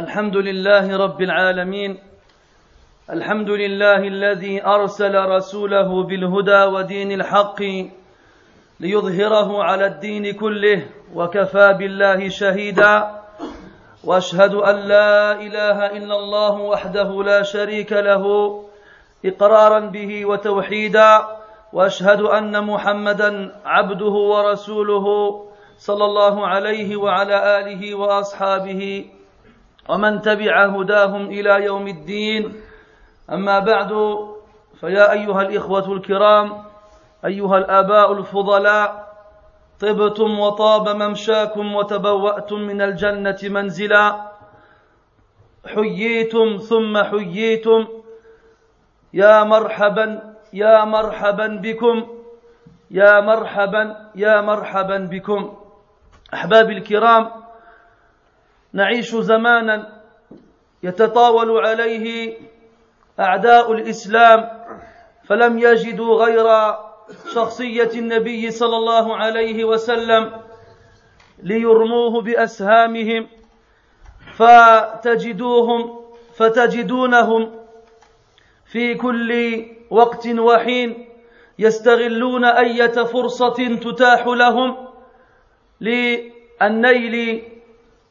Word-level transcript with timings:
الحمد 0.00 0.36
لله 0.36 0.96
رب 0.96 1.20
العالمين. 1.22 1.98
الحمد 3.10 3.50
لله 3.50 3.96
الذي 3.96 4.64
أرسل 4.64 5.14
رسوله 5.14 6.04
بالهدى 6.04 6.62
ودين 6.74 7.12
الحق 7.12 7.60
ليظهره 8.80 9.62
على 9.62 9.86
الدين 9.86 10.32
كله 10.32 10.86
وكفى 11.14 11.66
بالله 11.78 12.28
شهيدا. 12.28 12.94
وأشهد 14.04 14.54
أن 14.54 14.76
لا 14.88 15.32
إله 15.32 15.78
إلا 15.86 16.14
الله 16.14 16.54
وحده 16.72 17.22
لا 17.22 17.42
شريك 17.42 17.92
له 17.92 18.24
إقرارا 19.24 19.80
به 19.80 20.26
وتوحيدا. 20.26 21.12
وأشهد 21.72 22.20
أن 22.20 22.64
محمدا 22.64 23.30
عبده 23.64 24.14
ورسوله 24.32 25.06
صلى 25.78 26.04
الله 26.04 26.46
عليه 26.46 26.96
وعلى 26.96 27.36
آله 27.58 27.94
وأصحابه 27.94 29.04
ومن 29.88 30.20
تبع 30.20 30.66
هداهم 30.66 31.26
إلى 31.26 31.64
يوم 31.64 31.88
الدين. 31.88 32.60
أما 33.32 33.58
بعد 33.58 33.90
فيا 34.80 35.12
أيها 35.12 35.42
الإخوة 35.42 35.92
الكرام 35.92 36.62
أيها 37.24 37.58
الآباء 37.58 38.12
الفضلاء 38.12 39.10
طبتم 39.80 40.40
وطاب 40.40 40.88
ممشاكم 40.88 41.74
وتبوأتم 41.74 42.60
من 42.60 42.82
الجنة 42.82 43.38
منزلا. 43.42 44.30
حييتم 45.66 46.56
ثم 46.56 47.02
حييتم. 47.02 47.88
يا 49.14 49.44
مرحبا 49.44 50.34
يا 50.52 50.84
مرحبا 50.84 51.46
بكم. 51.46 52.06
يا 52.90 53.20
مرحبا 53.20 53.96
يا 54.14 54.40
مرحبا 54.40 54.98
بكم. 54.98 55.56
أحبابي 56.34 56.72
الكرام 56.72 57.30
نعيش 58.72 59.14
زمانا 59.14 60.00
يتطاول 60.82 61.66
عليه 61.66 62.34
أعداء 63.20 63.72
الإسلام 63.72 64.50
فلم 65.24 65.58
يجدوا 65.58 66.24
غير 66.24 66.74
شخصية 67.34 67.90
النبي 67.94 68.50
صلى 68.50 68.76
الله 68.76 69.16
عليه 69.16 69.64
وسلم 69.64 70.40
ليرموه 71.42 72.22
بأسهامهم 72.22 73.26
فتجدوهم 74.36 76.00
فتجدونهم 76.36 77.54
في 78.66 78.94
كل 78.94 79.64
وقت 79.90 80.26
وحين 80.28 81.06
يستغلون 81.58 82.44
أية 82.44 83.04
فرصة 83.04 83.76
تتاح 83.76 84.26
لهم 84.26 84.76
للنيل 85.80 87.42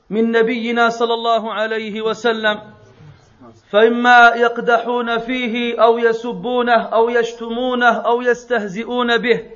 من 0.10 0.32
نبينا 0.32 0.90
صلى 0.90 1.14
الله 1.14 1.54
عليه 1.54 2.02
وسلم. 2.02 2.62
فإما 3.72 4.34
يقدحون 4.36 5.18
فيه 5.18 5.84
أو 5.84 5.98
يسبونه 5.98 6.82
أو 6.94 7.10
يشتمونه 7.10 7.98
أو 7.98 8.22
يستهزئون 8.22 9.18
به. 9.18 9.52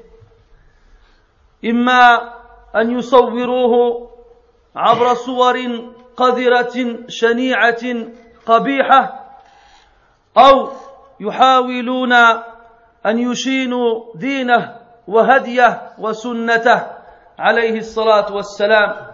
إما 1.65 2.33
أن 2.75 2.91
يصوروه 2.91 3.73
عبر 4.75 5.13
صور 5.13 5.57
قذرة 6.17 6.75
شنيعة 7.07 7.83
قبيحة 8.45 9.01
أو 10.37 10.69
يحاولون 11.19 12.13
أن 13.05 13.17
يشينوا 13.31 14.15
دينه 14.15 14.75
وهديه 15.07 15.81
وسنته 15.99 16.83
عليه 17.39 17.77
الصلاة 17.77 18.33
والسلام. 18.35 19.12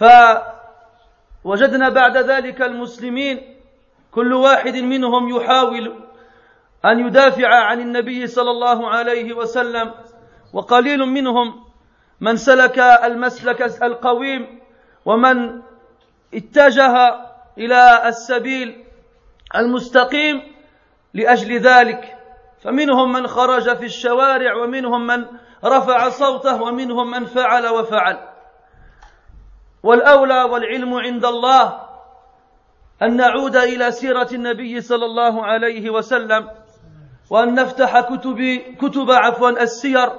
فوجدنا 0.00 1.88
بعد 1.88 2.16
ذلك 2.16 2.62
المسلمين 2.62 3.56
كل 4.10 4.32
واحد 4.32 4.76
منهم 4.76 5.28
يحاول 5.36 5.94
أن 6.84 7.06
يدافع 7.06 7.48
عن 7.48 7.80
النبي 7.80 8.26
صلى 8.26 8.50
الله 8.50 8.90
عليه 8.90 9.32
وسلم 9.32 9.94
وقليل 10.52 10.98
منهم 10.98 11.64
من 12.20 12.36
سلك 12.36 12.78
المسلك 12.78 13.82
القويم 13.82 14.60
ومن 15.04 15.62
اتجه 16.34 17.20
إلى 17.58 18.08
السبيل 18.08 18.84
المستقيم 19.56 20.42
لأجل 21.14 21.58
ذلك. 21.58 22.16
فمنهم 22.62 23.12
من 23.12 23.26
خرج 23.26 23.76
في 23.76 23.84
الشوارع 23.84 24.54
ومنهم 24.54 25.06
من 25.06 25.26
رفع 25.64 26.08
صوته 26.08 26.62
ومنهم 26.62 27.10
من 27.10 27.24
فعل 27.24 27.66
وفعل. 27.66 28.29
والأولى 29.82 30.42
والعلم 30.42 30.94
عند 30.94 31.24
الله 31.24 31.80
أن 33.02 33.16
نعود 33.16 33.56
إلى 33.56 33.90
سيرة 33.90 34.28
النبي 34.32 34.80
صلى 34.80 35.04
الله 35.04 35.44
عليه 35.46 35.90
وسلم 35.90 36.48
وأن 37.30 37.54
نفتح 37.54 38.00
كتب 38.00 38.60
كتب 38.80 39.10
عفوا 39.10 39.50
السير 39.50 40.12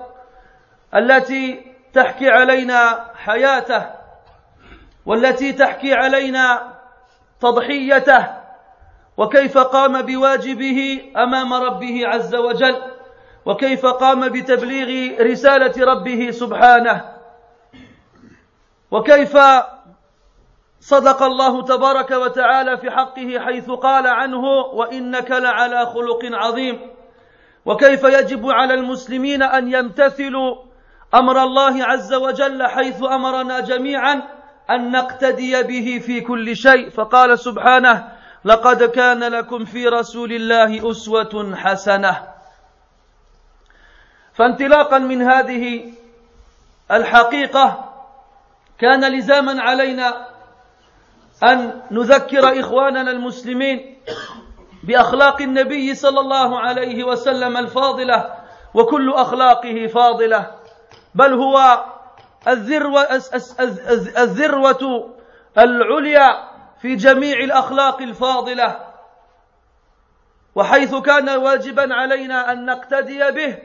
التي 0.95 1.71
تحكي 1.93 2.29
علينا 2.29 3.05
حياته 3.15 3.85
والتي 5.05 5.53
تحكي 5.53 5.93
علينا 5.93 6.73
تضحيته 7.39 8.27
وكيف 9.17 9.57
قام 9.57 10.01
بواجبه 10.01 11.01
أمام 11.17 11.53
ربه 11.53 12.07
عز 12.07 12.35
وجل 12.35 12.81
وكيف 13.45 13.85
قام 13.85 14.29
بتبليغ 14.29 15.21
رسالة 15.21 15.85
ربه 15.85 16.31
سبحانه 16.31 17.20
وكيف 18.91 19.37
صدق 20.79 21.23
الله 21.23 21.61
تبارك 21.63 22.11
وتعالى 22.11 22.77
في 22.77 22.91
حقه 22.91 23.39
حيث 23.39 23.69
قال 23.69 24.07
عنه 24.07 24.43
وإنك 24.73 25.31
لعلى 25.31 25.85
خلق 25.85 26.19
عظيم. 26.23 26.91
وكيف 27.65 28.03
يجب 28.03 28.49
على 28.49 28.73
المسلمين 28.73 29.43
أن 29.43 29.73
يمتثلوا 29.73 30.55
أمر 31.13 31.43
الله 31.43 31.85
عز 31.85 32.13
وجل 32.13 32.67
حيث 32.67 33.03
أمرنا 33.03 33.59
جميعا 33.59 34.21
أن 34.69 34.91
نقتدي 34.91 35.63
به 35.63 36.01
في 36.05 36.21
كل 36.21 36.55
شيء. 36.55 36.89
فقال 36.89 37.39
سبحانه 37.39 38.11
لقد 38.45 38.83
كان 38.83 39.23
لكم 39.23 39.65
في 39.65 39.87
رسول 39.87 40.31
الله 40.31 40.91
أسوة 40.91 41.55
حسنة. 41.55 42.27
فانطلاقا 44.33 44.97
من 44.97 45.21
هذه 45.21 45.93
الحقيقة 46.91 47.90
كان 48.81 49.17
لزاما 49.17 49.61
علينا 49.61 50.27
أن 51.43 51.81
نذكر 51.91 52.59
إخواننا 52.59 53.11
المسلمين 53.11 53.97
بأخلاق 54.83 55.41
النبي 55.41 55.95
صلى 55.95 56.19
الله 56.19 56.59
عليه 56.59 57.03
وسلم 57.03 57.57
الفاضلة 57.57 58.35
وكل 58.73 59.13
أخلاقه 59.13 59.87
فاضلة 59.87 60.51
بل 61.15 61.33
هو 61.33 61.85
الذروه 62.47 63.01
الذروة 64.17 65.13
العليا 65.57 66.51
في 66.81 66.95
جميع 66.95 67.37
الأخلاق 67.37 68.01
الفاضلة. 68.01 68.79
وحيث 70.55 70.95
كان 70.95 71.29
واجبا 71.29 71.93
علينا 71.93 72.51
أن 72.51 72.65
نقتدي 72.65 73.31
به 73.31 73.57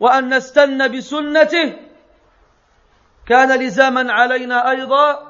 وأن 0.00 0.34
نستن 0.34 0.96
بسنته 0.96 1.87
كان 3.28 3.60
لزاما 3.60 4.12
علينا 4.12 4.70
أيضا 4.70 5.28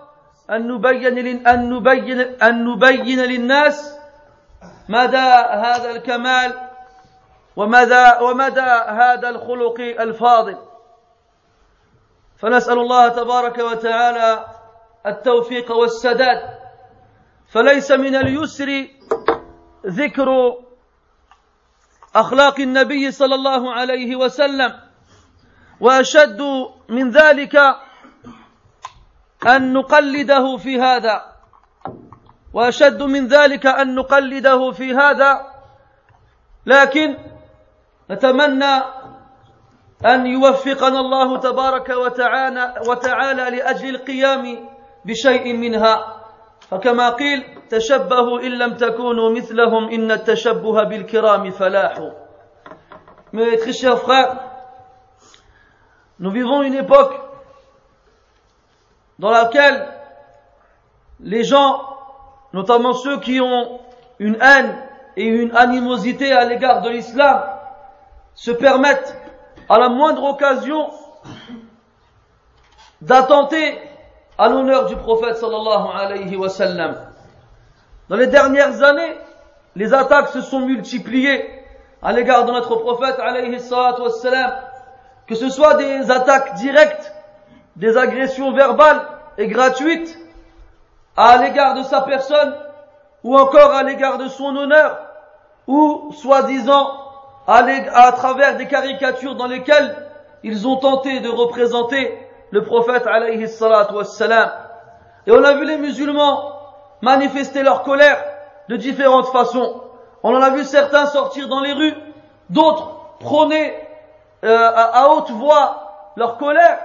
أن 0.51 0.69
نبين 0.69 1.47
أن 1.47 1.71
نبين 1.71 2.21
أن 2.21 2.65
نبين 2.65 3.21
للناس 3.21 3.99
مدى 4.89 5.29
هذا 5.65 5.91
الكمال 5.91 6.69
ومدى 7.57 8.07
ومدى 8.23 8.71
هذا 9.01 9.29
الخلق 9.29 9.81
الفاضل. 9.81 10.59
فنسأل 12.39 12.79
الله 12.79 13.09
تبارك 13.09 13.59
وتعالى 13.59 14.47
التوفيق 15.07 15.77
والسداد. 15.77 16.59
فليس 17.53 17.91
من 17.91 18.17
اليسر 18.17 18.87
ذكر 19.87 20.29
أخلاق 22.15 22.61
النبي 22.61 23.11
صلى 23.11 23.35
الله 23.35 23.73
عليه 23.73 24.17
وسلم 24.17 24.81
وأشد 25.81 26.41
من 26.89 27.11
ذلك 27.11 27.57
أن 29.47 29.73
نقلده 29.73 30.57
في 30.57 30.81
هذا. 30.81 31.23
وأشد 32.53 33.03
من 33.03 33.27
ذلك 33.27 33.67
أن 33.67 33.95
نقلده 33.95 34.71
في 34.71 34.95
هذا. 34.95 35.47
لكن 36.67 37.17
نتمنى 38.11 38.75
أن 40.07 40.27
يوفقنا 40.27 41.01
الله 41.01 41.39
تبارك 41.39 41.89
وتعالى 41.89 42.75
وتعالى 42.89 43.57
لأجل 43.57 43.95
القيام 43.95 44.69
بشيء 45.05 45.57
منها. 45.57 46.15
فكما 46.71 47.11
قيل 47.11 47.45
تشبهوا 47.71 48.41
إن 48.41 48.59
لم 48.59 48.75
تكونوا 48.75 49.31
مثلهم 49.31 49.89
إن 49.89 50.11
التشبه 50.11 50.85
بالكرام 50.85 51.51
فلاح. 51.51 51.99
Mes 53.33 53.59
très 53.59 53.73
chers 53.73 53.99
frères, 53.99 54.37
nous 56.19 56.31
vivons 56.31 56.63
une 56.63 56.75
époque 56.75 57.28
dans 59.19 59.31
laquelle 59.31 59.87
les 61.21 61.45
gens 61.45 61.89
notamment 62.53 62.93
ceux 62.93 63.21
qui 63.21 63.41
ont 63.41 63.81
une 64.19 64.37
haine 64.41 64.75
et 65.17 65.27
une 65.27 65.55
animosité 65.57 66.33
à 66.33 66.45
l'égard 66.45 66.83
de 66.83 66.91
l'islam, 66.91 67.43
se 68.35 68.51
permettent 68.51 69.17
à 69.69 69.79
la 69.79 69.89
moindre 69.89 70.23
occasion 70.25 70.91
d'attenter 73.01 73.79
à 74.39 74.49
l'honneur 74.49 74.87
du 74.87 74.97
prophète 74.97 75.37
sallallahu 75.37 75.89
alayhi 75.95 76.37
wa 76.37 76.49
sallam. 76.49 76.97
Dans 78.09 78.17
les 78.17 78.29
dernières 78.29 78.83
années, 78.83 79.17
les 79.75 79.93
attaques 79.93 80.29
se 80.29 80.41
sont 80.41 80.61
multipliées 80.61 81.49
à 82.01 82.13
l'égard 82.13 82.45
de 82.45 82.53
notre 82.53 82.77
prophète 82.77 83.19
alayhi 83.19 83.59
sallam, 83.61 84.55
que 85.27 85.35
ce 85.35 85.51
soit 85.51 85.75
des 85.75 86.11
attaques 86.11 86.55
directes, 86.55 87.13
des 87.79 87.97
agressions 87.97 88.53
verbales 88.53 89.01
et 89.39 89.47
gratuites 89.47 90.19
à 91.17 91.39
l'égard 91.39 91.75
de 91.75 91.83
sa 91.83 92.03
personne, 92.03 92.55
ou 93.25 93.37
encore 93.37 93.73
à 93.73 93.83
l'égard 93.83 94.19
de 94.19 94.29
son 94.29 94.55
honneur, 94.55 94.99
ou 95.67 96.13
soi-disant 96.13 96.91
à, 97.47 97.65
à 97.95 98.13
travers 98.13 98.57
des 98.57 98.67
caricatures 98.67 99.35
dans 99.37 99.47
lesquelles 99.47 99.97
ils 100.43 100.67
ont 100.67 100.77
tenté 100.77 101.21
de 101.21 101.29
représenter 101.29 102.19
le 102.51 102.65
prophète 102.65 103.07
alayhi 103.07 103.47
wassalam. 103.93 104.51
Et 105.27 105.33
on 105.33 105.43
a 105.43 105.55
vu 105.55 105.65
les 105.65 105.79
musulmans 105.79 106.53
manifester 107.01 107.63
leur 107.63 107.83
colère 107.83 108.23
de 108.69 108.77
différentes 108.77 109.29
façons. 109.29 109.83
On 110.23 110.35
en 110.35 110.43
a 110.43 110.51
vu 110.51 110.65
certains 110.65 111.07
sortir 111.07 111.49
dans 111.49 111.61
les 111.61 111.73
rues, 111.73 111.95
d'autres 112.51 112.99
prôner 113.21 113.75
euh, 114.45 114.71
à 114.75 115.11
haute 115.11 115.31
voix 115.31 116.13
leur 116.17 116.39
colère, 116.39 116.79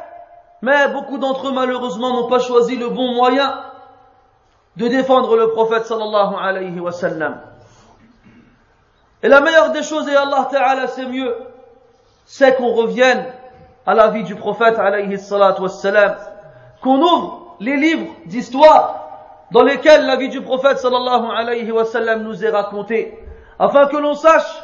mais 0.63 0.87
beaucoup 0.87 1.17
d'entre 1.17 1.49
eux 1.49 1.51
malheureusement 1.51 2.13
n'ont 2.13 2.29
pas 2.29 2.39
choisi 2.39 2.77
le 2.77 2.87
bon 2.87 3.13
moyen 3.15 3.53
de 4.77 4.87
défendre 4.87 5.35
le 5.35 5.49
prophète 5.49 5.85
sallallahu 5.85 6.35
alayhi 6.41 6.79
wa 6.79 6.93
sallam. 6.93 7.41
Et 9.21 9.27
la 9.27 9.41
meilleure 9.41 9.71
des 9.71 9.83
choses, 9.83 10.07
et 10.07 10.15
Allah 10.15 10.47
Ta'ala 10.49 10.87
c'est 10.87 11.05
mieux, 11.05 11.35
c'est 12.25 12.55
qu'on 12.55 12.71
revienne 12.71 13.25
à 13.85 13.93
la 13.93 14.07
vie 14.07 14.23
du 14.23 14.35
prophète 14.35 14.79
alayhi 14.79 15.17
wassalam, 15.59 16.15
qu'on 16.81 17.01
ouvre 17.01 17.55
les 17.59 17.75
livres 17.75 18.13
d'histoire 18.27 19.01
dans 19.51 19.63
lesquels 19.63 20.05
la 20.05 20.15
vie 20.15 20.29
du 20.29 20.41
prophète 20.41 20.79
sallallahu 20.79 21.25
alayhi 21.35 21.69
wa 21.73 21.83
sallam 21.83 22.23
nous 22.23 22.41
est 22.45 22.49
racontée, 22.49 23.19
afin 23.59 23.87
que 23.87 23.97
l'on 23.97 24.13
sache 24.13 24.63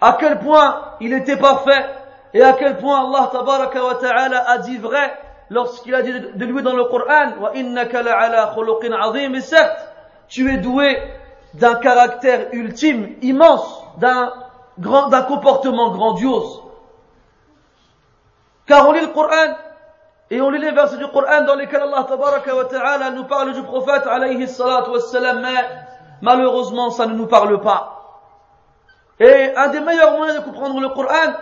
à 0.00 0.16
quel 0.18 0.40
point 0.40 0.80
il 1.00 1.12
était 1.12 1.36
parfait 1.36 1.86
et 2.34 2.42
à 2.42 2.52
quel 2.54 2.78
point 2.78 3.08
Allah 3.08 3.30
ta'ala 3.30 4.50
a 4.50 4.58
dit 4.58 4.78
vrai 4.78 5.12
lorsqu'il 5.50 5.94
a 5.94 6.02
dit 6.02 6.12
de 6.12 6.44
lui 6.44 6.62
dans 6.62 6.74
le 6.74 6.84
Coran 6.84 7.32
et 7.54 9.40
certes 9.40 9.88
tu 10.28 10.52
es 10.52 10.58
doué 10.58 10.98
d'un 11.54 11.76
caractère 11.76 12.48
ultime 12.52 13.16
immense 13.22 13.84
d'un 13.98 14.32
grand 14.78 15.08
d'un 15.08 15.22
comportement 15.22 15.90
grandiose 15.90 16.62
car 18.66 18.88
on 18.88 18.92
lit 18.92 19.00
le 19.00 19.08
Coran 19.08 19.54
et 20.30 20.40
on 20.40 20.50
lit 20.50 20.58
les 20.58 20.72
versets 20.72 20.96
du 20.96 21.06
Coran 21.08 21.44
dans 21.46 21.54
lesquels 21.54 21.82
Allah 21.82 22.04
tabaraka 22.08 22.54
wa 22.54 22.64
ta'ala 22.64 23.10
nous 23.10 23.24
parle 23.24 23.52
du 23.52 23.62
prophète 23.62 24.06
alayhi 24.06 24.48
salatu 24.48 24.90
wassalam, 24.90 25.40
mais 25.40 25.68
malheureusement 26.20 26.90
ça 26.90 27.06
ne 27.06 27.14
nous 27.14 27.26
parle 27.26 27.60
pas. 27.60 27.92
Et 29.20 29.54
un 29.56 29.68
des 29.68 29.80
meilleurs 29.80 30.16
moyens 30.16 30.40
de 30.40 30.44
comprendre 30.44 30.80
le 30.80 30.88
Coran, 30.88 31.34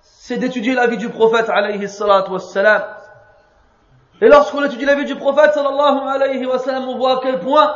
c'est 0.00 0.38
d'étudier 0.38 0.74
la 0.74 0.86
vie 0.86 0.96
du 0.96 1.10
prophète 1.10 1.50
alayhi 1.50 1.88
salatu 1.88 2.32
wassalam. 2.32 2.82
Et 4.22 4.28
lorsqu'on 4.28 4.64
étudie 4.64 4.86
la 4.86 4.94
vie 4.94 5.04
du 5.04 5.16
prophète 5.16 5.52
sallallahu 5.52 6.08
alayhi 6.08 6.46
wa 6.46 6.58
sallam, 6.58 6.88
on 6.88 6.96
voit 6.96 7.18
à 7.18 7.20
quel 7.22 7.38
point 7.40 7.74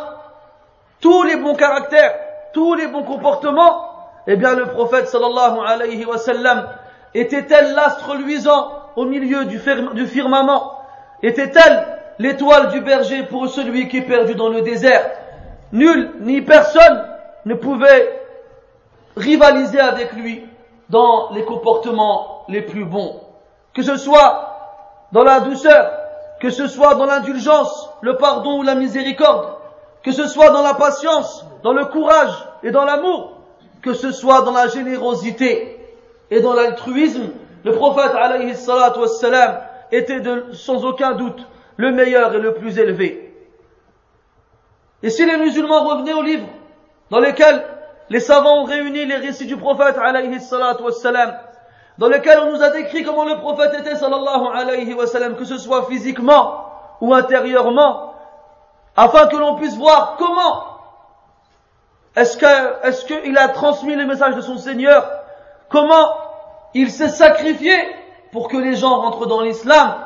tous 1.00 1.22
les 1.24 1.36
bons 1.36 1.54
caractères, 1.54 2.14
tous 2.54 2.74
les 2.74 2.86
bons 2.86 3.02
comportements, 3.02 3.86
eh 4.26 4.36
bien 4.36 4.54
le 4.54 4.66
prophète 4.66 5.08
sallallahu 5.08 5.58
alayhi 5.66 6.04
wa 6.04 6.16
sallam 6.16 6.66
était-elle 7.14 7.74
l'astre 7.74 8.14
luisant 8.14 8.70
au 8.96 9.04
milieu 9.04 9.44
du, 9.44 9.58
firmament? 9.58 10.78
Était-elle 11.22 11.86
l'étoile 12.18 12.68
du 12.68 12.80
berger 12.80 13.24
pour 13.24 13.48
celui 13.48 13.88
qui 13.88 13.98
est 13.98 14.02
perdu 14.02 14.34
dans 14.34 14.48
le 14.48 14.62
désert? 14.62 15.10
Nul 15.72 16.12
ni 16.20 16.40
personne 16.40 17.04
ne 17.44 17.54
pouvait 17.54 18.20
rivaliser 19.16 19.80
avec 19.80 20.12
lui 20.12 20.44
dans 20.88 21.30
les 21.32 21.44
comportements 21.44 22.44
les 22.48 22.62
plus 22.62 22.84
bons. 22.84 23.20
Que 23.74 23.82
ce 23.82 23.96
soit 23.96 24.46
dans 25.12 25.24
la 25.24 25.40
douceur, 25.40 25.99
que 26.40 26.50
ce 26.50 26.66
soit 26.66 26.94
dans 26.94 27.04
l'indulgence, 27.04 27.90
le 28.00 28.16
pardon 28.16 28.58
ou 28.58 28.62
la 28.62 28.74
miséricorde, 28.74 29.54
que 30.02 30.10
ce 30.10 30.26
soit 30.26 30.50
dans 30.50 30.62
la 30.62 30.74
patience, 30.74 31.44
dans 31.62 31.74
le 31.74 31.84
courage 31.84 32.32
et 32.62 32.70
dans 32.70 32.84
l'amour, 32.84 33.36
que 33.82 33.92
ce 33.92 34.10
soit 34.10 34.42
dans 34.42 34.52
la 34.52 34.68
générosité 34.68 35.78
et 36.30 36.40
dans 36.40 36.54
l'altruisme, 36.54 37.30
le 37.64 37.72
prophète 37.72 38.12
alayhi 38.14 38.54
était 39.92 40.22
sans 40.52 40.84
aucun 40.84 41.12
doute 41.12 41.46
le 41.76 41.92
meilleur 41.92 42.34
et 42.34 42.40
le 42.40 42.54
plus 42.54 42.78
élevé. 42.78 43.34
Et 45.02 45.10
si 45.10 45.26
les 45.26 45.36
musulmans 45.36 45.84
revenaient 45.84 46.12
aux 46.14 46.22
livres 46.22 46.48
dans 47.10 47.20
lesquels 47.20 47.64
les 48.08 48.20
savants 48.20 48.62
ont 48.62 48.64
réuni 48.64 49.04
les 49.04 49.16
récits 49.16 49.46
du 49.46 49.56
prophète 49.56 49.96
alayhi 49.98 50.38
wassalam, 50.82 51.38
dans 52.00 52.08
lesquels 52.08 52.38
on 52.40 52.52
nous 52.52 52.62
a 52.62 52.70
décrit 52.70 53.04
comment 53.04 53.26
le 53.26 53.36
prophète 53.36 53.74
était 53.78 53.94
sallallahu 53.94 54.46
alayhi 54.54 54.94
wa 54.94 55.06
sallam, 55.06 55.36
que 55.36 55.44
ce 55.44 55.58
soit 55.58 55.84
physiquement 55.84 56.64
ou 57.02 57.12
intérieurement, 57.12 58.14
afin 58.96 59.26
que 59.26 59.36
l'on 59.36 59.56
puisse 59.56 59.76
voir 59.76 60.16
comment 60.18 60.64
est-ce 62.16 62.38
que, 62.38 62.86
est-ce 62.86 63.04
qu'il 63.04 63.36
a 63.36 63.48
transmis 63.48 63.94
le 63.94 64.06
message 64.06 64.34
de 64.34 64.40
son 64.40 64.56
Seigneur 64.56 65.06
comment 65.68 66.16
il 66.72 66.90
s'est 66.90 67.10
sacrifié 67.10 67.74
pour 68.32 68.48
que 68.48 68.56
les 68.56 68.76
gens 68.76 68.98
rentrent 69.02 69.26
dans 69.26 69.42
l'islam, 69.42 69.96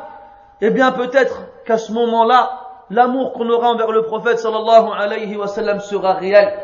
eh 0.61 0.71
bien 0.71 0.91
peut-être 0.91 1.43
qu'à 1.65 1.79
ce 1.79 1.93
moment-là, 1.93 2.61
l'amour 2.91 3.35
qu'on 3.35 3.49
aura 3.49 3.69
envers 3.69 3.93
le 3.93 4.03
prophète 4.03 4.41
sallallahu 4.41 4.89
alayhi 4.99 5.37
wa 5.37 5.47
sallam 5.47 5.79
sera 5.79 6.15
réel. 6.15 6.59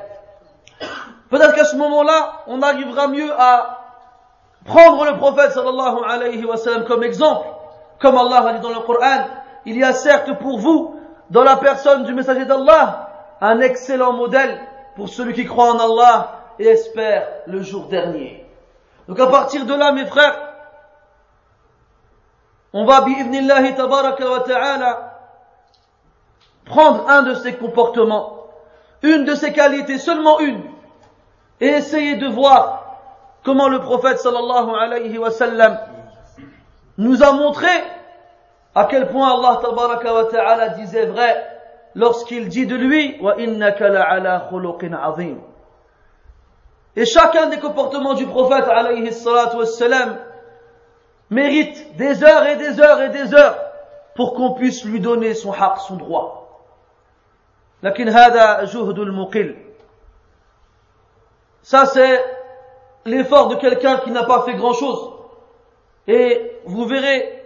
Peut-être 1.31 1.55
qu'à 1.55 1.65
ce 1.65 1.77
moment-là, 1.77 2.43
on 2.49 2.63
arrivera 2.63 3.07
mieux 3.07 3.31
à 3.39 3.80
prendre 4.65 5.05
le 5.05 5.17
prophète 5.17 5.53
sallallahu 5.53 5.99
alayhi 6.07 6.45
wa 6.45 6.57
sallam 6.57 6.85
comme 6.85 7.03
exemple. 7.03 7.47
Comme 7.99 8.17
Allah 8.17 8.49
a 8.49 8.53
dit 8.55 8.61
dans 8.61 8.71
le 8.71 8.81
Coran, 8.81 9.27
il 9.67 9.77
y 9.77 9.85
a 9.85 9.93
certes 9.93 10.39
pour 10.39 10.59
vous, 10.59 10.97
dans 11.29 11.45
la 11.45 11.57
personne 11.57 12.05
du 12.05 12.15
messager 12.15 12.45
d'Allah, 12.47 13.37
un 13.41 13.61
excellent 13.61 14.15
modèle 14.15 14.61
pour 14.97 15.09
celui 15.09 15.35
qui 15.35 15.45
croit 15.45 15.73
en 15.73 15.79
Allah 15.79 16.41
et 16.59 16.67
espère 16.67 17.29
le 17.47 17.63
jour 17.63 17.87
dernier. 17.87 18.47
Donc 19.07 19.21
à 19.21 19.27
partir 19.27 19.67
de 19.67 19.75
là, 19.75 19.93
mes 19.93 20.07
frères, 20.07 20.39
on 22.73 22.85
va, 22.85 23.03
bi'ibnillahi 23.03 23.75
tabaraka 23.75 24.31
wa 24.31 24.41
ta'ala, 24.41 25.19
prendre 26.65 27.09
un 27.09 27.23
de 27.23 27.35
ces 27.35 27.55
comportements, 27.55 28.45
une 29.03 29.25
de 29.25 29.35
ces 29.35 29.53
qualités, 29.53 29.99
seulement 29.99 30.39
une, 30.41 30.63
et 31.61 31.67
essayer 31.67 32.17
de 32.17 32.29
voir 32.29 32.90
comment 33.44 33.70
le 33.70 33.80
prophète 33.80 34.20
sallallahu 34.20 34.70
alayhi 34.76 35.18
wa 35.18 35.32
sallam 35.32 35.78
nous 36.98 37.24
a 37.24 37.32
montré 37.34 37.70
à 38.74 38.86
quel 38.86 39.08
point 39.10 39.34
Allah 39.34 39.60
tabaraka 39.62 40.14
wa 40.14 40.26
ta'ala 40.26 40.70
disait 40.70 41.06
vrai 41.06 41.56
lorsqu'il 41.96 42.50
dit 42.50 42.66
de 42.66 42.76
lui, 42.76 43.18
wa 43.22 43.40
innaka 43.40 43.90
la'ala 43.90 44.48
khuluqin 44.50 44.94
azim. 44.94 45.38
Et 46.98 47.06
chacun 47.06 47.48
des 47.48 47.60
comportements 47.60 48.14
du 48.14 48.26
prophète 48.26 48.66
alayhi 48.70 49.10
wassalam, 49.56 50.18
mérite 51.30 51.96
des 51.96 52.24
heures 52.24 52.46
et 52.48 52.58
des 52.58 52.80
heures 52.80 53.02
et 53.02 53.10
des 53.10 53.34
heures 53.34 53.58
pour 54.16 54.34
qu'on 54.34 54.54
puisse 54.54 54.84
lui 54.86 55.00
donner 55.00 55.34
son 55.34 55.52
haq, 55.52 55.80
son 55.80 55.96
droit. 55.96 56.42
لكن 57.84 58.10
هذا 58.10 58.64
جهد 58.64 59.00
المقل 59.00 59.56
ça 61.62 61.86
c'est 61.86 62.24
l'effort 63.06 63.50
de 63.50 63.56
quelqu'un 63.56 63.98
qui 63.98 64.12
n'a 64.12 64.24
pas 64.24 64.44
fait 64.44 64.56
grand 64.56 64.74
chose 64.74 65.12
et 66.08 66.60
vous 66.66 66.86
verrez 66.86 67.44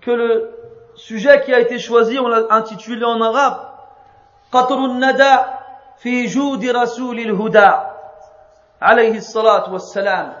que 0.00 0.10
le 0.10 0.50
sujet 0.94 1.42
qui 1.44 1.52
a 1.52 1.60
été 1.60 1.78
choisi 1.78 2.18
on 2.18 2.28
l'a 2.28 2.46
intitulé 2.50 3.04
en 3.04 3.20
arabe 3.20 3.70
قطر 4.52 4.78
الندى 4.78 5.36
في 5.98 6.26
جود 6.26 6.64
رسول 6.64 7.18
الهدى 7.18 7.70
alayhi 8.84 9.22
salat 9.22 9.68
wassalam. 9.70 10.34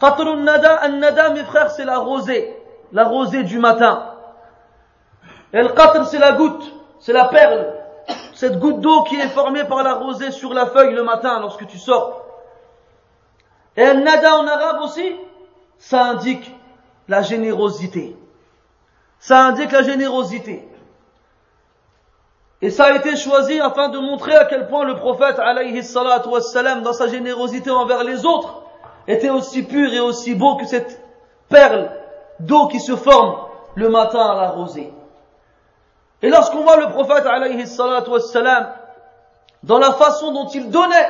Qatrun 0.00 0.42
nada, 0.42 0.80
un 0.82 0.98
nada, 0.98 1.30
mes 1.30 1.44
frères, 1.44 1.70
c'est 1.70 1.84
la 1.84 1.98
rosée, 1.98 2.56
la 2.92 3.04
rosée 3.04 3.44
du 3.44 3.58
matin. 3.58 4.14
Et 5.52 5.62
le 5.62 5.68
qatr, 5.68 6.06
c'est 6.06 6.18
la 6.18 6.32
goutte, 6.32 6.64
c'est 6.98 7.12
la 7.12 7.26
perle, 7.26 7.74
cette 8.34 8.58
goutte 8.58 8.80
d'eau 8.80 9.02
qui 9.04 9.16
est 9.16 9.28
formée 9.28 9.64
par 9.64 9.82
la 9.82 9.94
rosée 9.94 10.30
sur 10.30 10.54
la 10.54 10.66
feuille 10.66 10.94
le 10.94 11.04
matin 11.04 11.38
lorsque 11.40 11.66
tu 11.66 11.78
sors. 11.78 12.24
Et 13.77 13.85
un 13.85 13.93
nada 13.93 14.35
en 14.35 14.47
arabe 14.47 14.81
aussi, 14.81 15.15
ça 15.77 16.05
indique 16.05 16.51
la 17.07 17.21
générosité. 17.21 18.15
Ça 19.19 19.45
indique 19.45 19.71
la 19.71 19.83
générosité. 19.83 20.67
Et 22.61 22.71
ça 22.71 22.85
a 22.85 22.95
été 22.95 23.15
choisi 23.15 23.59
afin 23.59 23.89
de 23.89 23.99
montrer 23.99 24.35
à 24.35 24.45
quel 24.45 24.67
point 24.67 24.83
le 24.83 24.95
prophète, 24.95 25.37
alayhi 25.37 25.83
salatu 25.83 26.29
wassalam, 26.29 26.81
dans 26.81 26.93
sa 26.93 27.07
générosité 27.07 27.69
envers 27.69 28.03
les 28.03 28.25
autres, 28.25 28.63
était 29.07 29.29
aussi 29.29 29.61
pur 29.61 29.93
et 29.93 29.99
aussi 29.99 30.33
beau 30.33 30.55
que 30.55 30.65
cette 30.65 30.99
perle 31.47 31.91
d'eau 32.39 32.67
qui 32.67 32.79
se 32.79 32.95
forme 32.95 33.37
le 33.75 33.89
matin 33.89 34.19
à 34.19 34.35
la 34.41 34.49
rosée. 34.49 34.91
Et 36.23 36.29
lorsqu'on 36.29 36.61
voit 36.61 36.77
le 36.77 36.89
prophète, 36.89 37.27
alayhi 37.27 37.67
salatu 37.67 38.09
wassalam, 38.09 38.73
dans 39.61 39.77
la 39.77 39.91
façon 39.91 40.33
dont 40.33 40.47
il 40.47 40.71
donnait 40.71 41.09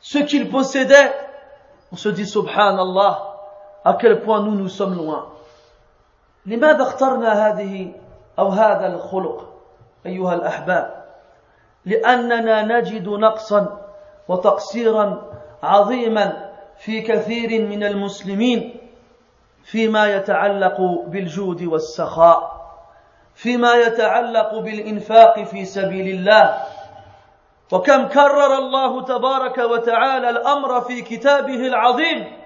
ce 0.00 0.18
qu'il 0.18 0.48
possédait, 0.48 1.12
on 1.92 1.96
se 1.96 2.08
dit, 2.08 2.26
subhanallah, 2.26 3.34
à 3.84 3.94
quel 3.94 4.20
point 4.22 4.42
nous 4.42 4.54
nous 4.54 4.68
sommes 4.68 4.96
loin. 4.96 5.26
لماذا 6.46 6.82
اخترنا 6.82 7.48
هذه 7.48 7.92
أو 8.38 8.48
هذا 8.48 8.86
الخلق 8.86 9.52
أيها 10.06 10.34
الأحباب 10.34 11.04
لأننا 11.86 12.62
نجد 12.62 13.08
نقصا 13.08 13.80
وتقصيرا 14.28 15.22
عظيما 15.62 16.50
في 16.78 17.00
كثير 17.02 17.66
من 17.66 17.84
المسلمين 17.84 18.80
فيما 19.64 20.06
يتعلق 20.06 20.80
بالجود 21.06 21.62
والسخاء 21.62 22.56
فيما 23.34 23.74
يتعلق 23.74 24.58
بالإنفاق 24.58 25.42
في 25.42 25.64
سبيل 25.64 26.08
الله 26.08 26.58
وكم 27.72 28.08
كرر 28.08 28.58
الله 28.58 29.04
تبارك 29.04 29.58
وتعالى 29.58 30.30
الأمر 30.30 30.80
في 30.80 31.02
كتابه 31.02 31.66
العظيم 31.66 32.36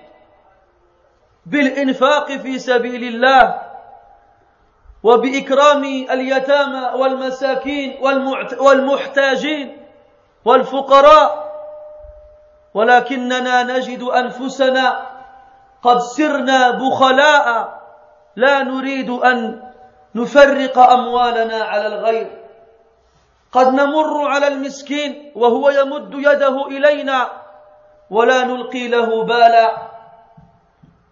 بالإنفاق 1.46 2.32
في 2.32 2.58
سبيل 2.58 3.04
الله 3.14 3.60
وبإكرام 5.02 5.84
اليتامى 5.84 6.90
والمساكين 7.00 7.98
والمحتاجين 8.60 9.86
والفقراء 10.44 11.50
ولكننا 12.74 13.62
نجد 13.62 14.02
أنفسنا 14.02 15.06
قد 15.82 15.98
سرنا 15.98 16.70
بخلاء 16.70 17.80
لا 18.36 18.62
نريد 18.62 19.10
أن 19.10 19.62
نفرق 20.14 20.78
أموالنا 20.78 21.64
على 21.64 21.86
الغير. 21.86 22.39
قد 23.52 23.66
نمر 23.66 24.28
على 24.28 24.48
المسكين 24.48 25.32
وهو 25.34 25.70
يمد 25.70 26.14
يده 26.14 26.66
إلينا 26.66 27.30
ولا 28.10 28.44
نلقي 28.44 28.88
له 28.88 29.24
بالا. 29.24 29.76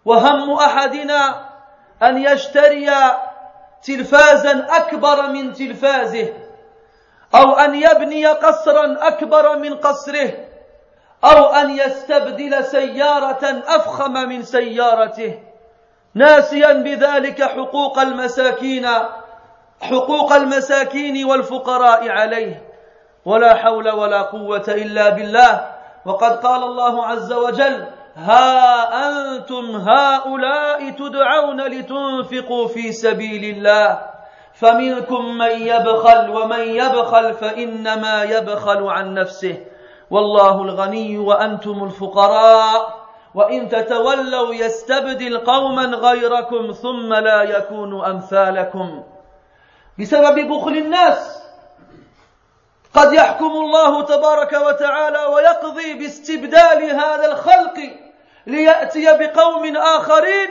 وهم 0.05 0.53
أحدنا 0.53 1.49
أن 2.03 2.17
يشتري 2.17 2.91
تلفازا 3.83 4.67
أكبر 4.69 5.27
من 5.27 5.53
تلفازه 5.53 6.33
أو 7.35 7.53
أن 7.53 7.75
يبني 7.75 8.27
قصرا 8.27 9.07
أكبر 9.07 9.57
من 9.57 9.75
قصره 9.75 10.31
أو 11.23 11.45
أن 11.45 11.77
يستبدل 11.77 12.63
سيارة 12.63 13.63
أفخم 13.67 14.13
من 14.13 14.43
سيارته. 14.43 15.39
ناسيا 16.15 16.73
بذلك 16.73 17.43
حقوق 17.43 17.99
المساكين. 17.99 18.87
حقوق 19.81 20.33
المساكين 20.33 21.25
والفقراء 21.25 22.09
عليه. 22.09 22.63
ولا 23.25 23.55
حول 23.55 23.89
ولا 23.89 24.21
قوة 24.21 24.65
إلا 24.67 25.09
بالله. 25.09 25.67
وقد 26.05 26.31
قال 26.31 26.63
الله 26.63 27.05
عز 27.05 27.33
وجل 27.33 27.85
ها 28.15 28.83
أنتم 29.09 29.65
هؤلاء 29.75 30.89
تدعون 30.89 31.61
لتنفقوا 31.61 32.67
في 32.67 32.91
سبيل 32.91 33.57
الله. 33.57 33.99
فمنكم 34.53 35.37
من 35.37 35.51
يبخل 35.51 36.29
ومن 36.29 36.59
يبخل 36.59 37.33
فإنما 37.33 38.23
يبخل 38.23 38.83
عن 38.83 39.13
نفسه. 39.13 39.57
والله 40.11 40.61
الغني 40.61 41.17
وأنتم 41.17 41.83
الفقراء. 41.83 42.99
وإن 43.35 43.69
تتولوا 43.69 44.53
يستبدل 44.53 45.37
قوما 45.37 45.85
غيركم 45.85 46.71
ثم 46.71 47.13
لا 47.13 47.43
يكونوا 47.43 48.11
أمثالكم. 48.11 49.03
بسبب 49.99 50.39
بخل 50.39 50.71
الناس. 50.71 51.39
قد 52.93 53.13
يحكم 53.13 53.51
الله 53.51 54.05
تبارك 54.05 54.53
وتعالى 54.53 55.25
ويقضي 55.25 55.93
باستبدال 55.93 56.83
هذا 56.83 57.31
الخلق 57.31 57.79
ليأتي 58.47 59.17
بقوم 59.17 59.77
آخرين 59.77 60.49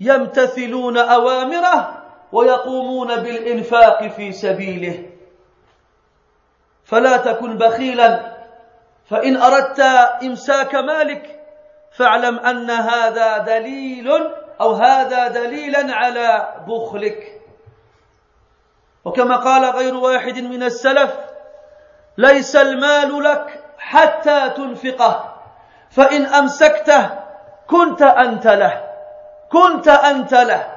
يمتثلون 0.00 0.98
أوامره 0.98 2.02
ويقومون 2.32 3.16
بالإنفاق 3.16 4.06
في 4.06 4.32
سبيله. 4.32 5.10
فلا 6.84 7.16
تكن 7.16 7.58
بخيلا. 7.58 8.36
فإن 9.10 9.36
أردت 9.36 9.80
إمساك 10.22 10.74
مالك 10.74 11.40
فاعلم 11.92 12.38
أن 12.38 12.70
هذا 12.70 13.38
دليل 13.38 14.30
أو 14.60 14.72
هذا 14.72 15.28
دليلا 15.28 15.94
على 15.94 16.54
بخلك. 16.68 17.35
وكما 19.06 19.36
قال 19.36 19.64
غير 19.64 19.94
واحد 19.94 20.38
من 20.38 20.62
السلف 20.62 21.16
ليس 22.18 22.56
المال 22.56 23.22
لك 23.22 23.64
حتى 23.78 24.50
تنفقه 24.50 25.34
فإن 25.90 26.26
أمسكته 26.26 27.10
كنت 27.66 28.02
أنت 28.02 28.46
له 28.46 28.84
كنت 29.52 29.88
أنت 29.88 30.34
له. 30.34 30.72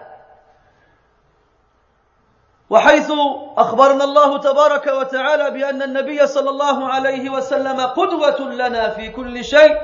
وحيث 2.70 3.12
أخبرنا 3.58 4.04
الله 4.04 4.38
تبارك 4.38 4.88
وتعالى 4.88 5.52
بأن 5.52 5.82
النبي 5.82 6.28
صلى 6.28 6.50
الله 6.50 6.88
عليه 6.88 7.30
وسلم 7.30 7.82
قدوة 7.82 8.40
لنا 8.40 8.90
في 8.90 9.10
كل 9.10 9.44
شيء. 9.44 9.78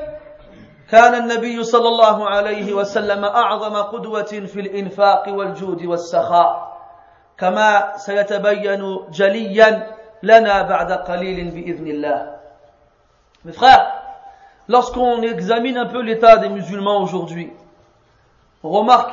كان 0.92 1.16
النبي 1.16 1.64
صلى 1.64 1.88
الله 1.88 2.30
عليه 2.30 2.74
وسلم 2.74 3.26
أعظم 3.26 3.76
قدوة 3.76 4.24
في 4.54 4.60
الإنفاق 4.60 5.24
والجود 5.30 5.86
والسخاء. 5.86 6.75
كما 7.39 7.97
سيتبين 7.97 8.99
جليا 9.11 9.97
لنا 10.23 10.63
بعد 10.63 10.93
قليل 10.93 11.51
بإذن 11.51 11.87
الله 11.87 12.41
Mes 13.47 13.53
frères, 13.53 13.87
lorsqu'on 14.69 15.23
examine 15.23 15.79
un 15.79 15.87
peu 15.87 16.03
l'état 16.03 16.37
des 16.37 16.51
musulmans 16.51 17.01
aujourd'hui, 17.01 17.51
on 18.63 18.69
remarque 18.69 19.13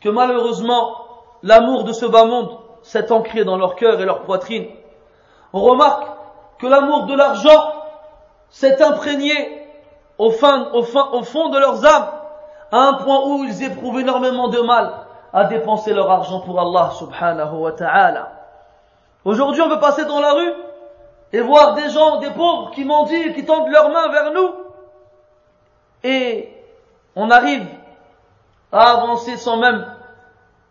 que 0.00 0.08
malheureusement, 0.08 0.96
l'amour 1.42 1.84
de 1.84 1.92
ce 1.92 2.06
bas 2.06 2.24
monde 2.24 2.58
s'est 2.82 3.12
ancré 3.12 3.44
dans 3.44 3.58
leur 3.58 3.74
cœur 3.74 4.00
et 4.00 4.06
leur 4.06 4.22
poitrine. 4.22 4.66
On 5.52 5.60
remarque 5.60 6.06
que 6.58 6.66
l'amour 6.66 7.04
de 7.04 7.14
l'argent 7.14 7.72
s'est 8.48 8.82
imprégné 8.82 9.68
au, 10.16 10.30
fin, 10.30 10.70
au, 10.72 10.82
fin, 10.82 11.10
au 11.12 11.22
fond 11.22 11.50
de 11.50 11.58
leurs 11.58 11.84
âmes, 11.84 12.08
à 12.72 12.78
un 12.78 12.94
point 12.94 13.26
où 13.26 13.44
ils 13.44 13.62
éprouvent 13.62 14.00
énormément 14.00 14.48
de 14.48 14.60
mal 14.60 14.92
à 15.33 15.45
dépenser 15.45 15.93
leur 15.93 16.09
argent 16.11 16.41
pour 16.41 16.59
Allah 16.59 16.91
subhanahu 16.97 17.55
wa 17.55 17.71
ta'ala. 17.71 18.31
Aujourd'hui, 19.23 19.61
on 19.61 19.69
peut 19.69 19.79
passer 19.79 20.05
dans 20.05 20.19
la 20.19 20.33
rue 20.33 20.53
et 21.33 21.41
voir 21.41 21.75
des 21.75 21.89
gens, 21.89 22.17
des 22.17 22.31
pauvres 22.31 22.71
qui 22.71 22.83
mendient, 22.83 23.33
qui 23.33 23.45
tendent 23.45 23.69
leurs 23.69 23.89
mains 23.89 24.09
vers 24.09 24.33
nous. 24.33 24.53
Et 26.03 26.53
on 27.15 27.29
arrive 27.29 27.65
à 28.71 28.91
avancer 28.91 29.37
sans 29.37 29.57
même 29.57 29.85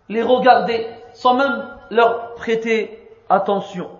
les 0.08 0.22
regarder, 0.22 0.88
sans 1.14 1.34
même 1.34 1.68
leur 1.90 2.34
prêter 2.34 3.08
attention. 3.28 3.90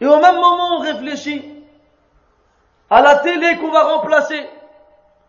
Et 0.00 0.06
au 0.06 0.18
même 0.18 0.36
moment, 0.36 0.76
on 0.76 0.78
réfléchit 0.78 1.44
à 2.90 3.02
la 3.02 3.16
télé 3.16 3.58
qu'on 3.58 3.70
va 3.70 3.84
remplacer. 3.84 4.48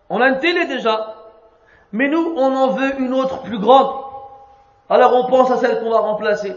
On 0.09 0.21
a 0.21 0.29
une 0.29 0.39
télé 0.39 0.65
déjà, 0.65 1.15
mais 1.91 2.07
nous, 2.07 2.33
on 2.37 2.55
en 2.55 2.67
veut 2.69 2.99
une 2.99 3.13
autre 3.13 3.41
plus 3.41 3.59
grande. 3.59 4.03
Alors 4.89 5.13
on 5.15 5.29
pense 5.29 5.51
à 5.51 5.57
celle 5.57 5.79
qu'on 5.79 5.91
va 5.91 5.99
remplacer. 5.99 6.55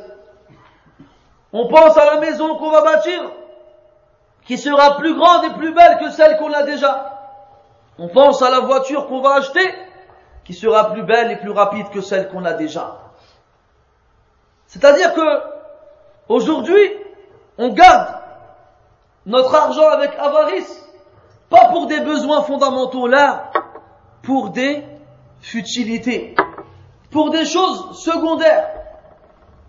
On 1.53 1.69
pense 1.69 1.97
à 1.97 2.05
la 2.15 2.21
maison 2.21 2.57
qu'on 2.57 2.71
va 2.71 2.83
bâtir, 2.83 3.31
qui 4.45 4.57
sera 4.57 4.97
plus 4.97 5.15
grande 5.15 5.45
et 5.45 5.51
plus 5.51 5.73
belle 5.75 5.99
que 5.99 6.11
celle 6.11 6.39
qu'on 6.39 6.53
a 6.53 6.63
déjà. 6.63 7.21
On 7.99 8.09
pense 8.09 8.41
à 8.43 8.51
la 8.51 8.61
voiture 8.61 9.07
qu'on 9.07 9.21
va 9.21 9.35
acheter, 9.35 9.75
qui 10.45 10.55
sera 10.55 10.93
plus 10.93 11.03
belle 11.03 11.31
et 11.31 11.37
plus 11.37 11.51
rapide 11.51 11.91
que 11.91 12.01
celle 12.01 12.29
qu'on 12.31 12.45
a 12.45 12.55
déjà. 12.55 12.99
C'est-à-dire 14.67 15.13
que, 15.13 15.43
aujourd'hui, 16.29 16.91
on 17.59 17.69
garde 17.69 18.09
notre 19.27 19.55
argent 19.55 19.89
avec 19.89 20.13
avarice, 20.19 20.89
pas 21.51 21.67
pour 21.67 21.87
des 21.87 22.01
besoins 22.01 22.43
fondamentaux 22.43 23.07
là, 23.07 23.51
pour 24.23 24.49
des 24.51 24.83
futilités, 25.43 26.35
pour 27.11 27.31
des 27.31 27.45
choses 27.45 28.01
secondaires, 28.03 28.71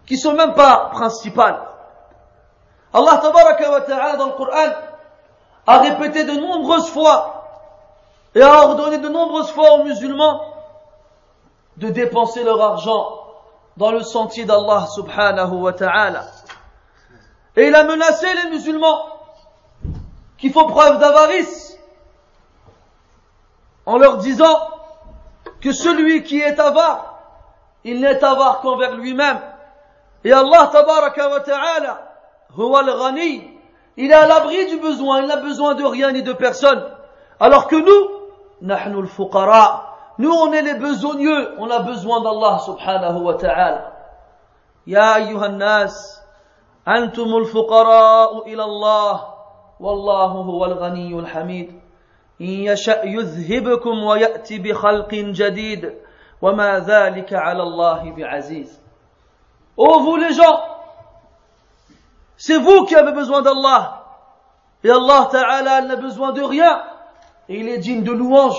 qui 0.05 0.17
sont 0.17 0.33
même 0.33 0.53
pas 0.53 0.89
principales. 0.93 1.59
Allah 2.93 3.21
wa 3.23 3.81
ta'ala 3.81 4.15
dans 4.17 4.27
le 4.27 4.33
Coran 4.33 4.71
a 5.65 5.79
répété 5.79 6.23
de 6.23 6.33
nombreuses 6.33 6.89
fois 6.89 7.69
et 8.35 8.41
a 8.41 8.65
ordonné 8.65 8.99
de 8.99 9.09
nombreuses 9.09 9.51
fois 9.51 9.73
aux 9.73 9.83
musulmans 9.83 10.41
de 11.77 11.89
dépenser 11.89 12.43
leur 12.43 12.61
argent 12.61 13.19
dans 13.77 13.91
le 13.91 14.03
sentier 14.03 14.45
d'Allah 14.45 14.85
subhanahu 14.93 15.55
wa 15.55 15.73
ta'ala. 15.73 16.25
Et 17.55 17.67
il 17.67 17.75
a 17.75 17.83
menacé 17.83 18.27
les 18.43 18.51
musulmans 18.51 19.05
qui 20.37 20.49
font 20.49 20.67
preuve 20.67 20.99
d'avarice 20.99 21.77
en 23.85 23.97
leur 23.97 24.17
disant 24.17 24.72
que 25.63 25.71
celui 25.71 26.23
qui 26.23 26.41
est 26.41 26.59
avare, 26.59 27.21
il 27.85 28.01
n'est 28.01 28.21
avare 28.21 28.59
qu'envers 28.59 28.95
lui-même. 28.95 29.39
Et 30.25 30.31
Allah 30.33 30.69
tabaraka 30.71 31.29
wa 31.29 31.39
ta'ala, 31.39 32.01
huwa 32.57 32.79
al-ghani, 32.79 33.49
il 33.95 34.11
est 34.11 34.13
à 34.13 34.27
l'abri 34.27 34.65
du 34.67 34.77
besoin, 34.77 35.21
il 35.21 35.27
n'a 35.27 35.37
besoin 35.37 35.75
de 35.75 35.85
rien 35.85 36.11
ni 36.11 36.21
de 36.21 36.33
personne. 36.33 36.83
Alors 37.39 37.67
que 37.67 37.77
nous, 37.77 38.09
nahnu 38.61 39.03
al-fuqara, 39.03 39.95
nous 40.17 40.31
on 40.31 40.51
est 40.51 40.63
les 40.63 40.75
besogneux, 40.75 41.55
on 41.57 41.69
a 41.69 41.79
besoin 41.79 42.21
d'Allah 42.21 42.59
subhanahu 42.65 43.21
wa 43.21 43.35
ta'ala. 43.35 43.93
Ya 44.85 45.13
ayyuhan 45.13 45.57
nas, 45.57 46.21
antum 46.85 47.33
al-fuqara 47.35 48.43
ila 48.47 48.63
Allah, 48.63 49.35
wallahu 49.79 50.43
huwa 50.43 50.67
al-ghani 50.67 51.17
al-hamid. 51.17 51.82
إن 52.40 52.46
يشأ 52.46 53.04
يذهبكم 53.04 54.02
ويأتي 54.02 54.58
بخلق 54.58 55.14
جديد 55.14 55.94
وما 56.42 56.78
ذلك 56.78 57.34
على 57.34 57.62
الله 57.62 58.12
بعزيز 58.12 58.80
Oh 59.80 60.00
vous 60.00 60.16
les 60.16 60.32
gens, 60.32 60.60
c'est 62.36 62.58
vous 62.58 62.84
qui 62.84 62.96
avez 62.96 63.12
besoin 63.12 63.42
d'Allah. 63.42 64.06
Et 64.82 64.90
Allah 64.90 65.28
Ta'ala 65.30 65.82
n'a 65.82 65.94
besoin 65.94 66.32
de 66.32 66.42
rien. 66.42 66.82
Et 67.48 67.60
il 67.60 67.68
est 67.68 67.78
digne 67.78 68.02
de 68.02 68.10
louange. 68.10 68.58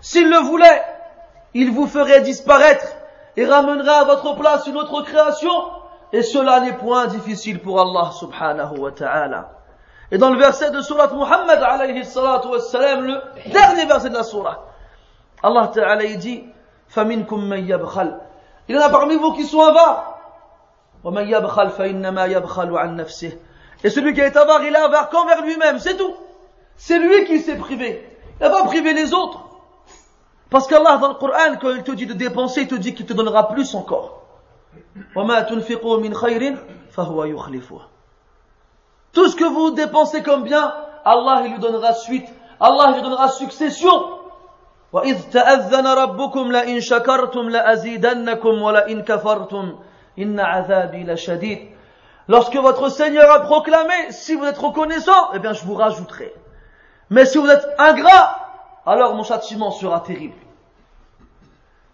S'il 0.00 0.30
le 0.30 0.38
voulait, 0.38 0.82
il 1.54 1.72
vous 1.72 1.88
ferait 1.88 2.20
disparaître 2.20 2.86
et 3.36 3.44
ramènerait 3.44 3.90
à 3.90 4.04
votre 4.04 4.36
place 4.36 4.66
une 4.68 4.76
autre 4.76 5.02
création. 5.02 5.50
Et 6.12 6.22
cela 6.22 6.60
n'est 6.60 6.76
point 6.76 7.06
difficile 7.06 7.60
pour 7.60 7.80
Allah 7.80 8.12
Subhanahu 8.12 8.78
wa 8.78 8.92
Ta'ala. 8.92 9.50
Et 10.10 10.18
dans 10.18 10.30
le 10.30 10.38
verset 10.38 10.70
de 10.70 10.80
Surat 10.82 11.08
Muhammad 11.08 11.62
alayhi 11.62 12.04
salatu 12.04 12.48
wassalam, 12.48 13.06
le 13.06 13.20
dernier 13.50 13.86
verset 13.86 14.10
de 14.10 14.14
la 14.14 14.22
Surah, 14.22 14.66
Allah 15.42 15.68
Ta'ala 15.68 16.04
il 16.04 16.18
dit, 16.18 16.44
فَمِنْكُمْ 16.88 17.48
مَنْ 17.48 17.66
يَبْخَلْ 17.66 18.18
Il 18.68 18.76
y 18.76 18.78
en 18.78 18.82
a 18.82 18.90
parmi 18.90 19.16
vous 19.16 19.32
qui 19.32 19.44
sont 19.44 19.60
avares. 19.60 20.18
وَمَنْ 21.04 21.26
يَبْخَلْ 21.28 21.70
فَإِنَّمَا 21.70 22.26
يَبْخَلُ 22.26 22.76
عَنْ 22.76 22.96
نَفْسِهِ 22.96 23.38
Et 23.82 23.90
celui 23.90 24.12
qui 24.12 24.20
est 24.20 24.36
avare, 24.36 24.62
il 24.64 24.74
est 24.74 24.78
avare 24.78 25.08
qu'envers 25.08 25.42
lui-même, 25.42 25.78
c'est 25.78 25.96
tout. 25.96 26.14
C'est 26.76 26.98
lui 26.98 27.24
qui 27.24 27.40
s'est 27.40 27.56
privé. 27.56 28.06
Il 28.38 28.44
n'a 28.44 28.50
pas 28.50 28.64
privé 28.64 28.92
les 28.92 29.12
autres. 29.14 29.40
Parce 30.50 30.66
qu'Allah 30.66 30.98
dans 30.98 31.08
le 31.08 31.14
Coran, 31.14 31.56
quand 31.60 31.70
il 31.70 31.82
te 31.82 31.92
dit 31.92 32.06
de 32.06 32.12
dépenser, 32.12 32.62
il 32.62 32.68
te 32.68 32.74
dit 32.74 32.94
qu'il 32.94 33.06
te 33.06 33.14
donnera 33.14 33.48
plus 33.48 33.74
encore. 33.74 34.22
وَمَا 35.16 35.40
تُنْفِقُوا 35.42 36.00
مِنْ 36.00 36.14
خَيْرٍ 36.14 36.56
فَهُوَ 36.92 37.24
يُخْلِفُهُ 37.24 37.80
Tout 39.12 39.28
ce 39.28 39.36
que 39.36 39.44
vous 39.44 39.70
dépensez 39.72 40.22
comme 40.22 40.44
bien, 40.44 40.74
Allah 41.04 41.42
il 41.44 41.52
lui 41.52 41.58
donnera 41.58 41.92
suite. 41.92 42.28
Allah 42.60 42.86
il 42.88 42.94
lui 42.94 43.02
donnera 43.02 43.28
succession. 43.28 44.18
وَإِذْ 44.92 45.30
تَأَذَّنَ 45.30 45.86
رَبُّكُمْ 45.86 46.52
لَإِن 46.52 46.80
شَكَرْتُمْ 46.80 47.48
لَأَزِيدَنَّكُمْ 47.48 48.62
وَلَإِن 48.62 49.02
كَفَرْتُمْ 49.04 49.78
إِنَّ 50.18 50.40
عَذَابِي 50.40 51.04
لَشَدِيدٌ 51.04 51.72
Lorsque 52.28 52.56
votre 52.56 52.88
Seigneur 52.88 53.30
a 53.30 53.40
proclamé, 53.40 53.94
si 54.10 54.34
vous 54.34 54.44
êtes 54.44 54.58
reconnaissant, 54.58 55.32
eh 55.34 55.38
bien 55.38 55.54
je 55.54 55.64
vous 55.64 55.74
rajouterai. 55.74 56.32
Mais 57.10 57.24
si 57.24 57.38
vous 57.38 57.48
êtes 57.48 57.66
ingrat, 57.78 58.36
alors 58.86 59.14
mon 59.14 59.22
châtiment 59.22 59.70
sera 59.70 60.00
terrible. 60.00 60.34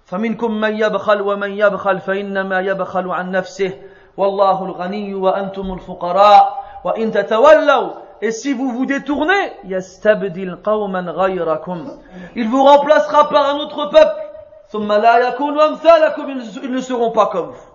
فمنكم 0.09 0.61
من 0.61 0.77
يبخل 0.77 1.21
ومن 1.21 1.51
يبخل 1.51 2.01
فإنما 2.01 2.61
يبخل 2.61 3.11
عن 3.11 3.31
نفسه 3.31 3.79
والله 4.17 4.65
الغني 4.65 5.15
وأنتم 5.15 5.73
الفقراء 5.73 6.62
et 8.22 8.32
si 8.32 8.54
vous 8.54 8.72
vous 8.72 8.86
détournez, 8.86 9.52
il 12.36 12.50
vous 12.50 12.64
remplacera 12.64 13.30
par 13.30 13.50
un 13.50 13.60
autre 13.60 13.90
peuple. 13.90 14.22
Ils 16.64 16.72
ne 16.72 16.82
seront 16.82 17.12
pas 17.12 17.28
comme 17.28 17.50
vous. 17.50 17.70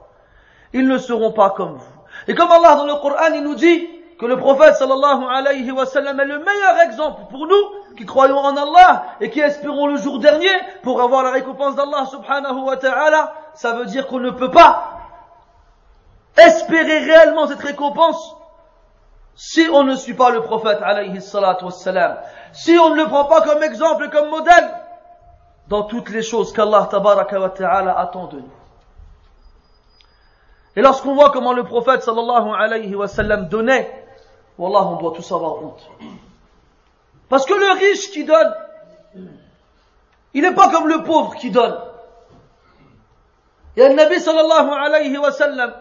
Ils 0.73 0.89
ne 0.89 0.99
seront 0.99 1.33
pas 1.33 1.51
comme 1.51 1.75
vous. 1.75 2.03
Et 2.27 2.35
comme 2.35 2.51
Allah 2.51 2.77
dans 2.77 2.87
le 2.87 2.95
Coran, 2.95 3.35
il 3.35 3.43
nous 3.43 3.55
dit 3.55 3.89
que 4.19 4.27
le 4.27 4.37
prophète 4.37 4.75
sallallahu 4.75 5.25
alayhi 5.31 5.71
wa 5.71 5.87
sallam 5.87 6.19
est 6.19 6.25
le 6.25 6.39
meilleur 6.39 6.81
exemple 6.83 7.23
pour 7.31 7.47
nous 7.47 7.95
qui 7.97 8.05
croyons 8.05 8.39
en 8.39 8.57
Allah 8.57 9.05
et 9.21 9.31
qui 9.31 9.41
espérons 9.41 9.87
le 9.87 9.97
jour 9.97 10.19
dernier 10.19 10.51
pour 10.83 11.01
avoir 11.01 11.23
la 11.23 11.31
récompense 11.31 11.77
d'Allah 11.77 12.07
subhanahu 12.07 12.63
wa 12.63 12.77
ta'ala. 12.77 13.33
Ça 13.55 13.75
veut 13.75 13.87
dire 13.87 14.07
qu'on 14.07 14.21
ne 14.21 14.31
peut 14.31 14.51
pas 14.51 14.99
espérer 16.37 16.99
réellement 16.99 17.47
cette 17.47 17.61
récompense 17.61 18.38
si 19.41 19.69
on 19.73 19.85
ne 19.85 19.95
suit 19.95 20.15
pas 20.15 20.31
le 20.31 20.43
prophète 20.43 20.81
alayhi 20.83 21.21
si 21.21 22.77
on 22.77 22.91
ne 22.91 22.97
le 22.97 23.07
prend 23.07 23.25
pas 23.27 23.41
comme 23.43 23.63
exemple, 23.63 24.11
comme 24.11 24.31
modèle 24.31 24.69
dans 25.69 25.85
toutes 25.85 26.11
les 26.11 26.23
choses 26.23 26.53
qu'Allah 26.53 26.89
tabaraka 26.91 27.39
wa 27.39 27.51
ta'ala 27.51 27.97
attend 27.97 28.27
de 28.27 28.39
nous. 28.39 28.51
Et 30.75 30.83
lorsqu'on 30.83 31.15
voit 31.15 31.31
comment 31.31 31.53
le 31.53 31.63
prophète 31.63 32.03
sallallahu 32.03 32.51
alayhi 32.59 32.93
wa 32.97 33.07
sallam 33.07 33.49
donnait, 33.49 34.07
Wallah, 34.59 34.83
on 34.87 34.97
doit 34.97 35.13
tous 35.15 35.31
avoir 35.31 35.63
honte. 35.63 35.89
Parce 37.29 37.47
que 37.47 37.55
le 37.55 37.79
riche 37.79 38.11
qui 38.11 38.25
donne, 38.25 38.55
il 40.35 40.43
n'est 40.43 40.55
pas 40.55 40.69
comme 40.71 40.89
le 40.89 41.05
pauvre 41.05 41.37
qui 41.37 41.53
donne. 41.53 41.79
Et 43.77 43.89
le 43.89 43.95
Nabi 43.95 44.19
sallallahu 44.19 44.71
alayhi 44.71 45.17
wa 45.17 45.31
sallam, 45.31 45.75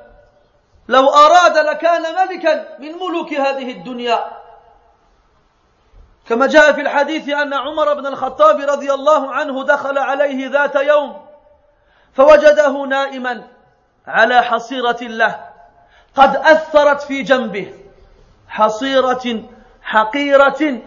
لو 0.88 1.10
أراد 1.10 1.58
لكان 1.58 2.02
ملكا 2.02 2.80
من 2.80 2.91
ملوك 2.91 3.34
هذه 3.34 3.71
الدنيا. 3.71 4.38
كما 6.30 6.47
جاء 6.47 6.71
في 6.71 6.82
الحديث 6.82 7.30
أن 7.30 7.54
عمر 7.54 7.93
بن 7.93 8.08
الخطاب 8.08 8.60
رضي 8.60 8.93
الله 8.93 9.32
عنه 9.32 9.63
دخل 9.63 9.97
عليه 9.97 10.50
ذات 10.50 10.76
يوم 10.76 11.26
فوجده 12.13 12.86
نائما 12.86 13.47
على 14.08 14.43
حصيرة 14.43 14.97
له 15.02 15.50
قد 16.15 16.36
أثرت 16.36 17.02
في 17.02 17.21
جنبه 17.21 17.73
حصيرة 18.47 19.43
حقيرة 19.82 20.82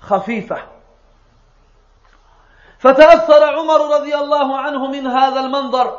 خفيفة. 0.00 0.58
فتأثر 2.78 3.44
عمر 3.44 3.94
رضي 3.94 4.14
الله 4.14 4.58
عنه 4.58 4.86
من 4.86 5.06
هذا 5.06 5.40
المنظر 5.40 5.98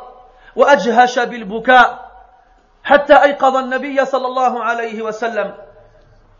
وأجهش 0.56 1.18
بالبكاء. 1.18 2.07
حتى 2.88 3.22
أيقظ 3.22 3.56
النبي 3.56 4.04
صلى 4.04 4.26
الله 4.26 4.64
عليه 4.64 5.02
وسلم. 5.02 5.54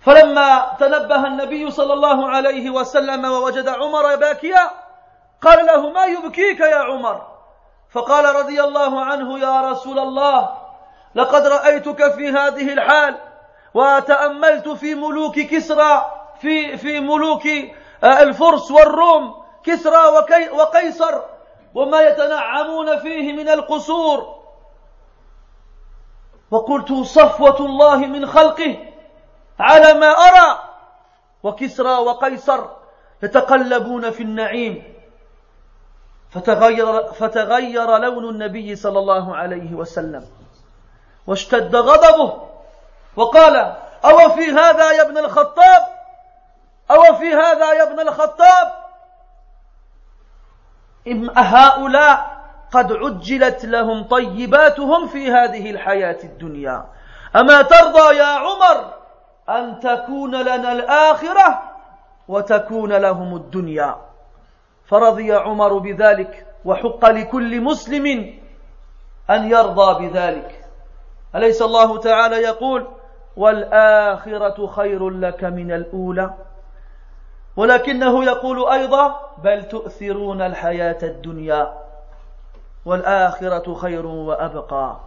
فلما 0.01 0.77
تنبه 0.81 1.27
النبي 1.27 1.71
صلى 1.71 1.93
الله 1.93 2.29
عليه 2.29 2.71
وسلم 2.71 3.25
ووجد 3.25 3.69
عمر 3.69 4.17
باكيا 4.17 4.71
قال 5.43 5.67
له 5.67 5.91
ما 5.91 6.05
يبكيك 6.05 6.61
يا 6.61 6.77
عمر؟ 6.77 7.27
فقال 7.91 8.25
رضي 8.35 8.63
الله 8.65 9.05
عنه 9.05 9.39
يا 9.39 9.61
رسول 9.61 9.99
الله 9.99 10.49
لقد 11.15 11.47
رأيتك 11.47 12.13
في 12.13 12.29
هذه 12.29 12.73
الحال 12.73 13.15
وتأملت 13.75 14.69
في 14.69 14.95
ملوك 14.95 15.39
كسرى 15.41 16.11
في 16.41 16.77
في 16.77 17.01
ملوك 17.01 17.43
الفرس 18.05 18.71
والروم 18.71 19.45
كسرى 19.65 20.03
وقيصر 20.53 21.21
وما 21.75 22.01
يتنعمون 22.01 22.99
فيه 22.99 23.33
من 23.33 23.49
القصور. 23.49 24.38
وقلت 26.51 26.93
صفوة 26.93 27.61
الله 27.61 27.97
من 27.97 28.27
خلقه 28.27 28.77
على 29.61 29.95
ما 29.95 30.07
أرى 30.07 30.59
وكسرى 31.43 31.91
وقيصر 31.91 32.65
يتقلبون 33.23 34.11
في 34.11 34.23
النعيم. 34.23 34.99
فتغير, 36.31 37.13
فتغير 37.13 37.99
لون 37.99 38.29
النبي 38.29 38.77
صلى 38.77 38.99
الله 38.99 39.37
عليه 39.37 39.75
وسلم 39.75 40.27
واشتد 41.27 41.77
غضبه 41.77 42.49
وقال 43.17 43.57
أو 44.05 44.29
في 44.29 44.51
هذا 44.51 44.93
يا 44.93 45.03
ابن 45.03 45.19
الخطاب؟ 45.19 45.83
أو 46.91 47.15
في 47.15 47.35
هذا 47.35 47.73
يا 47.73 47.83
ابن 47.83 48.01
الخطاب؟ 48.01 48.73
إم 51.09 51.31
هؤلاء 51.39 52.38
قد 52.73 52.93
عجلت 52.93 53.65
لهم 53.65 54.05
طيباتهم 54.05 55.07
في 55.07 55.31
هذه 55.31 55.71
الحياة 55.71 56.19
الدنيا. 56.25 56.87
أما 57.37 57.63
ترضى 57.63 58.17
يا 58.17 58.27
عمر 58.27 58.95
أن 59.49 59.81
تكون 59.81 60.43
لنا 60.43 60.73
الآخرة 60.73 61.63
وتكون 62.29 62.93
لهم 62.93 63.37
الدنيا. 63.37 63.97
فرضي 64.85 65.33
عمر 65.33 65.79
بذلك 65.79 66.47
وحق 66.65 67.05
لكل 67.11 67.61
مسلم 67.61 68.07
أن 69.31 69.51
يرضى 69.51 70.09
بذلك. 70.09 70.65
أليس 71.35 71.63
الله 71.63 71.99
تعالى 71.99 72.37
يقول 72.37 72.89
والآخرة 73.37 74.67
خير 74.67 75.11
لك 75.11 75.45
من 75.45 75.73
الأولى؟ 75.73 76.35
ولكنه 77.57 78.25
يقول 78.25 78.69
أيضا 78.69 79.21
بل 79.45 79.65
تؤثرون 79.65 80.43
الحياة 80.43 80.99
الدنيا. 81.03 81.88
والآخرة 82.88 83.74
خير 83.74 84.06
وأبقى 84.06 85.00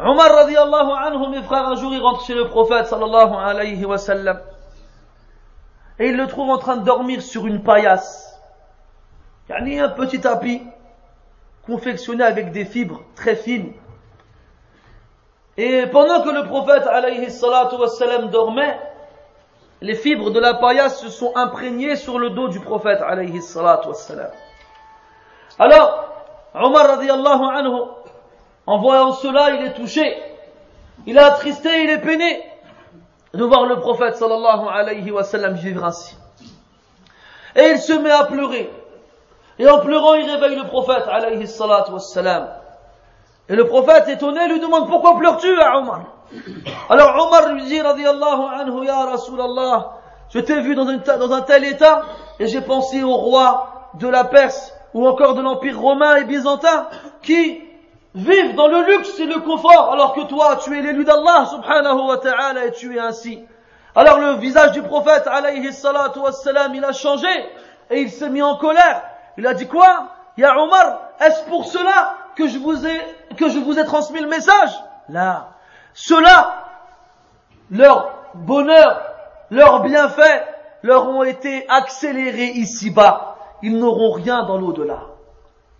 Omar 0.00 0.30
radiallahu 0.30 0.92
anhu, 0.92 1.28
mes 1.30 1.42
frères, 1.42 1.66
un 1.66 1.74
jour 1.74 1.92
il 1.92 2.00
rentre 2.00 2.24
chez 2.24 2.34
le 2.34 2.46
prophète 2.46 2.86
sallallahu 2.86 3.34
alayhi 3.34 3.84
wa 3.84 3.98
sallam 3.98 4.40
et 5.98 6.06
il 6.08 6.16
le 6.16 6.26
trouve 6.28 6.50
en 6.50 6.58
train 6.58 6.76
de 6.76 6.84
dormir 6.84 7.22
sur 7.22 7.46
une 7.46 7.62
paillasse. 7.62 8.38
Il 9.48 9.74
y 9.74 9.80
a 9.80 9.84
un 9.84 9.88
petit 9.88 10.20
tapis 10.20 10.62
confectionné 11.66 12.22
avec 12.22 12.52
des 12.52 12.64
fibres 12.64 13.00
très 13.16 13.34
fines. 13.34 13.72
Et 15.56 15.86
pendant 15.86 16.22
que 16.22 16.30
le 16.30 16.44
prophète 16.44 16.86
alayhi 16.86 17.30
salatu 17.30 17.74
wa 17.74 17.88
sallam 17.88 18.30
dormait, 18.30 18.78
les 19.80 19.96
fibres 19.96 20.30
de 20.30 20.38
la 20.38 20.54
paillasse 20.54 21.00
se 21.00 21.08
sont 21.08 21.32
imprégnées 21.34 21.96
sur 21.96 22.18
le 22.18 22.30
dos 22.30 22.48
du 22.48 22.60
prophète 22.60 23.00
alayhi 23.00 23.42
salatu 23.42 23.88
wa 23.88 23.94
sallam. 23.94 24.30
Alors, 25.59 26.05
Omar 26.53 26.99
anhu, 26.99 27.81
en 28.65 28.77
voyant 28.77 29.11
cela, 29.13 29.51
il 29.51 29.65
est 29.65 29.73
touché, 29.73 30.21
il 31.05 31.17
est 31.17 31.21
attristé, 31.21 31.83
il 31.83 31.89
est 31.89 32.01
peiné 32.01 32.43
de 33.33 33.43
voir 33.43 33.65
le 33.65 33.79
prophète 33.79 34.15
sallallahu 34.15 34.67
alayhi 34.71 35.11
wa 35.11 35.23
sallam 35.23 35.55
vivre 35.55 35.83
ainsi. 35.83 36.15
Et 37.55 37.71
il 37.71 37.79
se 37.79 37.93
met 37.93 38.11
à 38.11 38.25
pleurer. 38.25 38.71
Et 39.59 39.67
en 39.67 39.79
pleurant, 39.79 40.15
il 40.15 40.29
réveille 40.29 40.55
le 40.55 40.67
prophète 40.67 41.03
alayhi 41.07 41.47
salatu 41.47 41.91
wa. 41.91 42.01
Et 43.49 43.55
le 43.55 43.67
prophète 43.67 44.07
étonné 44.07 44.47
lui 44.47 44.59
demande 44.59 44.87
pourquoi 44.87 45.17
pleures-tu 45.17 45.51
Omar? 45.51 46.01
Alors 46.89 47.27
Omar 47.27 47.53
lui 47.53 47.63
dit 47.65 47.81
radiallahu 47.81 48.41
anhu 48.59 48.89
Rasulallah, 48.89 49.91
je 50.29 50.39
t'ai 50.39 50.61
vu 50.61 50.75
dans 50.75 50.87
un 50.87 51.41
tel 51.41 51.63
état 51.65 52.03
et 52.39 52.47
j'ai 52.47 52.61
pensé 52.61 53.03
au 53.03 53.13
roi 53.13 53.91
de 53.95 54.07
la 54.07 54.23
Perse 54.23 54.73
ou 54.93 55.07
encore 55.07 55.33
de 55.35 55.41
l'empire 55.41 55.79
romain 55.79 56.17
et 56.17 56.23
byzantin 56.23 56.87
qui 57.21 57.61
vivent 58.15 58.55
dans 58.55 58.67
le 58.67 58.83
luxe 58.83 59.19
et 59.19 59.25
le 59.25 59.39
confort, 59.39 59.91
alors 59.91 60.13
que 60.13 60.21
toi, 60.21 60.57
tu 60.63 60.77
es 60.77 60.81
l'élu 60.81 61.03
d'Allah, 61.03 61.45
subhanahu 61.49 62.07
wa 62.07 62.17
ta'ala, 62.17 62.65
et 62.65 62.71
tu 62.71 62.95
es 62.95 62.99
ainsi. 62.99 63.43
Alors 63.95 64.19
le 64.19 64.33
visage 64.33 64.71
du 64.71 64.81
prophète, 64.83 65.27
alayhi 65.27 65.73
salatu 65.73 66.19
wassalam, 66.19 66.73
il 66.75 66.85
a 66.85 66.91
changé, 66.91 67.27
et 67.89 68.01
il 68.01 68.11
s'est 68.11 68.29
mis 68.29 68.41
en 68.41 68.55
colère. 68.57 69.03
Il 69.37 69.47
a 69.47 69.53
dit 69.53 69.67
quoi? 69.67 70.09
Ya 70.37 70.57
Omar, 70.57 70.99
est-ce 71.19 71.43
pour 71.45 71.65
cela 71.65 72.15
que 72.35 72.47
je 72.47 72.57
vous 72.57 72.85
ai, 72.85 73.01
que 73.37 73.49
je 73.49 73.59
vous 73.59 73.79
ai 73.79 73.85
transmis 73.85 74.19
le 74.19 74.27
message? 74.27 74.71
Là. 75.09 75.49
Cela, 75.93 76.65
leur 77.69 78.11
bonheur, 78.33 79.01
leurs 79.49 79.81
bienfaits, 79.81 80.47
leur 80.81 81.07
ont 81.07 81.23
été 81.23 81.67
accélérés 81.69 82.51
ici-bas. 82.55 83.32
Ils 83.63 83.79
n'auront 83.79 84.11
rien 84.11 84.43
dans 84.43 84.57
l'au-delà. 84.57 84.99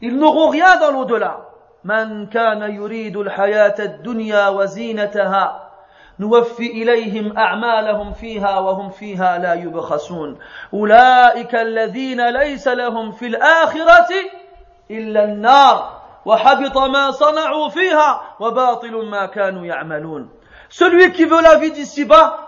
Ils 0.01 0.17
n'auront 0.17 0.49
rien 0.49 0.79
dans 0.79 0.91
l'au-delà. 0.91 1.49
من 1.83 2.25
كان 2.27 2.61
يريد 2.61 3.17
الحياة 3.17 3.75
الدنيا 3.79 4.49
وزينتها 4.49 5.69
نوفي 6.19 6.65
إليهم 6.65 7.37
أعمالهم 7.37 8.13
فيها 8.13 8.59
وهم 8.59 8.89
فيها 8.89 9.37
لا 9.37 9.53
يبخسون 9.53 10.39
أولئك 10.73 11.55
الذين 11.55 12.29
ليس 12.29 12.67
لهم 12.67 13.11
في 13.11 13.27
الآخرة 13.27 14.07
إلا 14.91 15.23
النار 15.23 16.01
وحبط 16.25 16.77
ما 16.77 17.11
صنعوا 17.11 17.69
فيها 17.69 18.21
وباطل 18.39 19.05
ما 19.05 19.25
كانوا 19.25 19.65
يعملون 19.65 20.29
Celui 20.69 21.11
qui 21.11 21.25
veut 21.25 21.41
la 21.41 21.57
vie 21.57 21.71
d'ici-bas, 21.71 22.39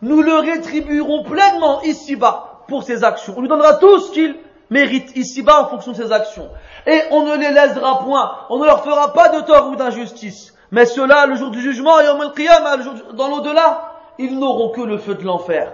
nous 0.00 0.22
le 0.22 0.38
rétribuerons 0.38 1.24
pleinement 1.24 1.82
ici-bas 1.82 2.62
pour 2.66 2.82
ses 2.82 3.04
actions. 3.04 3.34
On 3.36 3.42
lui 3.42 3.48
donnera 3.48 3.74
tout 3.74 3.98
ce 3.98 4.12
qu'il 4.12 4.36
mérite 4.70 5.16
ici-bas 5.16 5.62
en 5.62 5.66
fonction 5.66 5.92
de 5.92 5.96
ses 5.96 6.12
actions. 6.12 6.48
Et 6.86 7.00
on 7.10 7.22
ne 7.22 7.36
les 7.36 7.50
laissera 7.50 8.00
point, 8.00 8.32
on 8.50 8.58
ne 8.58 8.66
leur 8.66 8.84
fera 8.84 9.12
pas 9.12 9.28
de 9.28 9.40
tort 9.40 9.68
ou 9.68 9.76
d'injustice. 9.76 10.54
Mais 10.70 10.84
ceux-là, 10.84 11.26
le 11.26 11.36
jour 11.36 11.50
du 11.50 11.60
jugement 11.60 12.00
et 12.00 12.04
dans 12.04 13.28
l'au-delà, 13.28 13.92
ils 14.18 14.38
n'auront 14.38 14.70
que 14.70 14.82
le 14.82 14.98
feu 14.98 15.14
de 15.14 15.24
l'enfer. 15.24 15.72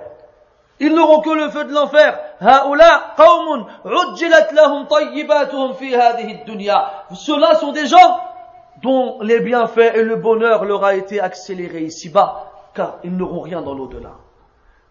Ils 0.80 0.94
n'auront 0.94 1.20
que 1.20 1.30
le 1.30 1.48
feu 1.50 1.64
de 1.64 1.72
l'enfer. 1.72 2.18
Ceux-là 7.14 7.54
sont 7.54 7.72
des 7.72 7.86
gens 7.86 8.20
dont 8.82 9.18
les 9.22 9.40
bienfaits 9.40 9.94
et 9.94 10.02
le 10.02 10.16
bonheur 10.16 10.64
leur 10.64 10.84
a 10.84 10.94
été 10.94 11.20
accéléré 11.20 11.82
ici-bas, 11.82 12.50
car 12.74 12.98
ils 13.04 13.16
n'auront 13.16 13.40
rien 13.40 13.62
dans 13.62 13.74
l'au-delà. 13.74 14.12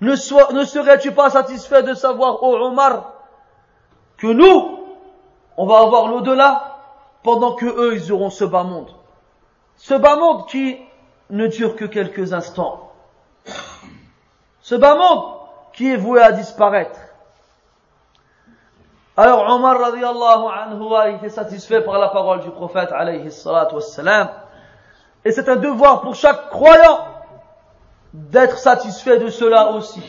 Ne, 0.02 0.12
ne 0.12 0.66
serais-tu 0.66 1.12
pas 1.12 1.30
satisfait 1.30 1.84
de 1.84 1.94
savoir, 1.94 2.44
ô 2.44 2.56
Omar, 2.56 3.14
que 4.24 4.28
nous, 4.30 4.80
on 5.58 5.66
va 5.66 5.80
avoir 5.80 6.08
l'au-delà 6.08 6.78
pendant 7.24 7.56
que 7.56 7.66
eux, 7.66 7.96
ils 7.96 8.10
auront 8.10 8.30
ce 8.30 8.46
bas 8.46 8.64
monde. 8.64 8.90
Ce 9.76 9.94
bas 9.96 10.16
monde 10.16 10.48
qui 10.48 10.80
ne 11.30 11.48
dure 11.48 11.76
que 11.76 11.84
quelques 11.84 12.32
instants. 12.32 12.90
Ce 14.62 14.76
bas 14.76 14.96
monde 14.96 15.26
qui 15.74 15.92
est 15.92 15.98
voué 15.98 16.22
à 16.22 16.32
disparaître. 16.32 16.98
Alors 19.18 19.54
Omar 19.54 19.78
radiallahu 19.78 20.46
anhu 20.58 20.96
a 20.96 21.10
été 21.10 21.28
satisfait 21.28 21.82
par 21.82 22.00
la 22.00 22.08
parole 22.08 22.40
du 22.40 22.50
prophète. 22.50 22.94
Et 25.26 25.32
c'est 25.34 25.50
un 25.50 25.58
devoir 25.58 26.00
pour 26.00 26.16
chaque 26.16 26.50
croyant 26.50 27.00
d'être 28.14 28.58
satisfait 28.58 29.20
de 29.20 29.28
cela 29.28 29.72
aussi. 29.72 30.02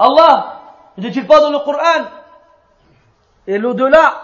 Allah 0.00 0.62
ne 0.96 1.02
dit-il 1.02 1.28
pas 1.28 1.38
dans 1.38 1.50
le 1.50 1.60
Coran 1.60 2.06
et 3.47 3.57
l'au-delà 3.57 4.21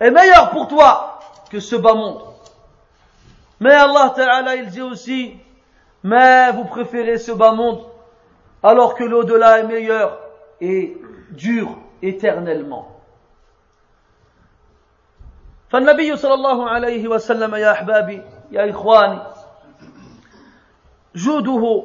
est 0.00 0.10
meilleur 0.10 0.50
pour 0.50 0.68
toi 0.68 1.18
que 1.50 1.60
ce 1.60 1.76
bas 1.76 1.94
monde. 1.94 2.20
Mais 3.60 3.72
Allah 3.72 4.12
Ta'ala, 4.14 4.56
il 4.56 4.66
dit 4.68 4.82
aussi, 4.82 5.36
mais 6.02 6.52
vous 6.52 6.64
préférez 6.64 7.18
ce 7.18 7.32
bas 7.32 7.52
monde 7.52 7.84
alors 8.62 8.94
que 8.94 9.04
l'au-delà 9.04 9.60
est 9.60 9.64
meilleur 9.64 10.18
et 10.60 10.96
dure 11.30 11.78
éternellement. 12.02 12.90
فالنبي 15.74 16.16
صلى 16.16 16.34
الله 16.34 16.68
عليه 16.70 17.08
وسلم 17.08 17.54
يا 17.54 17.72
أحبابي 17.72 18.22
يا 18.50 18.70
إخواني 18.70 19.18
جوده 21.14 21.84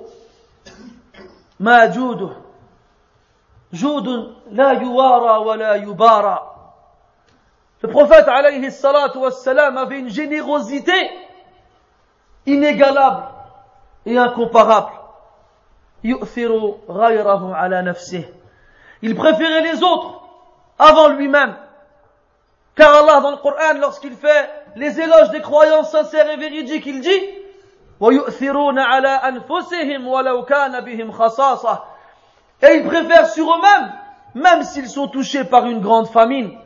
ما 1.59 1.85
جوده 1.85 2.42
جود 3.74 4.34
لا 4.50 4.70
يوارى 4.72 5.38
ولا 5.44 5.74
يبارى 5.74 6.50
Le 7.82 7.90
prophète 7.90 8.28
alayhi 8.28 8.70
salatu 8.70 9.18
wassalam 9.18 9.76
avait 9.76 9.98
une 9.98 10.08
générosité 10.08 11.10
inégalable 12.46 13.24
et 14.06 14.16
incomparable. 14.16 14.92
Il 16.02 16.16
préférait 19.14 19.62
les 19.62 19.82
autres 19.82 20.22
avant 20.78 21.08
lui-même. 21.08 21.56
Car 22.74 22.94
Allah 22.94 23.20
dans 23.20 23.32
le 23.32 23.36
Coran, 23.36 23.74
lorsqu'il 23.78 24.14
fait 24.14 24.48
les 24.76 24.98
éloges 24.98 25.28
des 25.30 25.42
croyants 25.42 25.84
sincères 25.84 26.30
et 26.30 26.36
véridiques, 26.38 26.86
il 26.86 27.02
dit 27.02 27.22
et 32.63 32.75
ils 32.75 32.83
préfèrent 32.83 33.29
sur 33.29 33.45
eux-mêmes, 33.45 33.93
même 34.35 34.63
s'ils 34.63 34.89
sont 34.89 35.07
touchés 35.07 35.43
par 35.43 35.65
une 35.65 35.81
grande 35.81 36.07
famine. 36.07 36.57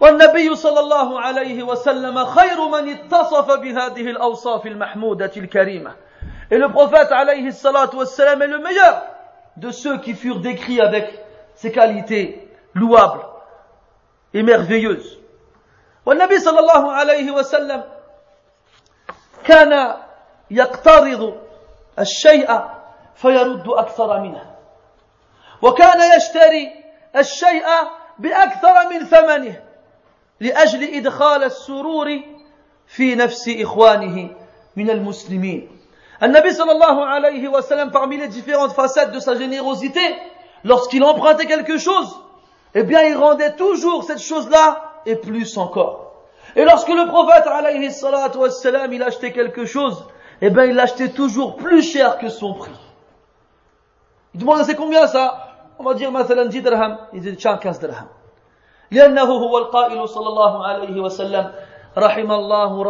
والنبي 0.00 0.56
صلى 0.56 0.80
الله 0.80 1.20
عليه 1.20 1.62
وسلم 1.62 2.24
خير 2.24 2.68
من 2.68 2.88
اتصف 2.88 3.50
بهذه 3.50 4.10
الأوصاف 4.10 4.66
المحمودة 4.66 5.32
الكريمة. 5.36 5.92
Et 6.50 6.56
le 6.58 6.68
prophète 6.68 7.10
alayhi 7.10 7.52
salatu 7.52 7.96
wassalam 7.96 8.40
est 8.42 8.46
le 8.46 8.58
meilleur 8.58 9.02
de 9.56 9.70
ceux 9.72 9.98
qui 9.98 10.14
furent 10.14 10.40
décrits 10.40 10.80
avec 10.80 11.18
ces 11.56 11.72
qualités 11.72 12.48
louables 12.74 13.26
et 14.34 14.42
merveilleuses. 14.42 15.18
والنبي 16.06 16.38
صلى 16.38 16.58
الله 16.58 16.92
عليه 16.92 17.30
وسلم 17.30 17.84
كان 19.44 19.96
يقترض 20.50 21.34
الشيء 21.98 22.60
فيرد 23.14 23.68
أكثر 23.68 24.20
منه 24.20 24.51
وكان 25.62 26.16
يشتري 26.16 26.70
الشيء 27.16 27.64
بأكثر 28.18 28.88
من 28.90 29.04
ثمنه 29.06 29.62
لأجل 30.40 30.94
إدخال 30.94 31.44
السرور 31.44 32.20
في 32.86 33.14
نفس 33.14 33.48
إخوانه 33.48 34.30
من 34.76 34.90
المسلمين 34.90 35.78
النبي 36.22 36.50
صلى 36.52 36.72
الله 36.72 37.06
عليه 37.06 37.48
وسلم 37.48 37.90
parmi 37.90 38.16
les 38.16 38.28
différentes 38.28 38.72
facettes 38.72 39.12
de 39.12 39.20
sa 39.20 39.34
générosité 39.34 40.00
lorsqu'il 40.64 41.02
empruntait 41.04 41.46
quelque 41.46 41.78
chose 41.78 42.16
eh 42.74 42.82
bien 42.82 43.02
il 43.02 43.16
rendait 43.16 43.54
toujours 43.56 44.04
cette 44.04 44.20
chose-là 44.20 44.92
et 45.06 45.16
plus 45.16 45.56
encore 45.58 46.12
et 46.56 46.64
lorsque 46.64 46.88
le 46.88 47.06
prophète 47.06 47.46
alayhi 47.46 47.90
salatu 47.92 48.38
wassalam 48.38 48.92
il 48.92 49.02
achetait 49.02 49.32
quelque 49.32 49.64
chose 49.64 50.04
eh 50.40 50.50
bien 50.50 50.64
il 50.64 50.74
l'achetait 50.74 51.10
toujours 51.10 51.56
plus 51.56 51.82
cher 51.82 52.18
que 52.18 52.28
son 52.28 52.54
prix 52.54 52.78
il 54.34 54.40
demande 54.40 54.62
c'est 54.64 54.74
combien 54.74 55.06
ça 55.06 55.48
Dire 55.95 56.11
مثلا 56.11 56.49
10 56.49 56.61
dirhams 56.61 56.97
il 57.13 57.21
dit 57.21 57.35
tiens 57.35 57.57
15 57.57 57.79
dirhams 57.79 58.09
لأنه 58.91 59.23
هو 59.23 59.57
القائل 59.57 60.09
صلى 60.09 60.27
الله 60.27 60.67
عليه 60.67 61.01
وسلم 61.01 61.51
رحم 61.97 62.31
الله 62.31 62.83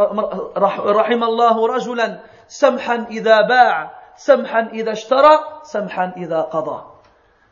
رحم 0.91 1.24
الله 1.24 1.67
رجلا 1.67 2.19
سمحا 2.48 3.08
إذا 3.12 3.41
باع 3.41 3.91
سمحا 4.15 4.69
إذا 4.74 4.91
اشترى 4.91 5.39
سمحا 5.63 6.13
إذا 6.17 6.41
قضى 6.41 6.80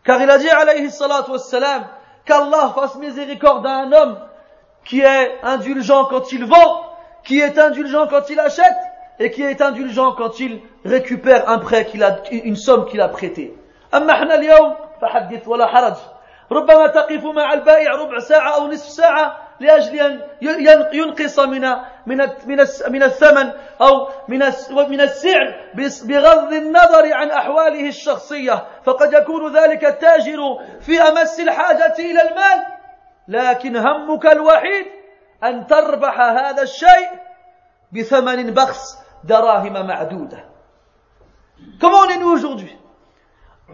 car 0.04 0.22
il 0.22 0.30
a 0.30 0.38
dit 0.38 0.50
عليه 0.50 0.86
الصلاة 0.86 1.32
والسلام 1.32 1.84
qu'Allah 2.26 2.74
fasse 2.76 2.96
miséricorde 2.96 3.66
à 3.66 3.78
un 3.78 3.92
homme 3.92 4.18
qui 4.86 5.02
est 5.02 5.40
indulgent 5.44 6.06
quand 6.06 6.32
il 6.32 6.46
vend 6.46 6.84
qui 7.24 7.40
est 7.40 7.58
indulgent 7.58 8.08
quand 8.08 8.30
il 8.30 8.40
achète 8.40 8.82
et 9.20 9.32
qui 9.32 9.44
est 9.44 9.62
indulgent 9.62 10.14
quand 10.14 10.40
il 10.40 10.62
récupère 10.86 11.50
un 11.50 11.60
prêt 11.60 11.86
qu'il 11.86 12.04
a 12.04 12.18
une 12.32 12.56
somme 12.56 12.86
qu'il 12.86 13.02
a 13.02 13.10
prêté 13.10 13.56
أما 13.94 14.14
إحنا 14.14 14.36
اليوم 14.36 14.76
فحدث 15.02 15.48
ولا 15.48 15.68
حرج. 15.68 15.96
ربما 16.52 16.88
تقف 16.88 17.24
مع 17.26 17.54
البائع 17.54 17.92
ربع 17.92 18.20
ساعة 18.20 18.56
أو 18.56 18.68
نصف 18.68 18.90
ساعة 18.90 19.38
لأجل 19.60 20.00
أن 20.00 20.22
ينقص 20.94 21.40
من 21.40 21.62
من 22.06 22.18
من 22.90 23.04
الثمن 23.04 23.52
أو 23.82 24.10
من 24.28 24.40
من 24.90 25.02
السعر 25.02 25.56
بغض 26.04 26.54
النظر 26.54 27.14
عن 27.14 27.32
أحواله 27.32 27.88
الشخصية. 27.88 28.66
فقد 28.84 29.14
يكون 29.14 29.58
ذلك 29.58 29.86
التاجر 29.86 30.40
في 30.82 31.02
أمس 31.02 31.40
الحاجة 31.40 31.96
إلى 32.00 32.22
المال. 32.22 32.66
لكن 33.28 33.78
همك 33.78 34.26
الوحيد 34.26 34.86
أن 35.44 35.68
تربح 35.68 36.20
هذا 36.20 36.62
الشيء 36.62 37.10
بثمن 37.92 38.54
بخس 38.54 38.98
دراهم 39.24 39.88
معدودة. 39.88 40.46
Comment 41.80 42.02
on 42.06 42.10
est 42.10 42.18
nous 42.18 42.32
aujourd'hui? 42.32 42.81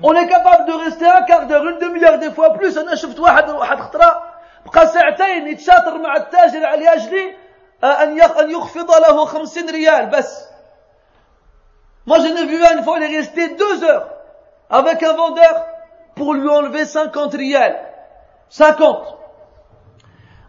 On 0.02 0.14
est 0.14 0.26
capable 0.28 0.66
de 0.66 0.72
rester 0.72 1.06
un 1.06 1.22
quart 1.22 1.46
d'heure, 1.46 1.68
une 1.68 1.78
demi-heure, 1.78 2.18
des 2.18 2.30
fois 2.30 2.54
plus. 2.54 2.78
أنا 2.78 2.94
شفت 2.94 3.18
واحد 3.18 3.50
واحد 3.50 3.80
خطرة 3.80 4.22
بقى 4.66 4.86
ساعتين 4.86 5.48
يتشاطر 5.48 5.98
مع 5.98 6.16
التاجر 6.16 6.66
على 6.66 6.88
أجل 6.88 7.14
أن 7.84 8.20
أن 8.20 8.50
يخفض 8.50 8.90
له 8.90 9.24
50 9.24 9.70
ريال 9.70 10.06
بس. 10.10 10.48
Moi, 12.06 12.18
je 12.18 12.26
n'ai 12.28 12.46
vu 12.46 12.56
une 12.56 12.82
fois, 12.82 12.98
il 12.98 13.04
est 13.04 13.16
resté 13.16 13.54
deux 13.54 13.84
heures 13.84 14.08
avec 14.70 15.02
un 15.02 15.12
vendeur 15.12 15.66
pour 16.16 16.34
lui 16.34 16.48
enlever 16.48 16.84
50 16.84 17.34
rials. 17.34 17.78
50. 18.48 19.16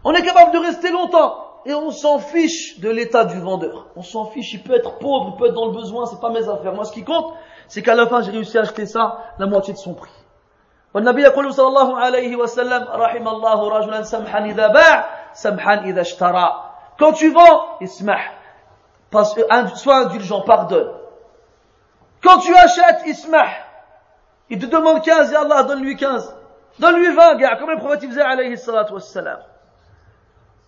On 0.04 0.12
est 0.12 0.22
capable 0.22 0.52
de 0.52 0.58
rester 0.58 0.90
longtemps 0.90 1.44
et 1.64 1.74
on 1.74 1.90
s'en 1.90 2.18
fiche 2.18 2.80
de 2.80 2.90
l'état 2.90 3.24
du 3.24 3.38
vendeur. 3.40 3.86
On 3.96 4.02
s'en 4.02 4.26
fiche, 4.26 4.52
il 4.54 4.62
peut 4.62 4.74
être 4.74 4.98
pauvre, 4.98 5.32
il 5.32 5.38
peut 5.38 5.46
être 5.46 5.54
dans 5.54 5.66
le 5.66 5.72
besoin, 5.72 6.06
c'est 6.06 6.20
pas 6.20 6.30
mes 6.30 6.46
affaires. 6.48 6.74
Moi, 6.74 6.84
ce 6.84 6.92
qui 6.92 7.04
compte, 7.04 7.32
c'est 7.69 7.81
qu'à 7.81 7.95
la 7.95 8.07
fin, 8.07 8.21
j'ai 8.21 8.31
réussi 8.31 8.57
à 8.57 8.61
acheter 8.61 8.85
ça 8.85 9.17
la 9.39 9.45
moitié 9.45 9.73
de 9.73 9.77
son 9.79 9.93
prix. 9.93 10.11
والنبي 10.93 11.21
يقول 11.21 11.53
صلى 11.53 11.67
الله 11.67 11.99
عليه 11.99 12.35
وسلم 12.35 12.87
رحم 12.91 13.27
الله 13.27 13.69
رجلا 13.69 14.01
سمحا 14.03 14.45
إذا 14.45 14.67
باع 14.67 15.05
سمحا 15.33 15.73
إذا 15.73 16.01
اشترى 16.01 16.49
Quand 16.97 17.13
tu 17.13 17.31
vends, 17.31 17.77
ismah. 17.79 18.19
Sois 19.75 19.95
indulgent, 19.95 20.41
pardonne. 20.41 20.91
Quand 22.21 22.39
tu 22.39 22.53
achètes, 22.55 23.05
ismah. 23.05 23.47
Il 24.49 24.59
te 24.59 24.65
demande 24.65 25.01
15 25.01 25.31
et 25.31 25.35
Allah 25.35 25.63
donne-lui 25.63 25.95
15. 25.95 26.35
Donne-lui 26.79 27.13
20, 27.13 27.35
gars, 27.35 27.55
comme 27.57 27.69
le 27.69 27.77
prophète 27.77 28.05
faisait 28.05 28.21
alayhi 28.21 28.57
salatu 28.57 28.93
wassalam. 28.93 29.39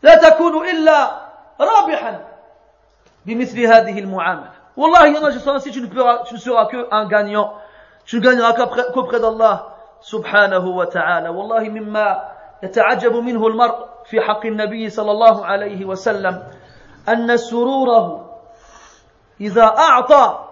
لا 0.04 0.16
تكون 0.16 0.70
إلا 0.70 1.22
رابحا 1.60 2.26
بمثل 3.26 3.60
هذه 3.60 4.00
المعاملة 4.00 4.61
والله 4.78 5.06
يا 5.06 5.20
ناجي 5.20 5.40
صنصي 5.40 5.72
tu 5.72 5.82
ne 5.82 5.88
seras, 5.88 6.24
tu 6.24 6.34
ne 6.34 6.40
seras 6.40 6.66
que 6.66 6.88
un 6.92 7.06
gagnant. 7.06 7.54
Tu 8.06 8.18
ne 8.18 8.22
gagneras 8.22 8.54
qu'auprès 8.94 9.20
d'Allah 9.20 9.72
سبحانه 10.02 10.68
وتعالى 10.68 11.30
والله 11.30 11.70
مما 11.70 12.22
يتعجب 12.64 13.16
منه 13.16 13.50
حق 14.22 14.46
النبي 14.46 14.90
صلى 14.90 15.12
الله 15.12 15.46
عليه 15.46 15.86
وسلم 15.86 16.44
أن 17.10 17.38
سروره 17.38 18.30
إذا 19.42 19.66
أعطى 19.66 20.48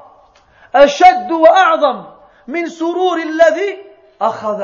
أشد 0.75 1.31
وأعظم 1.31 2.03
من 2.47 2.69
سرور 2.69 3.17
الذي 3.17 3.77
أخذ 4.21 4.63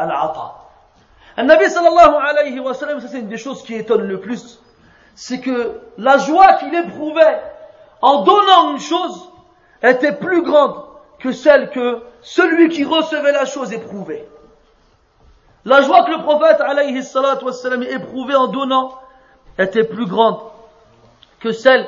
العطاء 0.00 0.62
النبي 1.38 1.68
صلى 1.68 1.88
الله 1.88 2.20
عليه 2.20 2.60
وسلم 2.60 3.00
c'est 3.00 3.18
une 3.18 3.28
des 3.28 3.36
choses 3.36 3.62
qui 3.62 3.74
étonne 3.74 4.02
le 4.02 4.20
plus. 4.20 4.60
C'est 5.14 5.40
que 5.40 5.80
la 5.98 6.18
joie 6.18 6.54
qu'il 6.54 6.74
éprouvait 6.74 7.42
en 8.01 8.23
donnant 8.23 8.71
une 8.71 8.79
chose 8.79 9.29
était 9.81 10.13
plus 10.13 10.43
grande 10.43 10.75
que 11.19 11.31
celle 11.31 11.69
que 11.69 12.03
celui 12.21 12.69
qui 12.69 12.83
recevait 12.83 13.31
la 13.31 13.45
chose 13.45 13.73
éprouvait. 13.73 14.27
La 15.65 15.81
joie 15.81 16.03
que 16.03 16.11
le 16.11 16.23
prophète 16.23 16.61
alayhi 16.61 17.03
salatu 17.03 17.45
wassalam 17.45 17.83
éprouvait 17.83 18.35
en 18.35 18.47
donnant 18.47 18.93
était 19.57 19.83
plus 19.83 20.05
grande 20.05 20.39
que 21.39 21.51
celle 21.51 21.87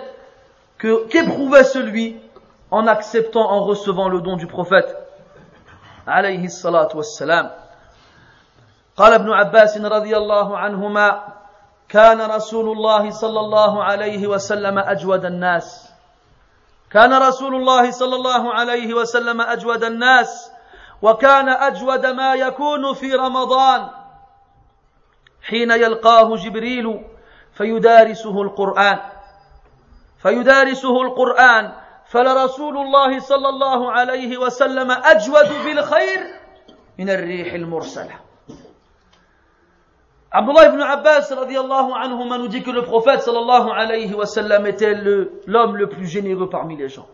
que, 0.77 1.07
qu'éprouvait 1.07 1.63
celui 1.63 2.17
en 2.71 2.87
acceptant, 2.87 3.49
en 3.49 3.63
recevant 3.63 4.09
le 4.09 4.21
don 4.21 4.35
du 4.35 4.47
prophète 4.47 4.95
alayhi 6.05 6.49
salatu 6.49 6.97
wassalam. 6.97 7.51
قال 8.99 9.13
ابن 9.13 9.31
عباس 9.31 9.77
رضي 9.77 10.17
الله 10.17 10.57
عنهما 10.57 11.23
كان 11.89 12.21
رسول 12.21 12.71
الله 12.71 13.09
صلى 13.09 13.39
الله 13.39 13.83
عليه 13.83 14.27
وسلم 14.27 14.77
اجود 14.79 15.25
الناس 15.25 15.82
كان 16.94 17.14
رسول 17.14 17.54
الله 17.54 17.90
صلى 17.90 18.16
الله 18.16 18.54
عليه 18.54 18.94
وسلم 18.94 19.40
أجود 19.40 19.84
الناس 19.84 20.50
وكان 21.02 21.48
أجود 21.48 22.06
ما 22.06 22.34
يكون 22.34 22.94
في 22.94 23.14
رمضان. 23.14 23.90
حين 25.42 25.70
يلقاه 25.70 26.36
جبريل 26.36 27.04
فيدارسه 27.52 28.42
القرآن. 28.42 28.98
فيدارسه 30.18 31.02
القرآن 31.02 31.72
فلرسول 32.06 32.76
الله 32.76 33.18
صلى 33.18 33.48
الله 33.48 33.92
عليه 33.92 34.38
وسلم 34.38 34.90
أجود 34.90 35.48
بالخير 35.64 36.20
من 36.98 37.10
الريح 37.10 37.54
المرسلة. 37.54 38.23
Abdullah 40.36 40.66
ibn 40.66 40.80
Abbas 40.80 41.30
radiallahu 41.30 42.38
nous 42.40 42.48
dit 42.48 42.64
que 42.64 42.72
le 42.72 42.82
prophète 42.82 43.22
sallallahu 43.22 43.70
alayhi 43.70 44.12
wa 44.14 44.26
sallam 44.26 44.66
était 44.66 44.92
l'homme 45.46 45.76
le, 45.76 45.88
plus 45.88 46.08
généreux 46.08 46.50
parmi 46.50 46.76
les 46.76 46.88
gens. 46.88 47.06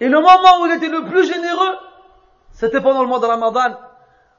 Et 0.00 0.08
le 0.08 0.18
moment 0.18 0.60
où 0.60 0.66
il 0.66 0.72
était 0.72 0.88
le 0.88 1.04
plus 1.04 1.32
généreux, 1.32 1.78
c'était 2.50 2.80
pendant 2.80 3.02
le 3.02 3.06
mois 3.06 3.20
de 3.20 3.26
Ramadan, 3.26 3.76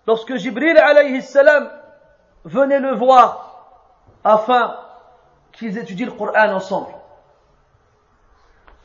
lorsque 0.05 0.35
Jibril 0.35 0.77
alayhi 0.77 1.21
salam 1.21 1.71
venait 2.43 2.79
le 2.81 2.93
voir 2.93 3.63
afin 4.25 4.75
qu'ils 5.53 5.77
étudient 5.77 6.07
le 6.07 6.11
Coran 6.11 6.51
ensemble. 6.51 6.91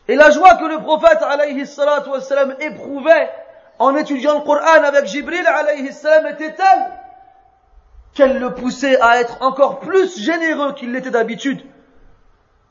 Et 0.07 0.15
la 0.15 0.31
joie 0.31 0.55
que 0.55 0.67
le 0.67 0.79
prophète 0.79 1.23
alayhi 1.23 1.67
salam 1.67 2.55
éprouvait 2.61 3.33
en 3.81 3.97
étudiant 3.97 4.35
le 4.39 4.45
Coran 4.45 4.85
avec 4.85 5.07
Jibril 5.07 5.45
alayhi 5.45 5.93
salam 5.93 6.29
était 6.29 6.55
telle 6.55 6.93
qu'elle 8.17 8.39
le 8.39 8.55
poussait 8.55 8.99
à 9.01 9.21
être 9.21 9.37
encore 9.43 9.79
plus 9.81 10.19
généreux 10.19 10.73
qu'il 10.73 10.93
l'était 10.93 11.11
d'habitude. 11.11 11.61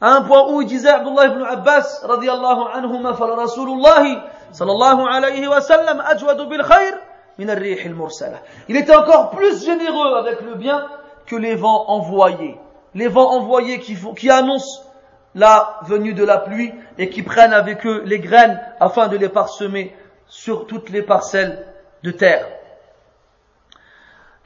À 0.01 0.15
un 0.15 0.21
point 0.23 0.51
où 0.51 0.61
il 0.61 0.67
disait 0.67 0.89
Abdullah 0.89 1.27
ibn 1.27 1.43
Abbas 1.43 2.01
radiallahu 2.03 2.61
anhuma 2.73 3.13
fala 3.13 3.35
Rasulullahi 3.35 4.17
sallallahu 4.51 5.07
alayhi 5.07 5.47
wa 5.47 5.61
sallam 5.61 6.01
ajwadu 6.05 6.47
bil 6.47 6.63
khayr 6.63 6.97
min 7.37 7.47
ar-rih 7.47 7.79
al-mursala. 7.85 8.39
Il 8.67 8.75
était 8.75 8.95
encore 8.95 9.29
plus 9.29 9.63
généreux 9.63 10.15
avec 10.17 10.41
le 10.41 10.55
bien 10.55 10.87
que 11.27 11.35
les 11.35 11.55
vents 11.55 11.85
envoyés. 11.89 12.57
Les 12.95 13.07
vents 13.07 13.31
envoyés 13.31 13.79
qui, 13.79 13.95
qui 14.17 14.29
annoncent 14.29 14.81
la 15.35 15.79
venue 15.83 16.13
de 16.13 16.23
la 16.23 16.39
pluie 16.39 16.73
et 16.97 17.09
qui 17.09 17.21
prennent 17.21 17.53
avec 17.53 17.85
eux 17.85 18.01
les 18.05 18.19
graines 18.19 18.59
afin 18.79 19.07
de 19.09 19.17
les 19.17 19.29
parsemer 19.29 19.95
sur 20.27 20.65
toutes 20.65 20.89
les 20.89 21.03
parcelles 21.03 21.65
de 22.03 22.11
terre. 22.11 22.47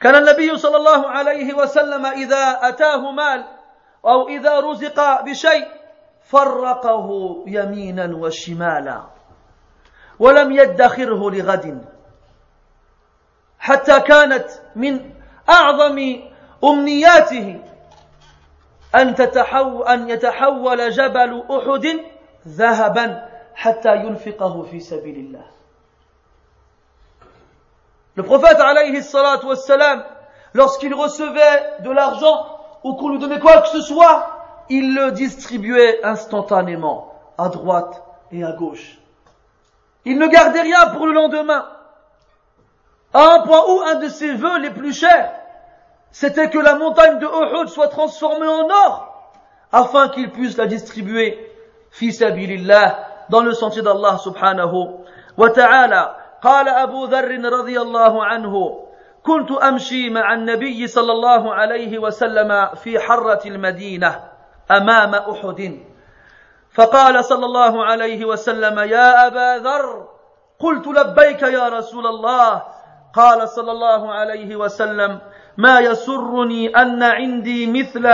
كان 0.00 0.14
النبي 0.14 0.56
صلى 0.56 0.76
الله 0.76 1.08
عليه 1.08 1.54
وسلم 1.54 2.06
إذا 2.06 2.68
أتاه 2.68 3.10
مال 3.10 3.44
أو 4.04 4.28
إذا 4.28 4.60
رزق 4.60 5.24
بشيء 5.24 5.68
فرقه 6.22 7.08
يمينا 7.46 8.16
وشمالا 8.16 9.02
ولم 10.18 10.52
يدخره 10.52 11.30
لغد. 11.30 11.84
حتى 13.58 14.00
كانت 14.00 14.48
من 14.76 15.10
أعظم 15.48 16.22
أمنياته 16.64 17.60
أن, 18.94 19.14
تتحو 19.14 19.82
أن 19.82 20.10
يتحول 20.10 20.90
جبل 20.90 21.42
أحد 21.50 21.86
ذهبا 22.48 23.28
حتى 23.54 23.96
ينفقه 23.96 24.62
في 24.62 24.80
سبيل 24.80 25.16
الله. 25.16 25.59
Le 28.16 28.22
prophète, 28.22 28.58
alayhi 28.58 29.00
lorsqu'il 30.54 30.94
recevait 30.94 31.80
de 31.80 31.90
l'argent 31.90 32.58
ou 32.82 32.94
qu'on 32.94 33.10
lui 33.10 33.18
donnait 33.18 33.38
quoi 33.38 33.62
que 33.62 33.68
ce 33.68 33.80
soit, 33.80 34.40
il 34.68 34.94
le 34.94 35.12
distribuait 35.12 36.04
instantanément, 36.04 37.14
à 37.38 37.48
droite 37.48 38.02
et 38.32 38.44
à 38.44 38.52
gauche. 38.52 38.98
Il 40.04 40.18
ne 40.18 40.26
gardait 40.26 40.62
rien 40.62 40.86
pour 40.88 41.06
le 41.06 41.12
lendemain. 41.12 41.66
à 43.12 43.34
un 43.34 43.40
point 43.40 43.64
où 43.68 43.82
un 43.82 43.96
de 43.96 44.08
ses 44.08 44.32
vœux 44.32 44.58
les 44.58 44.70
plus 44.70 44.92
chers, 44.92 45.32
c'était 46.12 46.48
que 46.48 46.58
la 46.58 46.76
montagne 46.76 47.18
de 47.18 47.26
Uhud 47.26 47.68
soit 47.68 47.88
transformée 47.88 48.46
en 48.46 48.68
or, 48.68 49.32
afin 49.72 50.08
qu'il 50.08 50.30
puisse 50.30 50.56
la 50.56 50.66
distribuer, 50.66 51.38
fi 51.90 52.12
sabilillah, 52.12 52.98
dans 53.28 53.40
le 53.42 53.52
sentier 53.52 53.82
d'Allah 53.82 54.18
subhanahu 54.18 54.88
wa 55.36 55.50
ta'ala. 55.50 56.19
قال 56.42 56.68
أبو 56.68 57.04
ذر 57.04 57.52
رضي 57.52 57.80
الله 57.80 58.24
عنه 58.24 58.84
كنت 59.22 59.50
أمشي 59.52 60.10
مع 60.10 60.34
النبي 60.34 60.86
صلى 60.86 61.12
الله 61.12 61.54
عليه 61.54 61.98
وسلم 61.98 62.66
في 62.74 62.98
حرة 62.98 63.40
المدينة 63.46 64.20
أمام 64.70 65.14
أحد. 65.14 65.78
فقال 66.74 67.24
صلى 67.24 67.46
الله 67.46 67.84
عليه 67.84 68.24
وسلم 68.24 68.78
يا 68.78 69.26
أبا 69.26 69.58
ذر 69.58 70.08
قلت 70.58 70.86
لبيك 70.86 71.42
يا 71.42 71.68
رسول 71.68 72.06
الله. 72.06 72.62
قال 73.14 73.48
صلى 73.48 73.72
الله 73.72 74.12
عليه 74.12 74.56
وسلم 74.56 75.18
ما 75.56 75.80
يسرني 75.80 76.76
أن 76.76 77.02
عندي 77.02 77.66
مثل 77.66 78.06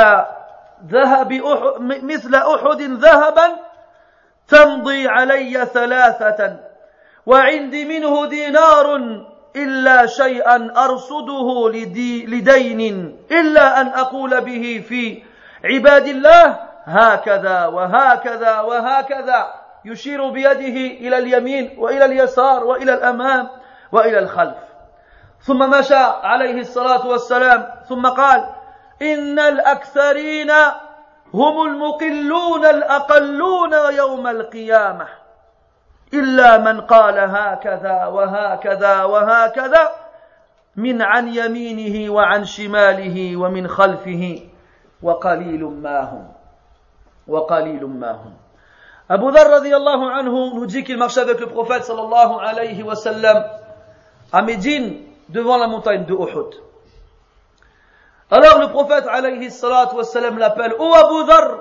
ذهب 0.86 1.32
أحد 1.32 1.80
مثل 2.02 2.34
أحد 2.34 2.80
ذهبا 2.82 3.56
تمضي 4.48 5.08
علي 5.08 5.66
ثلاثة 5.66 6.65
وعندي 7.26 7.84
منه 7.84 8.26
دينار 8.26 8.96
إلا 9.56 10.06
شيئا 10.06 10.72
أرصده 10.76 11.70
لدي 11.70 12.26
لدين 12.26 12.80
إلا 13.30 13.80
أن 13.80 13.86
أقول 13.86 14.40
به 14.40 14.84
في 14.88 15.22
عباد 15.64 16.06
الله 16.06 16.60
هكذا 16.84 17.66
وهكذا 17.66 18.60
وهكذا. 18.60 19.54
يشير 19.84 20.30
بيده 20.30 20.76
إلى 21.06 21.18
اليمين 21.18 21.74
وإلى 21.78 22.04
اليسار 22.04 22.64
وإلى 22.64 22.94
الأمام 22.94 23.48
وإلى 23.92 24.18
الخلف. 24.18 24.58
ثم 25.40 25.70
مشى 25.70 26.04
عليه 26.22 26.60
الصلاة 26.60 27.06
والسلام. 27.06 27.66
ثم 27.88 28.06
قال 28.06 28.48
إن 29.02 29.38
الأكثرين 29.38 30.50
هم 31.34 31.62
المقلون 31.62 32.64
الأقلون 32.64 33.72
يوم 33.72 34.26
القيامة. 34.26 35.25
إلا 36.14 36.58
من 36.58 36.80
قال 36.80 37.18
هكذا 37.18 38.06
وهكذا 38.06 39.04
وهكذا 39.04 39.92
من 40.76 41.02
عن 41.02 41.34
يمينه 41.34 42.12
وعن 42.12 42.44
شماله 42.44 43.36
ومن 43.36 43.68
خلفه 43.68 44.42
وقليل 45.02 45.64
ما 45.64 46.00
هم 46.00 46.28
وقليل 47.28 47.84
ما 47.86 48.10
هم 48.12 48.34
Abu 49.08 49.30
Dhar 49.30 49.46
radiallahu 49.48 50.02
anhu 50.18 50.54
nous 50.54 50.66
dit 50.66 50.82
qu'il 50.82 50.98
marchait 50.98 51.20
avec 51.20 51.38
le 51.38 51.46
prophète 51.46 51.84
sallallahu 51.84 52.40
alayhi 52.42 52.82
wa 52.82 52.96
sallam 52.96 53.44
à 54.32 54.42
Médine 54.42 54.96
devant 55.28 55.58
la 55.58 55.68
montagne 55.68 56.04
de 56.06 56.12
Uhud. 56.12 56.54
Alors 58.32 58.58
le 58.58 58.68
prophète 58.70 59.06
alayhi 59.08 59.48
salatu 59.52 59.94
wa 59.94 60.02
sallam 60.02 60.38
l'appelle 60.38 60.74
Oh 60.80 60.92
Abu 60.92 61.24
Dhar 61.24 61.58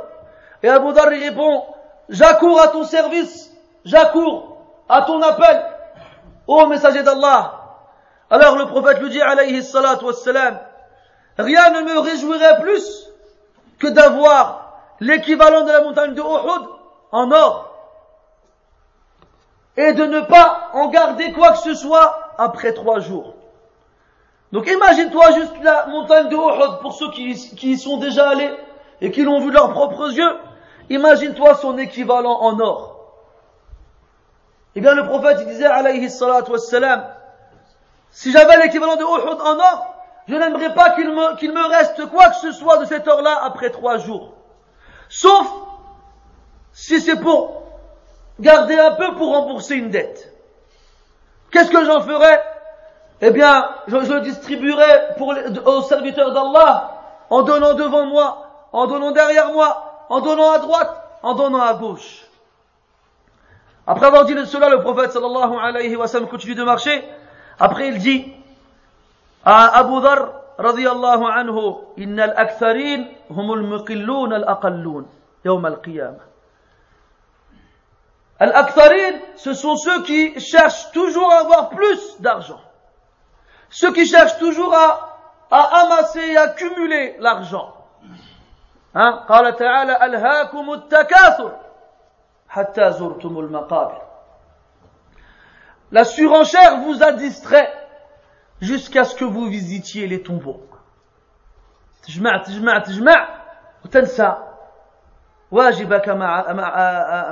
Et 0.63 0.69
Abu 0.69 0.91
Dhar 0.93 1.13
il 1.13 1.23
répond 1.23 1.63
J'accours 2.09 2.59
à 2.59 2.69
ton 2.69 2.83
service 2.83 3.54
j'accours 3.85 4.57
à 4.89 5.03
ton 5.03 5.21
appel, 5.21 5.63
ô 6.47 6.65
messager 6.67 7.03
d'Allah. 7.03 7.61
Alors 8.29 8.57
le 8.57 8.65
prophète 8.65 8.99
lui 8.99 9.09
dit, 9.09 9.21
alayhi 9.21 9.63
salatu 9.63 10.05
wassalam, 10.05 10.59
rien 11.37 11.69
ne 11.69 11.81
me 11.81 11.99
réjouirait 11.99 12.59
plus 12.61 13.07
que 13.79 13.87
d'avoir 13.87 14.73
l'équivalent 14.99 15.63
de 15.63 15.71
la 15.71 15.81
montagne 15.81 16.13
de 16.13 16.21
Uhud 16.21 16.67
en 17.11 17.31
or 17.31 17.71
et 19.77 19.93
de 19.93 20.05
ne 20.05 20.21
pas 20.21 20.69
en 20.73 20.87
garder 20.87 21.33
quoi 21.33 21.51
que 21.51 21.57
ce 21.59 21.73
soit 21.73 22.33
après 22.37 22.73
trois 22.73 22.99
jours. 22.99 23.33
Donc 24.51 24.67
imagine-toi 24.67 25.31
juste 25.33 25.53
la 25.63 25.87
montagne 25.87 26.29
de 26.29 26.35
Uhud 26.35 26.79
pour 26.81 26.93
ceux 26.93 27.11
qui, 27.11 27.33
qui 27.55 27.71
y 27.71 27.77
sont 27.77 27.97
déjà 27.97 28.29
allés 28.29 28.53
et 29.01 29.11
qui 29.11 29.23
l'ont 29.23 29.39
vu 29.39 29.49
de 29.49 29.53
leurs 29.55 29.71
propres 29.71 30.11
yeux. 30.11 30.37
Imagine-toi 30.89 31.55
son 31.55 31.77
équivalent 31.77 32.39
en 32.41 32.59
or. 32.59 32.94
Eh 34.75 34.81
bien, 34.81 34.93
le 34.93 35.05
prophète 35.05 35.37
il 35.41 35.47
disait, 35.47 35.65
alayhi 35.65 36.09
salatu 36.09 36.51
wassalam, 36.51 37.05
si 38.11 38.31
j'avais 38.31 38.57
l'équivalent 38.57 38.97
de 38.97 39.03
Uhud 39.03 39.41
en 39.41 39.57
or, 39.57 39.95
je 40.27 40.35
n'aimerais 40.35 40.73
pas 40.73 40.91
qu'il 40.91 41.09
me, 41.09 41.69
reste 41.69 42.05
quoi 42.07 42.29
que 42.29 42.35
ce 42.37 42.51
soit 42.51 42.77
de 42.77 42.85
cet 42.85 43.07
or-là 43.07 43.39
après 43.43 43.69
trois 43.69 43.97
jours. 43.97 44.33
Sauf 45.07 45.47
si 46.73 46.99
c'est 46.99 47.19
pour 47.19 47.63
garder 48.39 48.77
un 48.77 48.91
peu 48.91 49.15
pour 49.15 49.29
rembourser 49.29 49.75
une 49.75 49.91
dette. 49.91 50.33
Qu'est-ce 51.51 51.71
que 51.71 51.85
j'en 51.85 52.01
ferais? 52.01 52.43
Eh 53.21 53.31
bien, 53.31 53.69
je, 53.87 53.97
je 54.03 54.19
distribuerai 54.19 55.15
pour 55.17 55.33
les, 55.33 55.57
aux 55.59 55.83
serviteurs 55.83 56.33
d'Allah 56.33 56.91
en 57.29 57.43
donnant 57.43 57.75
devant 57.75 58.05
moi, 58.07 58.49
en 58.73 58.87
donnant 58.87 59.11
derrière 59.11 59.53
moi, 59.53 60.05
en 60.09 60.19
donnant 60.19 60.51
à 60.51 60.59
droite, 60.59 61.01
en 61.23 61.33
donnant 61.33 61.61
à 61.61 61.75
gauche. 61.75 62.25
Après 63.86 64.06
avoir 64.06 64.24
dit 64.24 64.34
cela, 64.46 64.68
le 64.68 64.80
prophète 64.80 65.12
sallallahu 65.12 65.56
alayhi 65.58 65.96
wa 65.96 66.06
sallam 66.06 66.28
continue 66.28 66.54
de 66.54 66.62
marcher. 66.62 67.04
Après, 67.58 67.88
il 67.88 67.98
dit 67.98 68.32
à 69.44 69.78
Abu 69.78 70.00
Dhar 70.00 70.32
radiyallahu 70.58 71.24
anhu, 71.24 71.74
Inna 71.96 72.24
al-aktharin 72.24 73.06
humul 73.30 73.62
muqillun 73.62 74.32
al-aqallun 74.32 75.06
yawm 75.44 75.64
al-qiyamah. 75.64 76.24
Al-aktharin, 78.38 79.18
ce 79.36 79.54
sont 79.54 79.76
ceux 79.76 80.02
qui 80.04 80.38
cherchent 80.40 80.92
toujours 80.92 81.32
à 81.32 81.40
avoir 81.40 81.70
plus 81.70 82.20
d'argent. 82.20 82.60
Ceux 83.70 83.92
qui 83.92 84.06
cherchent 84.06 84.38
toujours 84.38 84.74
à, 84.74 85.18
à 85.50 85.60
amasser 85.82 86.20
et 86.20 86.36
accumuler 86.36 87.16
l'argent. 87.18 87.74
Hein? 88.94 89.24
قال 89.28 89.56
تعالى 89.56 90.04
ألهاكم 90.06 90.72
التكاثر 90.72 91.50
la 95.91 96.03
surenchère 96.03 96.77
vous 96.81 97.03
a 97.03 97.11
distrait 97.11 97.73
jusqu'à 98.61 99.03
ce 99.03 99.15
que 99.15 99.25
vous 99.25 99.47
visitiez 99.47 100.07
les 100.07 100.23
tombeaux. 100.23 100.61
تجمع 102.03 102.37
تجمع 102.37 102.79
تجمع 102.79 103.27
وتنسى 103.85 104.35
واجبك 105.51 106.09
مع 106.09 106.53
مع 106.53 106.69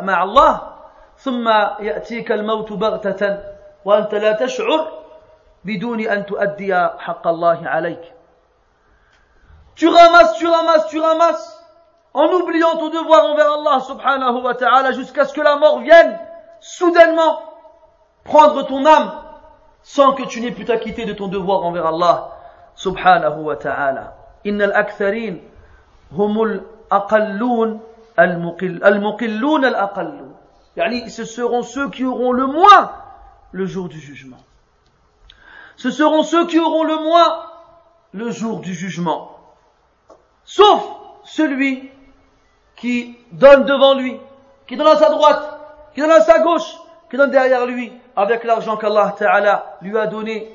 مع 0.01 0.23
الله 0.23 0.73
ثم 1.17 1.47
يأتيك 1.79 2.31
الموت 2.31 2.73
بغتة 2.73 3.39
وأنت 3.85 4.15
لا 4.15 4.31
تشعر 4.31 5.03
بدون 5.65 6.01
أن 6.01 6.25
تؤدي 6.25 6.75
حق 6.75 7.27
الله 7.27 7.67
عليك. 7.67 8.13
Tu 9.75 9.87
ramasses, 9.87 10.37
tu 10.37 10.47
ramasses, 10.47 10.87
tu 10.87 10.99
ramasses 10.99 11.62
en 12.13 12.27
oubliant 12.31 12.77
ton 12.77 12.89
devoir 12.89 13.25
envers 13.25 13.51
Allah 13.51 13.79
subhanahu 13.81 14.41
wa 14.43 14.53
ta'ala 14.53 14.91
jusqu'à 14.91 15.25
ce 15.25 15.33
que 15.33 15.41
la 15.41 15.55
mort 15.55 15.79
vienne 15.79 16.19
soudainement 16.59 17.41
prendre 18.23 18.63
ton 18.63 18.85
âme 18.85 19.11
sans 19.81 20.13
que 20.13 20.23
tu 20.23 20.39
n'aies 20.41 20.51
pu 20.51 20.65
t'acquitter 20.65 21.05
de 21.05 21.13
ton 21.13 21.27
devoir 21.27 21.63
envers 21.63 21.87
Allah 21.87 22.31
subhanahu 22.75 23.41
wa 23.41 23.55
ta'ala. 23.55 24.15
Innal 24.45 24.71
aktharin 24.73 25.37
humul 26.11 26.63
aqallun 26.89 27.79
al-muqillun 28.17 29.63
al-aqallun. 29.63 30.33
Yani, 30.75 31.09
ce 31.09 31.25
seront 31.25 31.63
ceux 31.63 31.89
qui 31.89 32.05
auront 32.05 32.31
le 32.31 32.47
moins 32.47 32.91
le 33.51 33.65
jour 33.65 33.89
du 33.89 33.99
jugement. 33.99 34.39
Ce 35.75 35.91
seront 35.91 36.23
ceux 36.23 36.47
qui 36.47 36.59
auront 36.59 36.83
le 36.83 36.97
moins 36.97 37.45
le 38.13 38.29
jour 38.31 38.59
du 38.59 38.73
jugement. 38.73 39.37
Sauf 40.45 40.83
celui 41.23 41.91
qui 42.82 43.18
donne 43.32 43.64
devant 43.64 43.94
lui, 43.94 44.18
qui 44.66 44.76
donne 44.76 44.86
à 44.86 44.96
sa 44.96 45.10
droite, 45.10 45.58
qui 45.94 46.00
donne 46.00 46.10
à 46.10 46.20
sa 46.20 46.40
gauche, 46.40 46.76
qui 47.10 47.16
donne 47.16 47.30
derrière 47.30 47.66
lui, 47.66 47.92
avec 48.16 48.44
l'argent 48.44 48.76
qu'Allah 48.76 49.14
Ta'ala 49.18 49.76
lui 49.80 49.96
a 49.96 50.06
donné, 50.06 50.54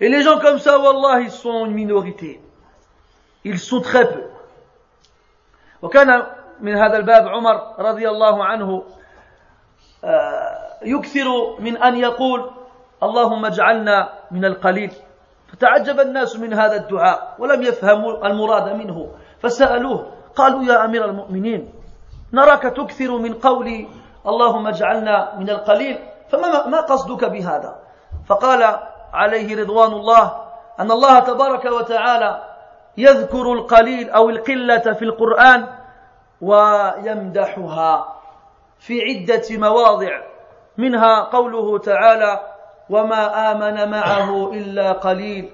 Et 0.00 0.08
les 0.08 0.22
gens 0.22 0.38
comme 0.38 0.58
ça, 0.58 0.78
Wallah, 0.78 1.20
ils 1.20 1.30
sont 1.30 1.66
une 1.66 1.72
minorité. 1.72 2.40
Ils 3.44 3.58
sont 3.58 3.80
très 3.80 4.12
peu. 4.12 4.22
وكان 5.82 6.26
من 6.60 6.76
هذا 6.76 6.96
الباب 6.96 7.28
عمر 7.28 7.74
رضي 7.78 8.08
الله 8.08 8.44
عنه 8.44 8.82
يكثر 10.82 11.60
من 11.60 11.76
أن 11.76 11.96
يقول 11.96 12.50
اللهم 13.02 13.44
اجعلنا 13.44 14.08
من 14.30 14.44
القليل 14.44 14.92
فتعجب 15.52 16.00
الناس 16.00 16.36
من 16.36 16.54
هذا 16.54 16.76
الدعاء 16.76 17.36
ولم 17.38 17.62
يفهموا 17.62 18.26
المراد 18.26 18.72
منه 18.72 19.08
فسألوه 19.41 20.11
قالوا 20.35 20.63
يا 20.63 20.85
أمير 20.85 21.05
المؤمنين 21.05 21.73
نراك 22.33 22.61
تكثر 22.61 23.17
من 23.17 23.33
قول 23.33 23.87
اللهم 24.27 24.67
اجعلنا 24.67 25.35
من 25.39 25.49
القليل 25.49 25.99
فما 26.29 26.67
ما 26.67 26.81
قصدك 26.81 27.25
بهذا؟ 27.25 27.75
فقال 28.27 28.79
عليه 29.13 29.61
رضوان 29.61 29.91
الله 29.91 30.41
أن 30.79 30.91
الله 30.91 31.19
تبارك 31.19 31.65
وتعالى 31.65 32.43
يذكر 32.97 33.53
القليل 33.53 34.09
أو 34.09 34.29
القلة 34.29 34.93
في 34.93 35.01
القرآن 35.05 35.67
ويمدحها 36.41 38.15
في 38.79 39.01
عدة 39.01 39.43
مواضع 39.57 40.21
منها 40.77 41.21
قوله 41.21 41.77
تعالى 41.77 42.39
وما 42.89 43.51
آمن 43.51 43.91
معه 43.91 44.51
إلا 44.53 44.91
قليل 44.91 45.51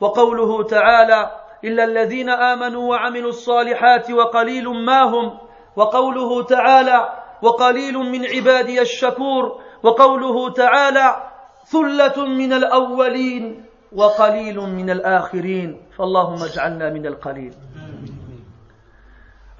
وقوله 0.00 0.62
تعالى 0.62 1.30
إلا 1.64 1.84
الذين 1.84 2.28
آمنوا 2.28 2.90
وعملوا 2.90 3.28
الصالحات 3.28 4.10
وقليل 4.10 4.68
ما 4.68 5.02
هم 5.02 5.38
وقوله 5.76 6.42
تعالى 6.42 7.12
وقليل 7.42 7.94
من 7.98 8.26
عبادي 8.26 8.80
الشكور 8.80 9.60
وقوله 9.82 10.52
تعالى 10.52 11.30
ثلة 11.66 12.26
من 12.26 12.52
الأولين 12.52 13.64
وقليل 13.92 14.60
من 14.60 14.90
الآخرين 14.90 15.82
فاللهم 15.98 16.42
اجعلنا 16.42 16.90
من 16.90 17.06
القليل 17.06 17.54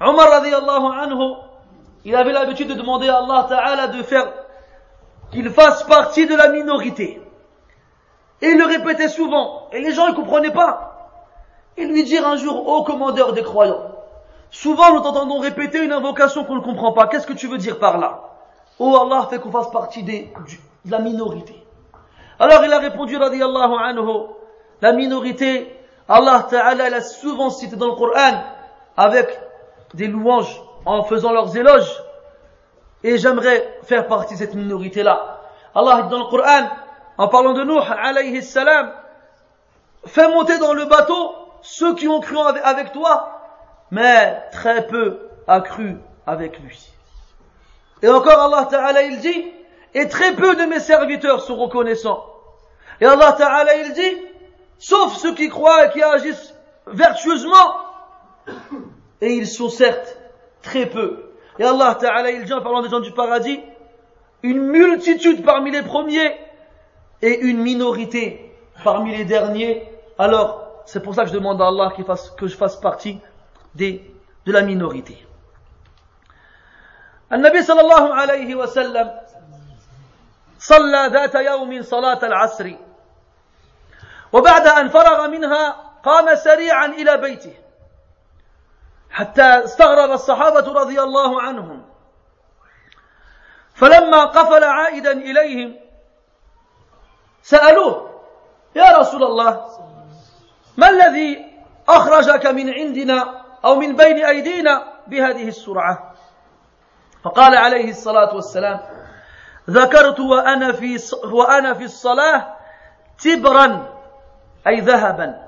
عمر 0.01 0.27
رضي 0.37 0.57
الله 0.57 0.93
عنه 0.93 1.19
il 2.05 2.15
avait 2.15 2.33
l'habitude 2.33 2.67
de 2.67 2.75
demander 2.75 3.09
à 3.09 3.17
Allah 3.17 3.47
Ta'ala 3.49 3.87
de 3.87 4.03
faire 4.03 4.31
qu'il 5.31 5.49
fasse 5.49 5.81
partie 5.83 6.27
de 6.27 6.35
la 6.35 6.49
minorité. 6.49 7.19
Et 8.43 8.47
il 8.47 8.59
le 8.59 8.65
répétait 8.65 9.09
souvent. 9.09 9.67
Et 9.73 9.79
les 9.81 9.91
gens 9.91 10.09
ne 10.09 10.13
comprenaient 10.13 10.53
pas. 10.53 10.94
Et 11.77 11.85
lui 11.85 12.03
dire 12.03 12.25
un 12.27 12.37
jour, 12.37 12.67
ô 12.67 12.83
commandeur 12.83 13.33
des 13.33 13.43
croyants, 13.43 13.91
souvent 14.49 14.93
nous 14.93 14.99
entendons 14.99 15.39
répéter 15.39 15.83
une 15.83 15.91
invocation 15.91 16.45
qu'on 16.45 16.55
ne 16.55 16.61
comprend 16.61 16.93
pas. 16.93 17.07
Qu'est-ce 17.07 17.27
que 17.27 17.33
tu 17.33 17.47
veux 17.47 17.57
dire 17.57 17.79
par 17.79 17.97
là? 17.97 18.21
Oh 18.79 18.97
Allah 18.97 19.27
fait 19.29 19.39
qu'on 19.39 19.51
fasse 19.51 19.71
partie 19.71 20.03
des, 20.03 20.31
de 20.85 20.91
la 20.91 20.99
minorité. 20.99 21.61
Alors 22.39 22.63
il 22.63 22.71
a 22.71 22.79
répondu, 22.79 23.17
radiallahu 23.17 23.73
anhu, 23.81 24.27
la 24.81 24.91
minorité, 24.91 25.73
Allah 26.07 26.45
Ta'ala 26.49 26.89
l'a 26.89 27.01
souvent 27.01 27.49
cité 27.49 27.75
dans 27.75 27.87
le 27.87 27.95
Coran 27.95 28.43
avec 28.97 29.39
des 29.93 30.07
louanges 30.07 30.61
en 30.85 31.03
faisant 31.03 31.31
leurs 31.31 31.55
éloges. 31.55 32.03
Et 33.03 33.17
j'aimerais 33.17 33.79
faire 33.83 34.07
partie 34.07 34.33
de 34.33 34.39
cette 34.39 34.55
minorité-là. 34.55 35.39
Allah 35.73 36.03
dit 36.03 36.09
dans 36.09 36.19
le 36.19 36.25
Coran, 36.25 36.69
en 37.17 37.27
parlant 37.27 37.53
de 37.53 37.63
Nuh, 37.63 37.79
alayhi 37.79 38.43
salam, 38.43 38.91
fais 40.05 40.27
monter 40.27 40.57
dans 40.57 40.73
le 40.73 40.85
bateau 40.85 41.33
ceux 41.65 41.95
qui 41.95 42.07
ont 42.07 42.19
cru 42.19 42.37
avec 42.63 42.93
toi, 42.93 43.41
mais 43.91 44.39
très 44.51 44.85
peu 44.85 45.19
a 45.47 45.61
cru 45.61 45.97
avec 46.27 46.59
lui. 46.59 46.89
Et 48.03 48.07
encore 48.07 48.39
Allah 48.39 48.67
Ta'ala 48.69 49.01
il 49.03 49.19
dit, 49.19 49.51
et 49.95 50.07
très 50.07 50.35
peu 50.35 50.55
de 50.55 50.63
mes 50.63 50.79
serviteurs 50.79 51.41
sont 51.41 51.55
reconnaissants. 51.55 52.23
Et 53.01 53.05
Allah 53.05 53.33
Ta'ala 53.33 53.75
il 53.77 53.93
dit, 53.93 54.17
sauf 54.77 55.15
ceux 55.17 55.33
qui 55.33 55.49
croient 55.49 55.87
et 55.87 55.89
qui 55.89 56.03
agissent 56.03 56.53
vertueusement, 56.85 57.75
et 59.21 59.33
ils 59.33 59.47
sont 59.47 59.69
certes 59.69 60.17
très 60.61 60.85
peu. 60.85 61.31
Et 61.57 61.63
Allah 61.63 61.97
Ta'ala 61.99 62.29
il 62.29 62.45
dit 62.45 62.53
en 62.53 62.61
parlant 62.61 62.83
des 62.83 62.89
gens 62.89 62.99
du 62.99 63.11
paradis, 63.11 63.59
une 64.43 64.61
multitude 64.61 65.43
parmi 65.43 65.71
les 65.71 65.81
premiers 65.81 66.37
et 67.23 67.39
une 67.39 67.57
minorité 67.57 68.51
parmi 68.83 69.17
les 69.17 69.25
derniers. 69.25 69.89
Alors, 70.19 70.64
c'est 70.85 71.01
pour 71.01 71.15
ça 71.15 71.23
que 71.23 71.29
je 71.29 71.33
demande 71.33 71.61
à 71.61 71.67
Allah 71.67 71.91
fasse, 72.05 72.29
que 72.31 72.47
je 72.47 72.55
fasse 72.55 72.75
partie 72.75 73.19
des, 73.73 74.13
de 74.45 74.51
la 74.51 74.61
minorité. 74.61 75.25
النبي 77.31 77.61
صلى 77.61 77.81
الله 77.81 78.13
عليه 78.15 78.55
وسلم 78.55 79.19
صلى 80.59 81.09
ذات 81.13 81.35
يوم 81.35 81.81
صلاة 81.81 82.19
العصر 82.23 82.71
وبعد 84.33 84.67
أن 84.67 84.89
فرغ 84.89 85.27
منها 85.27 85.71
قام 86.03 86.35
سريعا 86.35 86.85
إلى 86.85 87.17
بيته 87.17 87.53
حتى 89.09 89.63
استغرب 89.63 90.11
الصحابة 90.11 90.73
رضي 90.73 91.01
الله 91.01 91.41
عنهم 91.41 91.85
فلما 93.73 94.25
قفل 94.25 94.63
عائدا 94.63 95.11
إليهم 95.11 95.75
سألوه 97.41 98.21
يا 98.75 98.97
رسول 98.97 99.23
الله 99.23 99.65
ما 100.77 100.89
الذي 100.89 101.45
أخرجك 101.89 102.45
من 102.45 102.73
عندنا 102.73 103.41
أو 103.65 103.75
من 103.75 103.95
بين 103.95 104.25
أيدينا 104.25 104.83
بهذه 105.07 105.47
السرعة؟ 105.47 106.13
فقال 107.23 107.55
عليه 107.55 107.89
الصلاة 107.89 108.35
والسلام 108.35 108.79
ذكرت 109.69 110.19
وأنا 110.19 110.71
في 110.71 110.99
وأنا 111.23 111.73
في 111.73 111.83
الصلاة 111.83 112.55
تبرا 113.23 113.93
أي 114.67 114.79
ذهبا 114.79 115.41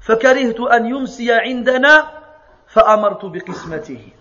فكرهت 0.00 0.60
أن 0.60 0.86
يمسي 0.86 1.32
عندنا 1.32 2.08
فأمرت 2.68 3.24
بقسمته. 3.24 4.12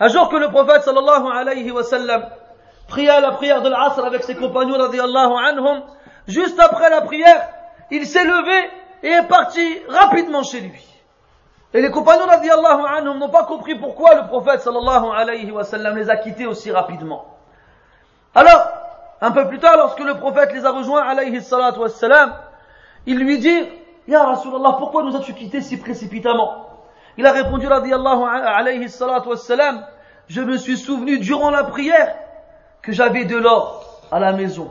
Un 0.00 0.08
jour 0.08 0.28
que 0.28 0.36
le 0.36 0.48
prophète 0.48 0.82
sallallahu 0.82 1.26
alayhi 1.26 1.72
wa 1.72 1.82
sallam 1.82 2.22
pria 2.86 3.20
la 3.20 3.32
prière 3.32 3.62
de 3.62 3.68
l'Asr 3.68 4.04
avec 4.04 4.22
ses 4.22 4.36
compagnons 4.36 4.78
radiallahu 4.78 5.32
anhum, 5.44 5.82
juste 6.28 6.60
après 6.60 6.88
la 6.88 7.00
prière, 7.00 7.48
il 7.90 8.06
s'est 8.06 8.24
levé 8.24 8.70
et 9.02 9.08
est 9.08 9.28
parti 9.28 9.78
rapidement 9.88 10.42
chez 10.42 10.60
lui. 10.60 10.84
Et 11.74 11.82
les 11.82 11.90
compagnons 11.90 12.26
radiallahu 12.26 12.82
anhum 12.86 13.18
n'ont 13.18 13.28
pas 13.28 13.44
compris 13.44 13.74
pourquoi 13.74 14.14
le 14.14 14.26
prophète 14.26 14.60
sallallahu 14.60 15.10
alayhi 15.14 15.50
wa 15.50 15.64
sallam 15.64 15.96
les 15.96 16.08
a 16.10 16.16
quittés 16.16 16.46
aussi 16.46 16.70
rapidement. 16.70 17.26
Alors, 18.34 18.68
un 19.20 19.30
peu 19.32 19.46
plus 19.48 19.58
tard, 19.58 19.76
lorsque 19.76 20.00
le 20.00 20.14
prophète 20.14 20.52
les 20.52 20.64
a 20.64 20.70
rejoints 20.70 21.02
alayhi 21.02 21.42
salatu 21.42 21.80
wa 21.80 21.88
sallam, 21.88 22.34
il 23.06 23.18
lui 23.18 23.38
dit, 23.38 23.68
Ya 24.08 24.24
Rasulallah, 24.24 24.76
pourquoi 24.78 25.02
nous 25.02 25.14
as-tu 25.14 25.34
quittés 25.34 25.60
si 25.60 25.76
précipitamment? 25.76 26.66
Il 27.18 27.26
a 27.26 27.32
répondu, 27.32 27.66
radiallahu 27.66 28.22
alayhi 28.24 28.88
salatu 28.88 29.28
wassalam, 29.28 29.84
je 30.28 30.40
me 30.40 30.56
suis 30.56 30.78
souvenu 30.78 31.18
durant 31.18 31.50
la 31.50 31.64
prière 31.64 32.14
que 32.80 32.90
j'avais 32.92 33.26
de 33.26 33.36
l'or 33.36 34.02
à 34.10 34.18
la 34.18 34.32
maison. 34.32 34.70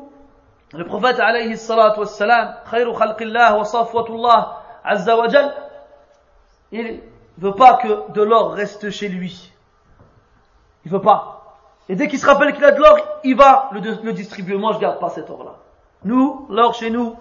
Le 0.73 0.85
prophète 0.85 1.19
alayhi 1.19 1.57
salatu 1.57 1.99
wassalam, 1.99 2.55
khayru 2.69 2.93
khalqillah 2.93 3.57
wa 3.57 3.65
safwatullah 3.65 4.61
azza 4.83 5.15
il 6.71 7.01
veut 7.37 7.53
pas 7.53 7.75
que 7.75 8.11
de 8.13 8.21
l'or 8.21 8.53
reste 8.53 8.89
chez 8.89 9.09
lui. 9.09 9.51
Il 10.85 10.91
veut 10.91 11.01
pas. 11.01 11.57
Et 11.89 11.95
dès 11.95 12.07
qu'il 12.07 12.19
se 12.19 12.25
rappelle 12.25 12.53
qu'il 12.53 12.63
a 12.63 12.71
de 12.71 12.79
l'or, 12.79 12.97
il 13.23 13.35
va 13.35 13.69
le, 13.73 14.13
distribuer. 14.13 14.57
Moi, 14.57 14.73
je 14.73 14.79
garde 14.79 14.99
pas 14.99 15.09
cet 15.09 15.29
or-là. 15.29 15.55
Nous, 16.05 16.47
l'or 16.49 16.73
chez 16.73 16.89
nous, 16.89 17.15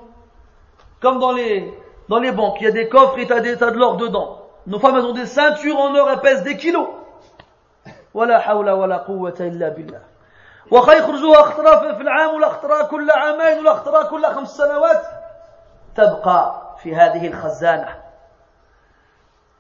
comme 1.01 1.19
dans 1.19 1.33
les, 1.33 1.73
dans 2.09 2.21
les 2.21 2.33
banques, 2.33 2.59
il 2.61 2.65
y 2.65 2.69
a 2.69 2.73
des 2.73 2.89
coffres 2.89 3.19
et 3.19 3.27
t'as 3.27 3.41
de 3.41 3.77
l'or 3.77 3.97
dedans. 3.97 4.47
Nos 4.67 4.79
femmes, 4.79 4.97
elles 4.97 5.05
ont 5.05 5.13
des 5.13 5.27
ceintures 5.27 5.79
en 5.79 5.95
or, 5.95 6.11
elles 6.11 6.21
pèsent 6.21 6.45
des 6.45 6.57
kilos. 6.57 6.89
Wala 8.15 8.39
hawla 8.39 8.77
wala 8.77 8.99
quwwata 9.01 9.47
illa 9.47 9.71
billah. 9.71 10.01
وخا 10.71 10.93
يخرجوها 10.93 11.41
اختراف 11.41 11.97
في 11.97 12.03
العام 12.03 12.35
ولا 12.35 12.47
اختراء 12.47 12.87
كل 12.87 13.11
عامين 13.11 13.59
ولا 13.59 13.73
اختراء 13.73 14.11
كل 14.11 14.27
خمس 14.27 14.57
سنوات. 14.57 15.03
تبقى 15.97 16.63
في 16.83 16.97
هذه 16.97 17.27
الخزانة. 17.27 17.89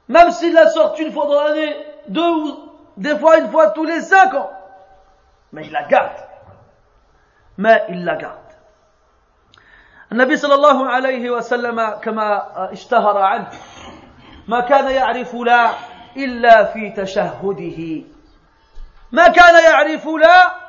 Même 0.08 0.30
s'il 0.30 0.54
la 0.54 0.68
sort 0.68 0.94
une 0.98 1.12
fois 1.12 1.26
dans 1.26 1.44
l'année 1.44 1.76
deux 2.08 2.30
ou 2.30 2.72
des 2.96 3.16
fois 3.16 3.38
une 3.38 3.48
fois 3.50 3.70
tous 3.70 3.84
les 3.84 4.00
cinq 4.00 4.34
ans. 4.34 4.50
Mais 5.52 5.66
il 5.66 5.72
la 5.72 5.84
garde. 5.84 6.20
Mais 7.58 7.84
il 7.88 8.04
la 8.04 8.16
garde. 8.16 8.38
النبي 10.12 10.36
صلى 10.36 10.54
الله 10.54 10.88
عليه 10.90 11.30
وسلم 11.30 11.90
كما 11.90 12.42
اشتهر 12.72 13.18
عنه 13.18 13.48
ما 14.48 14.60
كان 14.60 14.90
يعرف 14.90 15.34
لا 15.34 15.70
إلا 16.16 16.64
في 16.64 16.90
تشهده. 16.90 18.04
ما 19.12 19.28
كان 19.28 19.64
يعرف 19.64 20.06
لا 20.06 20.59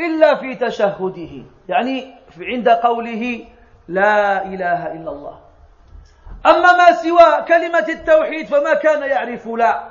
إلا 0.00 0.34
في 0.34 0.54
تشهده. 0.54 1.44
يعني 1.68 2.14
عند 2.38 2.68
قوله 2.68 3.44
لا 3.88 4.44
إله 4.44 4.92
إلا 4.92 5.10
الله. 5.10 5.38
أما 6.46 6.72
ما 6.72 6.92
سوى 6.92 7.42
كلمة 7.48 7.86
التوحيد 7.88 8.46
فما 8.46 8.74
كان 8.74 9.02
يعرف 9.02 9.46
لا. 9.46 9.82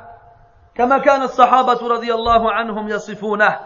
كما 0.76 0.98
كان 0.98 1.22
الصحابة 1.22 1.88
رضي 1.88 2.14
الله 2.14 2.52
عنهم 2.52 2.90
يصفونه. 2.90 3.60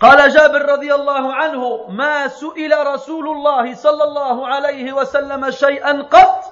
قال 0.00 0.30
جابر 0.30 0.62
رضي 0.62 0.94
الله 0.94 1.34
عنه 1.34 1.86
ما 1.88 2.28
سئل 2.28 2.86
رسول 2.86 3.28
الله 3.28 3.74
صلى 3.74 4.04
الله 4.04 4.48
عليه 4.48 4.92
وسلم 4.92 5.50
شيئا 5.50 6.02
قط 6.02 6.44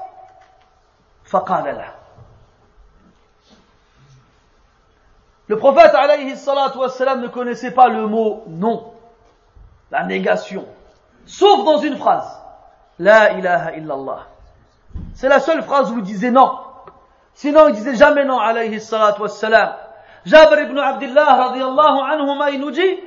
فقال 1.25 1.65
له 1.65 2.02
Le 5.49 5.59
prophète 5.59 5.95
alayhi 5.95 6.35
wassalam 6.77 7.21
ne 7.21 7.29
connaissait 7.29 7.73
pas 7.73 7.89
le 7.89 8.07
mot 8.07 8.45
non, 8.47 8.93
la 9.91 10.05
négation, 10.05 10.67
sauf 11.27 11.65
dans 11.65 11.79
une 11.79 11.97
phrase. 11.97 12.41
La 12.99 13.33
ilaha 13.33 13.73
illallah. 13.77 14.27
C'est 15.15 15.29
la 15.29 15.41
seule 15.41 15.63
phrase 15.63 15.91
où 15.91 15.99
il 15.99 16.05
disait 16.05 16.31
non. 16.31 16.59
Sinon, 17.35 17.69
il 17.69 17.75
disait 17.75 17.97
jamais 17.97 18.25
non, 18.25 18.39
alayhi 18.39 18.79
wassalam. 19.19 19.75
Jabir 20.25 20.61
ibn 20.61 20.79
Abdullah, 20.79 21.49
radiallahu 21.49 22.01
anhuma, 22.13 22.51
il 22.51 22.61
nous 22.61 22.71
dit 22.71 23.01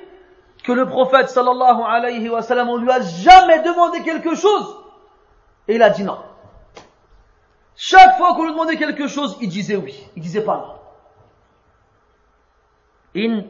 que 0.63 0.71
le 0.71 0.87
prophète, 0.87 1.29
sallallahu 1.29 1.81
alayhi 1.87 2.27
wa 2.27 2.41
on 2.67 2.77
lui 2.77 2.91
a 2.91 3.01
jamais 3.01 3.59
demandé 3.61 4.01
quelque 4.01 4.35
chose. 4.35 4.77
Et 5.67 5.75
il 5.75 5.83
a 5.83 5.89
dit 5.89 6.03
non. 6.03 6.17
Chaque 7.75 8.17
fois 8.17 8.33
qu'on 8.33 8.43
lui 8.43 8.51
demandait 8.51 8.77
quelque 8.77 9.07
chose, 9.07 9.37
il 9.41 9.49
disait 9.49 9.75
oui. 9.75 9.95
Il 10.15 10.21
disait 10.21 10.41
pas 10.41 10.57
non. 10.57 10.84
In 13.15 13.43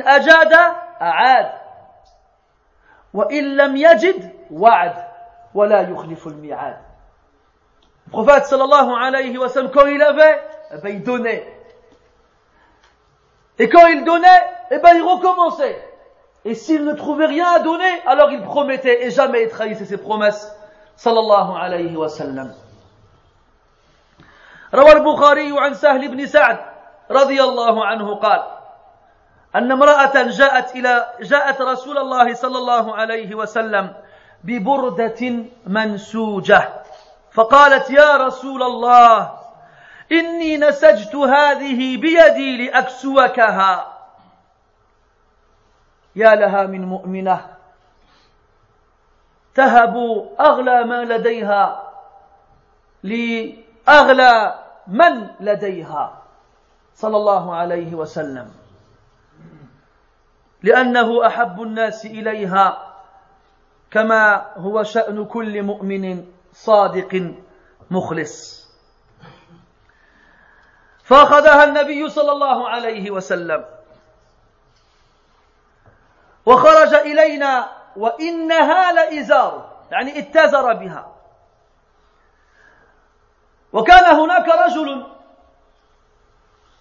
ajada 0.00 0.76
a'ad. 1.00 1.52
Wa 3.12 3.26
in 3.30 3.56
lam 3.56 3.76
yajid 3.76 4.32
wa'ad. 4.50 5.04
Wa 5.54 5.66
la 5.66 5.82
yukhlifu 5.82 6.28
al-mi'ad. 6.28 6.76
Le 8.06 8.10
prophète 8.10 8.44
sallallahu 8.44 8.92
alayhi 8.94 9.36
wa 9.38 9.48
sallam, 9.48 9.70
quand 9.70 9.86
il 9.86 10.02
avait, 10.02 10.40
eh 10.72 10.78
ben, 10.78 10.96
il 10.96 11.02
donnait. 11.02 11.52
Et 13.58 13.68
quand 13.68 13.86
il 13.88 14.04
donnait, 14.04 14.42
eh 14.70 14.78
ben, 14.78 14.94
il 14.94 15.02
recommençait. 15.02 15.82
Et 16.44 16.54
s'il 16.54 16.84
ne 16.84 16.92
trouvait 16.92 17.26
rien 17.26 17.46
à 17.54 17.58
donner, 17.58 18.00
alors 18.06 18.30
il 18.30 18.42
promettait 18.42 19.06
et 19.06 19.10
jamais 19.10 19.44
il 19.44 19.48
trahissait 19.48 19.86
ses 19.86 19.96
promesses. 19.96 20.54
Sallallahu 20.94 21.56
alayhi 21.60 21.96
wa 21.96 22.08
sallam. 22.08 22.54
روى 24.74 24.92
البخاري 24.92 25.52
عن 25.58 25.74
سهل 25.74 26.08
بن 26.08 26.26
سعد 26.26 26.58
رضي 27.10 27.42
الله 27.42 27.86
عنه 27.86 28.14
قال 28.14 28.42
أن 29.56 29.72
امرأة 29.72 30.22
جاءت 30.22 30.76
إلى 30.76 31.06
جاءت 31.20 31.60
رسول 31.60 31.98
الله 31.98 32.34
صلى 32.34 32.58
الله 32.58 32.96
عليه 32.96 33.34
وسلم 33.34 33.94
ببردة 34.44 35.44
منسوجة 35.66 36.68
فقالت 37.32 37.90
يا 37.90 38.16
رسول 38.16 38.62
الله 38.62 39.38
إني 40.12 40.56
نسجت 40.56 41.14
هذه 41.14 41.96
بيدي 41.96 42.66
لأكسوكها. 42.66 43.92
يا 46.16 46.34
لها 46.34 46.66
من 46.66 46.84
مؤمنة 46.84 47.46
تهب 49.54 49.96
أغلى 50.40 50.84
ما 50.84 51.04
لديها 51.04 51.92
لأغلى 53.86 54.58
من 54.86 55.30
لديها. 55.40 56.22
صلى 56.94 57.16
الله 57.16 57.54
عليه 57.54 57.94
وسلم. 57.94 58.50
لأنه 60.62 61.26
أحب 61.26 61.62
الناس 61.62 62.06
إليها 62.06 62.92
كما 63.90 64.46
هو 64.56 64.82
شأن 64.82 65.24
كل 65.24 65.62
مؤمن 65.62 66.26
صادق 66.52 67.34
مخلص. 67.90 68.66
فأخذها 71.04 71.64
النبي 71.64 72.08
صلى 72.08 72.32
الله 72.32 72.68
عليه 72.68 73.10
وسلم. 73.10 73.64
وخرج 76.46 76.94
إلينا 76.94 77.68
وإنها 77.96 78.92
لإزار 78.92 79.72
يعني 79.90 80.18
اتزر 80.18 80.72
بها. 80.72 81.15
وكان 83.76 84.04
هناك 84.04 84.48
رجل 84.48 85.06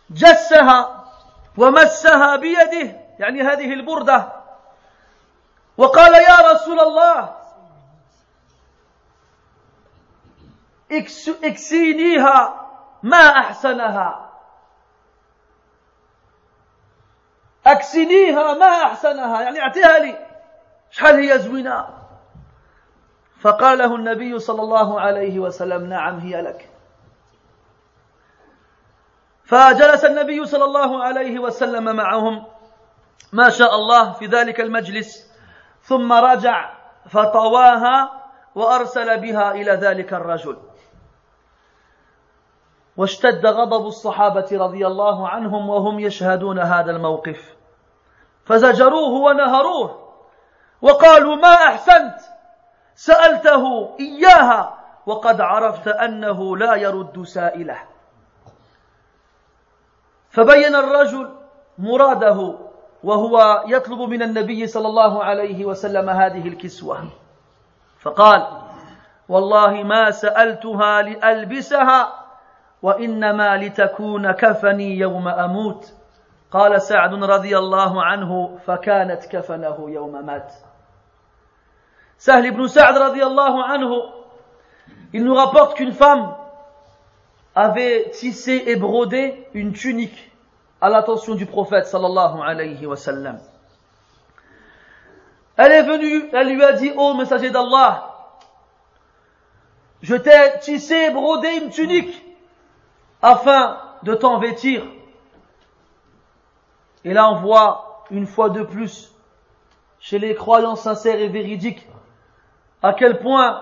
جسها 0.10 1.06
ومسها 1.58 2.36
بيده 2.36 3.02
يعني 3.20 3.42
هذه 3.42 3.74
البردة 3.74 4.28
وقال 5.78 6.14
يا 6.14 6.52
رسول 6.52 6.80
الله 6.80 7.36
اكسينيها 11.44 12.68
ما 13.04 13.18
أحسنها. 13.18 14.32
أكسنيها 17.66 18.54
ما 18.54 18.84
أحسنها 18.84 19.42
يعني 19.42 19.62
أعطيها 19.62 20.00
لي. 20.00 20.28
شحال 20.92 21.16
هي 21.16 21.40
زوينة؟ 21.40 21.88
فقال 23.42 23.78
له 23.78 23.96
النبي 23.96 24.40
صلى 24.40 24.62
الله 24.62 25.02
عليه 25.02 25.40
وسلم 25.40 25.86
نعم 25.90 26.20
هي 26.20 26.42
لك. 26.42 26.75
فجلس 29.46 30.06
النبي 30.06 30.46
صلى 30.46 30.64
الله 30.64 31.04
عليه 31.04 31.40
وسلم 31.40 31.96
معهم. 31.96 32.46
ما 33.34 33.50
شاء 33.50 33.76
الله 33.76 34.12
في 34.12 34.26
ذلك 34.26 34.60
المجلس. 34.60 35.32
ثم 35.82 36.14
رجع 36.14 36.74
فطواها 37.10 38.10
وأرسل 38.56 39.20
بها 39.20 39.52
إلى 39.52 39.72
ذلك 39.72 40.14
الرجل. 40.14 40.58
واشتد 42.98 43.46
غضب 43.46 43.86
الصحابة 43.86 44.48
رضي 44.52 44.88
الله 44.88 45.30
عنهم 45.30 45.70
وهم 45.70 46.00
يشهدون 46.00 46.60
هذا 46.60 46.92
الموقف. 46.92 47.56
فزجروه 48.46 49.10
ونهروه 49.10 50.14
وقالوا 50.82 51.36
ما 51.36 51.54
أحسنت؟ 51.54 52.18
سألته 52.96 53.96
إياها 54.00 54.78
وقد 55.06 55.42
عرفت 55.42 55.88
أنه 55.88 56.58
لا 56.58 56.76
يرد 56.76 57.24
سائله. 57.24 57.95
فبين 60.36 60.76
الرجل 60.76 61.32
مراده 61.78 62.56
وهو 63.04 63.64
يطلب 63.68 64.00
من 64.00 64.22
النبي 64.22 64.68
صلى 64.68 64.88
الله 64.88 65.24
عليه 65.24 65.66
وسلم 65.66 66.10
هذه 66.10 66.48
الكسوة. 66.48 67.10
فقال 68.00 68.48
والله 69.30 69.84
ما 69.84 70.12
سألتها 70.12 71.02
لألبسها 71.02 72.14
وإنما 72.82 73.58
لتكون 73.58 74.32
كفني 74.32 74.98
يوم 74.98 75.28
أموت. 75.28 75.94
قال 76.52 76.82
سعد 76.82 77.14
رضي 77.24 77.58
الله 77.58 78.04
عنه 78.04 78.58
فكانت 78.66 79.26
كفنه 79.26 79.86
يوم 79.90 80.26
مات. 80.26 80.54
سهل 82.18 82.52
بن 82.52 82.68
سعد 82.68 82.98
رضي 82.98 83.24
الله 83.24 83.64
عنه 83.64 83.90
il 85.14 85.24
nous 85.24 85.36
rapporte 85.36 85.78
qu'une 85.78 85.94
femme 85.94 86.36
avait 87.56 88.10
tissé 88.12 88.64
et 88.68 88.76
brodé 88.76 89.48
une 89.54 89.72
tunique 89.72 90.32
à 90.82 90.90
l'attention 90.90 91.36
du 91.36 91.46
prophète 91.46 91.88
sallallahu 91.88 92.42
alayhi 92.44 92.86
wa. 92.86 92.96
Elle 95.58 95.72
est 95.72 95.84
venue, 95.84 96.30
elle 96.34 96.54
lui 96.54 96.64
a 96.64 96.74
dit, 96.74 96.92
ô 96.92 96.96
oh, 96.98 97.14
messager 97.14 97.50
d'Allah, 97.50 98.14
je 100.02 100.16
t'ai 100.16 100.60
tissé 100.60 100.96
et 100.96 101.12
brodé 101.12 101.48
une 101.56 101.70
tunique 101.70 102.24
afin 103.22 103.78
de 104.04 104.14
t'en 104.14 104.38
vêtir. 104.38 104.84
Et 107.06 107.14
là 107.14 107.32
on 107.32 107.36
voit 107.40 108.04
une 108.12 108.28
fois 108.28 108.50
de 108.50 108.64
plus 108.64 109.14
chez 110.00 110.20
les 110.20 110.36
croyants 110.36 110.76
sincères 110.76 111.20
et 111.20 111.30
véridiques 111.30 111.88
à 112.84 112.94
quel 112.94 113.20
point 113.20 113.62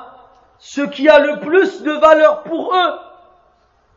ce 0.58 0.82
qui 0.82 1.08
a 1.08 1.20
le 1.20 1.40
plus 1.40 1.84
de 1.84 1.92
valeur 1.92 2.44
pour 2.44 2.74
eux 2.74 3.00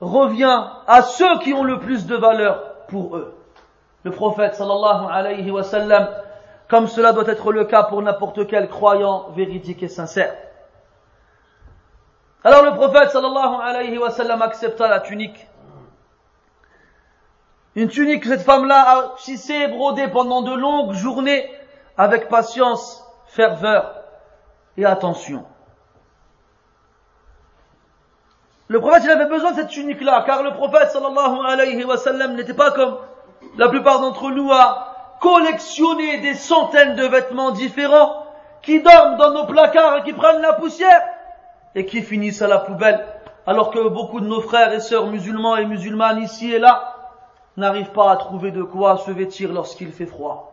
revient 0.01 0.64
à 0.86 1.03
ceux 1.03 1.38
qui 1.38 1.55
ont 1.55 1.64
le 1.64 1.78
plus 1.80 2.07
de 2.07 2.16
valeur 2.16 2.86
pour 2.88 3.16
eux. 3.16 3.34
Le 4.03 4.11
prophète 4.11 4.55
sallallahu 4.55 5.07
alayhi 5.11 5.51
wa 5.51 5.62
comme 6.68 6.86
cela 6.88 7.12
doit 7.12 7.26
être 7.28 7.53
le 7.53 7.64
cas 7.64 7.84
pour 7.84 8.03
n'importe 8.03 8.47
quel 8.47 8.68
croyant 8.68 9.30
véridique 9.30 9.82
et 9.82 9.88
sincère. 9.88 10.34
Alors 12.44 12.64
le 12.64 12.72
prophète 12.74 13.11
sallallahu 13.11 13.61
alayhi 13.62 13.99
wa 13.99 14.09
accepta 14.42 14.88
la 14.88 15.01
tunique. 15.01 15.47
Une 17.74 17.88
tunique 17.88 18.22
que 18.22 18.28
cette 18.28 18.42
femme-là 18.42 18.84
a 18.88 19.14
tissée 19.18 19.55
et 19.55 19.68
brodée 19.68 20.09
pendant 20.09 20.42
de 20.42 20.55
longues 20.55 20.92
journées 20.92 21.51
avec 21.99 22.28
patience, 22.28 23.05
ferveur 23.26 23.94
et 24.76 24.84
attention. 24.84 25.44
Le 28.68 28.80
prophète, 28.80 29.02
il 29.04 29.10
avait 29.10 29.26
besoin 29.26 29.52
de 29.52 29.56
cette 29.56 29.68
tunique-là, 29.68 30.24
car 30.26 30.42
le 30.42 30.52
prophète, 30.52 30.90
sallallahu 30.90 31.38
alayhi 31.46 31.84
wa 31.84 31.96
sallam, 31.96 32.34
n'était 32.34 32.54
pas 32.54 32.72
comme 32.72 32.96
la 33.56 33.68
plupart 33.68 34.00
d'entre 34.00 34.30
nous 34.30 34.50
à 34.52 35.16
collectionner 35.20 36.18
des 36.20 36.34
centaines 36.34 36.94
de 36.96 37.06
vêtements 37.06 37.52
différents 37.52 38.26
qui 38.62 38.82
dorment 38.82 39.16
dans 39.16 39.30
nos 39.30 39.46
placards 39.46 39.98
et 39.98 40.02
qui 40.02 40.12
prennent 40.12 40.42
la 40.42 40.54
poussière 40.54 41.02
et 41.74 41.86
qui 41.86 42.02
finissent 42.02 42.42
à 42.42 42.48
la 42.48 42.58
poubelle, 42.58 43.06
alors 43.46 43.70
que 43.70 43.88
beaucoup 43.88 44.20
de 44.20 44.26
nos 44.26 44.40
frères 44.40 44.72
et 44.72 44.80
sœurs 44.80 45.06
musulmans 45.06 45.56
et 45.56 45.64
musulmanes 45.64 46.22
ici 46.22 46.52
et 46.52 46.58
là 46.58 46.94
n'arrivent 47.56 47.92
pas 47.92 48.10
à 48.10 48.16
trouver 48.16 48.50
de 48.50 48.62
quoi 48.62 48.98
se 48.98 49.10
vêtir 49.10 49.52
lorsqu'il 49.52 49.92
fait 49.92 50.06
froid. 50.06 50.52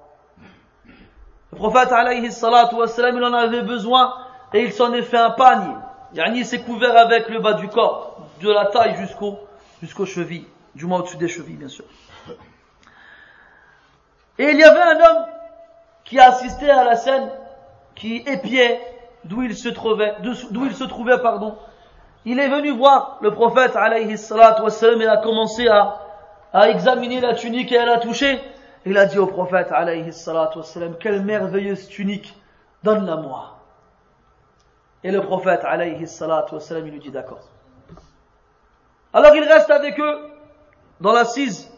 Le 1.51 1.57
prophète, 1.57 1.91
alayhi 1.91 2.31
salatu 2.31 2.75
wa 2.75 2.87
sallam, 2.87 3.17
il 3.17 3.23
en 3.23 3.33
avait 3.33 3.63
besoin 3.63 4.13
et 4.53 4.63
il 4.63 4.71
s'en 4.71 4.93
est 4.93 5.01
fait 5.01 5.17
un 5.17 5.31
panier. 5.31 5.75
Yani 6.13 6.45
c'est 6.45 6.59
couvert 6.59 6.95
avec 6.95 7.29
le 7.29 7.39
bas 7.39 7.53
du 7.53 7.67
corps, 7.67 8.27
de 8.41 8.51
la 8.51 8.67
taille 8.67 8.95
jusqu'au 8.97 9.39
jusqu'aux 9.81 10.05
chevilles, 10.05 10.47
du 10.75 10.85
moins 10.85 10.99
au-dessus 10.99 11.17
des 11.17 11.27
chevilles 11.27 11.57
bien 11.57 11.69
sûr. 11.69 11.85
Et 14.37 14.49
il 14.49 14.57
y 14.57 14.63
avait 14.63 14.81
un 14.81 14.95
homme 14.95 15.25
qui 16.03 16.13
qui 16.13 16.19
a 16.19 16.27
assisté 16.29 16.69
à 16.69 16.83
la 16.83 16.95
scène 16.95 17.27
qui 17.95 18.17
épiait 18.27 18.79
d'où 19.23 19.41
il 19.41 19.55
se 19.55 19.69
trouvait, 19.69 20.13
d'où 20.21 20.65
il 20.65 20.75
se 20.75 20.83
trouvait, 20.83 21.17
pardon. 21.17 21.57
Il 22.25 22.39
est 22.39 22.49
venu 22.49 22.71
voir 22.71 23.17
le 23.21 23.31
prophète, 23.31 23.75
alayhi 23.75 24.17
salatu 24.17 24.61
wassalam, 24.61 25.01
et 25.01 25.07
a 25.07 25.17
commencé 25.17 25.67
à, 25.67 26.01
à 26.53 26.69
examiner 26.69 27.19
la 27.19 27.33
tunique 27.33 27.71
et 27.71 27.77
à 27.77 27.85
la 27.85 27.97
toucher. 27.97 28.39
Il 28.85 28.97
a 28.97 29.07
dit 29.07 29.17
au 29.17 29.25
prophète, 29.27 29.69
alayhi 29.71 30.13
salatu 30.13 30.59
wassalam, 30.59 30.97
quelle 30.99 31.23
merveilleuse 31.23 31.87
tunique, 31.87 32.35
donne-la 32.83 33.15
moi. 33.15 33.62
Et 35.03 35.11
le 35.11 35.21
prophète, 35.21 35.61
alayhi 35.63 36.07
salatu 36.07 36.55
wassalam, 36.55 36.87
il 36.87 36.93
lui 36.93 36.99
dit 36.99 37.11
d'accord. 37.11 37.41
Alors 39.13 39.35
il 39.35 39.43
reste 39.43 39.69
avec 39.69 39.99
eux, 39.99 40.29
dans 41.01 41.13
l'assise, 41.13 41.71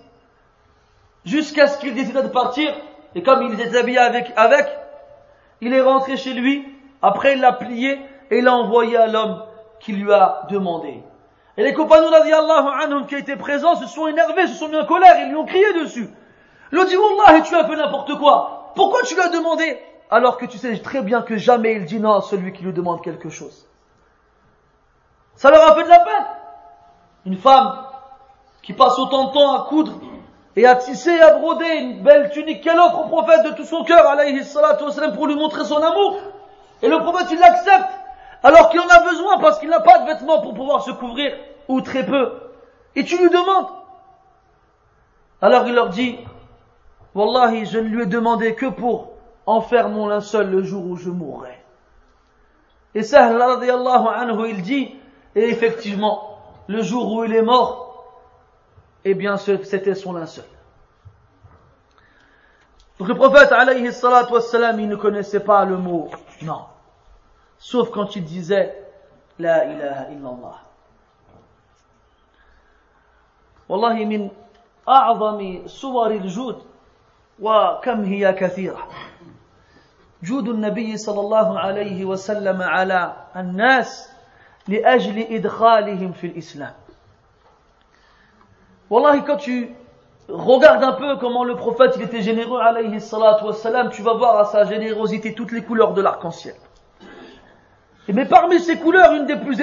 jusqu'à 1.26 1.68
ce 1.68 1.80
qu'il 1.80 1.94
décide 1.96 2.16
de 2.16 2.28
partir, 2.28 2.74
et 3.16 3.24
comme 3.24 3.42
il 3.42 3.60
était 3.60 3.78
habillé 3.78 3.98
avec, 3.98 4.32
il 5.62 5.74
est 5.74 5.82
rentré 5.82 6.18
chez 6.18 6.34
lui, 6.34 6.66
après 7.02 7.34
il 7.34 7.42
l'a 7.42 7.54
plié, 7.54 8.00
et 8.30 8.42
l'a 8.42 8.54
envoyé 8.54 8.98
à 8.98 9.08
l'homme 9.08 9.44
qui 9.80 9.94
lui 9.94 10.12
a 10.12 10.46
demandé. 10.50 11.04
Et 11.58 11.64
les 11.64 11.74
compagnons 11.74 12.12
anhum 12.12 13.08
qui 13.08 13.16
étaient 13.16 13.38
présents 13.38 13.76
se 13.76 13.88
sont 13.88 14.08
énervés, 14.08 14.48
se 14.48 14.56
sont 14.56 14.68
mis 14.68 14.78
en 14.78 14.86
colère, 14.86 15.16
ils 15.22 15.30
lui 15.30 15.36
ont 15.36 15.46
crié 15.46 15.74
dessus. 15.74 16.10
Ils 16.72 16.80
ont 16.80 16.86
dit, 16.86 16.98
Wallah, 16.98 17.42
tu 17.42 17.56
as 17.56 17.66
fait 17.66 17.76
n'importe 17.76 18.18
quoi. 18.18 18.72
Pourquoi 18.76 19.02
tu 19.04 19.16
lui 19.16 19.22
as 19.22 19.30
demandé 19.30 19.80
Alors 20.10 20.38
que 20.38 20.46
tu 20.46 20.58
sais 20.58 20.78
très 20.80 21.02
bien 21.02 21.22
que 21.22 21.38
jamais 21.38 21.74
il 21.74 21.86
dit 21.86 22.00
non 22.00 22.14
à 22.14 22.22
celui 22.22 22.54
qui 22.54 22.64
lui 22.64 22.74
demande 22.74 23.04
quelque 23.04 23.30
chose. 23.30 23.66
Ça 25.36 25.50
leur 25.50 25.70
a 25.70 25.76
fait 25.76 25.84
de 25.84 25.90
la 25.90 26.00
peine. 26.00 26.26
Une 27.26 27.38
femme 27.38 27.86
qui 28.62 28.74
passe 28.74 28.98
autant 29.00 29.26
de 29.26 29.34
temps 29.34 29.56
à 29.56 29.66
coudre 29.68 29.94
et 30.56 30.66
à 30.66 30.76
tisser 30.76 31.12
et 31.12 31.22
à 31.22 31.38
broder 31.38 31.66
une 31.66 32.04
belle 32.04 32.30
tunique 32.32 32.62
qu'elle 32.64 32.80
offre 32.80 33.06
au 33.06 33.08
prophète 33.10 33.44
de 33.46 33.52
tout 33.52 33.66
son 33.66 33.84
cœur, 33.84 34.08
alayhi 34.08 34.44
salatu 34.44 34.86
pour 35.14 35.28
lui 35.28 35.36
montrer 35.36 35.66
son 35.66 35.82
amour. 35.82 36.18
Et 36.82 36.88
le 36.88 37.00
prophète, 37.00 37.28
il 37.32 37.40
l'accepte 37.40 37.90
alors 38.44 38.70
qu'il 38.70 38.80
en 38.80 38.88
a 38.88 39.00
besoin 39.00 39.40
parce 39.40 39.60
qu'il 39.60 39.70
n'a 39.70 39.80
pas 39.80 40.00
de 40.00 40.06
vêtements 40.06 40.42
pour 40.42 40.54
pouvoir 40.54 40.84
se 40.84 40.92
couvrir, 40.92 41.36
ou 41.68 41.82
très 41.82 42.06
peu. 42.06 42.32
Et 42.96 43.04
tu 43.04 43.18
lui 43.18 43.30
demandes. 43.30 43.68
Alors 45.42 45.68
il 45.68 45.74
leur 45.74 45.90
dit, 45.90 46.20
Wallahi, 47.16 47.66
je 47.66 47.80
ne 47.80 47.88
lui 47.88 48.04
ai 48.04 48.06
demandé 48.06 48.56
que 48.56 48.68
pour 48.68 49.15
en 49.47 49.61
faire 49.61 49.89
mon 49.89 50.07
linceul 50.07 50.51
le 50.51 50.63
jour 50.63 50.85
où 50.85 50.97
je 50.97 51.11
mourrai. 51.11 51.59
Et 52.95 53.03
Sahl 53.03 53.41
radiallahu 53.41 54.07
anhu, 54.09 54.51
il 54.51 54.63
dit, 54.63 54.95
et 55.35 55.49
effectivement, 55.49 56.39
le 56.67 56.83
jour 56.83 57.13
où 57.13 57.25
il 57.25 57.35
est 57.35 57.43
mort, 57.43 58.05
eh 59.05 59.15
bien 59.15 59.37
c'était 59.37 59.95
son 59.95 60.13
linceul. 60.13 60.45
Donc 62.99 63.09
le 63.09 63.15
prophète 63.15 63.51
alayhi 63.53 63.93
salatu 63.93 64.35
wassalam, 64.35 64.79
il 64.79 64.89
ne 64.89 64.97
connaissait 64.97 65.41
pas 65.41 65.65
le 65.65 65.79
mot 65.79 66.11
non 66.43 66.65
sauf 67.59 67.91
quand 67.91 68.17
il 68.17 68.25
disait 68.25 68.77
La 69.39 69.65
ilaha 69.65 70.11
illallah. 70.11 70.59
والله 73.71 74.05
من 74.05 74.31
أعظم 74.89 75.67
صور 75.67 76.11
الجود 76.11 76.63
وكم 77.41 78.05
هي 78.05 78.33
كثيرة 78.33 78.89
جود 80.23 80.49
النبي 80.49 80.97
صلى 80.97 81.21
الله 81.21 81.59
عليه 81.59 82.05
وسلم 82.05 82.63
على 82.63 83.17
الناس 83.37 84.13
لأجل 84.69 85.19
إدخالهم 85.19 86.13
في 86.13 86.27
الإسلام 86.27 86.75
والله 88.91 89.25
quand 89.25 89.39
tu 89.39 89.75
regardes 90.29 90.85
un 90.85 90.93
peu 90.93 91.17
comment 91.17 91.45
le 91.45 91.57
prophète 91.57 91.95
il 91.97 92.03
était 92.03 92.23
généreux 92.23 92.61
alayhi 92.61 93.01
salatu 93.01 93.45
wassalam 93.45 93.91
tu 93.91 94.03
vas 94.03 94.15
voir 94.15 94.39
à 94.39 94.45
sa 94.45 94.65
générosité 94.65 95.35
toutes 95.35 95.53
les 95.53 95.63
couleurs 95.63 95.95
de 95.95 96.03
l'arc-en-ciel 96.03 96.55
mais 98.13 98.25
parmi 98.27 98.61
ces 98.61 98.79
couleurs, 98.79 99.13
une 99.13 99.27
des 99.27 99.37
plus 99.37 99.61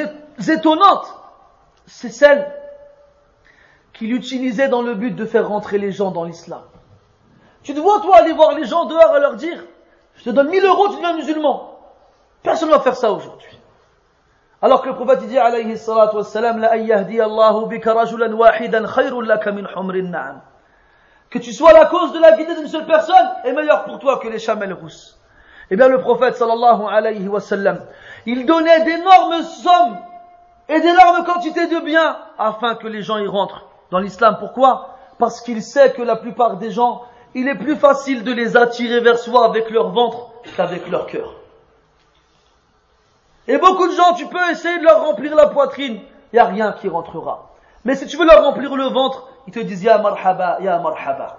étonnantes, 0.49 1.13
c'est 1.85 2.09
celle 2.09 2.51
qu'il 3.93 4.13
utilisait 4.13 4.69
dans 4.69 4.81
le 4.81 4.95
but 4.95 5.11
de 5.11 5.25
faire 5.25 5.47
rentrer 5.47 5.77
les 5.77 5.91
gens 5.91 6.11
dans 6.11 6.23
l'islam. 6.23 6.61
Tu 7.63 7.73
te 7.73 7.79
vois, 7.79 7.99
toi, 8.01 8.17
aller 8.17 8.33
voir 8.33 8.53
les 8.53 8.65
gens 8.65 8.85
dehors 8.85 9.17
et 9.17 9.19
leur 9.19 9.35
dire, 9.35 9.63
je 10.16 10.24
te 10.24 10.30
donne 10.30 10.48
1000 10.48 10.64
euros, 10.64 10.88
tu 10.88 10.96
deviens 10.96 11.14
musulman. 11.14 11.78
Personne 12.42 12.68
ne 12.68 12.74
va 12.74 12.80
faire 12.80 12.96
ça 12.96 13.12
aujourd'hui. 13.12 13.58
Alors 14.60 14.82
que 14.82 14.88
le 14.88 14.94
prophète 14.94 15.26
dit, 15.26 15.38
alayhi 15.38 15.76
salatu 15.76 16.16
wassalam, 16.16 16.58
la 16.58 16.72
ayyahdi 16.72 17.20
Allahu 17.20 17.66
bika 17.68 17.94
rajulan 17.94 18.32
wahidan 18.32 18.86
khayrun 18.86 19.24
laka 19.24 19.50
min. 19.50 19.66
Que 21.30 21.38
tu 21.38 21.52
sois 21.52 21.72
la 21.72 21.86
cause 21.86 22.12
de 22.12 22.20
la 22.20 22.36
vie 22.36 22.46
d'une 22.46 22.68
seule 22.68 22.86
personne 22.86 23.30
est 23.44 23.52
meilleur 23.52 23.84
pour 23.84 23.98
toi 23.98 24.18
que 24.18 24.28
les 24.28 24.38
chamelles 24.38 24.74
rousses. 24.74 25.18
Eh 25.70 25.76
bien, 25.76 25.88
le 25.88 26.00
prophète 26.00 26.36
sallallahu 26.36 26.82
alayhi 26.88 27.26
wa 27.26 27.40
sallam, 27.40 27.80
il 28.26 28.44
donnait 28.46 28.84
d'énormes 28.84 29.42
sommes 29.42 29.98
et 30.68 30.80
d'énormes 30.80 31.24
quantités 31.24 31.66
de 31.66 31.80
biens 31.80 32.18
afin 32.38 32.74
que 32.74 32.86
les 32.86 33.02
gens 33.02 33.18
y 33.18 33.26
rentrent 33.26 33.66
dans 33.90 33.98
l'islam. 33.98 34.36
Pourquoi? 34.38 34.96
Parce 35.18 35.40
qu'il 35.40 35.62
sait 35.62 35.92
que 35.92 36.02
la 36.02 36.16
plupart 36.16 36.58
des 36.58 36.70
gens, 36.70 37.02
il 37.34 37.48
est 37.48 37.54
plus 37.54 37.76
facile 37.76 38.24
de 38.24 38.32
les 38.32 38.56
attirer 38.56 39.00
vers 39.00 39.18
soi 39.18 39.46
avec 39.46 39.70
leur 39.70 39.90
ventre 39.90 40.32
qu'avec 40.56 40.88
leur 40.90 41.06
cœur. 41.06 41.34
Et 43.48 43.58
beaucoup 43.58 43.88
de 43.88 43.92
gens, 43.92 44.14
tu 44.14 44.26
peux 44.26 44.50
essayer 44.50 44.78
de 44.78 44.84
leur 44.84 45.04
remplir 45.04 45.34
la 45.34 45.48
poitrine, 45.48 46.00
il 46.32 46.36
n'y 46.36 46.38
a 46.38 46.44
rien 46.44 46.72
qui 46.72 46.88
rentrera. 46.88 47.50
Mais 47.84 47.94
si 47.96 48.06
tu 48.06 48.16
veux 48.16 48.24
leur 48.24 48.44
remplir 48.44 48.76
le 48.76 48.84
ventre, 48.84 49.28
ils 49.46 49.52
te 49.52 49.58
disent 49.60 49.82
Ya 49.82 49.98
marhaba, 49.98 50.58
Ya 50.60 50.78
marhaba. 50.78 51.38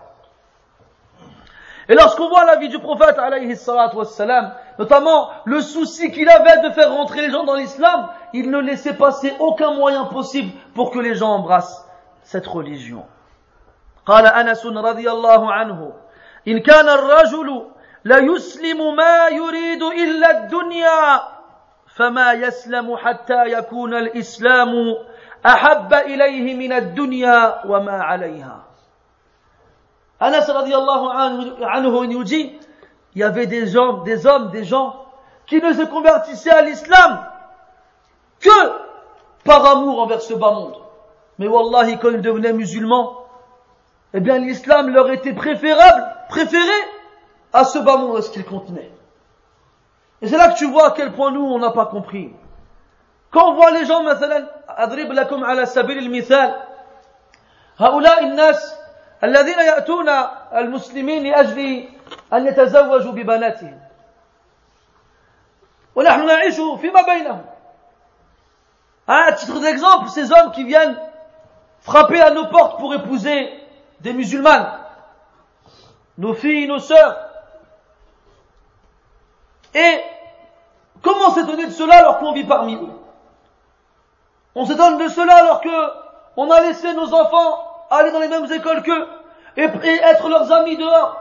Et 1.90 1.96
lorsqu'on 1.96 2.30
voit 2.30 2.46
la 2.46 2.58
vie 2.58 2.70
du 2.70 2.80
prophète, 2.80 3.18
alayhi 3.20 3.56
wassalam, 3.94 4.54
notamment 4.80 5.30
le 5.46 5.62
souci 5.62 6.12
qu'il 6.12 6.30
avait 6.30 6.68
de 6.68 6.74
faire 6.74 6.94
rentrer 6.94 7.22
les 7.22 7.30
gens 7.30 7.44
dans 7.44 7.56
l'islam, 7.56 8.10
il 8.34 8.50
ne 8.50 8.60
laissait 8.60 8.96
passer 8.96 9.34
aucun 9.40 9.74
moyen 9.74 10.06
possible 10.06 10.52
pour 10.76 10.92
que 10.92 11.00
les 11.00 11.16
gens 11.16 11.32
embrassent 11.32 11.86
cette 12.24 12.48
religion. 12.48 13.06
قال 14.06 14.26
أنس 14.28 14.66
رضي 14.66 15.12
الله 15.12 15.54
عنه 15.54 15.94
إن 16.48 16.60
كان 16.60 16.90
الرجل 16.90 17.68
لا 18.04 18.18
يسلم 18.18 18.96
ما 18.96 19.28
يريد 19.28 19.84
إلا 19.84 20.32
الدنيا 20.32 21.22
فما 21.96 22.34
يسلم 22.34 22.98
حتى 22.98 23.46
يكون 23.46 23.94
الإسلام 23.94 24.96
أحب 25.46 25.94
إليه 25.94 26.56
من 26.56 26.74
الدنيا 26.74 27.66
وما 27.66 28.04
عليها 28.04 28.64
Anas 30.20 30.48
anhu 30.48 32.08
nous 32.08 32.24
dit, 32.24 32.58
il 33.14 33.20
y 33.20 33.24
avait 33.24 33.46
des 33.46 33.76
hommes, 33.76 34.06
des 34.06 34.26
hommes, 34.26 34.52
des 34.52 34.64
gens 34.64 35.06
qui 35.46 35.62
ne 35.62 35.74
se 35.74 35.82
convertissaient 35.82 36.50
à 36.52 36.62
l'islam 36.62 37.26
que 38.40 38.72
par 39.44 39.66
amour 39.66 40.00
envers 40.00 40.22
ce 40.22 40.34
bas 40.34 40.52
monde. 40.52 40.78
Mais 41.40 41.48
wallahi, 41.48 41.98
quand 42.00 42.10
ils 42.10 42.22
devenaient 42.22 42.54
musulmans, 42.54 43.23
eh 44.15 44.21
bien 44.21 44.39
l'islam 44.39 44.89
leur 44.89 45.11
était 45.11 45.33
préférable, 45.33 46.07
préféré 46.29 46.79
à 47.53 47.65
ce 47.65 47.79
bas 47.79 47.97
monde, 47.97 48.17
à 48.17 48.23
ce 48.23 48.31
qu'il 48.31 48.45
contenait. 48.45 48.91
Et 50.23 50.29
c'est 50.29 50.37
là 50.37 50.49
que 50.49 50.59
tu 50.59 50.67
vois 50.67 50.89
à 50.89 50.91
quel 50.93 51.13
point 51.13 51.31
nous, 51.31 51.45
on 51.45 51.59
n'a 51.59 51.71
pas 51.71 51.87
compris. 51.87 52.33
Quand 53.31 53.51
on 53.51 53.55
voit 53.55 53.71
les 53.71 53.85
gens, 53.85 54.03
مثلا, 54.03 54.49
أضرب 54.69 55.13
لكم 55.13 55.45
على 55.45 55.67
سبيل 55.67 55.99
المثال, 55.99 56.57
هؤلاء 57.79 58.25
الناس 58.25 58.79
الذين 59.25 59.59
يأتون 59.59 60.09
المسلمين 60.55 61.23
لأجل 61.23 61.89
أن 62.33 62.47
يتزوجوا 62.47 63.13
ببناتهم 63.13 63.81
ونحن 65.95 66.27
نعيش 66.27 66.61
فيما 66.81 67.03
بينهم 67.03 67.45
À 69.09 69.33
titre 69.33 69.59
d'exemple, 69.61 70.09
ces 70.11 70.31
hommes 70.33 70.53
qui 70.53 70.65
viennent 70.65 70.97
frapper 71.81 72.21
à 72.21 72.31
nos 72.31 72.47
portes 72.49 72.79
pour 72.79 72.93
épouser 72.93 73.51
des 74.04 74.14
musulmanes, 74.14 74.70
nos 76.18 76.34
filles, 76.34 76.68
nos 76.68 76.80
sœurs. 76.80 77.18
Et 79.74 80.02
comment 81.02 81.32
s'étonner 81.32 81.66
de 81.66 81.72
cela 81.72 81.96
alors 81.96 82.20
qu'on 82.20 82.34
vit 82.34 82.44
parmi 82.44 82.76
eux? 82.76 82.90
On 84.56 84.66
s'étonne 84.66 84.98
de 85.00 85.08
cela 85.08 85.38
alors 85.38 85.62
que 85.62 86.04
on 86.36 86.52
a 86.52 86.62
laissé 86.62 86.94
nos 86.94 87.14
enfants 87.14 87.86
aller 87.90 88.12
dans 88.12 88.20
les 88.20 88.28
mêmes 88.28 88.52
écoles 88.52 88.84
qu'eux, 88.84 89.08
et, 89.56 89.64
être 89.64 90.30
leurs 90.30 90.52
amis 90.52 90.78
dehors, 90.78 91.18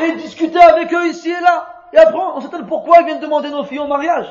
et 0.00 0.12
discuter 0.12 0.60
avec 0.60 0.92
eux 0.94 1.08
ici 1.08 1.30
et 1.30 1.40
là. 1.40 1.66
Et 1.92 1.98
après, 1.98 2.18
on 2.18 2.40
s'étonne 2.40 2.66
pourquoi 2.66 3.00
ils 3.00 3.06
viennent 3.06 3.20
demander 3.20 3.50
nos 3.50 3.64
filles 3.64 3.80
en 3.80 3.88
mariage. 3.88 4.28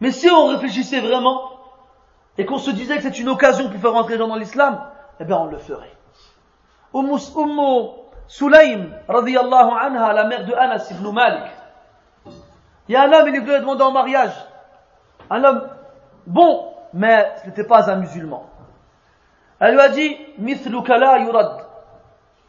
Mais 0.00 0.12
si 0.12 0.30
on 0.30 0.46
réfléchissait 0.46 1.00
vraiment, 1.00 1.50
et 2.38 2.44
qu'on 2.44 2.58
se 2.58 2.70
disait 2.70 2.96
que 2.96 3.02
c'est 3.02 3.18
une 3.18 3.30
occasion 3.30 3.68
pour 3.70 3.80
faire 3.80 3.92
rentrer 3.92 4.12
les 4.14 4.18
gens 4.18 4.28
dans 4.28 4.36
l'islam, 4.36 4.80
eh 5.20 5.24
bien 5.24 5.36
on 5.36 5.46
le 5.46 5.58
ferait. 5.58 5.94
Ummu 6.94 7.18
Sulaim, 8.28 8.90
radiyallahu 9.08 9.70
anha, 9.70 10.12
la 10.12 10.24
mère 10.24 10.44
de 10.44 10.52
Anas 10.54 10.90
ibn 10.90 11.12
Malik. 11.12 11.44
Il 12.88 12.92
y 12.92 12.96
a 12.96 13.02
un 13.02 13.12
homme, 13.12 13.28
il 13.28 13.40
voulait 13.40 13.60
demander 13.60 13.82
en 13.82 13.92
mariage. 13.92 14.34
Un 15.30 15.44
homme 15.44 15.68
bon, 16.26 16.74
mais 16.92 17.32
ce 17.40 17.46
n'était 17.46 17.64
pas 17.64 17.90
un 17.90 17.96
musulman. 17.96 18.46
Elle 19.60 19.74
lui 19.74 19.80
a 19.80 19.88
dit, 19.88 20.16
مثلك 20.38 20.90
لا 20.90 21.16
يرد 21.16 21.66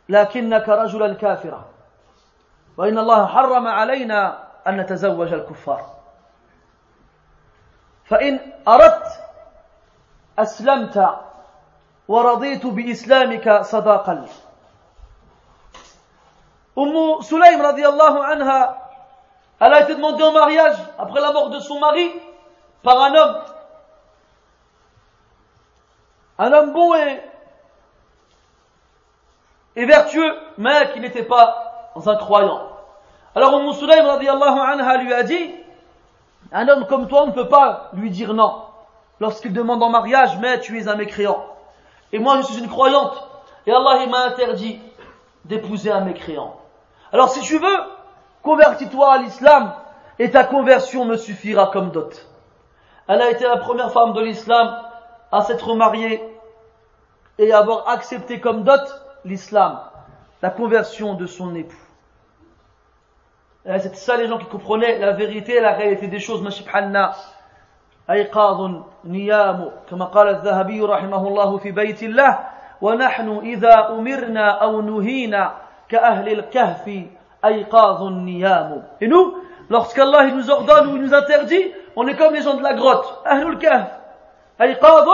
لكنك 0.10 0.70
رجلا 0.70 1.14
كافرا. 1.14 1.66
وإن 2.78 2.98
الله 2.98 3.26
حرم 3.26 3.68
علينا 3.68 4.44
أن 4.68 4.78
نتزوج 4.78 5.34
الكفار 5.34 5.82
فإن 8.06 8.40
أردت 8.68 9.08
أسلمت 10.40 11.27
ورضيت 12.09 12.67
بإسلامك 12.67 13.63
صداقا 13.63 14.15
لي 14.15 14.29
أم 16.79 17.21
سليم 17.21 17.63
رضي 17.63 17.89
الله 17.89 18.25
عنها 18.25 18.79
elle 19.61 19.75
a 19.75 19.81
été 19.83 19.95
demandée 19.95 20.25
en 20.25 20.33
mariage 20.33 20.77
après 20.99 21.21
la 21.21 21.31
mort 21.31 21.51
de 21.51 21.61
son 21.61 21.79
mari 21.79 22.11
par 22.83 23.01
un 23.01 23.15
homme 23.15 23.37
un 26.39 26.53
homme 26.53 26.73
bon 26.73 26.95
et, 26.95 27.21
et 29.77 29.87
vertueux 29.87 30.37
mais 30.59 30.93
qui 30.93 31.01
n'était 31.01 31.23
pas 31.23 31.93
un 31.95 32.17
croyant 32.17 32.63
alors 33.35 33.61
Umm 33.61 33.73
Sulaym 33.73 34.05
radiallahu 34.05 34.59
anha 34.59 34.97
lui 34.97 35.13
a 35.13 35.23
dit 35.23 35.55
un 36.51 36.69
homme 36.69 36.87
comme 36.87 37.07
toi 37.07 37.23
on 37.23 37.27
ne 37.29 37.33
peut 37.33 37.49
pas 37.49 37.91
lui 37.93 38.11
dire 38.11 38.35
non 38.35 38.65
lorsqu'il 39.21 39.53
demande 39.53 39.83
en 39.83 39.91
mariage 39.91 40.37
mais 40.39 40.59
tu 40.59 40.79
es 40.81 40.89
un 40.89 40.97
mécréant 40.97 41.47
et 42.12 42.20
moi 42.20 42.38
je 42.38 42.48
suis 42.48 42.60
une 42.60 42.70
croyante. 42.70 43.28
Et 43.66 43.72
Allah 43.72 44.00
il 44.04 44.10
m'a 44.10 44.26
interdit 44.26 44.80
d'épouser 45.46 45.92
un 45.92 46.02
mécréant. 46.02 46.60
Alors 47.12 47.30
si 47.30 47.42
tu 47.42 47.58
veux 47.58 47.78
convertis-toi 48.44 49.14
à 49.14 49.18
l'islam 49.18 49.74
et 50.20 50.32
ta 50.32 50.44
conversion 50.44 51.06
me 51.06 51.18
suffira 51.18 51.68
comme 51.68 51.92
dot 51.92 52.28
elle 53.08 53.22
a 53.22 53.32
été 53.32 53.46
la 53.46 53.58
première 53.58 53.92
femme 53.92 54.14
de 54.14 54.22
l'islam 54.22 54.82
à 55.32 55.42
s'être 55.42 55.74
mariée 55.76 56.22
et 57.38 57.54
avoir 57.54 57.88
accepté 57.88 58.40
comme 58.40 58.64
dot 58.64 58.82
l'islam 59.24 59.80
la 60.42 60.50
conversion 60.50 61.14
de 61.16 61.26
son 61.26 61.56
époux. 61.56 61.76
C'est 63.66 63.96
ça 63.96 64.18
les 64.18 64.28
gens 64.28 64.38
qui 64.38 64.46
comprenaient 64.46 65.00
la 65.00 65.12
vérité 65.12 65.56
et 65.56 65.62
la 65.62 65.74
réalité 65.74 66.08
des 66.08 66.20
choses 66.20 66.42
ما 66.42 66.52
أيقاظ 68.10 68.72
نيام 69.06 69.72
كما 69.90 70.06
قال 70.06 70.28
الذهبي 70.28 70.82
رحمه 70.82 71.28
الله 71.28 71.58
في 71.58 71.72
بيت 71.72 72.04
الله 72.04 72.40
ونحن 72.82 73.38
إذا 73.44 73.90
أمرنا 73.90 74.50
أو 74.50 74.82
نهينا 74.82 75.54
كأهل 75.90 76.30
الكهف 76.30 77.06
أيقاظ 77.46 78.04
نيام 78.04 78.84
Et 79.02 79.08
nous, 79.08 79.38
lorsqu'Allah 79.70 80.26
nous 80.28 80.50
ordonne 80.50 80.88
ou 80.88 80.96
il 80.96 81.02
nous 81.02 81.14
interdit, 81.14 81.72
on 81.96 82.08
est 82.08 82.16
comme 82.16 82.34
les 82.34 82.42
gens 82.42 82.56
de 82.56 82.64
la 82.64 82.74
grotte. 82.74 83.28
أهل 83.28 83.48
الكهف 83.48 83.88
أيقاظ 84.62 85.08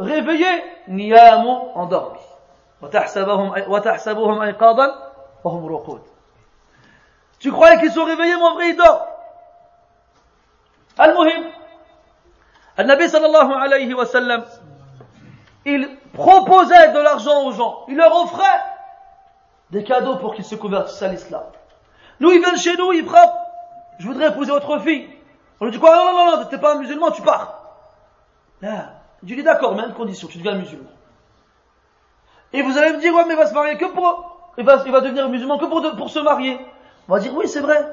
réveillés 0.00 0.62
نيام 0.88 1.72
endormis 1.74 2.28
وتحسبهم 2.82 3.52
وتحسبهم 3.68 4.42
أيقاظا 4.42 5.12
وهم 5.44 5.66
رقود 5.66 6.00
Tu 7.40 7.52
croyais 7.52 7.78
qu'ils 7.78 7.92
sont 7.92 8.04
réveillés, 8.04 8.36
mon 8.36 8.54
vrai, 8.54 8.70
ils 8.70 8.76
dorment. 8.76 9.06
Al-Muhim. 10.98 11.44
Nabi 12.84 13.08
sallallahu 13.08 13.52
alayhi 13.52 13.92
wa 13.94 14.06
sallam, 14.06 14.44
il 15.64 15.88
proposait 16.12 16.92
de 16.92 16.98
l'argent 16.98 17.44
aux 17.44 17.52
gens, 17.52 17.84
il 17.88 17.96
leur 17.96 18.14
offrait 18.14 18.62
des 19.70 19.84
cadeaux 19.84 20.16
pour 20.16 20.34
qu'ils 20.34 20.44
se 20.44 20.54
convertissent 20.54 21.02
à 21.02 21.08
l'islam. 21.08 21.42
Nous, 22.20 22.30
ils 22.30 22.40
viennent 22.40 22.56
chez 22.56 22.76
nous, 22.76 22.92
ils 22.92 23.04
frappent, 23.04 23.38
je 23.98 24.06
voudrais 24.06 24.28
épouser 24.28 24.52
votre 24.52 24.78
fille. 24.80 25.08
On 25.60 25.66
lui 25.66 25.72
dit 25.72 25.78
quoi, 25.78 25.96
non, 25.96 26.04
non, 26.04 26.26
non, 26.26 26.36
non 26.38 26.44
t'es 26.46 26.58
pas 26.58 26.74
un 26.74 26.78
musulman, 26.78 27.10
tu 27.10 27.22
pars. 27.22 27.62
Là, 28.62 28.92
je 29.22 29.28
lui 29.28 29.36
dis 29.36 29.42
d'accord, 29.42 29.74
mais 29.74 29.82
à 29.82 29.86
une 29.86 29.94
condition, 29.94 30.28
tu 30.28 30.38
deviens 30.38 30.54
musulman. 30.54 30.88
Et 32.52 32.62
vous 32.62 32.78
allez 32.78 32.92
me 32.92 33.00
dire, 33.00 33.14
ouais, 33.14 33.24
mais 33.26 33.34
il 33.34 33.36
va 33.36 33.46
se 33.46 33.54
marier 33.54 33.76
que 33.76 33.86
pour, 33.86 34.52
il 34.56 34.64
va, 34.64 34.82
il 34.86 34.92
va 34.92 35.00
devenir 35.00 35.28
musulman 35.28 35.58
que 35.58 35.66
pour, 35.66 35.82
pour 35.96 36.10
se 36.10 36.18
marier. 36.20 36.58
On 37.08 37.14
va 37.14 37.20
dire, 37.20 37.34
oui, 37.34 37.46
c'est 37.48 37.60
vrai. 37.60 37.86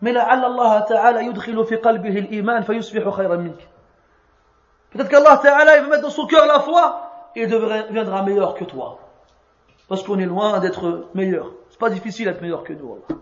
Mais 0.00 0.12
là, 0.12 0.26
Allah 0.28 0.84
ta'ala 0.86 1.22
yudkhilu 1.22 1.64
fi 1.64 1.80
qalbihi 1.80 2.22
l'iman 2.22 2.62
fayusbihu 2.64 3.10
khayran. 3.16 3.52
Peut-être 4.92 5.08
qu'Allah 5.08 5.38
Ta'ala 5.42 5.78
il 5.78 5.82
va 5.84 5.88
mettre 5.88 6.02
dans 6.02 6.10
son 6.10 6.26
cœur 6.26 6.46
la 6.46 6.60
foi 6.60 7.30
et 7.34 7.42
il 7.42 7.48
deviendra 7.48 8.22
meilleur 8.22 8.54
que 8.54 8.64
toi. 8.64 8.98
Parce 9.88 10.02
qu'on 10.02 10.18
est 10.18 10.26
loin 10.26 10.58
d'être 10.60 11.08
meilleur. 11.14 11.50
C'est 11.70 11.78
pas 11.78 11.90
difficile 11.90 12.26
d'être 12.26 12.42
meilleur 12.42 12.62
que 12.64 12.72
nous. 12.72 12.92
Allah. 12.94 13.20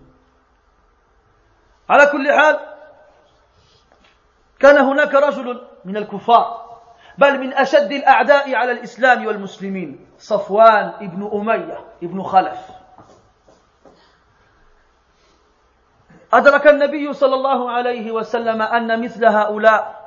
على 1.91 2.07
كل 2.07 2.33
حال 2.33 2.59
كان 4.61 4.79
هناك 4.79 5.15
رجل 5.15 5.61
من 5.85 5.97
الكفار 5.97 6.71
بل 7.19 7.39
من 7.41 7.53
أشد 7.53 7.93
الأعداء 7.93 8.55
على 8.55 8.73
الإسلام 8.73 9.27
والمسلمين 9.27 10.07
صفوان 10.19 10.93
ابن 11.01 11.31
أمية 11.35 11.79
ابن 12.03 12.23
خلف 12.23 12.59
أدرك 16.33 16.67
النبي 16.67 17.13
صلى 17.13 17.35
الله 17.35 17.71
عليه 17.71 18.11
وسلم 18.11 18.63
أن 18.63 19.03
مثل 19.03 19.25
هؤلاء 19.25 20.00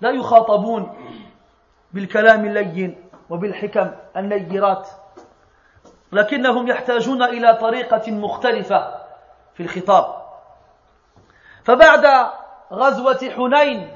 لا 0.00 0.10
يخاطبون 0.10 0.96
بالكلام 1.92 2.44
اللين 2.44 3.04
وبالحكم 3.30 3.90
النيرات 4.16 4.88
لكنهم 6.12 6.68
يحتاجون 6.68 7.22
إلى 7.22 7.54
طريقة 7.54 8.12
مختلفة 8.12 8.94
في 9.54 9.62
الخطاب. 9.62 10.22
فبعد 11.64 12.30
غزوة 12.72 13.30
حنين 13.36 13.90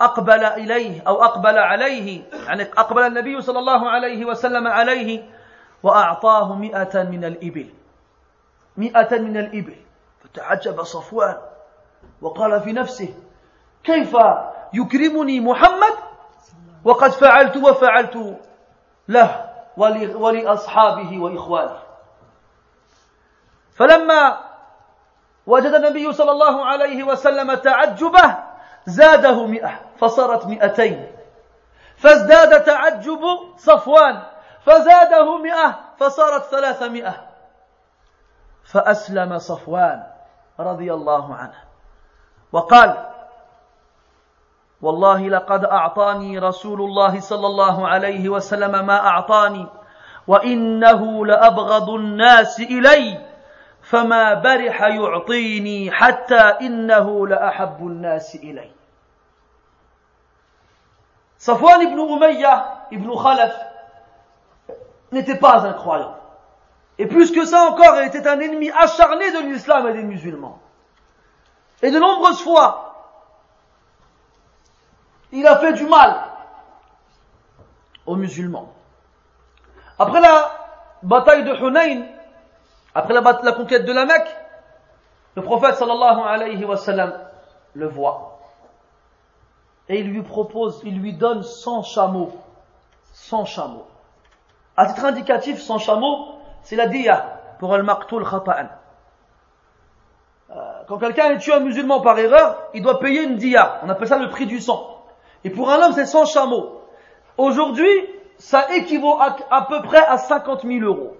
أقبل 0.00 0.44
إليه 0.44 1.02
أو 1.06 1.24
أقبل 1.24 1.58
عليه 1.58 2.22
يعني 2.46 2.62
أقبل 2.62 3.02
النبي 3.02 3.40
صلى 3.40 3.58
الله 3.58 3.90
عليه 3.90 4.24
وسلم 4.24 4.66
عليه 4.66 5.30
وأعطاه 5.82 6.54
مئة 6.54 7.02
من 7.02 7.24
الإبل. 7.24 7.70
مئة 8.76 9.18
من 9.18 9.36
الإبل. 9.36 9.76
فتعجب 10.24 10.82
صفوان 10.82 11.36
وقال 12.22 12.60
في 12.60 12.72
نفسه 12.72 13.14
كيف 13.84 14.16
يكرمني 14.72 15.40
محمد 15.40 15.94
وقد 16.84 17.10
فعلت 17.10 17.56
وفعلت 17.56 18.38
له 19.08 19.52
ولأصحابه 20.16 21.18
وإخوانه. 21.18 21.78
فلما 23.74 24.40
وجد 25.46 25.74
النبي 25.74 26.12
صلى 26.12 26.30
الله 26.30 26.64
عليه 26.64 27.02
وسلم 27.04 27.54
تعجبه 27.54 28.36
زاده 28.86 29.46
مئة 29.46 29.80
فصارت 29.98 30.46
مئتين. 30.46 31.12
فازداد 31.96 32.64
تعجب 32.64 33.20
صفوان 33.56 34.22
فزاده 34.64 35.38
مئة 35.38 35.80
فصارت 35.98 36.42
ثلاثمائة 36.42 37.26
فأسلم 38.64 39.38
صفوان 39.38 40.06
رضي 40.60 40.94
الله 40.94 41.34
عنه. 41.34 41.64
وقال 42.52 43.15
والله 44.82 45.28
لقد 45.28 45.64
أعطاني 45.64 46.38
رسول 46.38 46.80
الله 46.80 47.20
صلى 47.20 47.46
الله 47.46 47.88
عليه 47.88 48.28
وسلم 48.28 48.86
ما 48.86 49.06
أعطاني 49.06 49.66
وإنه 50.26 51.26
لأبغض 51.26 51.90
الناس 51.90 52.60
إلي 52.60 53.20
فما 53.82 54.34
برح 54.34 54.82
يعطيني 54.82 55.90
حتى 55.90 56.40
إنه 56.60 57.26
لأحب 57.26 57.86
الناس 57.86 58.34
إلي. 58.34 58.70
صفوان 61.38 61.94
بن 61.94 62.00
أمية 62.12 62.64
بن 62.92 63.14
خلف 63.14 63.52
n'était 65.12 65.38
pas 65.38 65.64
un 65.64 65.72
croyant 65.72 66.16
et 66.98 67.06
plus 67.06 67.30
que 67.30 67.44
ça 67.44 67.70
encore 67.70 67.96
il 68.00 68.08
était 68.08 68.26
un 68.26 68.40
ennemi 68.40 68.70
acharné 68.70 69.30
de 69.30 69.38
l'islam 69.38 69.86
et 69.88 69.92
des 69.92 70.02
musulmans. 70.02 70.58
Et 71.82 71.90
de 71.90 71.98
nombreuses 71.98 72.42
fois 72.42 72.85
il 75.36 75.46
a 75.46 75.58
fait 75.58 75.74
du 75.74 75.84
mal 75.84 76.16
aux 78.06 78.16
musulmans. 78.16 78.72
Après 79.98 80.20
la 80.20 80.50
bataille 81.02 81.44
de 81.44 81.52
Hunayn, 81.52 82.06
après 82.94 83.12
la, 83.12 83.52
conquête 83.52 83.84
de 83.84 83.92
la 83.92 84.06
Mecque, 84.06 84.34
le 85.34 85.42
prophète 85.42 85.74
sallallahu 85.74 87.12
le 87.74 87.86
voit. 87.86 88.40
Et 89.90 90.00
il 90.00 90.08
lui 90.08 90.22
propose, 90.22 90.80
il 90.84 90.98
lui 90.98 91.12
donne 91.12 91.42
100 91.42 91.82
chameaux. 91.82 92.32
100 93.12 93.44
chameaux. 93.44 93.86
À 94.74 94.86
titre 94.86 95.04
indicatif, 95.04 95.60
100 95.60 95.78
chameaux, 95.78 96.28
c'est 96.62 96.76
la 96.76 96.86
diya 96.86 97.40
pour 97.58 97.74
al-maqtul 97.74 98.24
khata'an. 98.24 98.68
Euh, 100.50 100.54
quand 100.88 100.96
quelqu'un 100.96 101.36
tué 101.36 101.52
un 101.52 101.60
musulman 101.60 102.00
par 102.00 102.18
erreur, 102.18 102.68
il 102.72 102.82
doit 102.82 102.98
payer 102.98 103.24
une 103.24 103.36
diya. 103.36 103.80
On 103.82 103.90
appelle 103.90 104.08
ça 104.08 104.16
le 104.16 104.30
prix 104.30 104.46
du 104.46 104.60
sang. 104.60 104.95
Et 105.46 105.50
pour 105.50 105.70
un 105.70 105.80
homme, 105.80 105.92
c'est 105.92 106.06
100 106.06 106.24
chameaux. 106.24 106.82
Aujourd'hui, 107.38 107.88
ça 108.36 108.74
équivaut 108.74 109.16
à, 109.20 109.62
peu 109.68 109.80
près 109.82 110.04
à 110.04 110.18
50 110.18 110.62
000 110.62 110.80
euros. 110.80 111.16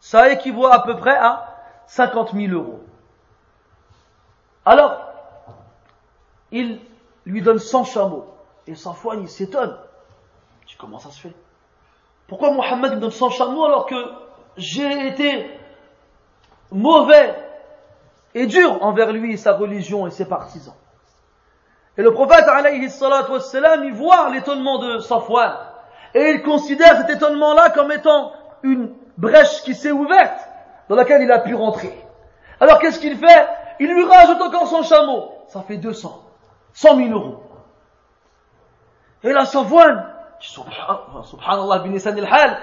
Ça 0.00 0.28
équivaut 0.32 0.66
à 0.66 0.82
peu 0.82 0.96
près 0.96 1.16
à 1.16 1.56
50 1.86 2.32
000 2.34 2.52
euros. 2.52 2.80
Alors, 4.64 5.02
il 6.50 6.80
lui 7.26 7.42
donne 7.42 7.60
100 7.60 7.84
chameaux. 7.84 8.26
Et 8.66 8.74
sans 8.74 8.94
foi, 8.94 9.14
il 9.14 9.28
s'étonne. 9.28 9.78
Comment 10.76 10.98
ça 10.98 11.10
se 11.10 11.20
fait? 11.20 11.34
Pourquoi 12.26 12.50
Mohammed 12.50 12.94
me 12.94 13.00
donne 13.02 13.12
100 13.12 13.30
chameaux 13.30 13.66
alors 13.66 13.86
que 13.86 14.04
j'ai 14.56 15.06
été 15.06 15.48
mauvais 16.72 17.36
et 18.34 18.46
dur 18.48 18.82
envers 18.82 19.12
lui, 19.12 19.38
sa 19.38 19.52
religion 19.52 20.08
et 20.08 20.10
ses 20.10 20.26
partisans? 20.26 20.74
Et 22.00 22.02
le 22.02 22.14
prophète, 22.14 22.48
alayhi 22.48 22.88
wassalam, 23.02 23.84
il 23.84 23.92
voit 23.92 24.30
l'étonnement 24.30 24.78
de 24.78 25.00
sa 25.00 25.16
Safwan. 25.16 25.52
Et 26.14 26.30
il 26.30 26.42
considère 26.42 26.96
cet 26.96 27.10
étonnement-là 27.10 27.68
comme 27.68 27.92
étant 27.92 28.32
une 28.62 28.94
brèche 29.18 29.62
qui 29.64 29.74
s'est 29.74 29.92
ouverte, 29.92 30.48
dans 30.88 30.96
laquelle 30.96 31.20
il 31.20 31.30
a 31.30 31.40
pu 31.40 31.54
rentrer. 31.54 31.94
Alors 32.58 32.78
qu'est-ce 32.78 33.00
qu'il 33.00 33.18
fait? 33.18 33.48
Il 33.80 33.92
lui 33.92 34.02
rajoute 34.02 34.40
encore 34.40 34.66
son 34.66 34.82
chameau. 34.82 35.30
Ça 35.48 35.60
fait 35.60 35.76
200. 35.76 36.22
100 36.72 36.96
000 36.96 37.10
euros. 37.10 37.42
Et 39.22 39.34
là, 39.34 39.44
Safwan, 39.44 40.02
subhanallah 40.40 41.80
bin 41.80 41.94
al-Hal, 42.02 42.58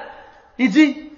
il 0.58 0.72
dit, 0.72 1.12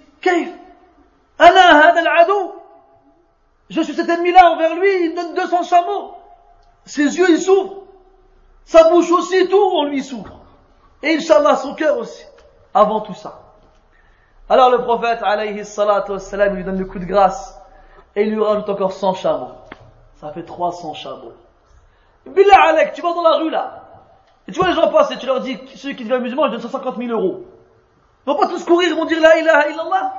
Je 3.69 3.81
suis 3.81 3.93
cet 3.93 4.09
ennemi-là 4.09 4.51
envers 4.51 4.75
lui, 4.75 5.05
il 5.05 5.15
donne 5.15 5.35
200 5.35 5.63
chameaux. 5.63 6.15
Ses 6.83 7.17
yeux, 7.17 7.29
ils 7.29 7.39
s'ouvrent. 7.39 7.83
Sa 8.69 8.87
bouche 8.87 9.09
aussi, 9.09 9.47
tout, 9.47 9.57
on 9.57 9.85
lui 9.85 10.03
s'ouvre. 10.03 10.41
Et 11.01 11.15
Inch'Allah, 11.15 11.55
son 11.55 11.73
cœur 11.73 11.97
aussi. 11.97 12.23
Avant 12.71 13.01
tout 13.01 13.15
ça. 13.15 13.39
Alors 14.47 14.69
le 14.69 14.83
prophète, 14.83 15.21
alayhi 15.23 15.65
salatu 15.65 16.11
wassalam, 16.11 16.53
lui 16.55 16.63
donne 16.63 16.77
le 16.77 16.85
coup 16.85 16.99
de 16.99 17.05
grâce. 17.05 17.59
Et 18.15 18.25
il 18.25 18.35
lui 18.35 18.43
rajoute 18.43 18.69
encore 18.69 18.91
100 18.91 19.15
chameaux. 19.15 19.53
Ça 20.17 20.31
fait 20.33 20.43
300 20.43 20.93
chameaux. 20.93 21.33
Billah 22.27 22.69
Alek, 22.69 22.93
tu 22.93 23.01
vas 23.01 23.11
dans 23.15 23.23
la 23.23 23.37
rue 23.37 23.49
là. 23.49 23.85
Et 24.47 24.51
tu 24.51 24.59
vois 24.59 24.67
les 24.67 24.75
gens 24.75 24.87
passer, 24.89 25.17
tu 25.17 25.25
leur 25.25 25.39
dis, 25.39 25.57
ceux 25.75 25.93
qui 25.93 26.03
deviennent 26.03 26.21
musulmans, 26.21 26.45
je 26.45 26.51
donne 26.51 26.61
150 26.61 26.97
000 26.97 27.09
euros. 27.09 27.45
Ils 28.27 28.31
vont 28.31 28.37
pas 28.37 28.49
tous 28.49 28.63
courir, 28.65 28.89
ils 28.89 28.95
vont 28.95 29.05
dire 29.05 29.19
la 29.19 29.35
ilaha 29.39 29.67
illallah. 29.67 30.13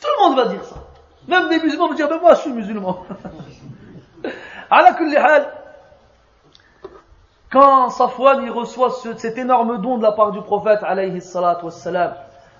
Tout 0.00 0.08
le 0.16 0.28
monde 0.28 0.36
va 0.36 0.46
dire 0.46 0.64
ça. 0.64 0.76
Même 1.26 1.48
des 1.48 1.58
musulmans 1.58 1.88
vont 1.88 1.94
dire, 1.94 2.08
ben 2.08 2.20
moi 2.20 2.34
je 2.34 2.40
suis 2.42 2.52
musulman. 2.52 3.04
Quand 7.53 7.89
Safwan 7.89 8.43
il 8.43 8.51
reçoit 8.51 8.91
cet 9.17 9.37
énorme 9.37 9.81
don 9.81 9.97
de 9.97 10.03
la 10.03 10.11
part 10.11 10.31
du 10.31 10.41
prophète 10.41 10.79
alayhi 10.83 11.21
salatu 11.21 11.65
wassalam, 11.65 12.13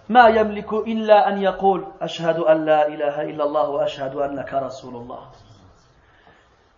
ما 0.09 0.27
يملك 0.29 0.73
إلا 0.73 1.29
أن 1.29 1.41
يقول 1.41 1.85
أشهد 2.01 2.39
أن 2.39 2.65
لا 2.65 2.87
إله 2.87 3.21
إلا 3.21 3.43
الله 3.43 3.69
وأشهد 3.69 4.15
أنك 4.15 4.53
رسول 4.53 4.95
الله. 4.95 5.19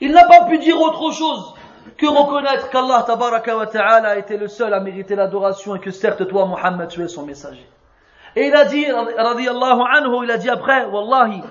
Il 0.02 0.12
n'a 0.12 0.26
pas 0.26 0.46
pu 0.46 0.58
dire 0.58 0.80
autre 0.82 1.12
chose 1.12 1.56
que 1.98 2.08
reconnaître 2.08 2.70
qu'Allah 2.70 3.04
tabaraka 3.08 3.56
wa 3.56 3.68
ta'ala 3.68 4.18
était 4.18 4.36
le 4.36 4.48
seul 4.48 4.74
à 4.74 4.82
mériter 4.82 5.16
l'adoration 5.16 5.76
et 5.76 5.80
que 5.80 5.92
certes 5.92 6.28
toi 6.28 6.46
Muhammad 6.46 6.90
tu 6.90 7.02
es 7.04 7.08
son 7.08 7.26
messager. 7.26 7.70
Et 8.36 8.48
il 8.48 8.56
a 8.56 8.66
dit, 8.66 8.86
radiyallahu 8.92 9.82
anhu, 9.96 10.24
il 10.24 10.32
a 10.32 10.38
dit 10.38 10.50
après, 10.50 10.86
Wallahi, 10.86 11.42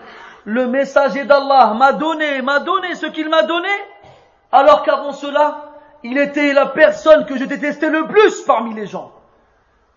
le 0.44 0.66
messager 0.66 1.24
d'Allah 1.24 1.74
m'a 1.74 1.92
donné, 1.92 2.42
m'a 2.42 2.58
donné 2.58 2.94
ce 2.94 3.06
qu'il 3.06 3.28
m'a 3.28 3.42
donné, 3.42 3.68
alors 4.52 4.82
qu'avant 4.82 5.12
cela, 5.12 5.63
il 6.04 6.18
était 6.18 6.52
la 6.52 6.66
personne 6.66 7.26
que 7.26 7.36
je 7.36 7.44
détestais 7.44 7.90
le 7.90 8.06
plus 8.06 8.42
parmi 8.42 8.74
les 8.74 8.86
gens. 8.86 9.12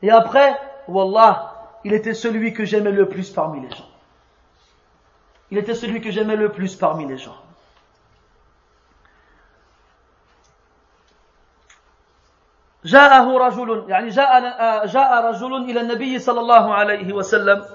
Et 0.02 0.12
après, 0.12 0.60
Wallah, 0.88 1.54
il 1.84 1.94
était 1.94 2.14
celui 2.14 2.54
que 2.54 2.66
j'aimais 2.66 2.92
le 2.92 3.08
plus 3.08 3.30
parmi 3.30 3.62
les 3.62 3.70
gens. 3.70 3.90
Il 5.52 5.58
était 5.58 5.76
celui 5.76 6.02
que 6.02 6.12
j'aimais 6.12 6.36
le 6.36 6.50
plus 6.50 6.76
parmi 6.76 7.06
les 7.06 7.18
gens. 7.18 7.38
جاءه 12.86 13.38
رجل 13.38 13.86
يعني 13.90 14.10
جاء 14.10 14.86
جاء 14.86 15.26
رجل 15.26 15.70
إلى 15.70 15.82
النبي 15.82 16.20
صلى 16.20 16.40
الله 16.40 16.74
عليه 16.74 17.14
وسلم 17.14 17.66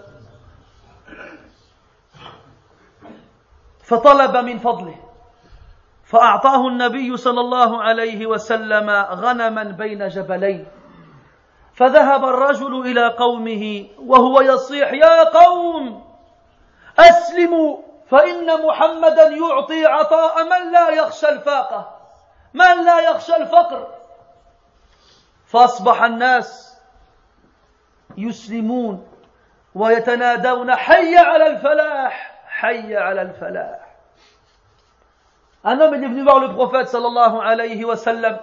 فطلب 3.83 4.37
من 4.37 4.59
فضله 4.59 4.95
فأعطاه 6.14 6.68
النبي 6.68 7.18
صلى 7.18 7.42
الله 7.42 7.84
عليه 7.84 8.26
وسلم 8.26 8.90
غنما 8.90 9.64
بين 9.64 10.08
جبلين. 10.08 10.68
فذهب 11.76 12.26
الرجل 12.26 12.82
إلى 12.82 13.08
قومه 13.08 13.88
وهو 14.00 14.42
يصيح 14.42 14.94
يا 14.94 15.24
قوم 15.24 16.06
أسلموا 17.00 17.78
فإن 18.10 18.66
محمدا 18.66 19.24
يعطي 19.24 19.86
عطاء 19.86 20.44
من 20.44 20.72
لا 20.72 20.90
يخشى 20.90 21.30
الفاقة 21.30 22.00
من 22.54 22.86
لا 22.86 23.00
يخشى 23.00 23.36
الفقر. 23.36 23.88
فأصبح 25.46 26.04
الناس 26.04 26.78
يسلمون 28.18 29.08
ويتنادون 29.76 30.76
حي 30.76 31.18
على 31.18 31.48
الفلاح 31.48 32.42
حي 32.48 32.98
على 32.98 33.22
الفلاح. 33.22 33.83
Un 35.64 35.80
homme 35.80 35.94
est 35.94 36.00
venu 36.00 36.24
voir 36.24 36.40
le 36.40 36.54
prophète 36.54 36.90
sallallahu 36.90 37.38
alayhi 37.42 37.86
wa 37.86 37.96
sallam 37.96 38.38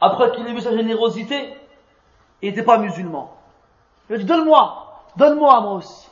après 0.00 0.32
qu'il 0.32 0.46
ait 0.46 0.52
vu 0.52 0.60
sa 0.60 0.76
générosité, 0.76 1.56
il 2.42 2.50
n'était 2.50 2.64
pas 2.64 2.78
musulman. 2.78 3.30
Il 4.10 4.16
a 4.16 4.18
dit 4.18 4.24
donne-moi, 4.24 5.04
donne-moi 5.16 5.60
moi 5.60 5.72
aussi. 5.74 6.10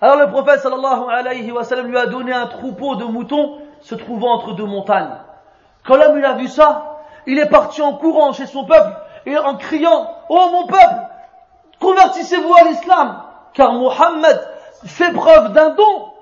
Alors 0.00 0.16
le 0.16 0.30
prophète 0.30 0.60
sallallahu 0.60 1.10
alayhi 1.10 1.50
wa 1.50 1.64
sallam 1.64 1.88
lui 1.88 1.98
a 1.98 2.06
donné 2.06 2.32
un 2.32 2.46
troupeau 2.46 2.96
de 2.96 3.04
moutons 3.04 3.58
se 3.80 3.94
trouvant 3.94 4.34
entre 4.34 4.52
deux 4.52 4.66
montagnes. 4.66 5.16
Quand 5.84 5.96
l'homme 5.96 6.22
a 6.22 6.34
vu 6.34 6.48
ça, 6.48 6.98
il 7.26 7.38
est 7.38 7.48
parti 7.48 7.80
en 7.80 7.94
courant 7.94 8.32
chez 8.32 8.46
son 8.46 8.64
peuple 8.64 8.94
et 9.24 9.38
en 9.38 9.56
criant 9.56 10.08
Oh 10.28 10.48
mon 10.52 10.66
peuple, 10.66 11.00
convertissez-vous 11.80 12.54
à 12.54 12.64
l'islam, 12.64 13.22
car 13.54 13.72
Mohammed 13.72 14.40
fait 14.84 15.12
preuve 15.12 15.52
d'un 15.52 15.70
don 15.70 16.12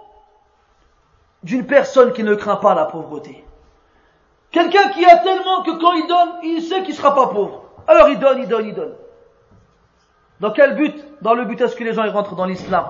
d'une 1.44 1.66
personne 1.66 2.12
qui 2.12 2.24
ne 2.24 2.34
craint 2.34 2.56
pas 2.56 2.74
la 2.74 2.86
pauvreté. 2.86 3.44
Quelqu'un 4.50 4.88
qui 4.88 5.04
a 5.04 5.18
tellement 5.18 5.62
que 5.62 5.70
quand 5.72 5.92
il 5.92 6.06
donne, 6.08 6.30
il 6.42 6.62
sait 6.62 6.82
qu'il 6.82 6.90
ne 6.94 6.98
sera 6.98 7.14
pas 7.14 7.28
pauvre. 7.28 7.64
Alors 7.86 8.08
il 8.08 8.18
donne, 8.18 8.40
il 8.40 8.48
donne, 8.48 8.66
il 8.66 8.74
donne. 8.74 8.94
Dans 10.40 10.50
quel 10.50 10.74
but? 10.74 10.94
Dans 11.22 11.34
le 11.34 11.44
but 11.44 11.60
est-ce 11.60 11.76
que 11.76 11.84
les 11.84 11.92
gens 11.92 12.10
rentrent 12.10 12.34
dans 12.34 12.44
l'islam? 12.46 12.86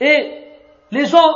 Et 0.00 0.44
les 0.90 1.06
gens, 1.06 1.34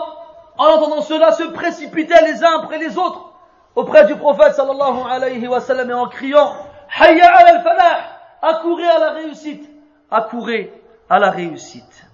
en 0.57 0.67
entendant 0.67 1.03
cela, 1.03 1.33
se 1.33 1.43
précipitaient 1.45 2.25
les 2.25 2.43
uns 2.43 2.61
après 2.63 2.79
les 2.79 2.97
autres 2.97 3.33
auprès 3.75 4.05
du 4.07 4.17
prophète 4.17 4.55
sallallahu 4.55 5.11
alayhi 5.11 5.47
wa 5.49 5.61
en 5.97 6.09
criant 6.09 6.53
Hayya 7.01 7.27
al-falah 7.27 7.99
accourez 8.43 8.87
à 8.87 8.99
la 8.99 9.11
réussite 9.13 9.69
accourez 10.11 10.73
à 11.09 11.19
la 11.19 11.31
réussite 11.31 12.07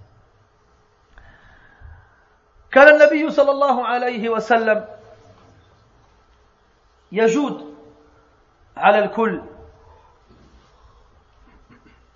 كان 2.71 2.87
النبي 2.95 3.31
صلى 3.31 3.51
الله 3.51 3.85
عليه 3.85 4.29
وسلم 4.29 4.85
يجود 7.11 7.75
على 8.77 8.99
الكل. 8.99 9.41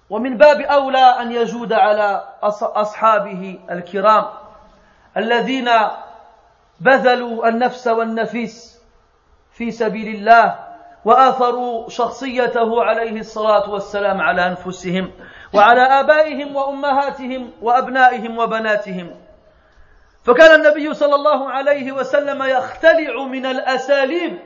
ومن 0.10 0.38
باب 0.38 0.62
أولى 0.62 0.98
أن 1.22 1.32
يجود 1.32 1.74
على 1.74 2.24
أصحابه 2.62 3.60
الكرام 3.72 4.26
الذين 5.18 5.70
بذلوا 6.80 7.48
النفس 7.48 7.88
والنفيس 7.88 8.82
في 9.52 9.72
سبيل 9.72 10.16
الله 10.16 10.60
وآثروا 11.06 11.90
شخصيته 11.90 12.84
عليه 12.84 13.20
الصلاة 13.20 13.70
والسلام 13.70 14.22
على 14.22 14.48
أنفسهم 14.48 15.12
وعلى 15.54 15.82
آبائهم 15.82 16.56
وأمهاتهم 16.56 17.52
وأبنائهم 17.62 18.38
وبناتهم. 18.38 19.23
فكان 20.25 20.61
النبي 20.61 20.95
صلى 20.95 21.15
الله 21.15 21.51
عليه 21.51 21.93
وسلم 21.93 22.43
يختلع 22.43 23.25
من 23.25 23.47
الاساليب 23.47 24.39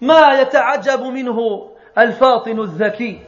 ما 0.00 0.40
يتعجب 0.40 1.02
منه 1.02 1.70
الفاطن 1.98 2.60
الذكي 2.60 3.20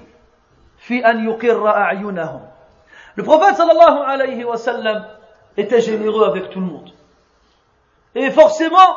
في 0.78 1.10
ان 1.10 1.28
يقر 1.28 1.68
اعينهم 1.68 2.40
Le 3.16 3.24
prophète 3.24 3.56
sallallahu 3.56 4.02
alayhi 4.06 4.44
wa 4.44 4.56
sallam 4.56 5.04
était 5.56 5.80
généreux 5.80 6.24
avec 6.26 6.48
tout 6.50 6.60
le 6.60 6.66
monde. 6.66 6.90
Et 8.14 8.30
forcément, 8.30 8.96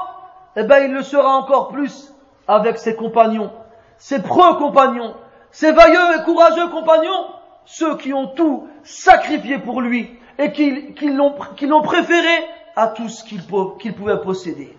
eh 0.55 0.63
ben, 0.63 0.85
il 0.85 0.93
le 0.93 1.01
sera 1.01 1.35
encore 1.35 1.69
plus 1.69 2.13
avec 2.47 2.77
ses 2.77 2.95
compagnons, 2.95 3.51
ses 3.97 4.21
preux 4.21 4.55
compagnons, 4.55 5.15
ses 5.51 5.71
vailleux 5.71 6.19
et 6.19 6.23
courageux 6.23 6.67
compagnons, 6.69 7.25
ceux 7.65 7.97
qui 7.97 8.13
ont 8.13 8.27
tout 8.27 8.67
sacrifié 8.83 9.57
pour 9.57 9.81
lui 9.81 10.19
et 10.37 10.51
qui, 10.51 10.93
qui 10.93 11.09
l'ont 11.09 11.81
préféré 11.81 12.45
à 12.78 12.86
tout 12.86 13.08
ce 13.08 13.24
qu'ils 13.24 13.42
qu 13.80 13.92
pouvaient 13.92 14.20
posséder. 14.20 14.78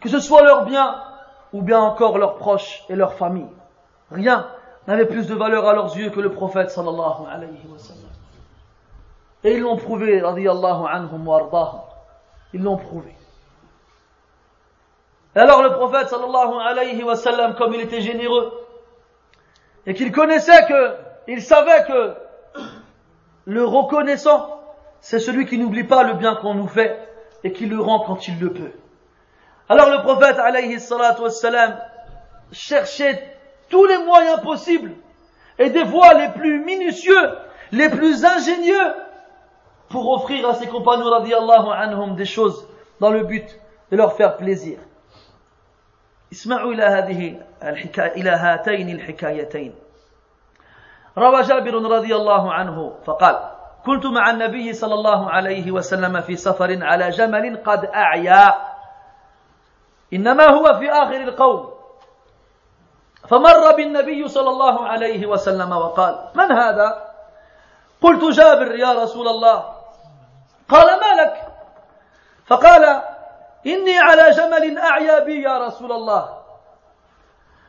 Que 0.00 0.10
ce 0.10 0.20
soit 0.20 0.42
leurs 0.42 0.66
biens 0.66 1.02
ou 1.54 1.62
bien 1.62 1.80
encore 1.80 2.18
leurs 2.18 2.36
proches 2.36 2.84
et 2.90 2.94
leurs 2.94 3.14
familles. 3.14 3.50
Rien 4.10 4.46
n'avait 4.86 5.06
plus 5.06 5.26
de 5.26 5.34
valeur 5.34 5.66
à 5.66 5.72
leurs 5.72 5.96
yeux 5.96 6.10
que 6.10 6.20
le 6.20 6.30
prophète 6.30 6.70
sallallahu 6.70 7.26
alayhi 7.30 7.66
wa 7.66 7.78
sallam. 7.78 8.02
Et 9.44 9.54
ils 9.54 9.60
l'ont 9.60 9.78
prouvé, 9.78 10.20
anhum 10.20 11.26
wa. 11.26 11.88
Ils 12.52 12.62
l'ont 12.62 12.76
prouvé. 12.76 13.14
Et 15.34 15.38
alors 15.38 15.62
le 15.62 15.72
prophète 15.72 16.08
sallallahu 16.08 16.52
alayhi 16.66 17.02
wa 17.02 17.16
sallam, 17.16 17.54
comme 17.54 17.72
il 17.72 17.80
était 17.80 18.02
généreux, 18.02 18.52
et 19.86 19.94
qu'il 19.94 20.12
connaissait 20.12 20.66
que, 20.66 20.96
il 21.28 21.40
savait 21.40 21.84
que 21.86 22.14
le 23.46 23.64
reconnaissant 23.64 24.54
c'est 25.00 25.18
celui 25.18 25.46
qui 25.46 25.56
n'oublie 25.56 25.84
pas 25.84 26.02
le 26.02 26.14
bien 26.14 26.34
qu'on 26.34 26.54
nous 26.54 26.66
fait 26.66 27.07
et 27.43 27.51
qui 27.51 27.65
le 27.65 27.79
rend 27.79 27.99
quand 28.01 28.27
il 28.27 28.39
le 28.39 28.53
peut. 28.53 28.71
Alors 29.69 29.89
le 29.89 30.01
prophète 30.01 30.39
alayhi 30.39 30.79
salatu 30.79 31.21
wassalam 31.21 31.79
cherchait 32.51 33.37
tous 33.69 33.85
les 33.85 33.97
moyens 33.99 34.41
possibles 34.41 34.93
et 35.57 35.69
des 35.69 35.83
voies 35.83 36.13
les 36.13 36.29
plus 36.29 36.63
minutieux, 36.63 37.29
les 37.71 37.89
plus 37.89 38.25
ingénieux 38.25 38.93
pour 39.89 40.09
offrir 40.11 40.47
à 40.49 40.55
ses 40.55 40.67
compagnons 40.67 41.09
radiallahu 41.09 41.69
anhum 41.71 42.15
des 42.15 42.25
choses 42.25 42.67
dans 42.99 43.09
le 43.09 43.23
but 43.23 43.59
de 43.91 43.97
leur 43.97 44.13
faire 44.13 44.37
plaisir. 44.37 44.79
اسمعوا 46.33 46.73
إلى 46.73 46.83
هذه 46.83 47.41
الحكاية 47.63 48.11
إلى 48.13 48.29
هاتين 48.29 48.89
الحكايتين 48.89 49.75
روى 51.17 51.41
جابر 51.41 51.73
رضي 51.73 52.15
الله 52.15 52.53
عنه 52.53 52.95
فقال 53.05 53.35
كنت 53.86 54.06
مع 54.06 54.30
النبي 54.30 54.72
صلى 54.72 54.94
الله 54.94 55.30
عليه 55.30 55.70
وسلم 55.70 56.20
في 56.20 56.36
سفر 56.36 56.78
على 56.82 57.10
جمل 57.10 57.62
قد 57.66 57.84
أعيا. 57.84 58.54
إنما 60.12 60.46
هو 60.50 60.74
في 60.78 60.92
آخر 60.92 61.16
القوم. 61.16 61.74
فمر 63.28 63.72
بالنبي 63.76 64.28
صلى 64.28 64.50
الله 64.50 64.86
عليه 64.88 65.26
وسلم 65.26 65.72
وقال 65.72 66.28
من 66.34 66.52
هذا؟ 66.52 67.08
قلت 68.02 68.24
جابر 68.24 68.74
يا 68.74 68.92
رسول 68.92 69.28
الله. 69.28 69.72
قال 70.68 70.86
ما 70.86 71.22
لك؟ 71.22 71.48
فقال 72.46 73.02
إني 73.66 73.98
على 73.98 74.30
جمل 74.30 74.78
أعيا 74.78 75.18
بي 75.24 75.42
يا 75.42 75.58
رسول 75.58 75.92
الله. 75.92 76.38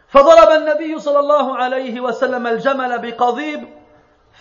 فضرب 0.07 0.49
النبي 0.51 0.99
صلى 0.99 1.20
الله 1.20 1.57
عليه 1.57 2.01
وسلم 2.01 2.47
الجمل 2.47 2.99
بقضيب 2.99 3.78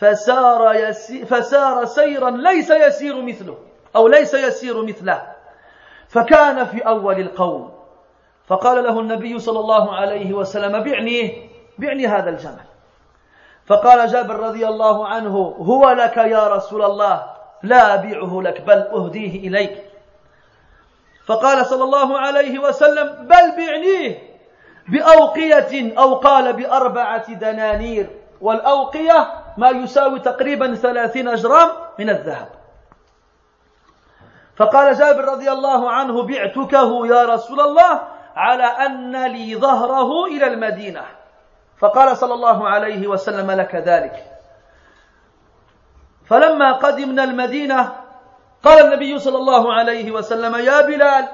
فسار, 0.01 0.75
يسي 0.75 1.27
فسار 1.27 1.85
سيرا 1.85 2.31
ليس 2.31 2.71
يسير 2.71 3.23
مثله 3.23 3.59
أو 3.97 4.09
ليس 4.09 4.35
يسير 4.35 4.83
مثله. 4.83 5.23
فكان 6.09 6.65
في 6.65 6.81
أول 6.81 7.21
القوم. 7.21 7.73
فقال 8.47 8.85
له 8.85 9.01
النبي 9.01 9.39
صلى 9.39 9.61
الله 9.61 9.95
عليه 9.95 10.33
وسلم 10.33 10.83
بعني 10.83 11.51
بعني 11.79 12.07
هذا 12.07 12.31
الجمل. 12.31 12.69
فقال 13.67 14.09
جابر 14.09 14.35
رضي 14.35 14.69
الله 14.69 15.07
عنه 15.07 15.55
هو 15.59 15.91
لك 15.91 16.17
يا 16.17 16.49
رسول 16.49 16.83
الله 16.83 17.27
لا 17.63 17.95
أبيعه 17.95 18.41
لك 18.43 18.61
بل 18.61 18.79
أهديه 18.79 19.49
إليك. 19.49 19.85
فقال 21.27 21.67
صلى 21.67 21.85
الله 21.85 22.19
عليه 22.19 22.59
وسلم 22.59 23.27
بل 23.27 23.57
بعنيه 23.57 24.29
بأوقية 24.89 25.99
أو 25.99 26.15
قال 26.15 26.53
بأربعة 26.53 27.33
دنانير 27.35 28.11
والأوقية 28.41 29.48
ما 29.59 29.71
يساوي 29.71 30.21
تقريبا 30.21 30.75
ثلاثين 30.75 31.35
جرام 31.35 31.71
من 31.99 32.11
الذهب. 32.11 32.49
فقال 34.57 34.95
جابر 34.95 35.25
رضي 35.25 35.53
الله 35.53 35.91
عنه 35.91 36.23
بعتكه 36.23 37.07
يا 37.07 37.25
رسول 37.25 37.61
الله 37.61 38.01
على 38.37 38.65
أن 38.65 39.27
لي 39.27 39.57
ظهره 39.57 40.27
إلى 40.27 40.47
المدينة. 40.47 41.03
فقال 41.79 42.17
صلى 42.17 42.35
الله 42.35 42.69
عليه 42.69 43.07
وسلم 43.07 43.51
لك 43.51 43.75
ذلك. 43.75 44.25
فلما 46.27 46.73
قدمنا 46.73 47.25
المدينة 47.25 47.93
قال 48.65 48.85
النبي 48.85 49.19
صلى 49.19 49.37
الله 49.37 49.73
عليه 49.75 50.11
وسلم 50.11 50.55
يا 50.57 50.81
بلال 50.81 51.29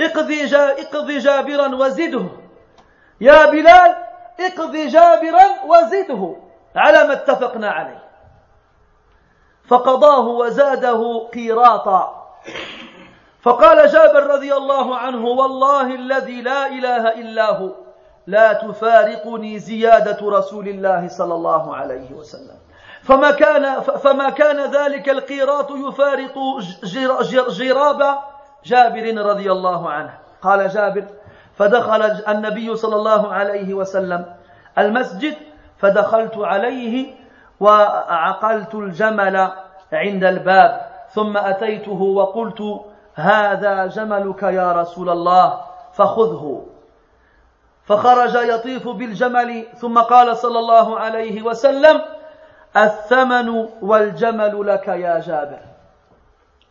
اقضي, 0.00 0.44
جا 0.44 0.80
اقضي 0.82 1.18
جابرا 1.18 1.74
وزده. 1.74 2.26
يا 3.20 3.50
بلال 3.50 3.96
اقضي 4.40 4.86
جابرا 4.86 5.46
وزده. 5.66 6.49
على 6.76 7.04
ما 7.04 7.12
اتفقنا 7.12 7.70
عليه. 7.70 8.02
فقضاه 9.68 10.28
وزاده 10.28 11.28
قيراطا. 11.34 12.26
فقال 13.42 13.88
جابر 13.88 14.26
رضي 14.26 14.54
الله 14.54 14.96
عنه 14.96 15.26
والله 15.26 15.94
الذي 15.94 16.42
لا 16.42 16.66
إله 16.66 17.08
إلا 17.20 17.50
هو 17.50 17.70
لا 18.26 18.52
تفارقني 18.52 19.58
زيادة 19.58 20.18
رسول 20.22 20.68
الله 20.68 21.08
صلى 21.08 21.34
الله 21.34 21.76
عليه 21.76 22.12
وسلم. 22.12 22.58
فما 23.02 23.30
كان 23.30 23.80
فما 23.80 24.30
كان 24.30 24.70
ذلك 24.70 25.08
القيراط 25.08 25.70
يفارق 25.70 26.34
جراب 27.48 28.18
جابر 28.64 29.26
رضي 29.26 29.52
الله 29.52 29.90
عنه. 29.90 30.18
قال 30.42 30.68
جابر 30.68 31.04
فدخل 31.54 32.02
النبي 32.28 32.76
صلى 32.76 32.96
الله 32.96 33.32
عليه 33.32 33.74
وسلم 33.74 34.34
المسجد 34.78 35.36
فدخلت 35.80 36.38
عليه 36.38 37.14
وعقلت 37.60 38.74
الجمل 38.74 39.48
عند 39.92 40.24
الباب 40.24 40.90
ثم 41.08 41.36
أتيته 41.36 42.02
وقلت 42.02 42.80
هذا 43.14 43.86
جملك 43.86 44.42
يا 44.42 44.72
رسول 44.72 45.10
الله 45.10 45.60
فخذه. 45.92 46.66
فخرج 47.84 48.34
يطيف 48.34 48.88
بالجمل 48.88 49.66
ثم 49.76 49.98
قال 49.98 50.36
صلى 50.36 50.58
الله 50.58 50.98
عليه 50.98 51.42
وسلم 51.42 52.02
الثمن 52.76 53.68
والجمل 53.82 54.66
لك 54.66 54.88
يا 54.88 55.18
جابر. 55.18 55.60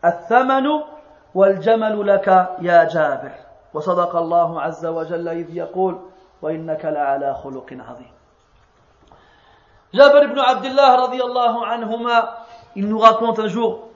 الثمن 0.05 0.67
والجمل 1.35 2.07
لك 2.07 2.27
يا 2.61 2.83
جابر. 2.83 3.31
وصدق 3.73 4.15
الله 4.15 4.61
عز 4.61 4.85
وجل 4.85 5.27
إذ 5.27 5.57
يقول 5.57 5.99
وإنك 6.41 6.85
لعلى 6.85 7.33
خلق 7.43 7.77
عظيم. 7.89 8.18
Jabir 9.93 10.23
ibn 10.23 10.37
Abdullah 10.37 10.97
radiallahu 10.97 11.63
anhuma, 11.65 12.45
il 12.75 12.87
nous 12.87 12.99
raconte 12.99 13.39
un 13.39 13.47
jour 13.47 13.87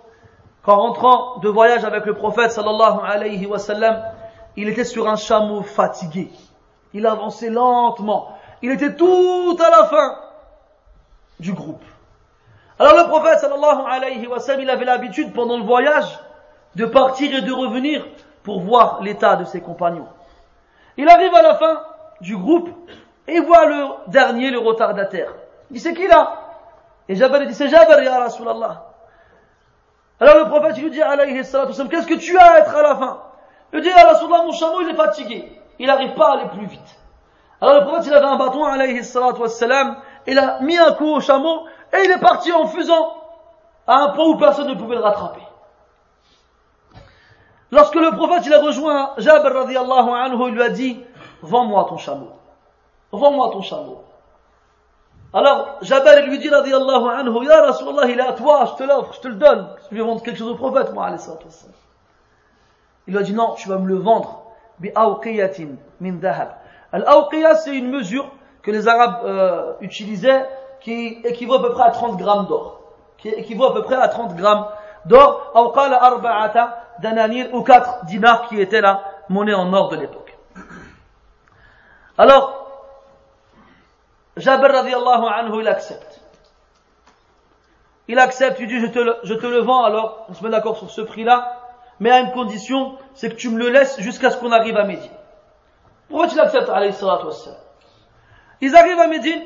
qu'en 0.63 0.77
rentrant 0.77 1.37
de 1.39 1.49
voyage 1.49 1.83
avec 1.83 2.05
le 2.05 2.15
prophète 2.15 2.51
sallallahu 2.51 2.99
alayhi 3.03 3.45
wa 3.45 3.59
sallam, 3.59 4.03
il 4.55 4.69
était 4.69 4.85
sur 4.85 5.07
un 5.07 5.15
chameau 5.15 5.61
fatigué. 5.61 6.31
Il 6.93 7.05
avançait 7.05 7.49
lentement. 7.49 8.37
Il 8.61 8.71
était 8.71 8.95
tout 8.95 9.57
à 9.59 9.69
la 9.69 9.85
fin 9.85 10.15
du 11.39 11.53
groupe. 11.53 11.83
Alors 12.79 12.95
le 12.95 13.07
prophète 13.07 13.39
sallallahu 13.39 13.81
alayhi 13.87 14.25
wa 14.25 14.39
sallam, 14.39 14.61
il 14.61 14.69
avait 14.69 14.85
l'habitude 14.85 15.31
pendant 15.33 15.57
le 15.57 15.63
voyage 15.63 16.19
de 16.75 16.85
partir 16.85 17.35
et 17.35 17.41
de 17.41 17.51
revenir 17.51 18.03
pour 18.41 18.61
voir 18.61 19.01
l'état 19.03 19.35
de 19.35 19.43
ses 19.43 19.61
compagnons. 19.61 20.07
Il 20.97 21.07
arrive 21.07 21.33
à 21.35 21.41
la 21.41 21.55
fin 21.55 21.83
du 22.21 22.35
groupe 22.35 22.69
et 23.27 23.39
voit 23.41 23.65
le 23.65 23.85
dernier, 24.07 24.49
le 24.49 24.59
retardataire. 24.59 25.33
Il 25.73 25.77
dit 25.77 25.79
c'est 25.79 25.95
qui 25.95 26.07
là 26.07 26.35
Et 27.09 27.15
Jabal 27.15 27.47
dit 27.47 27.55
c'est 27.55 27.67
Jabal 27.67 28.03
ya 28.03 28.19
Rasulallah. 28.19 28.83
Alors 30.19 30.37
le 30.37 30.45
prophète 30.45 30.77
lui 30.77 30.91
dit 30.91 31.01
alayhi 31.01 31.33
qu'est-ce 31.33 32.05
que 32.05 32.13
tu 32.13 32.37
as 32.37 32.51
à 32.51 32.59
être 32.59 32.75
à 32.75 32.83
la 32.83 32.95
fin? 32.95 33.23
Il 33.73 33.81
dit 33.81 33.89
ya 33.89 34.05
Rasulallah 34.05 34.43
mon 34.43 34.51
chameau 34.51 34.81
il 34.81 34.89
est 34.89 34.95
fatigué. 34.95 35.59
Il 35.79 35.87
n'arrive 35.87 36.13
pas 36.13 36.29
à 36.29 36.33
aller 36.33 36.49
plus 36.49 36.67
vite. 36.67 36.99
Alors 37.59 37.79
le 37.79 37.85
prophète 37.87 38.05
il 38.05 38.13
avait 38.13 38.23
un 38.23 38.35
bâton 38.35 38.63
alayhi 38.63 39.03
salatu 39.03 39.41
il 40.27 40.37
a 40.37 40.59
mis 40.59 40.77
un 40.77 40.93
coup 40.93 41.07
au 41.07 41.19
chameau 41.19 41.65
et 41.91 42.05
il 42.05 42.11
est 42.11 42.19
parti 42.19 42.51
en 42.51 42.67
faisant 42.67 43.15
à 43.87 43.95
un 43.95 44.09
point 44.09 44.25
où 44.25 44.37
personne 44.37 44.67
ne 44.67 44.75
pouvait 44.75 44.95
le 44.95 45.01
rattraper. 45.01 45.41
Lorsque 47.71 47.95
le 47.95 48.11
prophète 48.15 48.45
il 48.45 48.53
a 48.53 48.61
rejoint 48.61 49.13
Jabir 49.17 49.51
radiallahu 49.51 50.09
anhu, 50.11 50.49
il 50.49 50.53
lui 50.53 50.61
a 50.61 50.69
dit 50.69 51.03
Vends-moi 51.41 51.87
ton 51.89 51.97
chameau. 51.97 52.29
Vends-moi 53.11 53.49
ton 53.51 53.61
chameau. 53.63 54.03
Alors 55.33 55.77
Jabir 55.81 56.27
lui 56.27 56.37
dit 56.37 56.49
radiallahu 56.49 57.09
anhu 57.09 57.45
Ya 57.45 57.63
Rasulallah, 57.63 58.07
il 58.07 58.19
est 58.19 58.27
à 58.27 58.33
toi, 58.33 58.65
je 58.71 58.83
te 58.83 58.87
l'offre, 58.87 59.13
je 59.13 59.19
te 59.19 59.27
le 59.27 59.35
donne. 59.35 59.67
Je 59.89 59.95
vais 59.95 60.01
vendre 60.03 60.21
quelque 60.21 60.37
chose 60.37 60.49
au 60.49 60.55
prophète, 60.55 60.93
moi, 60.93 61.09
Il 63.07 63.13
lui 63.13 63.19
a 63.19 63.23
dit 63.23 63.33
Non, 63.33 63.55
tu 63.55 63.67
vas 63.67 63.77
me 63.77 63.87
le 63.87 63.95
vendre. 63.95 64.43
Bi 64.77 64.91
min 65.99 66.13
dahab. 66.13 66.49
al 66.91 67.05
c'est 67.63 67.75
une 67.75 67.89
mesure 67.89 68.29
que 68.61 68.69
les 68.69 68.87
Arabes 68.87 69.25
euh, 69.25 69.73
utilisaient 69.81 70.45
qui 70.81 71.19
équivaut 71.23 71.55
à 71.55 71.61
peu 71.61 71.71
près 71.71 71.83
à 71.83 71.91
30 71.91 72.17
grammes 72.17 72.45
d'or. 72.45 72.81
Qui 73.17 73.29
équivaut 73.29 73.65
à 73.65 73.73
peu 73.73 73.81
près 73.81 73.95
à 73.95 74.07
30 74.07 74.35
grammes 74.35 74.67
d'or. 75.05 75.51
dananir 77.01 77.47
ou 77.53 77.63
4 77.63 78.05
dinars 78.05 78.47
qui 78.49 78.61
étaient 78.61 78.81
la 78.81 79.01
monnaie 79.29 79.53
en 79.55 79.73
or 79.73 79.89
de 79.89 79.95
l'époque. 79.95 80.37
Alors, 82.17 82.62
Jabir 84.37 84.71
radiallahu 84.71 85.25
anhu, 85.27 85.61
il 85.61 85.67
accepte. 85.67 86.21
Il 88.07 88.19
accepte, 88.19 88.59
il 88.59 88.67
dit 88.67 88.79
je 88.79 88.87
te 88.87 88.99
le, 88.99 89.15
je 89.23 89.33
te 89.33 89.45
le 89.45 89.59
vends 89.59 89.83
alors, 89.83 90.25
on 90.29 90.33
se 90.33 90.43
met 90.43 90.49
d'accord 90.49 90.77
sur 90.77 90.89
ce 90.89 91.01
prix-là, 91.01 91.61
mais 91.99 92.11
à 92.11 92.19
une 92.19 92.31
condition, 92.31 92.97
c'est 93.13 93.29
que 93.29 93.35
tu 93.35 93.49
me 93.49 93.57
le 93.57 93.69
laisses 93.69 93.99
jusqu'à 93.99 94.29
ce 94.29 94.37
qu'on 94.37 94.51
arrive 94.51 94.75
à 94.75 94.83
midi. 94.83 95.09
Pourquoi 96.09 96.27
tu 96.27 96.35
l'acceptes, 96.35 96.69
alayhi 96.69 96.93
salatu 96.93 97.27
wassalam? 97.27 97.59
Ils 98.61 98.75
arrivent 98.75 98.99
à 98.99 99.07
Médine, 99.07 99.43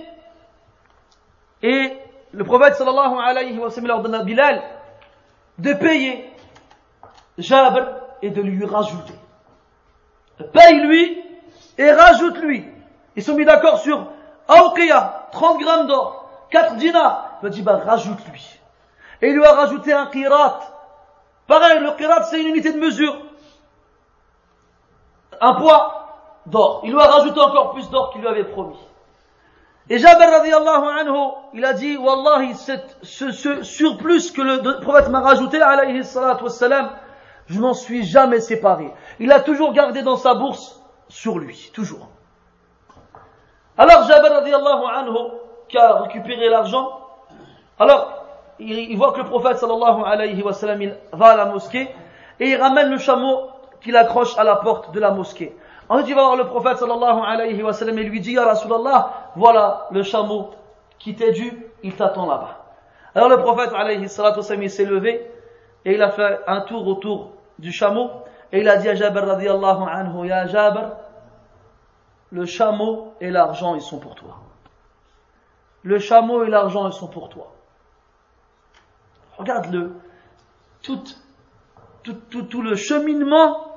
et 1.61 1.97
le 2.31 2.43
prophète 2.43 2.75
sallallahu 2.75 3.17
alayhi 3.19 3.57
wa 3.57 3.69
sallam 3.69 3.91
ordonne 3.91 4.15
à 4.15 4.23
Bilal 4.23 4.61
de 5.57 5.73
payer 5.73 6.29
Jabr 7.37 7.87
et 8.21 8.29
de 8.29 8.41
lui 8.41 8.65
rajouter. 8.65 9.13
Paye-lui 10.53 11.23
et 11.77 11.91
rajoute-lui. 11.91 12.65
Ils 13.15 13.23
sont 13.23 13.35
mis 13.35 13.45
d'accord 13.45 13.79
sur 13.79 14.07
Aouqiya, 14.47 15.27
30 15.31 15.59
grammes 15.59 15.87
d'or, 15.87 16.25
4 16.51 16.75
dinars. 16.75 17.25
Il 17.41 17.43
va 17.43 17.49
dire, 17.49 17.63
bah, 17.63 17.81
rajoute-lui. 17.85 18.59
Et 19.21 19.29
il 19.29 19.35
lui 19.35 19.45
a 19.45 19.53
rajouté 19.53 19.93
un 19.93 20.07
qirat. 20.07 20.59
Pareil, 21.47 21.79
le 21.79 21.91
qirat, 21.91 22.23
c'est 22.23 22.41
une 22.41 22.49
unité 22.49 22.71
de 22.71 22.79
mesure. 22.79 23.15
Un 25.41 25.53
poids 25.53 26.41
d'or. 26.45 26.81
Il 26.83 26.91
lui 26.93 26.99
a 26.99 27.05
rajouté 27.05 27.39
encore 27.39 27.73
plus 27.73 27.89
d'or 27.89 28.11
qu'il 28.11 28.21
lui 28.21 28.27
avait 28.27 28.45
promis. 28.45 28.77
Et 29.89 29.99
Jabir 29.99 30.29
radiallahu 30.29 30.99
anhu, 30.99 31.31
il 31.53 31.63
a 31.63 31.73
dit, 31.73 31.95
Wallahi, 31.95 32.55
ce, 32.55 33.31
ce 33.31 33.63
surplus 33.63 34.31
que 34.31 34.41
le 34.41 34.81
prophète 34.81 35.09
m'a 35.09 35.21
rajouté, 35.21 35.61
alayhi 35.61 36.03
salatu 36.03 36.43
wassalam, 36.43 36.91
je 37.47 37.59
n'en 37.59 37.73
suis 37.73 38.03
jamais 38.03 38.41
séparé. 38.41 38.93
Il 39.19 39.31
a 39.31 39.39
toujours 39.39 39.71
gardé 39.71 40.01
dans 40.01 40.17
sa 40.17 40.33
bourse 40.33 40.81
sur 41.07 41.39
lui, 41.39 41.71
toujours. 41.73 42.09
Alors 43.77 44.07
Jabir 44.07 44.31
radiallahu 44.31 44.83
anhu, 44.95 45.31
qui 45.67 45.77
a 45.77 46.01
récupéré 46.01 46.49
l'argent, 46.49 46.99
alors 47.79 48.25
il, 48.59 48.97
voit 48.97 49.11
que 49.11 49.19
le 49.19 49.25
prophète 49.25 49.57
sallallahu 49.57 50.01
alayhi 50.05 50.41
wa 50.41 50.53
sallam 50.53 50.81
il 50.81 50.95
va 51.13 51.27
à 51.27 51.35
la 51.35 51.45
mosquée 51.45 51.87
et 52.39 52.49
il 52.49 52.55
ramène 52.55 52.89
le 52.89 52.97
chameau 52.97 53.49
qu'il 53.81 53.95
accroche 53.95 54.37
à 54.37 54.43
la 54.43 54.55
porte 54.55 54.91
de 54.91 54.99
la 54.99 55.11
mosquée. 55.11 55.55
Ensuite 55.89 56.09
il 56.09 56.15
va 56.15 56.23
voir 56.23 56.35
le 56.35 56.45
prophète 56.45 56.77
sallallahu 56.77 57.19
alayhi 57.25 57.61
wa 57.61 57.73
sallam 57.73 57.99
et 57.99 58.03
lui 58.03 58.19
dit 58.19 58.33
Ya 58.33 58.45
Rasulallah, 58.45 59.31
voilà 59.35 59.87
le 59.91 60.01
chameau 60.01 60.49
qui 60.97 61.15
t'est 61.15 61.31
dû, 61.33 61.67
il 61.83 61.95
t'attend 61.95 62.25
là-bas. 62.25 62.57
Alors 63.13 63.29
le 63.29 63.37
prophète 63.37 63.71
alayhi 63.75 64.09
salatu 64.09 64.39
il 64.59 64.69
s'est 64.71 64.85
levé 64.85 65.29
et 65.85 65.93
il 65.93 66.01
a 66.01 66.09
fait 66.09 66.39
un 66.47 66.61
tour 66.61 66.87
autour 66.87 67.29
du 67.59 67.71
chameau 67.71 68.09
et 68.51 68.61
il 68.61 68.69
a 68.69 68.77
dit 68.77 68.89
à 68.89 68.95
Jabir 68.95 69.25
radiallahu 69.27 69.83
anhu 69.87 70.27
Ya 70.27 70.47
Jabir, 70.47 70.93
le 72.31 72.45
chameau 72.45 73.13
et 73.21 73.29
l'argent 73.29 73.75
ils 73.75 73.81
sont 73.81 73.99
pour 73.99 74.15
toi. 74.15 74.39
Le 75.83 75.99
chameau 75.99 76.43
et 76.43 76.49
l'argent 76.49 76.87
ils 76.87 76.93
sont 76.93 77.07
pour 77.07 77.29
toi. 77.29 77.53
Regarde-le. 79.37 79.93
Tout, 80.81 81.03
tout, 82.03 82.43
tout, 82.43 82.61
le 82.61 82.75
cheminement 82.75 83.67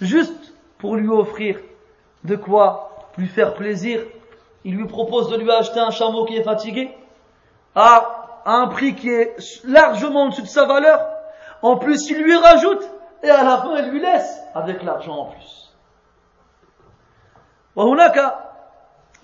juste 0.00 0.54
pour 0.78 0.96
lui 0.96 1.08
offrir 1.08 1.58
de 2.24 2.36
quoi 2.36 3.08
lui 3.16 3.26
faire 3.26 3.54
plaisir. 3.54 4.02
Il 4.64 4.76
lui 4.76 4.86
propose 4.86 5.30
de 5.30 5.36
lui 5.36 5.50
acheter 5.50 5.80
un 5.80 5.90
chameau 5.90 6.24
qui 6.24 6.36
est 6.36 6.42
fatigué 6.42 6.94
à 7.74 8.42
un 8.44 8.68
prix 8.68 8.94
qui 8.94 9.10
est 9.10 9.36
largement 9.64 10.26
au-dessus 10.26 10.42
de 10.42 10.46
sa 10.46 10.64
valeur. 10.64 11.06
En 11.62 11.76
plus, 11.76 12.08
il 12.10 12.22
lui 12.22 12.36
rajoute 12.36 12.88
et 13.22 13.30
à 13.30 13.44
la 13.44 13.58
fin, 13.58 13.76
il 13.76 13.90
lui 13.90 14.00
laisse 14.00 14.40
avec 14.54 14.82
l'argent 14.82 15.16
en 15.16 15.24
plus. 15.26 15.57
وهناك 17.78 18.34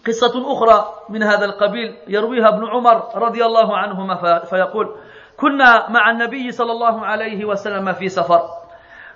قصة 0.07 0.53
أخرى 0.53 0.95
من 1.09 1.23
هذا 1.23 1.45
القبيل 1.45 1.99
يرويها 2.09 2.49
ابن 2.49 2.67
عمر 2.67 2.97
رضي 3.15 3.45
الله 3.45 3.77
عنهما 3.77 4.45
فيقول 4.45 4.97
كنا 5.37 5.91
مع 5.91 6.11
النبي 6.11 6.53
صلى 6.53 6.73
الله 6.73 7.07
عليه 7.07 7.45
وسلم 7.45 7.93
في 7.93 8.09
سفر 8.09 8.43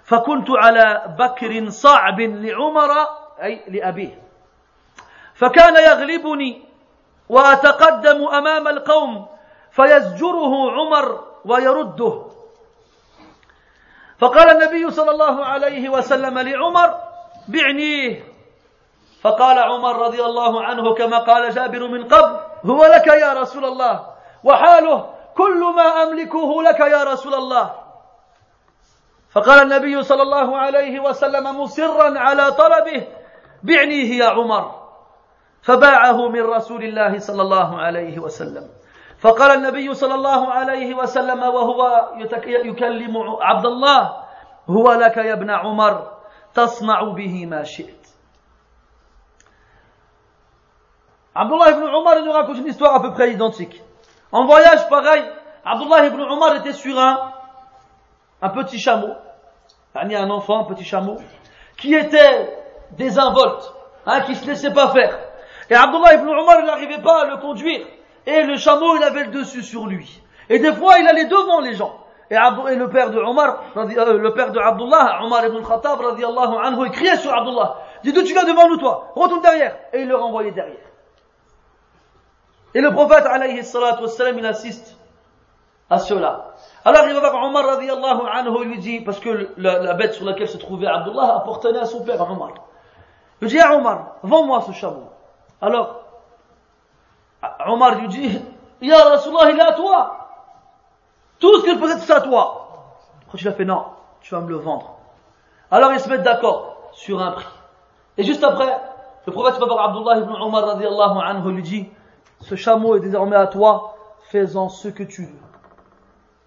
فكنت 0.02 0.46
على 0.50 1.14
بكر 1.18 1.68
صعب 1.68 2.20
لعمر 2.20 2.90
أي 3.42 3.64
لأبيه 3.68 4.22
فكان 5.34 5.74
يغلبني 5.76 6.64
وأتقدم 7.28 8.28
أمام 8.28 8.68
القوم 8.68 9.26
فيزجره 9.70 10.72
عمر 10.72 11.24
ويرده. 11.44 12.24
فقال 14.18 14.50
النبي 14.50 14.90
صلى 14.90 15.10
الله 15.10 15.44
عليه 15.44 15.88
وسلم 15.88 16.38
لعمر 16.38 17.00
بعنيه. 17.48 18.27
فقال 19.22 19.58
عمر 19.58 19.96
رضي 19.96 20.24
الله 20.24 20.62
عنه 20.62 20.94
كما 20.94 21.18
قال 21.18 21.50
جابر 21.50 21.88
من 21.88 22.08
قبل 22.08 22.36
هو 22.70 22.84
لك 22.84 23.06
يا 23.06 23.32
رسول 23.32 23.64
الله 23.64 24.06
وحاله 24.44 25.06
كل 25.36 25.60
ما 25.76 26.02
أملكه 26.02 26.62
لك 26.62 26.80
يا 26.80 27.04
رسول 27.04 27.34
الله. 27.34 27.74
فقال 29.30 29.62
النبي 29.62 30.02
صلى 30.02 30.22
الله 30.22 30.56
عليه 30.56 31.00
وسلم 31.00 31.60
مصرا 31.60 32.18
على 32.18 32.52
طلبه 32.52 33.06
بعنيه 33.62 34.18
يا 34.18 34.28
عمر. 34.28 34.64
فباعه 35.62 36.28
من 36.28 36.42
رسول 36.42 36.84
الله 36.84 37.18
صلى 37.18 37.42
الله 37.42 37.80
عليه 37.80 38.18
وسلم. 38.18 38.68
فقال 39.20 39.50
النبي 39.50 39.94
صلى 39.94 40.14
الله 40.14 40.52
عليه 40.52 40.94
وسلم 40.94 41.42
وهو 41.42 42.08
يكلم 42.46 43.14
عبد 43.40 43.66
الله 43.66 44.00
هو 44.70 44.92
لك 44.92 45.16
يا 45.16 45.32
ابن 45.32 45.50
عمر 45.50 46.10
تصنع 46.54 47.02
به 47.02 47.46
ما 47.46 47.62
شئت. 47.62 47.97
Abdullah 51.38 51.70
ibn 51.70 51.84
Omar 51.84 52.20
nous 52.24 52.32
raconte 52.32 52.56
une 52.58 52.66
histoire 52.66 52.96
à 52.96 53.00
peu 53.00 53.12
près 53.12 53.30
identique. 53.30 53.80
En 54.32 54.44
voyage, 54.44 54.88
pareil, 54.88 55.22
Abdullah 55.64 56.06
ibn 56.06 56.20
Omar 56.20 56.56
était 56.56 56.72
sur 56.72 56.98
un, 56.98 57.30
un 58.42 58.48
petit 58.48 58.80
chameau, 58.80 59.12
un 59.94 60.30
enfant, 60.30 60.62
un 60.62 60.64
petit 60.64 60.84
chameau, 60.84 61.16
qui 61.76 61.94
était 61.94 62.58
désinvolte, 62.96 63.72
hein, 64.04 64.22
qui 64.22 64.34
se 64.34 64.44
laissait 64.48 64.72
pas 64.72 64.88
faire. 64.88 65.16
Et 65.70 65.76
Abdullah 65.76 66.14
ibn 66.14 66.28
Omar, 66.28 66.60
n'arrivait 66.64 67.02
pas 67.02 67.22
à 67.22 67.26
le 67.26 67.36
conduire. 67.36 67.86
Et 68.26 68.42
le 68.42 68.56
chameau, 68.56 68.96
il 68.96 69.04
avait 69.04 69.26
le 69.26 69.30
dessus 69.30 69.62
sur 69.62 69.86
lui. 69.86 70.20
Et 70.48 70.58
des 70.58 70.72
fois, 70.72 70.98
il 70.98 71.06
allait 71.06 71.26
devant 71.26 71.60
les 71.60 71.74
gens. 71.74 72.00
Et, 72.30 72.34
le 72.34 72.88
père 72.88 73.10
de 73.10 73.20
Omar, 73.20 73.62
euh, 73.76 74.18
le 74.18 74.34
père 74.34 74.50
de 74.50 74.58
Abdullah, 74.58 75.20
Omar 75.22 75.46
ibn 75.46 75.62
Khattab, 75.62 76.00
anhu, 76.00 76.86
il 76.86 76.90
criait 76.90 77.16
sur 77.16 77.32
Abdullah. 77.32 77.76
Dis 78.02 78.12
d'où 78.12 78.24
tu 78.24 78.32
viens 78.32 78.44
devant 78.44 78.66
nous, 78.66 78.78
toi? 78.78 79.12
Retourne 79.14 79.40
derrière. 79.40 79.76
Et 79.92 80.00
il 80.00 80.08
le 80.08 80.16
renvoyait 80.16 80.50
derrière. 80.50 80.88
Et 82.74 82.80
le 82.80 82.92
prophète, 82.92 83.24
alayhi 83.26 83.64
salatu 83.64 84.02
wassalam, 84.02 84.38
il 84.38 84.46
assiste 84.46 84.96
à 85.90 85.98
cela. 85.98 86.54
Alors 86.84 87.06
il 87.06 87.14
va 87.14 87.30
voir 87.30 87.44
Omar 87.44 87.64
radiallahu 87.64 88.20
anhu, 88.32 88.64
lui 88.64 88.78
dit, 88.78 89.00
parce 89.00 89.18
que 89.20 89.50
la, 89.56 89.94
bête 89.94 90.14
sur 90.14 90.24
laquelle 90.24 90.48
se 90.48 90.58
trouvait 90.58 90.86
Abdullah 90.86 91.36
appartenait 91.36 91.78
à 91.78 91.86
son 91.86 92.02
père, 92.04 92.20
Omar. 92.20 92.50
Il 93.40 93.48
dit, 93.48 93.58
ah 93.60 93.74
Omar, 93.74 94.16
vends-moi 94.22 94.62
ce 94.66 94.72
chameau. 94.72 95.10
Alors, 95.60 96.00
Omar 97.66 97.94
lui 97.96 98.08
dit, 98.08 98.40
Ya 98.80 98.96
Rasulallah, 99.04 99.50
il 99.50 99.58
est 99.58 99.62
à 99.62 99.72
toi. 99.72 100.28
Tout 101.38 101.58
ce 101.58 101.64
qu'il 101.64 101.78
possède, 101.78 101.98
c'est 101.98 102.12
à 102.12 102.20
toi. 102.20 102.68
Quand 103.30 103.40
il 103.40 103.48
a 103.48 103.52
fait, 103.52 103.64
non, 103.64 103.84
tu 104.20 104.34
vas 104.34 104.40
me 104.40 104.48
le 104.48 104.56
vendre. 104.56 104.96
Alors 105.70 105.92
ils 105.92 106.00
se 106.00 106.08
mettent 106.08 106.22
d'accord 106.22 106.76
sur 106.92 107.20
un 107.20 107.32
prix. 107.32 107.46
Et 108.16 108.24
juste 108.24 108.42
après, 108.42 108.80
le 109.26 109.32
prophète 109.32 109.60
va 109.60 109.66
voir 109.66 109.90
Abdullah 109.90 110.18
ibn 110.18 110.32
Omar 110.32 110.64
radiallahu 110.64 111.18
anhu, 111.22 111.52
lui 111.52 111.62
dit, 111.62 111.88
ce 112.47 112.55
chameau 112.55 112.95
est 112.95 112.99
désormais 112.99 113.35
à 113.35 113.47
toi, 113.47 113.95
fais-en 114.29 114.69
ce 114.69 114.87
que 114.87 115.03
tu 115.03 115.25
veux. 115.25 115.41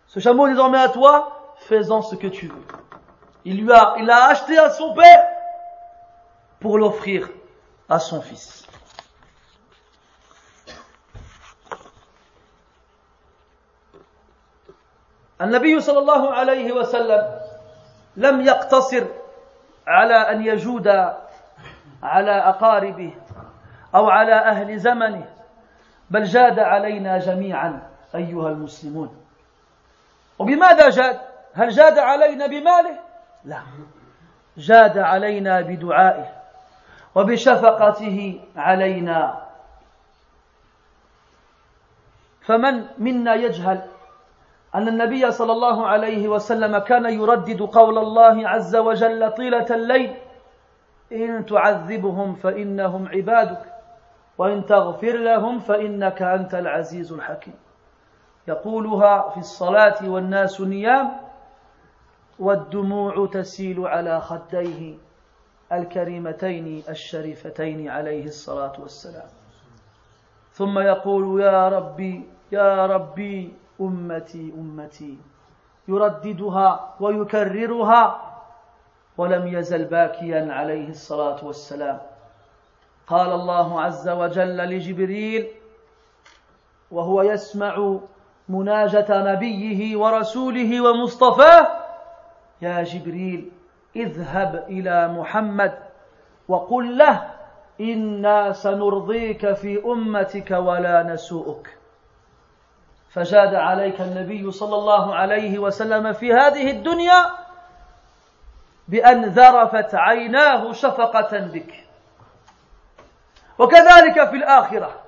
Ce 0.06 0.20
chameau 0.20 0.47
est 0.47 0.51
désormais 0.51 0.78
à 0.78 0.88
toi, 0.88 1.55
fais-en 1.56 2.02
ce 2.02 2.14
que 2.14 2.26
tu 2.26 2.48
veux. 2.48 2.66
Il 3.44 3.62
lui 3.62 3.72
a, 3.72 3.94
il 3.98 4.10
a 4.10 4.26
acheté 4.26 4.59
à 4.59 4.70
son 4.70 4.94
père 4.94 5.26
pour 6.60 6.78
l'offrir 6.78 7.28
à 7.88 7.98
son 7.98 8.20
fils. 8.20 8.66
النبي 15.40 15.80
صلى 15.80 15.98
الله 15.98 16.30
عليه 16.34 16.72
وسلم 16.72 17.40
لم 18.16 18.40
يقتصر 18.40 19.05
على 19.86 20.14
ان 20.14 20.47
يجود 20.47 20.88
على 22.02 22.30
اقاربه 22.30 23.14
او 23.94 24.10
على 24.10 24.34
اهل 24.34 24.78
زمنه 24.78 25.28
بل 26.11 26.23
جاد 26.23 26.59
علينا 26.59 27.17
جميعا 27.17 27.81
أيها 28.15 28.49
المسلمون. 28.49 29.15
وبماذا 30.39 30.89
جاد؟ 30.89 31.19
هل 31.53 31.69
جاد 31.69 31.99
علينا 31.99 32.47
بماله؟ 32.47 32.99
لا. 33.45 33.59
جاد 34.57 34.97
علينا 34.97 35.61
بدعائه 35.61 36.27
وبشفقته 37.15 38.41
علينا. 38.55 39.47
فمن 42.41 42.85
منا 42.97 43.33
يجهل 43.35 43.81
أن 44.75 44.88
النبي 44.88 45.31
صلى 45.31 45.51
الله 45.51 45.88
عليه 45.88 46.27
وسلم 46.27 46.77
كان 46.77 47.05
يردد 47.05 47.61
قول 47.61 47.97
الله 47.97 48.47
عز 48.49 48.75
وجل 48.75 49.31
طيلة 49.31 49.67
الليل؟ 49.71 50.15
إن 51.11 51.45
تعذبهم 51.45 52.35
فإنهم 52.35 53.07
عبادك. 53.07 53.70
وإن 54.41 54.65
تغفر 54.65 55.18
لهم 55.18 55.59
فإنك 55.59 56.22
أنت 56.22 56.53
العزيز 56.55 57.13
الحكيم. 57.13 57.53
يقولها 58.47 59.30
في 59.30 59.38
الصلاة 59.38 60.09
والناس 60.09 60.61
نيام 60.61 61.11
والدموع 62.39 63.27
تسيل 63.34 63.85
على 63.88 64.22
خديه 64.22 64.97
الكريمتين 65.72 66.84
الشريفتين 66.89 67.89
عليه 67.89 68.23
الصلاة 68.23 68.81
والسلام. 68.81 69.30
ثم 70.51 70.80
يقول 70.80 71.41
يا 71.41 71.69
ربي 71.69 72.30
يا 72.51 72.85
ربي 72.85 73.53
أمتي 73.81 74.53
أمتي. 74.57 75.18
يرددها 75.88 76.95
ويكررها 76.99 78.03
ولم 79.18 79.47
يزل 79.47 79.85
باكيا 79.85 80.53
عليه 80.53 80.89
الصلاة 80.89 81.45
والسلام. 81.45 82.10
قال 83.11 83.31
الله 83.31 83.81
عز 83.81 84.09
وجل 84.09 84.57
لجبريل 84.57 85.47
وهو 86.91 87.21
يسمع 87.21 87.99
مناجة 88.49 89.05
نبيه 89.09 89.97
ورسوله 89.97 90.81
ومصطفاه 90.81 91.67
يا 92.61 92.83
جبريل 92.83 93.51
اذهب 93.95 94.65
إلى 94.69 95.07
محمد 95.07 95.73
وقل 96.47 96.97
له 96.97 97.29
إنا 97.81 98.51
سنرضيك 98.51 99.53
في 99.53 99.85
أمتك 99.85 100.51
ولا 100.51 101.03
نسوءك. 101.03 101.77
فجاد 103.09 103.55
عليك 103.55 104.01
النبي 104.01 104.51
صلى 104.51 104.75
الله 104.75 105.15
عليه 105.15 105.59
وسلم 105.59 106.13
في 106.13 106.33
هذه 106.33 106.71
الدنيا 106.71 107.25
بأن 108.88 109.25
ذرفت 109.25 109.95
عيناه 109.95 110.71
شفقة 110.71 111.39
بك. 111.39 111.90
وكذلك 113.61 114.29
في 114.29 114.35
الآخرة. 114.35 115.01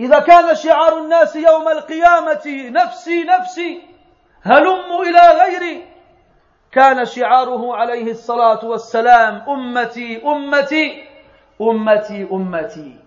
إذا 0.00 0.18
كان 0.18 0.54
شعار 0.54 0.98
الناس 0.98 1.36
يوم 1.36 1.68
القيامة 1.68 2.70
نفسي 2.70 3.24
نفسي 3.24 3.82
هلم 4.42 5.02
إلى 5.02 5.40
غيري 5.42 5.86
كان 6.72 7.04
شعاره 7.04 7.76
عليه 7.76 8.10
الصلاة 8.10 8.64
والسلام 8.64 9.44
أمتي 9.48 10.22
أمتي 10.24 11.08
أمتي 11.60 12.28
أمتي. 12.32 12.98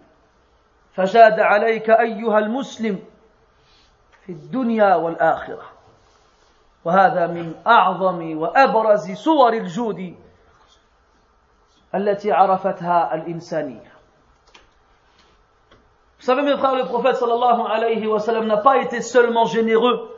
فجاد 0.93 1.39
عليك 1.39 1.89
أيها 1.89 2.39
المسلم 2.39 2.99
في 4.25 4.31
الدنيا 4.31 4.95
والآخرة. 4.95 5.63
وهذا 6.85 7.27
من 7.27 7.53
أعظم 7.67 8.37
وأبرز 8.37 9.11
صور 9.11 9.53
الجود 9.53 10.15
التي 11.95 12.31
عرفتها 12.31 13.15
الإنسانية. 13.15 13.92
Vous 16.23 16.27
savez, 16.27 16.43
mes 16.43 16.55
frères, 16.55 16.77
le 16.77 16.85
prophète 16.85 17.17
sallallahu 17.17 17.69
alayhi 17.69 18.07
wa 18.07 18.17
sallam 18.17 18.47
n'a 18.47 18.55
pas 18.55 18.77
été 18.77 19.01
seulement 19.01 19.43
généreux 19.43 20.09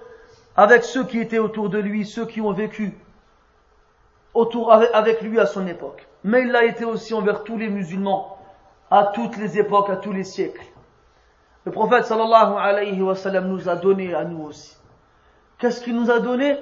avec 0.55 0.83
ceux 0.83 1.03
qui 1.03 1.19
étaient 1.19 1.39
autour 1.39 1.67
de 1.69 1.79
lui, 1.79 2.05
ceux 2.05 2.27
qui 2.27 2.41
ont 2.41 2.51
vécu 2.51 2.95
autour 4.35 4.71
avec 4.71 5.23
lui 5.23 5.39
à 5.39 5.47
son 5.47 5.65
époque. 5.65 6.07
Mais 6.23 6.43
il 6.43 6.51
l'a 6.51 6.63
été 6.65 6.85
aussi 6.85 7.15
envers 7.15 7.43
tous 7.43 7.57
les 7.57 7.69
musulmans, 7.69 8.37
à 8.91 9.05
toutes 9.15 9.35
les 9.37 9.57
époques, 9.57 9.89
à 9.89 9.95
tous 9.95 10.11
les 10.11 10.23
siècles. 10.23 10.67
Le 11.63 11.71
prophète 11.71 12.05
sallallahu 12.05 12.53
alayhi 12.55 13.01
wa 13.01 13.15
sallam 13.15 13.47
nous 13.47 13.67
a 13.67 13.75
donné 13.75 14.13
à 14.13 14.25
nous 14.25 14.43
aussi. 14.45 14.77
Qu'est-ce 15.57 15.83
qu'il 15.83 15.95
nous 15.95 16.11
a 16.11 16.19
donné? 16.19 16.59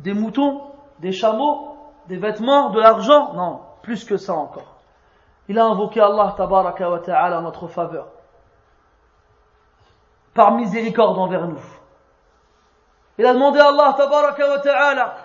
Des 0.00 0.12
moutons, 0.12 0.60
des 0.98 1.12
chameaux, 1.12 1.78
des 2.08 2.18
vêtements, 2.18 2.68
de 2.68 2.80
l'argent? 2.80 3.32
Non, 3.32 3.60
plus 3.80 4.04
que 4.04 4.18
ça 4.18 4.34
encore. 4.34 4.76
Il 5.48 5.58
a 5.58 5.64
invoqué 5.64 6.02
Allah 6.02 6.34
tabaraka 6.36 6.90
wa 6.90 6.98
ta'ala 6.98 7.38
en 7.38 7.42
notre 7.42 7.68
faveur. 7.68 8.08
Par 10.34 10.52
miséricorde 10.52 11.18
envers 11.18 11.46
nous. 11.46 11.60
Il 13.18 13.26
a 13.26 13.34
demandé 13.34 13.58
à 13.58 13.68
Allah 13.68 13.94
tabaraka 13.96 14.48
wa 14.48 14.58
ta'ala. 14.60 15.16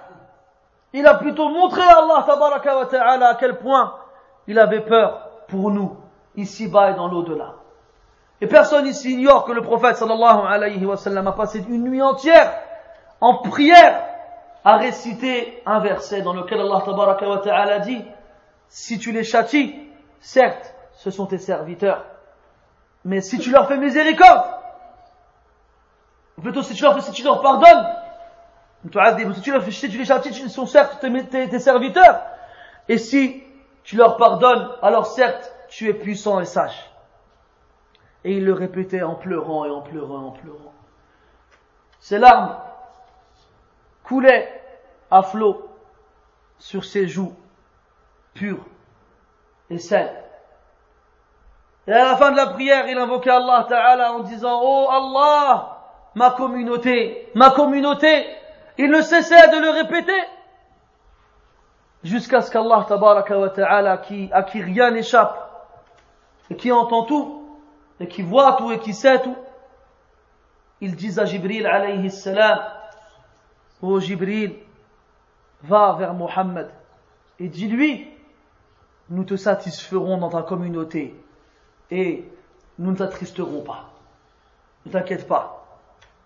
Il 0.93 1.05
a 1.05 1.15
plutôt 1.15 1.49
montré 1.49 1.81
à 1.81 1.99
Allah 1.99 2.23
tabaraka 2.25 2.77
wa 2.77 2.85
ta'ala 2.87 3.27
à 3.29 3.35
quel 3.35 3.59
point 3.59 3.95
il 4.47 4.59
avait 4.59 4.81
peur 4.81 5.29
pour 5.47 5.71
nous, 5.71 5.95
ici-bas 6.35 6.91
et 6.91 6.93
dans 6.95 7.07
l'au-delà. 7.07 7.55
Et 8.41 8.47
personne 8.47 8.87
ici 8.87 9.13
ignore 9.13 9.45
que 9.45 9.51
le 9.51 9.61
prophète 9.61 9.95
sallallahu 9.97 10.47
alayhi 10.47 10.85
wa 10.85 10.97
sallam 10.97 11.27
a 11.27 11.31
passé 11.31 11.63
une 11.69 11.83
nuit 11.83 12.01
entière 12.01 12.51
en 13.21 13.37
prière 13.37 14.03
à 14.65 14.77
réciter 14.77 15.61
un 15.65 15.79
verset 15.79 16.21
dans 16.21 16.33
lequel 16.33 16.59
Allah 16.59 16.81
tabaraka 16.83 17.27
wa 17.27 17.37
ta'ala 17.37 17.79
dit 17.79 18.03
si 18.67 18.97
tu 18.97 19.11
les 19.11 19.23
châties, 19.23 19.75
certes, 20.19 20.73
ce 20.93 21.11
sont 21.11 21.27
tes 21.27 21.37
serviteurs, 21.37 22.05
mais 23.05 23.21
si 23.21 23.37
tu 23.37 23.51
leur 23.51 23.67
fais 23.67 23.77
miséricorde, 23.77 24.43
ou 26.37 26.41
plutôt 26.41 26.63
si 26.63 26.73
tu 26.73 26.83
leur, 26.83 27.01
si 27.01 27.11
tu 27.11 27.23
leur 27.23 27.41
pardonnes, 27.41 27.87
si 28.83 29.41
tu, 29.41 29.51
leur, 29.51 29.63
tu 29.65 29.87
les 29.87 30.05
châties, 30.05 30.29
ils 30.29 30.49
sont 30.49 30.65
certes 30.65 30.99
tes, 30.99 31.49
tes 31.49 31.59
serviteurs, 31.59 32.21
et 32.89 32.97
si 32.97 33.43
tu 33.83 33.95
leur 33.95 34.17
pardonnes, 34.17 34.69
alors 34.81 35.05
certes, 35.05 35.53
tu 35.69 35.89
es 35.89 35.93
puissant 35.93 36.39
et 36.39 36.45
sage. 36.45 36.89
Et 38.23 38.37
il 38.37 38.45
le 38.45 38.53
répétait 38.53 39.03
en 39.03 39.15
pleurant 39.15 39.65
et 39.65 39.69
en 39.69 39.81
pleurant 39.81 40.21
et 40.21 40.25
en 40.25 40.31
pleurant. 40.31 40.73
Ses 41.99 42.19
larmes 42.19 42.57
coulaient 44.03 44.61
à 45.11 45.23
flot 45.23 45.69
sur 46.57 46.85
ses 46.85 47.07
joues 47.07 47.35
pures 48.33 48.65
et 49.69 49.77
saines. 49.77 50.15
Et 51.87 51.91
à 51.91 52.05
la 52.05 52.15
fin 52.15 52.31
de 52.31 52.37
la 52.37 52.47
prière, 52.47 52.87
il 52.87 52.97
invoquait 52.97 53.29
Allah 53.29 53.65
Ta'ala 53.67 54.13
en 54.13 54.19
disant, 54.19 54.59
Oh 54.63 54.87
Allah, 54.89 55.72
ma 56.15 56.31
communauté, 56.31 57.29
ma 57.35 57.51
communauté, 57.51 58.25
il 58.77 58.89
ne 58.89 59.01
cessait 59.01 59.47
de 59.49 59.61
le 59.61 59.69
répéter. 59.69 60.21
Jusqu'à 62.03 62.41
ce 62.41 62.51
qu'Allah 62.51 62.85
Ta'ala, 62.87 63.97
qui, 63.97 64.29
à 64.33 64.43
qui 64.43 64.61
rien 64.61 64.91
n'échappe 64.91 65.49
et 66.49 66.55
qui 66.55 66.71
entend 66.71 67.03
tout, 67.03 67.57
et 67.99 68.07
qui 68.07 68.21
voit 68.21 68.53
tout 68.53 68.71
et 68.71 68.79
qui 68.79 68.93
sait 68.93 69.21
tout, 69.21 69.37
ils 70.81 70.95
disent 70.95 71.19
à 71.19 71.25
Jibril 71.25 71.65
alayhi 71.65 72.09
salam, 72.11 72.59
oh 73.81 73.99
Jibril, 73.99 74.55
va 75.61 75.95
vers 75.97 76.13
Mohammed 76.13 76.69
et 77.39 77.47
dis-lui, 77.47 78.07
nous 79.09 79.23
te 79.23 79.35
satisferons 79.35 80.17
dans 80.17 80.29
ta 80.29 80.43
communauté 80.43 81.15
et 81.91 82.29
nous 82.79 82.91
ne 82.91 82.97
t'attristerons 82.97 83.63
pas. 83.63 83.91
Ne 84.85 84.91
t'inquiète 84.91 85.27
pas, 85.27 85.62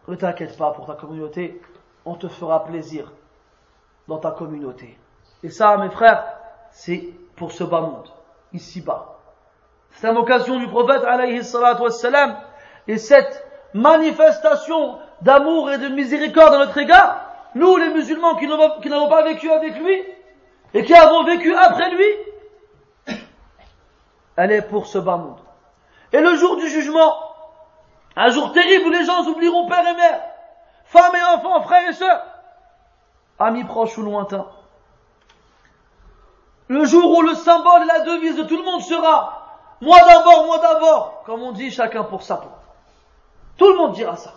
ne 0.08 0.16
t'inquiète 0.16 0.58
pas 0.58 0.72
pour 0.72 0.86
ta 0.86 0.94
communauté, 0.94 1.62
on 2.06 2.16
te 2.16 2.28
fera 2.28 2.64
plaisir 2.66 3.12
dans 4.08 4.18
ta 4.18 4.32
communauté. 4.32 4.98
Et 5.44 5.50
ça, 5.50 5.78
mes 5.78 5.90
frères, 5.90 6.24
c'est 6.72 7.10
pour 7.36 7.52
ce 7.52 7.64
bas 7.64 7.82
monde, 7.82 8.10
ici-bas. 8.54 9.18
C'est 9.92 10.08
une 10.08 10.18
occasion 10.18 10.60
du 10.60 10.68
prophète 10.68 11.04
alayhi 11.04 11.42
wassalam. 11.54 12.38
Et 12.88 12.98
cette 12.98 13.46
manifestation 13.74 14.98
d'amour 15.22 15.72
et 15.72 15.78
de 15.78 15.88
miséricorde 15.90 16.54
à 16.54 16.60
notre 16.60 16.78
égard, 16.78 17.22
nous 17.56 17.76
les 17.78 17.90
musulmans 17.90 18.36
qui 18.36 18.48
n'avons 18.48 19.10
pas 19.10 19.24
vécu 19.24 19.52
avec 19.52 19.78
lui 19.80 20.04
et 20.74 20.84
qui 20.84 20.94
avons 20.94 21.24
vécu 21.24 21.54
après 21.56 21.90
lui, 21.92 22.06
elle 24.36 24.52
est 24.52 24.62
pour 24.62 24.86
ce 24.86 25.00
bas 25.00 25.18
monde. 25.18 25.40
Et 26.14 26.22
le 26.22 26.36
jour 26.36 26.58
du 26.58 26.70
jugement, 26.70 27.14
un 28.18 28.30
jour 28.30 28.52
terrible 28.52 28.88
où 28.88 28.90
les 28.90 29.06
gens 29.06 29.26
oublieront 29.28 29.68
père 29.68 29.88
et 29.88 29.96
mère, 29.96 30.22
femmes 30.86 31.16
et 31.16 31.36
enfants, 31.36 31.62
frères 31.62 31.88
et 31.88 31.94
sœurs, 31.94 32.24
amis 33.38 33.64
proches 33.64 33.98
ou 33.98 34.02
lointains. 34.02 34.48
Le 36.68 36.84
jour 36.84 37.18
où 37.18 37.22
le 37.22 37.36
symbole 37.36 37.84
et 37.84 37.86
la 37.86 38.00
devise 38.02 38.36
de 38.36 38.44
tout 38.44 38.58
le 38.58 38.64
monde 38.64 38.82
sera 38.82 39.48
moi 39.82 40.00
d'abord, 40.02 40.48
moi 40.48 40.58
d'abord. 40.58 41.22
Comme 41.26 41.44
on 41.44 41.52
dit, 41.52 41.70
chacun 41.70 42.04
pour 42.04 42.24
sa 42.24 42.38
peau. 42.38 42.50
Tout 43.58 43.70
le 43.70 43.78
monde 43.78 43.94
dira 43.94 44.16
ça. 44.16 44.34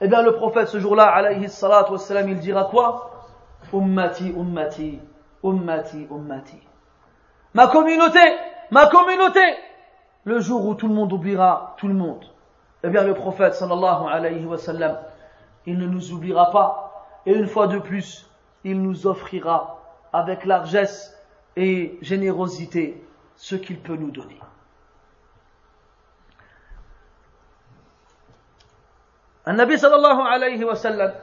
Eh 0.00 0.08
bien, 0.08 0.22
le 0.22 0.34
prophète, 0.34 0.68
ce 0.68 0.80
jour-là, 0.80 1.04
alayhi 1.04 1.48
salatu 1.48 1.92
wassalam, 1.92 2.28
il 2.30 2.38
dira 2.38 2.64
quoi? 2.64 3.10
Ummati, 3.72 4.32
ummati, 4.34 4.98
ummati, 5.42 6.06
ummati. 6.10 6.60
Ma 7.52 7.66
communauté, 7.66 8.20
ma 8.70 8.86
communauté. 8.86 9.42
Le 10.24 10.40
jour 10.40 10.64
où 10.64 10.74
tout 10.74 10.88
le 10.88 10.94
monde 10.94 11.12
oubliera 11.12 11.74
tout 11.76 11.88
le 11.88 11.94
monde. 11.94 12.24
Eh 12.83 12.89
bien, 12.89 13.03
le 13.03 13.13
prophète, 13.13 13.55
sallallahu 13.55 14.07
alayhi 14.11 14.45
wa 14.45 14.57
sallam, 14.57 14.97
il 15.65 15.77
ne 15.77 15.87
nous 15.87 16.11
oubliera 16.11 16.51
pas. 16.51 17.05
Et 17.25 17.33
une 17.33 17.47
fois 17.47 17.67
de 17.67 17.79
plus, 17.79 18.29
il 18.63 18.81
nous 18.81 19.07
offrira 19.07 19.81
avec 20.13 20.45
largesse 20.45 21.17
et 21.55 21.97
générosité 22.01 23.03
ce 23.35 23.55
qu'il 23.55 23.79
peut 23.79 23.95
nous 23.95 24.11
donner. 24.11 24.39
النبي 29.47 29.77
صلى 29.77 29.95
الله 29.95 30.23
عليه 30.23 30.65
وسلم 30.65 31.13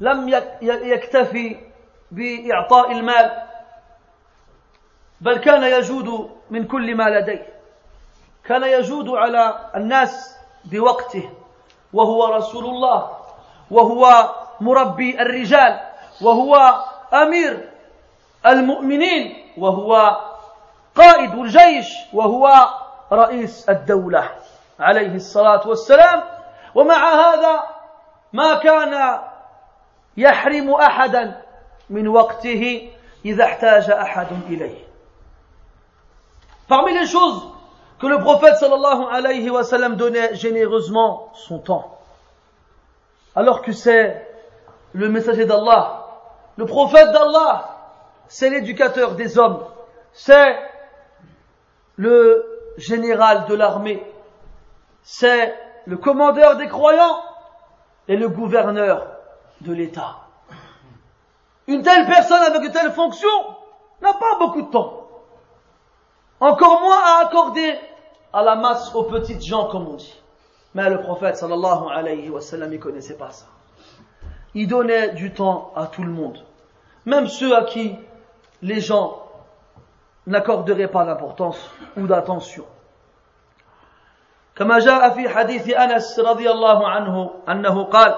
لم 0.00 0.28
يكتفي 0.62 1.56
بإعطاء 2.10 2.92
المال 2.92 3.42
بل 5.20 5.36
كان 5.38 5.62
يجود 5.62 6.30
من 6.50 6.66
كل 6.66 6.94
ما 6.94 7.08
لديه 7.08 7.46
كان 8.44 8.62
يجود 8.62 9.08
على 9.08 9.70
الناس 9.74 10.36
بوقته 10.65 11.29
وهو 11.93 12.25
رسول 12.25 12.65
الله 12.65 13.17
وهو 13.71 14.29
مربي 14.61 15.21
الرجال 15.21 15.79
وهو 16.21 16.83
أمير 17.13 17.69
المؤمنين 18.45 19.53
وهو 19.57 20.17
قائد 20.95 21.33
الجيش 21.33 21.87
وهو 22.13 22.69
رئيس 23.11 23.69
الدولة 23.69 24.29
عليه 24.79 25.15
الصلاة 25.15 25.67
والسلام. 25.67 26.23
ومع 26.75 27.13
هذا 27.13 27.63
ما 28.33 28.53
كان 28.53 29.19
يحرم 30.17 30.73
أحدا 30.73 31.41
من 31.89 32.07
وقته 32.07 32.91
إذا 33.25 33.43
احتاج 33.43 33.91
أحد 33.91 34.27
إليه. 34.47 34.91
Parmi 36.67 36.93
les 36.93 37.05
choses 37.05 37.60
que 38.01 38.07
le 38.07 38.17
prophète 38.17 38.55
sallallahu 38.55 39.05
alayhi 39.11 39.49
wa 39.51 39.63
sallam 39.63 39.95
donnait 39.95 40.33
généreusement 40.33 41.29
son 41.35 41.59
temps. 41.59 41.99
alors 43.35 43.61
que 43.61 43.71
c'est 43.71 44.27
le 44.93 45.07
messager 45.07 45.45
d'Allah, 45.45 46.07
le 46.57 46.65
prophète 46.65 47.11
d'Allah, 47.11 47.77
c'est 48.27 48.49
l'éducateur 48.49 49.13
des 49.13 49.37
hommes, 49.37 49.63
c'est 50.13 50.57
le 51.95 52.73
général 52.77 53.45
de 53.45 53.53
l'armée, 53.53 54.03
c'est 55.03 55.55
le 55.85 55.95
commandeur 55.97 56.57
des 56.57 56.67
croyants 56.67 57.21
et 58.07 58.17
le 58.17 58.27
gouverneur 58.27 59.07
de 59.61 59.73
l'État. 59.73 60.17
Une 61.67 61.83
telle 61.83 62.07
personne 62.07 62.41
avec 62.41 62.63
une 62.63 62.71
telle 62.71 62.91
fonction 62.91 63.29
n'a 64.01 64.13
pas 64.13 64.39
beaucoup 64.39 64.63
de 64.63 64.71
temps. 64.71 65.07
Encore 66.39 66.81
moins 66.81 66.97
à 66.97 67.25
accorder 67.27 67.79
à 68.32 68.42
la 68.42 68.56
masse 68.56 68.94
aux 68.94 69.04
petites 69.04 69.44
gens, 69.44 69.66
comme 69.68 69.88
on 69.88 69.94
dit. 69.94 70.20
Mais 70.74 70.90
le 70.90 71.00
prophète 71.00 71.36
sallallahu 71.36 71.88
alayhi 71.90 72.28
wa 72.28 72.40
sallam, 72.40 72.72
il 72.72 72.78
connaissait 72.80 73.16
pas 73.16 73.30
ça. 73.30 73.46
Il 74.54 74.68
donnait 74.68 75.10
du 75.14 75.32
temps 75.32 75.72
à 75.74 75.86
tout 75.86 76.02
le 76.02 76.10
monde. 76.10 76.38
Même 77.06 77.26
ceux 77.28 77.56
à 77.56 77.64
qui 77.64 77.94
les 78.62 78.80
gens 78.80 79.22
n'accorderaient 80.26 80.88
pas 80.88 81.04
d'importance 81.04 81.58
ou 81.96 82.06
d'attention. 82.06 82.64
كما 84.56 84.78
جاء 84.78 85.10
في 85.10 85.28
حديث 85.28 85.68
أنس 85.76 86.20
رضي 86.20 86.50
الله 86.50 86.88
عنه 86.88 87.30
أنه 87.48 87.84
قال 87.84 88.14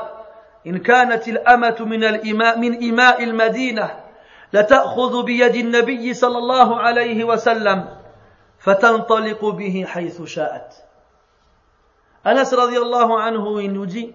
إن 0.66 0.78
كانت 0.78 1.28
الأمة 1.28 1.76
من 1.80 2.04
الإماء 2.04 2.58
من 2.58 2.88
إماء 2.90 3.24
المدينة 3.24 3.90
لتأخذ 4.52 5.22
بيد 5.24 5.54
النبي 5.54 6.14
صلى 6.14 6.38
الله 6.38 6.80
عليه 6.80 7.24
وسلم 7.24 7.88
فتنطلق 8.62 9.44
به 9.44 9.84
حيث 9.86 10.22
شاءت 10.22 10.88
Anas 12.24 12.52
radiallahu 12.52 13.12
anhu, 13.12 13.62
il 13.62 13.72
nous 13.72 13.86
dit, 13.86 14.12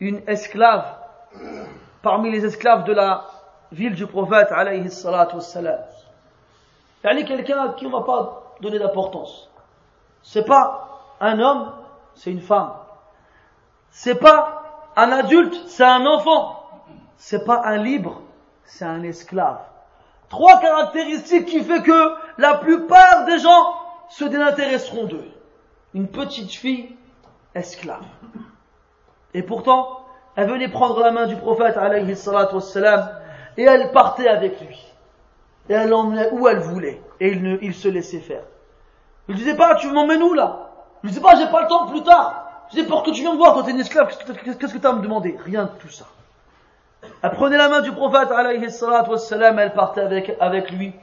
une 0.00 0.20
esclave, 0.26 0.84
parmi 2.02 2.30
les 2.30 2.44
esclaves 2.44 2.84
de 2.84 2.92
la 2.92 3.24
ville 3.72 3.94
du 3.94 4.06
prophète, 4.06 4.48
alayhi 4.50 4.90
salatu 4.90 5.36
wassalam. 5.36 5.80
Il 7.04 7.24
quelqu'un 7.24 7.62
à 7.62 7.68
qui 7.70 7.86
on 7.86 7.90
ne 7.90 7.94
va 7.94 8.02
pas 8.02 8.56
donner 8.60 8.78
d'importance. 8.78 9.48
C'est 10.22 10.44
pas 10.44 11.00
un 11.20 11.38
homme, 11.38 11.72
c'est 12.14 12.30
une 12.30 12.40
femme. 12.40 12.72
C'est 13.90 14.16
pas 14.16 14.90
un 14.96 15.12
adulte, 15.12 15.54
c'est 15.66 15.84
un 15.84 16.04
enfant. 16.06 16.60
C'est 17.16 17.44
pas 17.44 17.62
un 17.64 17.76
libre, 17.76 18.20
c'est 18.64 18.84
un 18.84 19.02
esclave. 19.02 19.60
Trois 20.28 20.58
caractéristiques 20.60 21.46
qui 21.46 21.62
fait 21.62 21.82
que 21.82 22.14
la 22.39 22.55
plupart 22.55 23.25
des 23.25 23.37
gens 23.37 23.75
se 24.07 24.23
désintéresseront 24.23 25.03
d'eux. 25.03 25.27
Une 25.93 26.07
petite 26.07 26.51
fille 26.51 26.95
esclave. 27.53 28.05
Et 29.33 29.43
pourtant, 29.43 30.05
elle 30.35 30.49
venait 30.49 30.69
prendre 30.69 31.01
la 31.01 31.11
main 31.11 31.27
du 31.27 31.35
prophète 31.35 31.75
alayhi 31.75 32.15
et 33.57 33.63
elle 33.63 33.91
partait 33.91 34.29
avec 34.29 34.61
lui. 34.61 34.85
Et 35.67 35.73
elle 35.73 35.89
l'emmenait 35.89 36.29
où 36.31 36.47
elle 36.47 36.59
voulait. 36.59 37.01
Et 37.19 37.29
il, 37.29 37.43
ne, 37.43 37.57
il 37.61 37.73
se 37.73 37.89
laissait 37.89 38.19
faire. 38.19 38.43
Il 39.27 39.35
disait 39.35 39.57
pas, 39.57 39.75
tu 39.75 39.91
m'emmènes 39.91 40.23
où 40.23 40.33
là? 40.33 40.69
Il 41.03 41.09
disait 41.09 41.21
pas, 41.21 41.35
j'ai 41.35 41.51
pas 41.51 41.63
le 41.63 41.67
temps 41.67 41.87
plus 41.87 42.03
tard. 42.03 42.67
Je 42.69 42.75
disais, 42.75 42.87
pour 42.87 43.03
que 43.03 43.11
tu 43.11 43.21
viens 43.21 43.33
me 43.33 43.37
voir, 43.37 43.53
toi 43.53 43.63
t'es 43.63 43.71
une 43.71 43.79
esclave, 43.81 44.15
qu'est-ce 44.17 44.73
que 44.73 44.77
tu 44.77 44.87
as 44.87 44.89
à 44.89 44.93
me 44.93 45.01
demander? 45.01 45.37
Rien 45.43 45.65
de 45.65 45.71
tout 45.79 45.89
ça. 45.89 46.05
Elle 47.21 47.31
prenait 47.31 47.57
la 47.57 47.67
main 47.67 47.81
du 47.81 47.91
prophète 47.91 48.31
alayhi 48.31 48.71
salatu 48.71 49.11
elle 49.31 49.73
partait 49.73 50.01
avec, 50.01 50.37
avec 50.39 50.71
lui 50.71 50.93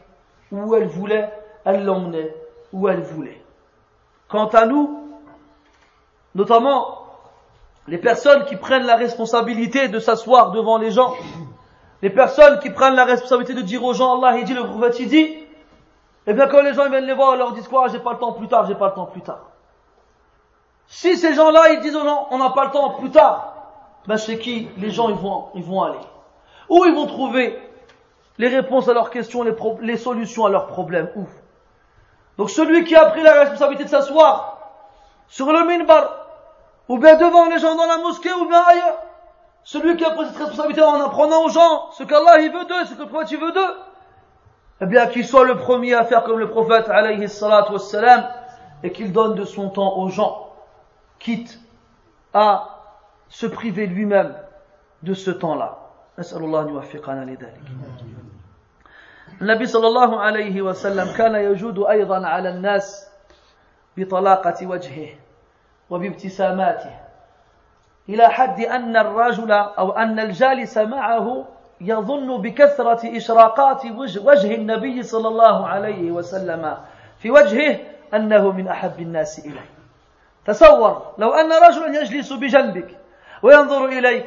où 0.52 0.74
elle 0.74 0.86
voulait, 0.86 1.31
elle 1.64 1.85
l'emmenait 1.85 2.35
où 2.73 2.89
elle 2.89 3.01
voulait. 3.01 3.40
Quant 4.28 4.48
à 4.48 4.66
nous, 4.66 5.09
notamment 6.35 7.06
les 7.89 7.98
personnes 7.98 8.44
qui 8.44 8.56
prennent 8.56 8.86
la 8.86 8.97
responsabilité 8.97 9.89
de 9.89 9.98
s'asseoir 9.98 10.51
devant 10.51 10.78
les 10.78 10.90
gens, 10.90 11.14
les 12.02 12.10
personnes 12.10 12.59
qui 12.59 12.70
prennent 12.70 12.94
la 12.94 13.05
responsabilité 13.05 13.55
de 13.55 13.62
dire 13.62 13.82
aux 13.85 13.94
gens, 13.94 14.20
Allah 14.20 14.39
il 14.39 14.44
dit, 14.44 14.55
le 14.55 14.64
prophète 14.64 14.98
il 15.01 15.09
dit, 15.09 15.16
et 15.18 16.32
eh 16.32 16.35
bien 16.35 16.48
quand 16.48 16.62
les 16.62 16.74
gens 16.74 16.89
viennent 16.90 17.06
les 17.06 17.14
voir, 17.14 17.35
ils 17.35 17.39
leur 17.39 17.52
disent 17.52 17.68
quoi, 17.68 17.89
j'ai 17.89 18.01
pas 18.01 18.12
le 18.12 18.18
temps 18.18 18.32
plus 18.32 18.48
tard, 18.48 18.66
j'ai 18.66 18.74
pas 18.74 18.89
le 18.89 18.94
temps 18.94 19.06
plus 19.06 19.23
tard. 19.23 19.51
Si 20.89 21.16
ces 21.16 21.35
gens-là, 21.35 21.73
ils 21.73 21.81
disent 21.81 21.97
aux 21.97 22.05
gens, 22.05 22.28
on 22.31 22.39
n'a 22.39 22.51
pas 22.51 22.66
le 22.66 22.70
temps 22.70 22.90
plus 22.90 23.10
tard, 23.10 23.55
ben 24.06 24.16
chez 24.16 24.39
qui? 24.39 24.68
Les 24.78 24.90
gens 24.90 25.09
ils 25.09 25.16
vont, 25.16 25.47
ils 25.55 25.62
vont 25.62 25.82
aller 25.82 25.98
Où 26.68 26.85
ils 26.85 26.94
vont 26.94 27.06
trouver 27.06 27.59
les 28.38 28.48
réponses 28.48 28.88
à 28.88 28.94
leurs 28.94 29.10
questions, 29.10 29.44
les, 29.44 29.56
les 29.82 29.98
solutions 29.98 30.45
à 30.45 30.49
leurs 30.49 30.68
problèmes 30.68 31.10
Où 31.16 31.28
Donc 32.38 32.49
celui 32.49 32.84
qui 32.84 32.95
a 32.95 33.06
pris 33.06 33.22
la 33.22 33.34
responsabilité 33.34 33.84
de 33.86 33.90
s'asseoir 33.90 34.58
sur 35.28 35.52
le 35.52 35.66
minbar, 35.66 36.28
ou 36.90 36.98
bien 36.98 37.16
devant 37.16 37.48
les 37.48 37.60
gens 37.60 37.76
dans 37.76 37.86
la 37.86 37.98
mosquée, 37.99 38.34
ou 38.34 38.48
bien 38.48 38.62
ailleurs. 38.68 38.98
Celui 39.64 39.95
qui 39.95 40.03
a 40.03 40.12
pris 40.12 40.26
cette 40.26 40.38
responsabilité 40.38 40.82
en 40.82 40.99
apprenant 41.02 41.45
aux 41.45 41.49
gens 41.49 41.91
ce 41.91 42.03
qu'Allah 42.03 42.40
il 42.40 42.52
veut 42.52 42.66
d'eux, 42.66 42.86
ce 42.86 42.95
que 42.95 43.03
le 43.03 43.08
prophète 43.08 43.32
il 43.32 43.40
veut 43.40 43.52
d'eux, 43.52 43.76
eh 44.82 44.86
bien 44.88 45.08
qu'il 45.08 45.26
soit 45.26 45.45
le 45.45 45.56
premier 45.58 45.94
à 45.94 46.03
faire 46.03 46.24
comme 46.24 46.40
le 46.40 46.49
prophète 46.49 46.90
alayhi 46.90 47.30
salatu 47.30 47.74
wassalam, 47.74 48.28
et 48.84 48.91
qu'il 48.91 49.14
donne 49.14 49.36
de 49.36 49.45
son 49.45 49.70
temps 49.70 49.98
aux 49.98 50.10
gens, 50.10 50.49
quitte 51.20 51.60
à 52.34 52.80
se 53.30 53.45
priver 53.45 53.86
lui-même 53.86 54.36
de 55.03 55.14
ce 55.14 55.32
temps-là. 55.32 55.78
نسأل 56.20 56.44
الله 56.44 56.62
أن 56.62 56.70
يوفقنا 56.70 57.26
لذلك. 57.26 57.62
النبي 59.43 59.67
صلى 59.67 59.87
الله 59.87 60.21
عليه 60.21 60.63
وسلم 60.63 61.17
كان 61.17 61.35
يجود 61.35 61.79
أيضا 61.79 62.27
على 62.27 62.49
الناس 62.49 63.09
بطلاقة 63.97 64.67
وجهه 64.67 65.09
وبابتساماته 65.91 66.91
إلى 68.09 68.29
حد 68.29 68.61
أن 68.61 68.97
الرجل 68.97 69.53
أو 69.53 69.93
أن 69.93 70.21
الجالس 70.21 70.79
معه 70.79 71.45
يظن 71.81 72.43
بكثرة 72.43 73.17
إشراقات 73.17 73.87
وجه 74.25 74.55
النبي 74.55 75.03
صلى 75.03 75.29
الله 75.29 75.67
عليه 75.67 76.11
وسلم 76.11 76.77
في 77.19 77.31
وجهه 77.31 77.79
أنه 78.15 78.53
من 78.53 78.69
أحب 78.69 79.01
الناس 79.01 79.39
إليه 79.39 79.71
تصور 80.47 81.13
لو 81.19 81.33
أن 81.33 81.53
رجلا 81.53 82.01
يجلس 82.01 82.33
بجنبك 82.33 82.97
وينظر 83.43 83.85
إليك 83.85 84.27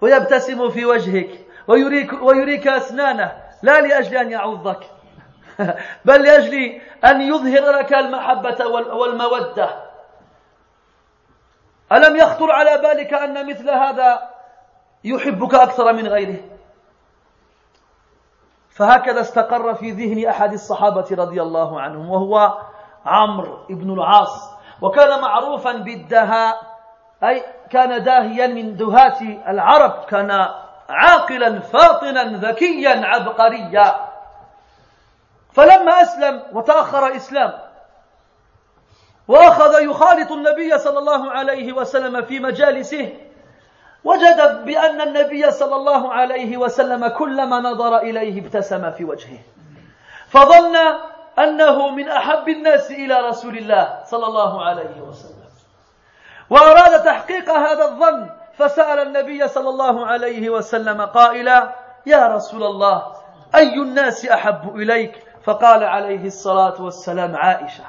ويبتسم 0.00 0.70
في 0.70 0.86
وجهك 0.86 1.30
ويريك, 1.68 2.22
ويريك 2.22 2.68
أسنانه 2.68 3.32
لا 3.62 3.80
لأجل 3.80 4.16
أن 4.16 4.30
يعوضك 4.30 4.90
بل 6.04 6.22
لأجل 6.22 6.80
أن 7.04 7.20
يظهر 7.20 7.70
لك 7.70 7.94
المحبة 7.94 8.66
والمودة. 8.94 9.70
ألم 11.92 12.16
يخطر 12.16 12.52
على 12.52 12.78
بالك 12.78 13.14
أن 13.14 13.50
مثل 13.50 13.70
هذا 13.70 14.30
يحبك 15.04 15.54
أكثر 15.54 15.92
من 15.92 16.06
غيره؟ 16.06 16.40
فهكذا 18.70 19.20
استقر 19.20 19.74
في 19.74 19.90
ذهن 19.90 20.28
أحد 20.28 20.52
الصحابة 20.52 21.06
رضي 21.10 21.42
الله 21.42 21.80
عنهم 21.80 22.10
وهو 22.10 22.58
عمرو 23.06 23.66
بن 23.70 23.92
العاص. 23.92 24.50
وكان 24.82 25.20
معروفا 25.20 25.72
بالدهاء 25.72 26.70
أي 27.24 27.44
كان 27.70 28.02
داهيا 28.02 28.46
من 28.46 28.76
دهاة 28.76 29.20
العرب 29.48 30.04
كان 30.04 30.48
عاقلا 30.90 31.60
فاطنا 31.60 32.22
ذكيا 32.22 33.06
عبقريا. 33.06 34.08
فلما 35.52 36.02
أسلم 36.02 36.42
وتأخر 36.52 37.16
إسلام 37.16 37.52
وأخذ 39.28 39.82
يخالط 39.82 40.32
النبي 40.32 40.78
صلى 40.78 40.98
الله 40.98 41.30
عليه 41.30 41.72
وسلم 41.72 42.22
في 42.22 42.38
مجالسه 42.40 43.12
وجد 44.04 44.64
بأن 44.64 45.00
النبي 45.00 45.50
صلى 45.50 45.76
الله 45.76 46.12
عليه 46.12 46.56
وسلم 46.56 47.08
كلما 47.08 47.60
نظر 47.60 47.98
إليه 47.98 48.40
ابتسم 48.40 48.90
في 48.90 49.04
وجهه. 49.04 49.38
فظن 50.28 50.76
أنه 51.38 51.88
من 51.88 52.08
أحب 52.08 52.48
الناس 52.48 52.90
إلى 52.90 53.20
رسول 53.20 53.58
الله 53.58 54.02
صلى 54.04 54.26
الله 54.26 54.64
عليه 54.64 55.00
وسلم. 55.00 55.50
وأراد 56.50 57.04
تحقيق 57.04 57.50
هذا 57.50 57.84
الظن 57.84 58.30
فسأل 58.60 58.98
النبي 58.98 59.48
صلى 59.48 59.68
الله 59.68 60.06
عليه 60.06 60.50
وسلم 60.50 61.02
قائلا 61.02 61.72
يا 62.06 62.26
رسول 62.26 62.62
الله 62.62 63.02
أي 63.54 63.74
الناس 63.74 64.26
أحب 64.26 64.76
إليك؟ 64.76 65.24
فقال 65.44 65.84
عليه 65.84 66.26
الصلاة 66.26 66.82
والسلام 66.82 67.36
عائشة. 67.36 67.84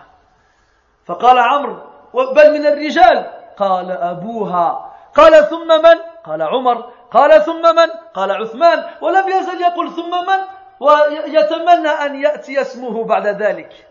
فقال 1.06 1.40
عمرو 1.40 1.78
بل 2.14 2.54
من 2.54 2.66
الرجال. 2.68 3.32
قال 3.58 3.92
أبوها. 3.92 4.92
قال 5.16 5.50
ثم 5.50 5.68
من؟ 5.68 5.98
قال 6.24 6.42
عمر. 6.42 6.92
قال 7.12 7.42
ثم 7.42 7.76
من؟ 7.76 7.90
قال 8.14 8.32
عثمان. 8.32 8.84
ولم 9.02 9.30
يزل 9.30 9.62
يقول 9.62 9.92
ثم 9.92 10.12
من؟ 10.12 10.40
ويتمنى 10.80 11.90
أن 11.90 12.16
يأتي 12.16 12.62
اسمه 12.62 13.04
بعد 13.04 13.28
ذلك. 13.28 13.88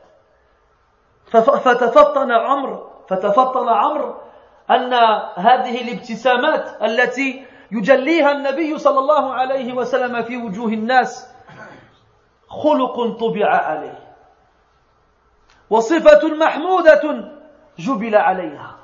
فتفطن 1.33 2.33
عمرو 2.33 2.91
فتفطن 3.09 3.69
عمرو 3.69 4.15
أن 4.71 4.95
هذه 5.37 5.81
الابتسامات 5.83 6.83
التي 6.83 7.45
يجليها 7.73 8.33
النبي 8.33 8.79
صلى 8.79 8.99
الله 8.99 9.35
عليه 9.35 9.73
وسلم 9.73 10.23
في 10.23 10.37
وجوه 10.37 10.69
الناس 10.69 11.27
خلق 12.49 13.17
طبع 13.21 13.47
عليه 13.57 13.99
وصفة 15.71 16.29
محمودة 16.29 17.31
جبل 17.79 18.15
عليها 18.15 18.77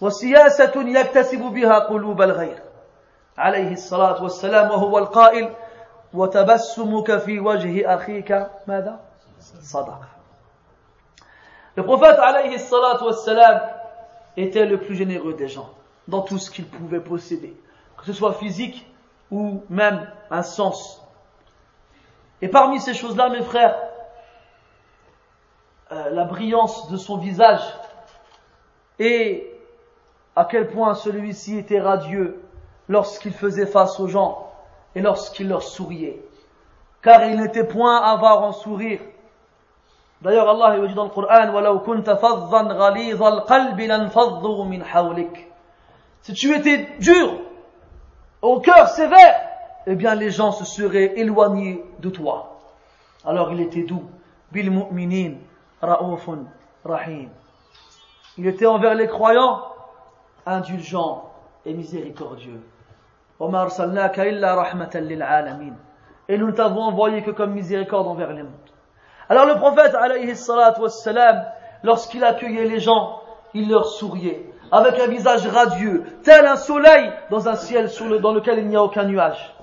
وسياسة 0.00 0.72
يكتسب 0.76 1.40
بها 1.40 1.78
قلوب 1.78 2.22
الغير 2.22 2.58
عليه 3.38 3.72
الصلاة 3.72 4.22
والسلام 4.22 4.70
وهو 4.70 4.98
القائل 4.98 5.54
وتبسمك 6.14 7.16
في 7.16 7.40
وجه 7.40 7.94
أخيك 7.94 8.46
ماذا؟ 8.66 9.00
صدقة 9.62 10.08
Le 11.74 11.82
prophète 11.84 12.18
alayhi 12.18 12.58
salatu 12.58 13.04
wassalam 13.06 13.60
était 14.36 14.66
le 14.66 14.78
plus 14.78 14.96
généreux 14.96 15.34
des 15.34 15.48
gens 15.48 15.70
dans 16.08 16.22
tout 16.22 16.38
ce 16.38 16.50
qu'il 16.50 16.66
pouvait 16.66 17.00
posséder, 17.00 17.56
que 17.96 18.04
ce 18.04 18.12
soit 18.12 18.34
physique 18.34 18.86
ou 19.30 19.62
même 19.68 20.06
un 20.30 20.42
sens. 20.42 21.02
Et 22.40 22.48
parmi 22.48 22.80
ces 22.80 22.94
choses-là, 22.94 23.28
mes 23.28 23.42
frères, 23.42 23.76
euh, 25.92 26.10
la 26.10 26.24
brillance 26.24 26.90
de 26.90 26.96
son 26.96 27.18
visage 27.18 27.62
et 28.98 29.52
à 30.34 30.44
quel 30.44 30.68
point 30.68 30.94
celui-ci 30.94 31.58
était 31.58 31.80
radieux 31.80 32.42
lorsqu'il 32.88 33.32
faisait 33.32 33.66
face 33.66 34.00
aux 34.00 34.08
gens 34.08 34.50
et 34.94 35.00
lorsqu'il 35.00 35.48
leur 35.48 35.62
souriait. 35.62 36.22
Car 37.02 37.24
il 37.26 37.40
n'était 37.40 37.66
point 37.66 38.00
avare 38.00 38.42
en 38.42 38.52
sourire. 38.52 39.00
D'ailleurs, 40.22 40.48
Allah 40.48 40.78
il 40.78 40.86
dit 40.86 40.94
dans 40.94 41.04
le 41.04 41.10
Coran 41.10 41.52
Si 46.22 46.32
tu 46.32 46.56
étais 46.56 46.88
dur, 47.00 47.40
au 48.40 48.60
cœur 48.60 48.88
sévère, 48.88 49.40
eh 49.86 49.96
bien 49.96 50.14
les 50.14 50.30
gens 50.30 50.52
se 50.52 50.64
seraient 50.64 51.18
éloignés 51.18 51.84
de 51.98 52.08
toi. 52.08 52.60
Alors 53.24 53.52
il 53.52 53.60
était 53.60 53.82
doux. 53.82 54.04
Bil 54.52 54.70
mu'minin, 54.70 55.38
rahim. 56.84 57.28
Il 58.38 58.46
était 58.46 58.66
envers 58.66 58.94
les 58.94 59.08
croyants 59.08 59.62
indulgent 60.46 61.24
et 61.66 61.74
miséricordieux. 61.74 62.60
Et 66.28 66.38
nous 66.38 66.46
ne 66.46 66.52
t'avons 66.52 66.82
envoyé 66.82 67.22
que 67.22 67.30
comme 67.32 67.52
miséricorde 67.52 68.06
envers 68.06 68.32
les 68.32 68.42
mondes. 68.42 68.71
Alors 69.32 69.46
le 69.46 69.54
prophète, 69.56 69.96
lorsqu'il 71.82 72.22
accueillait 72.22 72.66
les 72.66 72.80
gens, 72.80 73.22
il 73.54 73.70
leur 73.70 73.86
souriait, 73.86 74.44
avec 74.70 75.00
un 75.00 75.06
visage 75.06 75.46
radieux, 75.46 76.04
tel 76.22 76.44
un 76.44 76.56
soleil 76.56 77.10
dans 77.30 77.48
un 77.48 77.56
ciel 77.56 77.90
dans 78.20 78.34
lequel 78.34 78.58
il 78.58 78.68
n'y 78.68 78.76
a 78.76 78.82
aucun 78.82 79.04
nuage. 79.04 79.54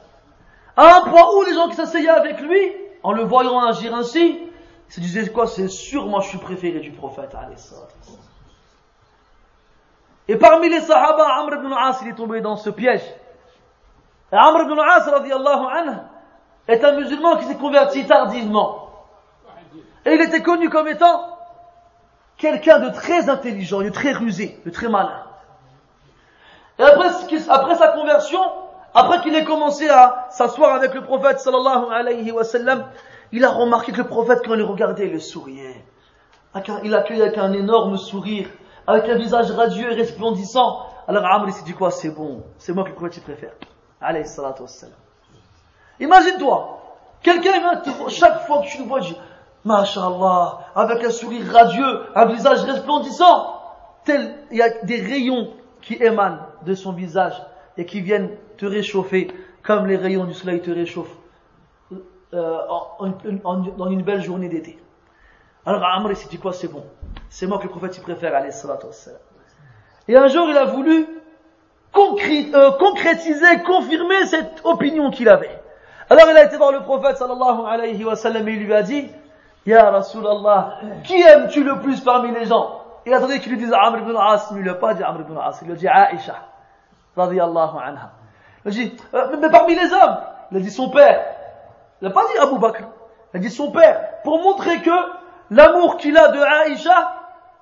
À 0.75 0.97
un 0.97 1.01
point 1.01 1.21
où 1.35 1.43
les 1.43 1.53
gens 1.53 1.69
qui 1.69 1.75
s'asseyaient 1.75 2.09
avec 2.09 2.41
lui, 2.41 2.59
en 3.03 3.11
le 3.11 3.21
voyant 3.25 3.59
agir 3.59 3.93
ainsi, 3.93 4.39
se 4.87 4.99
disaient 4.99 5.29
quoi 5.29 5.45
C'est 5.45 5.67
sûr, 5.67 6.07
moi 6.07 6.21
je 6.21 6.29
suis 6.29 6.39
préféré 6.39 6.79
du 6.79 6.89
prophète, 6.89 7.35
et 10.27 10.35
parmi 10.35 10.69
les 10.69 10.81
sahaba, 10.81 11.27
Amr 11.41 11.57
ibn 11.57 11.73
al-As, 11.73 11.99
il 12.01 12.07
est 12.07 12.15
tombé 12.15 12.41
dans 12.41 12.55
ce 12.55 12.71
piège. 12.71 13.03
Et 14.31 14.35
Amr 14.35 14.61
ibn 14.61 14.79
al-As, 14.79 15.07
radiallahu 15.07 15.65
anhu, 15.77 15.97
est 16.67 16.83
un 16.83 16.93
musulman 16.93 17.37
qui 17.37 17.45
s'est 17.45 17.57
converti 17.57 18.07
tardivement. 18.07 18.88
Et 20.05 20.13
il 20.13 20.21
était 20.21 20.41
connu 20.41 20.69
comme 20.69 20.87
étant 20.87 21.37
quelqu'un 22.37 22.79
de 22.79 22.89
très 22.89 23.29
intelligent, 23.29 23.81
de 23.81 23.89
très 23.89 24.13
rusé, 24.13 24.59
de 24.65 24.69
très 24.69 24.87
malin. 24.87 25.23
Et 26.77 26.83
après, 26.83 27.75
sa 27.75 27.87
conversion, 27.89 28.39
après 28.93 29.21
qu'il 29.21 29.35
ait 29.35 29.43
commencé 29.43 29.89
à 29.89 30.27
s'asseoir 30.31 30.75
avec 30.75 30.93
le 30.93 31.03
prophète 31.03 31.39
sallallahu 31.39 31.91
alayhi 31.91 32.31
wa 32.31 32.43
sallam, 32.43 32.85
il 33.31 33.43
a 33.43 33.49
remarqué 33.49 33.91
que 33.91 33.97
le 33.97 34.07
prophète, 34.07 34.39
quand 34.45 34.55
il 34.55 34.63
regardait, 34.63 35.09
il 35.09 35.21
souriait. 35.21 35.83
Il 36.83 36.95
accueillait 36.95 37.23
avec 37.23 37.37
un 37.37 37.53
énorme 37.53 37.97
sourire 37.97 38.47
avec 38.89 39.07
un 39.07 39.15
visage 39.15 39.51
radieux 39.51 39.91
et 39.91 39.95
resplendissant. 39.95 40.87
Alors 41.07 41.23
Amr 41.25 41.51
s'est 41.51 41.63
dit 41.63 41.73
quoi? 41.73 41.91
C'est 41.91 42.09
bon, 42.09 42.43
c'est 42.57 42.73
moi 42.73 42.83
que 42.83 42.89
le 42.89 42.95
prophète 42.95 43.23
préfère. 43.23 43.51
Alayhi 44.01 44.25
salatu 44.25 44.63
wassalam. 44.63 44.95
Imagine-toi, 45.99 46.81
quelqu'un 47.21 47.83
chaque 48.07 48.47
fois 48.47 48.63
que 48.63 48.67
tu 48.67 48.79
le 48.79 48.85
vois, 48.85 49.01
Masha'Allah, 49.65 50.59
avec 50.75 51.03
un 51.03 51.09
sourire 51.09 51.45
radieux, 51.51 52.01
un 52.15 52.25
visage 52.25 52.61
resplendissant, 52.63 53.61
tel, 54.05 54.35
il 54.51 54.57
y 54.57 54.61
a 54.61 54.69
des 54.83 55.01
rayons 55.01 55.53
qui 55.81 55.95
émanent 55.95 56.39
de 56.65 56.73
son 56.73 56.93
visage 56.93 57.41
et 57.77 57.85
qui 57.85 58.01
viennent 58.01 58.29
te 58.57 58.65
réchauffer 58.65 59.31
comme 59.63 59.85
les 59.85 59.97
rayons 59.97 60.25
du 60.25 60.33
soleil 60.33 60.61
te 60.61 60.71
réchauffent 60.71 61.17
euh, 62.33 62.57
dans 63.77 63.89
une 63.89 64.01
belle 64.01 64.21
journée 64.21 64.49
d'été. 64.49 64.79
Alors 65.65 65.83
Amr 65.83 66.15
s'est 66.15 66.29
dit 66.29 66.37
quoi 66.37 66.53
C'est 66.53 66.67
bon. 66.67 66.83
C'est 67.29 67.47
moi 67.47 67.57
que 67.57 67.63
le 67.63 67.69
prophète 67.69 67.97
y 67.97 68.01
préfère, 68.01 68.35
alayhi. 68.35 68.53
Et 70.07 70.15
un 70.15 70.27
jour, 70.27 70.47
il 70.49 70.57
a 70.57 70.65
voulu 70.65 71.05
euh, 71.95 72.71
concrétiser, 72.71 73.61
confirmer 73.65 74.25
cette 74.25 74.61
opinion 74.63 75.11
qu'il 75.11 75.29
avait. 75.29 75.59
Alors 76.09 76.27
il 76.29 76.37
a 76.37 76.45
été 76.45 76.57
voir 76.57 76.71
le 76.71 76.81
prophète 76.81 77.17
sallallahu 77.17 77.65
alayhi 77.67 78.03
wa 78.03 78.15
sallam 78.15 78.47
et 78.47 78.53
il 78.53 78.63
lui 78.63 78.73
a 78.73 78.81
dit, 78.81 79.07
Ya 79.65 79.91
Rasulallah, 79.91 80.79
qui 81.03 81.21
aimes-tu 81.21 81.63
le 81.63 81.79
plus 81.79 81.99
parmi 82.01 82.31
les 82.31 82.45
gens? 82.45 82.81
Il 83.05 83.13
attendait 83.13 83.39
qu'il 83.39 83.51
lui 83.51 83.59
dise 83.59 83.73
Amr 83.73 83.99
ibn 83.99 84.15
As, 84.15 84.51
mais 84.51 84.59
il 84.59 84.63
ne 84.63 84.69
l'a 84.69 84.75
pas 84.75 84.93
dit 84.93 85.03
Amr 85.03 85.21
ibn 85.21 85.37
As, 85.37 85.59
il 85.61 85.67
lui 85.67 85.73
a 85.73 85.75
dit 85.75 85.87
Aisha, 85.87 86.35
radiyallahu 87.15 87.77
anha. 87.83 88.11
Il 88.65 88.69
a 88.69 88.71
dit, 88.71 88.97
euh, 89.13 89.37
mais 89.39 89.49
parmi 89.49 89.75
les 89.75 89.91
hommes, 89.91 90.17
il 90.51 90.57
a 90.57 90.59
dit 90.59 90.71
son 90.71 90.89
père. 90.89 91.23
Il 92.01 92.07
n'a 92.07 92.13
pas 92.13 92.23
dit 92.31 92.37
Abu 92.39 92.57
Bakr, 92.57 92.83
il 93.33 93.37
a 93.37 93.39
dit 93.39 93.49
son 93.49 93.71
père, 93.71 94.21
pour 94.23 94.41
montrer 94.41 94.81
que 94.81 94.91
l'amour 95.51 95.97
qu'il 95.97 96.17
a 96.17 96.29
de 96.29 96.39
Aïcha, 96.39 97.13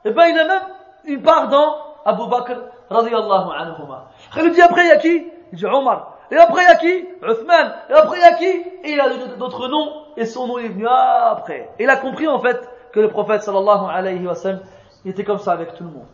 eh 0.05 0.11
ben 0.11 0.25
il 0.27 0.39
a 0.39 0.47
même 0.47 0.61
une 1.05 1.21
part 1.21 1.47
dans 1.49 1.77
Abu 2.05 2.27
Bakr 2.29 2.57
radiyallahu 2.89 3.49
anhuma. 3.57 4.05
Il 4.35 4.43
lui 4.43 4.51
dit 4.51 4.61
après 4.61 4.83
il 4.85 4.87
y 4.87 4.91
a 4.91 4.97
qui? 4.97 5.27
Il 5.51 5.57
dit 5.57 5.65
Omar. 5.65 6.13
Et 6.31 6.37
après 6.37 6.61
il 6.61 6.67
y 6.67 6.71
a 6.71 6.75
qui? 6.75 7.07
Uthman. 7.21 7.73
Et 7.89 7.93
après 7.93 8.17
il 8.17 8.21
y 8.21 8.25
a 8.25 8.33
qui? 8.33 8.45
Et 8.83 8.91
il 8.91 9.01
a 9.01 9.09
d'autres 9.37 9.67
noms 9.67 10.06
et 10.17 10.25
son 10.25 10.47
nom 10.47 10.57
est 10.57 10.67
venu 10.67 10.85
après. 10.87 11.69
Il 11.79 11.89
a 11.89 11.95
compris 11.95 12.27
en 12.27 12.39
fait 12.39 12.67
que 12.91 12.99
le 12.99 13.09
prophète 13.09 13.43
sallallahu 13.43 13.89
alayhi 13.89 14.25
wa 14.25 14.35
sallam 14.35 14.61
était 15.05 15.23
comme 15.23 15.37
ça 15.37 15.53
avec 15.53 15.75
tout 15.75 15.83
le 15.83 15.91
monde. 15.91 16.07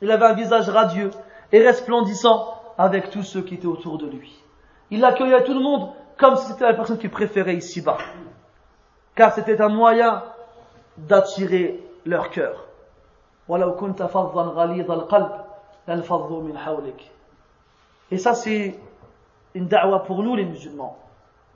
Il 0.00 0.10
avait 0.10 0.26
un 0.26 0.34
visage 0.34 0.68
radieux 0.68 1.10
et 1.52 1.62
resplendissant 1.66 2.54
avec 2.78 3.10
tous 3.10 3.24
ceux 3.24 3.42
qui 3.42 3.54
étaient 3.54 3.66
autour 3.66 3.98
de 3.98 4.06
lui. 4.06 4.40
Il 4.90 5.04
accueillait 5.04 5.42
tout 5.42 5.54
le 5.54 5.60
monde 5.60 5.90
comme 6.16 6.36
si 6.36 6.46
c'était 6.46 6.66
la 6.66 6.74
personne 6.74 6.98
qu'il 6.98 7.10
préférait 7.10 7.56
ici-bas. 7.56 7.98
Car 9.16 9.34
c'était 9.34 9.60
un 9.60 9.68
moyen 9.68 10.22
d'attirer 10.96 11.82
leur 12.04 12.30
cœur. 12.30 12.64
Et 18.10 18.18
ça 18.18 18.34
c'est 18.34 18.78
une 19.54 19.66
da'wa 19.66 20.04
pour 20.04 20.22
nous 20.22 20.36
les 20.36 20.44
musulmans. 20.44 20.96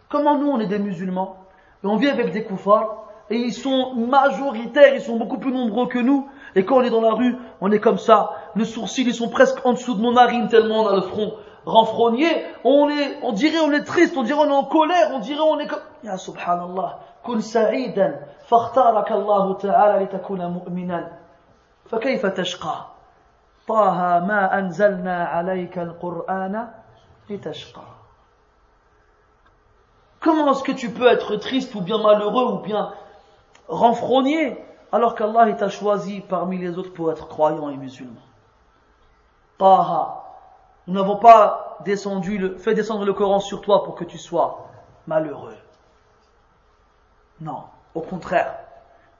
Comment 0.08 0.36
nous 0.36 0.48
on 0.48 0.58
est 0.58 0.66
des 0.66 0.78
musulmans? 0.78 1.39
et 1.83 1.87
on 1.87 1.95
vit 1.95 2.09
avec 2.09 2.31
des 2.31 2.43
koufars 2.43 3.05
et 3.29 3.37
ils 3.37 3.53
sont 3.53 3.95
majoritaires, 3.95 4.93
ils 4.93 5.01
sont 5.01 5.17
beaucoup 5.17 5.37
plus 5.37 5.51
nombreux 5.51 5.87
que 5.87 5.99
nous 5.99 6.29
et 6.55 6.63
quand 6.63 6.77
on 6.77 6.81
est 6.83 6.89
dans 6.89 7.01
la 7.01 7.13
rue, 7.13 7.35
on 7.61 7.71
est 7.71 7.79
comme 7.79 7.97
ça, 7.97 8.31
les 8.55 8.65
sourcils 8.65 9.03
ils 9.03 9.13
sont 9.13 9.29
presque 9.29 9.65
en 9.65 9.73
dessous 9.73 9.95
de 9.95 10.01
nos 10.01 10.13
narines 10.13 10.47
tellement 10.47 10.83
on 10.83 10.87
a 10.87 10.95
le 10.95 11.01
front 11.01 11.33
renfrogné, 11.65 12.27
on 12.63 12.89
est 12.89 13.17
on 13.23 13.31
dirait 13.31 13.59
on 13.59 13.71
est 13.71 13.83
triste, 13.83 14.15
on 14.17 14.23
dirait 14.23 14.39
on 14.39 14.49
est 14.49 14.55
en 14.55 14.65
colère, 14.65 15.11
on 15.13 15.19
dirait 15.19 15.39
on 15.39 15.59
est 15.59 15.67
comme 15.67 15.79
ya 16.03 16.17
subhanallah, 16.17 16.99
kun 17.23 17.41
sa'idan 17.41 18.13
فاختارك 18.45 19.11
الله 19.11 19.53
تعالى 19.53 20.03
لتكون 20.05 20.45
مؤمنا 20.45 21.11
فكيف 21.85 22.25
تشقى 22.25 22.85
طه 23.67 24.19
ما 24.19 24.59
أنزلنا 24.59 25.25
عليك 25.25 25.79
القرآن 25.79 26.67
لتشقى 27.29 27.87
Comment 30.19 30.51
est-ce 30.51 30.63
que 30.63 30.71
tu 30.71 30.89
peux 30.89 31.07
être 31.07 31.35
triste 31.35 31.75
ou 31.75 31.81
bien 31.81 31.97
malheureux 31.97 32.53
ou 32.53 32.57
bien 32.59 32.93
renfrogné 33.67 34.57
alors 34.91 35.15
qu'Allah 35.15 35.51
t'a 35.53 35.69
choisi 35.69 36.21
parmi 36.21 36.57
les 36.57 36.77
autres 36.77 36.93
pour 36.93 37.11
être 37.11 37.27
croyant 37.27 37.69
et 37.69 37.77
musulman 37.77 38.21
Taha, 39.57 40.23
nous 40.87 40.93
n'avons 40.93 41.17
pas 41.17 41.77
descendu 41.83 42.37
le, 42.37 42.57
fait 42.57 42.73
descendre 42.73 43.05
le 43.05 43.13
Coran 43.13 43.39
sur 43.39 43.61
toi 43.61 43.83
pour 43.83 43.95
que 43.95 44.03
tu 44.03 44.17
sois 44.17 44.67
malheureux. 45.07 45.57
Non. 47.41 47.63
Au 47.93 48.01
contraire. 48.01 48.61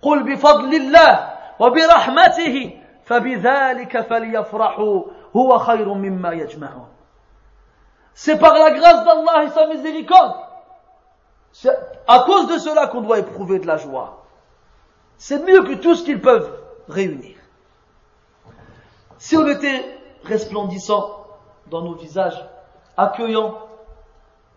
قل 0.01 0.23
بفضل 0.23 0.73
الله 0.73 1.33
وبرحمته 1.59 2.79
فبذلك 3.05 4.01
فليفرحوا 4.01 5.03
هو 5.35 5.57
خير 5.57 5.93
مما 5.93 6.33
يجمعون 6.33 6.87
C'est 8.13 8.39
par 8.39 8.53
la 8.53 8.71
grâce 8.71 9.03
d'Allah 9.03 9.43
et 9.43 9.49
sa 9.49 9.67
miséricorde. 9.67 10.35
c'est 11.52 11.76
à 12.06 12.20
cause 12.20 12.48
de 12.48 12.58
cela 12.58 12.86
qu'on 12.86 13.00
doit 13.00 13.18
éprouver 13.18 13.58
de 13.58 13.66
la 13.66 13.76
joie. 13.76 14.24
C'est 15.18 15.44
mieux 15.44 15.62
que 15.62 15.74
tout 15.74 15.94
ce 15.94 16.04
qu'ils 16.04 16.20
peuvent 16.20 16.50
réunir. 16.88 17.36
Si 19.18 19.36
on 19.36 19.46
était 19.48 19.84
resplendissant 20.24 21.26
dans 21.66 21.82
nos 21.82 21.94
visages, 21.94 22.42
accueillant 22.96 23.58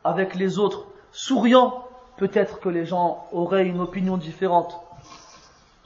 avec 0.03 0.35
les 0.35 0.59
autres, 0.59 0.85
souriant, 1.11 1.85
peut-être 2.17 2.59
que 2.59 2.69
les 2.69 2.85
gens 2.85 3.27
auraient 3.31 3.65
une 3.65 3.81
opinion 3.81 4.17
différente 4.17 4.79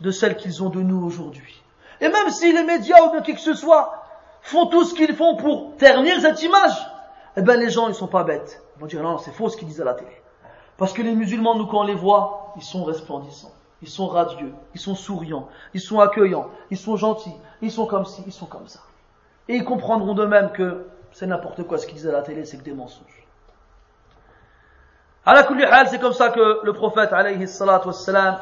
de 0.01 0.11
celle 0.11 0.37
qu'ils 0.37 0.63
ont 0.63 0.69
de 0.69 0.81
nous 0.81 1.03
aujourd'hui. 1.03 1.63
Et 2.01 2.09
même 2.09 2.29
si 2.29 2.53
les 2.53 2.63
médias 2.63 3.07
ou 3.07 3.11
bien 3.11 3.21
qui 3.21 3.33
que 3.33 3.39
ce 3.39 3.53
soit 3.53 4.03
font 4.41 4.67
tout 4.67 4.83
ce 4.83 4.93
qu'ils 4.93 5.15
font 5.15 5.35
pour 5.35 5.75
ternir 5.77 6.21
cette 6.21 6.41
image, 6.43 6.87
eh 7.35 7.41
bien 7.41 7.55
les 7.55 7.69
gens 7.69 7.87
ils 7.87 7.95
sont 7.95 8.07
pas 8.07 8.23
bêtes. 8.23 8.61
Ils 8.75 8.81
vont 8.81 8.87
dire 8.87 9.01
non, 9.01 9.17
c'est 9.17 9.31
faux 9.31 9.49
ce 9.49 9.57
qu'ils 9.57 9.67
disent 9.67 9.81
à 9.81 9.85
la 9.85 9.95
télé. 9.95 10.21
Parce 10.76 10.92
que 10.92 11.02
les 11.02 11.14
musulmans, 11.14 11.54
nous 11.54 11.66
quand 11.66 11.80
on 11.80 11.84
les 11.84 11.94
voit, 11.94 12.52
ils 12.56 12.62
sont 12.62 12.84
resplendissants, 12.84 13.52
ils 13.82 13.88
sont 13.88 14.08
radieux, 14.08 14.52
ils 14.74 14.80
sont 14.80 14.94
souriants, 14.94 15.48
ils 15.74 15.80
sont 15.80 16.00
accueillants, 16.00 16.48
ils 16.70 16.76
sont 16.76 16.96
gentils, 16.96 17.34
ils 17.60 17.70
sont 17.70 17.86
comme 17.86 18.04
ci, 18.04 18.22
ils 18.26 18.32
sont 18.32 18.46
comme 18.46 18.68
ça. 18.68 18.80
Et 19.48 19.56
ils 19.56 19.64
comprendront 19.64 20.14
d'eux-mêmes 20.14 20.50
que 20.52 20.86
c'est 21.12 21.26
n'importe 21.26 21.64
quoi 21.64 21.78
ce 21.78 21.86
qu'ils 21.86 21.96
disent 21.96 22.08
à 22.08 22.12
la 22.12 22.22
télé, 22.22 22.44
c'est 22.44 22.56
que 22.56 22.62
des 22.62 22.72
mensonges. 22.72 23.26
À 25.24 25.34
la 25.34 25.86
c'est 25.86 26.00
comme 26.00 26.12
ça 26.12 26.30
que 26.30 26.60
le 26.64 26.72
prophète 26.72 27.12
alayhi 27.12 27.46
salatu 27.46 27.88
wassalam 27.88 28.38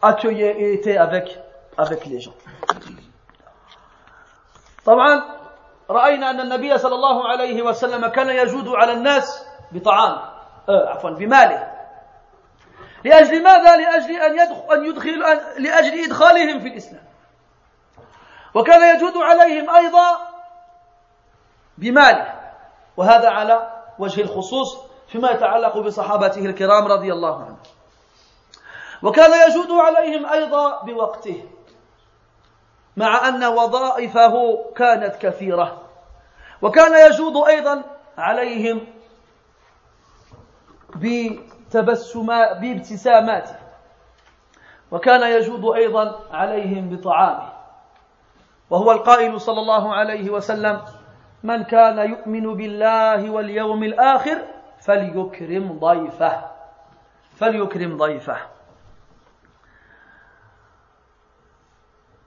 accueillait 0.00 0.60
et 0.60 0.74
était 0.74 0.96
avec, 0.96 1.38
avec 1.76 2.06
les 2.06 2.20
gens. 2.20 2.34
طبعا 4.84 5.22
رأينا 5.90 6.30
أن 6.30 6.40
النبي 6.40 6.78
صلى 6.78 6.94
الله 6.94 7.28
عليه 7.28 7.62
وسلم 7.62 8.06
كان 8.06 8.28
يجود 8.28 8.68
على 8.68 8.92
الناس 8.92 9.45
بطعام 9.71 10.17
آه 10.69 10.89
عفوا 10.89 11.09
بماله. 11.09 11.73
لأجل 13.03 13.43
ماذا؟ 13.43 13.75
لأجل 13.77 14.21
أن 14.21 14.39
يدخل, 14.39 14.73
أن 14.73 14.85
يدخل 14.85 15.19
لأجل 15.57 16.03
إدخالهم 16.03 16.59
في 16.59 16.67
الإسلام. 16.67 17.03
وكان 18.53 18.95
يجود 18.95 19.17
عليهم 19.17 19.69
أيضا 19.75 20.17
بماله. 21.77 22.33
وهذا 22.97 23.29
على 23.29 23.83
وجه 23.99 24.21
الخصوص 24.21 24.77
فيما 25.07 25.31
يتعلق 25.31 25.77
بصحابته 25.77 26.45
الكرام 26.45 26.87
رضي 26.87 27.13
الله 27.13 27.35
عنهم. 27.35 27.57
وكان 29.03 29.49
يجود 29.49 29.71
عليهم 29.71 30.25
أيضا 30.25 30.81
بوقته 30.81 31.45
مع 32.97 33.27
أن 33.27 33.43
وظائفه 33.43 34.65
كانت 34.75 35.15
كثيرة. 35.15 35.81
وكان 36.61 37.11
يجود 37.11 37.47
أيضا 37.47 37.83
عليهم 38.17 38.96
بتبسمات 40.99 42.57
بابتساماته. 42.57 43.55
وكان 44.91 45.31
يجود 45.37 45.75
أيضا 45.75 46.19
عليهم 46.31 46.89
بطعامه. 46.89 47.53
وهو 48.69 48.91
القائل 48.91 49.41
صلى 49.41 49.59
الله 49.59 49.95
عليه 49.95 50.29
وسلم 50.29 50.81
من 51.43 51.63
كان 51.63 52.09
يؤمن 52.09 52.53
بالله 52.57 53.29
واليوم 53.31 53.83
الآخر 53.83 54.37
فليكرم 54.81 55.79
ضيفه. 55.79 56.51
فليكرم 57.35 57.97
ضيفه. 57.97 58.37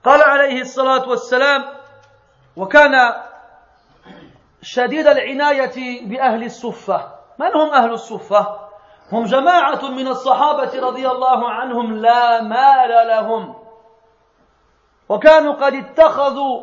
قال 0.03 0.21
عليه 0.23 0.61
الصلاة 0.61 1.09
والسلام 1.09 1.61
وكان 2.55 3.13
شديد 4.61 5.07
العناية 5.07 6.07
بأهل 6.07 6.43
الصفة. 6.43 7.20
من 7.39 7.55
هم 7.55 7.73
أهل 7.73 7.91
الصفة؟ 7.91 8.59
هم 9.11 9.25
جماعة 9.25 9.87
من 9.87 10.07
الصحابة 10.07 10.79
رضي 10.79 11.09
الله 11.09 11.49
عنهم 11.49 11.97
لا 11.97 12.41
مال 12.41 13.07
لهم. 13.07 13.55
وكانوا 15.09 15.53
قد 15.53 15.73
اتخذوا 15.73 16.61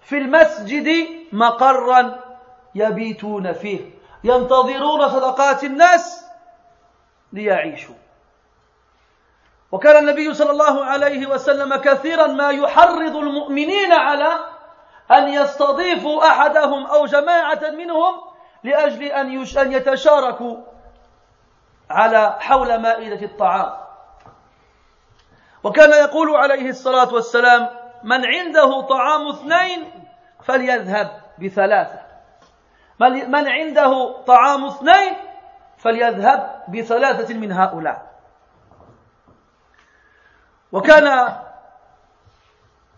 في 0.00 0.18
المسجد 0.18 1.08
مقرا 1.32 2.20
يبيتون 2.74 3.52
فيه 3.52 3.90
ينتظرون 4.24 5.08
صدقات 5.08 5.64
الناس 5.64 6.26
ليعيشوا. 7.32 7.94
وكان 9.72 9.96
النبي 9.96 10.34
صلى 10.34 10.50
الله 10.50 10.84
عليه 10.84 11.26
وسلم 11.26 11.76
كثيرا 11.76 12.26
ما 12.26 12.50
يحرض 12.50 13.16
المؤمنين 13.16 13.92
على 13.92 14.38
أن 15.10 15.28
يستضيفوا 15.28 16.26
أحدهم 16.26 16.86
أو 16.86 17.06
جماعة 17.06 17.70
منهم 17.70 18.31
لأجل 18.64 19.02
أن 19.02 19.44
أن 19.58 19.72
يتشاركوا 19.72 20.56
على 21.90 22.36
حول 22.40 22.82
مائدة 22.82 23.26
الطعام. 23.26 23.72
وكان 25.64 25.90
يقول 25.90 26.36
عليه 26.36 26.68
الصلاة 26.68 27.14
والسلام 27.14 27.68
من 28.02 28.26
عنده 28.26 28.80
طعام 28.80 29.28
اثنين 29.28 30.04
فليذهب 30.42 31.20
بثلاثة. 31.38 32.02
من 33.28 33.48
عنده 33.48 34.22
طعام 34.26 34.64
اثنين 34.64 35.16
فليذهب 35.78 36.64
بثلاثة 36.68 37.34
من 37.34 37.52
هؤلاء. 37.52 38.12
وكان 40.72 41.36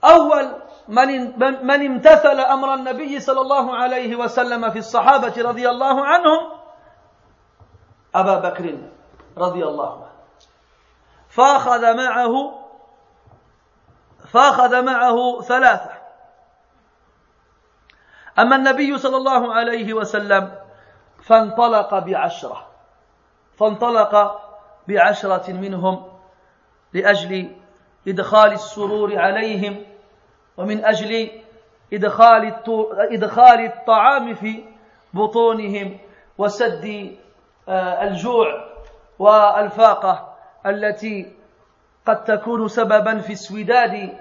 أول 0.05 0.64
من, 0.89 1.39
من 1.67 1.87
امتثل 1.87 2.41
أمر 2.41 2.75
النبي 2.75 3.21
صلى 3.21 3.41
الله 3.41 3.77
عليه 3.77 4.17
وسلم 4.17 4.71
في 4.71 4.79
الصحابة 4.79 5.35
رضي 5.39 5.69
الله 5.71 6.07
عنهم؟ 6.07 6.53
أبا 8.15 8.39
بكر 8.39 8.79
رضي 9.39 9.65
الله 9.65 9.97
عنه. 9.97 10.15
فأخذ 11.29 11.97
معه 11.97 12.61
فأخذ 14.29 14.85
معه 14.85 15.41
ثلاثة. 15.41 15.91
أما 18.39 18.57
النبي 18.57 18.99
صلى 18.99 19.17
الله 19.17 19.55
عليه 19.55 19.95
وسلم 19.95 20.59
فانطلق 21.23 21.99
بعشرة. 21.99 22.67
فانطلق 23.57 24.41
بعشرة 24.89 25.53
منهم 25.53 26.19
لأجل 26.93 27.57
إدخال 28.09 28.53
السرور 28.53 29.19
عليهم 29.19 29.94
ومن 30.57 30.85
أجل 30.85 31.31
إدخال 31.93 33.61
الطعام 33.65 34.35
في 34.35 34.65
بطونهم 35.15 35.99
وسد 36.39 37.17
الجوع 37.69 38.47
والفاقة 39.19 40.35
التي 40.67 41.33
قد 42.07 42.25
تكون 42.25 42.69
سببا 42.69 43.19
في 43.19 43.33
اسوداد 43.33 44.19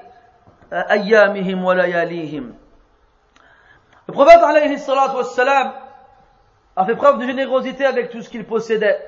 أيامهم 0.74 1.64
ولياليهم 1.66 2.56
Le 4.06 4.12
prophète 4.14 4.44
alayhi 4.44 4.78
salatu 4.78 5.16
wassalam 5.16 5.72
a 6.76 6.86
fait 6.86 6.96
preuve 6.96 7.20
de 7.20 7.26
générosité 7.26 7.86
avec 7.86 8.10
tout 8.10 8.22
ce 8.22 8.30
qu'il 8.30 8.46
possédait. 8.46 9.00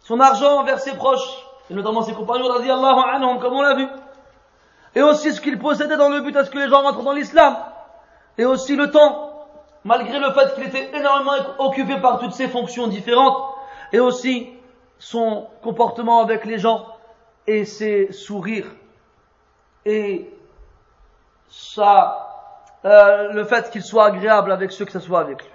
Son 0.00 0.18
argent 0.20 0.60
envers 0.60 0.80
ses 0.80 0.94
proches, 0.94 1.44
et 1.68 1.74
notamment 1.74 2.00
ses 2.00 2.14
compagnons 2.14 2.48
radiallahu 2.48 2.98
anhum, 3.12 3.38
comme 3.40 3.52
on 3.52 3.60
l'a 3.60 3.74
vu. 3.74 3.86
Et 4.96 5.02
aussi 5.02 5.32
ce 5.32 5.40
qu'il 5.40 5.58
possédait 5.58 5.96
dans 5.96 6.08
le 6.08 6.20
but 6.22 6.34
à 6.36 6.44
ce 6.44 6.50
que 6.50 6.58
les 6.58 6.68
gens 6.68 6.82
rentrent 6.82 7.04
dans 7.04 7.12
l'islam? 7.12 7.56
Et 8.36 8.44
aussi 8.44 8.74
le 8.74 8.90
temps, 8.90 9.46
malgré 9.84 10.18
le 10.18 10.32
fait 10.32 10.54
qu'il 10.54 10.64
était 10.64 10.96
énormément 10.96 11.34
occupé 11.58 12.00
par 12.00 12.18
toutes 12.18 12.32
ses 12.32 12.48
fonctions 12.48 12.88
différentes. 12.88 13.36
Et 13.92 14.00
aussi 14.00 14.50
son 14.98 15.46
comportement 15.62 16.20
avec 16.20 16.44
les 16.44 16.58
gens 16.58 16.84
et 17.46 17.64
ses 17.64 18.10
sourires. 18.10 18.74
Et 19.84 20.28
ça, 21.48 22.58
euh, 22.84 23.32
le 23.32 23.44
fait 23.44 23.70
qu'il 23.70 23.84
soit 23.84 24.06
agréable 24.06 24.50
avec 24.50 24.72
ceux 24.72 24.84
que 24.84 24.90
ce 24.90 24.98
soit 24.98 25.20
avec 25.20 25.42
lui. 25.44 25.50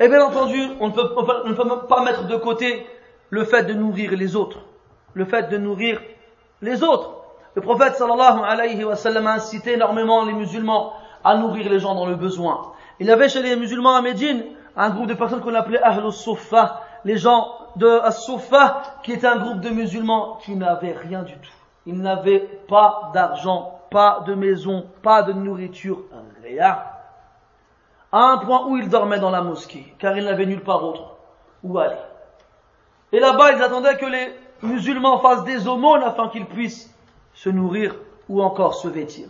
Et 0.00 0.08
bien 0.08 0.24
entendu, 0.24 0.60
on 0.80 0.88
ne 0.88 0.92
peut, 0.92 1.08
on 1.16 1.48
ne 1.48 1.54
peut 1.54 1.86
pas 1.86 2.02
mettre 2.02 2.26
de 2.26 2.36
côté 2.36 2.84
le 3.30 3.44
fait 3.44 3.62
de 3.62 3.72
nourrir 3.72 4.10
les 4.10 4.34
autres 4.34 4.58
le 5.16 5.24
fait 5.24 5.48
de 5.48 5.56
nourrir 5.56 6.00
les 6.60 6.82
autres. 6.82 7.15
Le 7.56 7.62
prophète 7.62 7.94
sallallahu 7.94 8.44
alayhi 8.44 8.84
wa 8.84 8.96
sallam 8.96 9.26
a 9.26 9.32
incité 9.32 9.72
énormément 9.72 10.26
les 10.26 10.34
musulmans 10.34 10.92
à 11.24 11.36
nourrir 11.36 11.70
les 11.70 11.78
gens 11.78 11.94
dans 11.94 12.04
le 12.04 12.14
besoin. 12.14 12.72
Il 13.00 13.06
y 13.06 13.10
avait 13.10 13.30
chez 13.30 13.40
les 13.42 13.56
musulmans 13.56 13.96
à 13.96 14.02
Médine 14.02 14.44
un 14.76 14.90
groupe 14.90 15.06
de 15.06 15.14
personnes 15.14 15.40
qu'on 15.40 15.54
appelait 15.54 15.80
Ahlus 15.82 16.12
Sufa, 16.12 16.82
les 17.06 17.16
gens 17.16 17.50
de 17.76 17.88
As-Sufa, 17.88 18.82
qui 19.02 19.12
était 19.12 19.26
un 19.26 19.36
groupe 19.36 19.60
de 19.60 19.70
musulmans 19.70 20.38
qui 20.44 20.54
n'avaient 20.54 20.92
rien 20.92 21.22
du 21.22 21.32
tout. 21.32 21.50
Ils 21.86 21.98
n'avaient 21.98 22.40
pas 22.68 23.10
d'argent, 23.14 23.80
pas 23.90 24.22
de 24.26 24.34
maison, 24.34 24.84
pas 25.02 25.22
de 25.22 25.32
nourriture, 25.32 26.00
rien. 26.42 26.76
À 28.12 28.32
un 28.32 28.36
point 28.36 28.66
où 28.66 28.76
ils 28.76 28.90
dormaient 28.90 29.18
dans 29.18 29.30
la 29.30 29.40
mosquée, 29.40 29.94
car 29.98 30.14
ils 30.18 30.24
n'avaient 30.24 30.44
nulle 30.44 30.62
part 30.62 30.84
autre 30.84 31.16
où 31.64 31.78
aller. 31.78 31.96
Et 33.12 33.18
là-bas, 33.18 33.52
ils 33.52 33.62
attendaient 33.62 33.96
que 33.96 34.04
les 34.04 34.34
musulmans 34.62 35.20
fassent 35.20 35.44
des 35.44 35.66
aumônes 35.66 36.02
afin 36.02 36.28
qu'ils 36.28 36.44
puissent 36.44 36.92
se 37.36 37.50
nourrir 37.50 37.94
ou 38.28 38.42
encore 38.42 38.74
se 38.74 38.88
vêtir. 38.88 39.28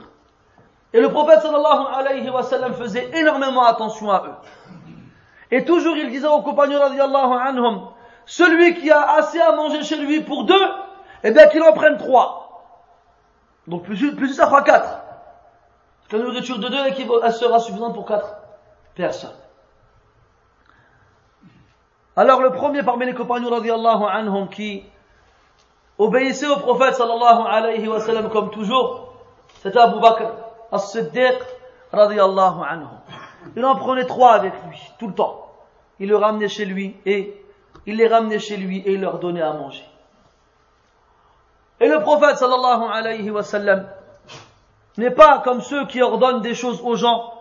Et 0.92 1.00
le 1.00 1.10
prophète 1.10 1.40
sallallahu 1.40 1.86
alayhi 1.92 2.30
wa 2.30 2.42
sallam 2.42 2.72
faisait 2.72 3.10
énormément 3.18 3.64
attention 3.64 4.10
à 4.10 4.22
eux. 4.26 4.48
Et 5.50 5.64
toujours 5.64 5.96
il 5.96 6.08
disait 6.10 6.28
aux 6.28 6.40
compagnons 6.40 6.78
radiallahu 6.78 7.32
anhum, 7.48 7.88
celui 8.24 8.76
qui 8.76 8.90
a 8.90 9.02
assez 9.16 9.40
à 9.40 9.52
manger 9.52 9.82
chez 9.82 9.96
lui 9.96 10.20
pour 10.20 10.44
deux, 10.44 10.66
eh 11.24 11.32
bien 11.32 11.48
qu'il 11.48 11.62
en 11.62 11.72
prenne 11.72 11.98
trois. 11.98 12.44
Donc 13.66 13.82
plus, 13.82 14.14
plus 14.14 14.32
ça 14.32 14.46
fera 14.46 14.62
quatre. 14.62 15.00
La 16.12 16.20
nourriture 16.20 16.60
de 16.60 16.68
deux 16.68 16.78
elle 17.24 17.32
sera 17.32 17.58
suffisante 17.58 17.94
pour 17.94 18.06
quatre 18.06 18.36
personnes. 18.94 19.34
Alors 22.14 22.40
le 22.40 22.52
premier 22.52 22.84
parmi 22.84 23.04
les 23.04 23.14
compagnons 23.14 23.50
radiallahu 23.50 24.04
anhum 24.08 24.48
qui 24.48 24.84
Obéissez 25.98 26.46
au 26.46 26.56
prophète 26.56 26.94
sallallahu 26.94 27.46
alayhi 27.48 27.88
wa 27.88 28.00
sallam 28.00 28.28
comme 28.28 28.50
toujours. 28.50 29.14
C'était 29.62 29.78
Abu 29.78 30.00
Bakr 30.00 30.30
as-Siddiq 30.70 31.38
radiallahu 31.92 32.62
anhu. 32.68 32.86
Il 33.56 33.64
en 33.64 33.76
prenait 33.76 34.04
trois 34.04 34.32
avec 34.32 34.52
lui, 34.68 34.78
tout 34.98 35.08
le 35.08 35.14
temps. 35.14 35.46
Il 35.98 36.08
le 36.08 36.16
ramenait 36.16 36.48
chez 36.48 36.66
lui 36.66 36.96
et 37.06 37.42
il 37.86 37.96
les 37.96 38.08
ramenait 38.08 38.38
chez 38.38 38.56
lui 38.56 38.78
et 38.78 38.92
il 38.92 39.00
leur 39.00 39.18
donnait 39.18 39.42
à 39.42 39.52
manger. 39.52 39.84
Et 41.80 41.88
le 41.88 42.00
prophète 42.00 42.36
sallallahu 42.36 42.90
alayhi 42.92 43.30
wa 43.30 43.42
sallam 43.42 43.86
n'est 44.98 45.10
pas 45.10 45.38
comme 45.38 45.60
ceux 45.62 45.86
qui 45.86 46.02
ordonnent 46.02 46.42
des 46.42 46.54
choses 46.54 46.80
aux 46.82 46.96
gens, 46.96 47.32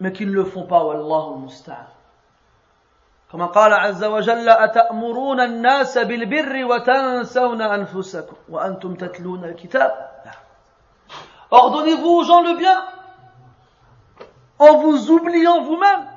mais 0.00 0.12
qui 0.12 0.26
ne 0.26 0.32
le 0.32 0.44
font 0.44 0.66
pas. 0.66 0.84
Wallahu 0.84 1.40
musta'an. 1.40 1.95
كما 3.31 3.45
قال 3.45 3.73
عز 3.73 4.03
وجل 4.03 4.49
أتأمرون 4.49 5.39
الناس 5.39 5.97
بالبر 5.97 6.65
وتنسون 6.65 7.61
أنفسكم 7.61 8.35
وأنتم 8.49 8.95
تتلون 8.95 9.45
الكتاب 9.45 10.11
Ordonnez-vous 11.51 12.07
aux 12.07 12.23
gens 12.23 12.41
le 12.41 12.57
bien 12.57 12.81
en 14.57 14.77
vous 14.77 15.11
oubliant 15.11 15.63
vous-même 15.63 16.07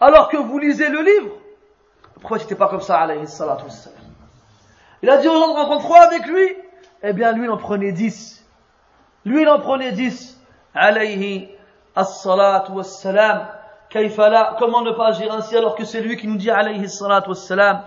alors 0.00 0.28
que 0.28 0.36
vous 0.36 0.58
lisez 0.58 0.88
le 0.88 1.02
livre. 1.02 1.34
Pourquoi 2.20 2.38
c'était 2.38 2.54
pas 2.54 2.68
comme 2.68 2.80
ça, 2.80 2.98
alayhi 3.00 3.26
salatu 3.26 3.64
wassalam 3.64 3.98
Il 5.02 5.10
a 5.10 5.16
dit 5.16 5.28
aux 5.28 5.34
gens 5.34 5.48
de 5.48 5.56
rencontrer 5.58 5.84
trois 5.84 6.02
avec 6.02 6.26
lui. 6.26 6.56
Eh 7.02 7.12
bien, 7.12 7.32
lui, 7.32 7.44
il 7.44 7.50
en 7.50 7.56
prenait 7.56 7.92
dix. 7.92 8.44
Lui, 9.24 9.42
il 9.42 9.48
en 9.48 9.58
prenait 9.58 9.92
dix. 9.92 10.40
Alayhi 10.74 11.48
as-salatu 11.94 12.72
wassalam. 12.72 13.48
comment 14.57 14.81
ne 14.81 14.91
pas 14.91 15.07
agir 15.07 15.33
ainsi 15.33 15.57
alors 15.57 15.75
que 15.75 15.83
c'est 15.83 16.01
lui 16.01 16.17
qui 16.17 16.27
nous 16.27 16.37
dit 16.37 16.49
alayhi 16.49 16.87
salatu 16.87 17.29
wassalam 17.29 17.83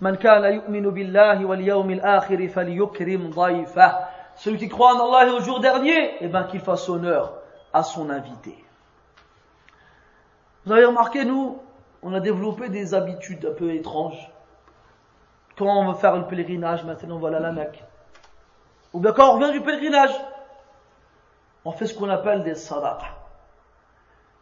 Man 0.00 0.18
kana 0.18 0.50
yu'minu 0.50 0.90
billahi 0.90 1.44
wal 1.44 1.62
yawmil 1.62 2.00
akhir 2.04 2.50
falyukrim 2.50 3.30
dhayfah. 3.30 4.10
Celui 4.36 4.58
qui 4.58 4.68
croit 4.68 4.94
en 4.94 5.10
Allah 5.10 5.28
et 5.28 5.30
au 5.30 5.40
jour 5.40 5.60
dernier, 5.60 6.16
eh 6.20 6.28
ben 6.28 6.44
qu'il 6.44 6.60
fasse 6.60 6.88
honneur 6.88 7.32
à 7.72 7.82
son 7.82 8.10
invité. 8.10 8.62
Vous 10.66 10.72
avez 10.72 10.84
remarqué, 10.84 11.24
nous, 11.24 11.58
on 12.02 12.12
a 12.12 12.20
développé 12.20 12.68
des 12.68 12.92
habitudes 12.92 13.46
un 13.50 13.54
peu 13.54 13.72
étranges. 13.72 14.30
Quand 15.56 15.64
on 15.64 15.90
veut 15.90 15.98
faire 15.98 16.16
le 16.16 16.26
pèlerinage, 16.26 16.84
maintenant 16.84 17.16
on 17.16 17.18
va 17.18 17.34
à 17.34 17.40
la 17.40 17.52
Mecque. 17.52 17.82
Ou 18.92 19.00
bien 19.00 19.12
quand 19.12 19.30
on 19.30 19.38
revient 19.38 19.52
du 19.52 19.62
pèlerinage, 19.62 20.14
on 21.64 21.72
fait 21.72 21.86
ce 21.86 21.94
qu'on 21.94 22.10
appelle 22.10 22.42
des 22.42 22.54
sadaqas. 22.54 23.15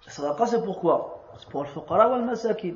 Les 0.05 0.11
sadaqas, 0.11 0.47
c'est 0.47 0.63
pourquoi 0.63 1.23
C'est 1.37 1.49
pour 1.49 1.63
le 1.63 1.69
fuqara 1.69 2.09
ou 2.09 2.15
le 2.15 2.23
masakin. 2.23 2.73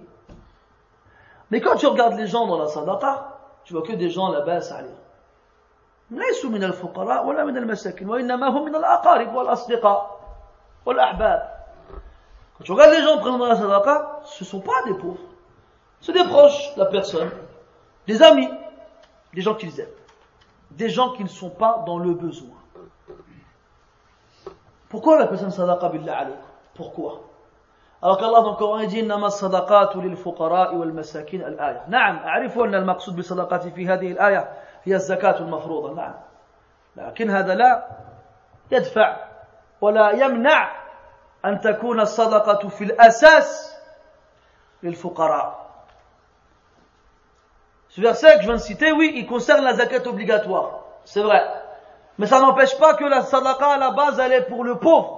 Mais 1.52 1.61
quand 1.61 1.76
tu 1.76 1.88
regardes 1.88 2.15
les 2.15 2.28
gens 2.28 2.48
dans 2.48 2.57
la 2.57 2.68
sadaqa, 2.68 3.40
tu 3.64 3.74
vois 3.74 3.84
que 3.84 3.94
des 3.94 4.10
gens 4.10 4.30
là-bas, 4.30 4.61
ça 4.61 4.78
allait. 4.78 4.90
ليسوا 6.11 6.49
من 6.49 6.64
الفقراء 6.64 7.26
ولا 7.26 7.44
من 7.44 7.57
المساكين 7.57 8.10
وإنما 8.10 8.48
هم 8.49 8.65
من 8.65 8.76
الأقارب 8.76 9.36
والأصدقاء 9.36 10.20
والأحباب 10.86 11.53
Quand 12.57 12.64
tu 12.65 12.72
regardes 12.72 12.94
les 12.94 13.02
gens 13.02 13.18
présents 13.18 13.40
dans 13.40 13.48
la 13.48 13.56
sadaqa, 13.56 14.22
ce 14.26 14.44
ne 14.44 14.48
sont 14.48 14.60
pas 14.60 14.84
des 14.86 14.94
pauvres. 14.94 15.18
C'est 16.02 16.11
des 16.11 16.24
proches 16.24 16.76
de 16.76 16.82
la 16.82 16.86
personne, 16.86 17.32
des 18.06 18.22
amis, 18.22 18.49
des 19.34 19.41
gens 19.41 19.56
qu'ils 19.56 19.80
aiment, 19.80 19.88
des 20.70 20.90
gens 20.90 21.14
qui 21.14 21.24
ne 21.24 21.30
sont 21.30 21.49
pas 21.49 21.84
dans 21.88 21.98
le 21.98 22.14
besoin. 22.14 22.56
Pourquoi 24.90 25.18
la 25.18 25.26
personne 25.26 25.49
sadaqa 25.49 25.90
billah 25.90 26.18
alaykum 26.18 26.47
Pourquoi 26.79 27.21
Alors 28.01 28.19
qu'Allah 28.19 28.41
dans 28.41 28.51
le 28.51 28.57
Coran 28.57 28.87
dit 28.87 29.01
إنما 29.01 29.27
الصدقات 29.27 29.97
للفقراء 29.97 30.75
والمساكين 30.75 31.43
الآية 31.43 31.85
نعم 31.89 32.17
أعرف 32.17 32.59
أن 32.59 32.75
المقصود 32.75 33.17
بالصدقات 33.17 33.67
في 33.67 33.89
هذه 33.89 34.13
الآية 34.13 34.49
هي 34.85 34.95
الزكاة 34.95 35.39
المفروضة 35.39 35.95
نعم 35.95 36.15
لكن 36.97 37.31
هذا 37.31 37.55
لا 37.55 37.87
يدفع 38.71 39.17
ولا 39.81 40.11
يمنع 40.11 40.71
أن 41.45 41.61
تكون 41.61 42.01
الصدقة 42.01 42.69
في 42.69 42.85
الأساس 42.85 43.77
للفقراء 44.83 45.69
Ce 47.89 48.03
verset 48.03 48.37
que 48.37 48.43
je 48.43 48.47
viens 48.47 48.57
de 48.57 48.61
citer, 48.61 48.93
oui, 48.93 49.13
il 49.17 49.27
concerne 49.27 49.65
la 49.65 49.73
zakat 49.73 50.07
obligatoire. 50.07 50.81
C'est 51.05 51.23
vrai. 51.23 51.43
Mais 52.19 52.27
ça 52.27 52.39
n'empêche 52.39 52.79
pas 52.79 52.95
que 52.95 53.05
la 53.05 53.23
sadaqa 53.23 53.67
à 53.67 53.79
la 53.79 53.91
base, 53.93 54.21
elle 54.21 54.33
est 54.33 54.43
pour 54.43 54.63
le 54.63 54.79
pauvre. 54.79 55.18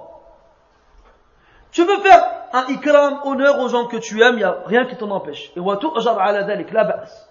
Tu 1.72 1.84
veux 1.84 2.00
faire 2.00 2.24
un 2.52 2.66
ikram, 2.66 3.20
honneur 3.24 3.58
aux 3.60 3.68
gens 3.68 3.86
que 3.86 3.96
tu 3.96 4.22
aimes, 4.22 4.34
il 4.34 4.38
n'y 4.38 4.44
a 4.44 4.56
rien 4.66 4.86
qui 4.86 4.96
t'en 4.96 5.10
empêche. 5.10 5.52
Et 5.56 5.60
ajar 5.60 6.18
ala 6.18 6.42
dalik, 6.42 6.72
la 6.72 6.84
base. 6.84 7.28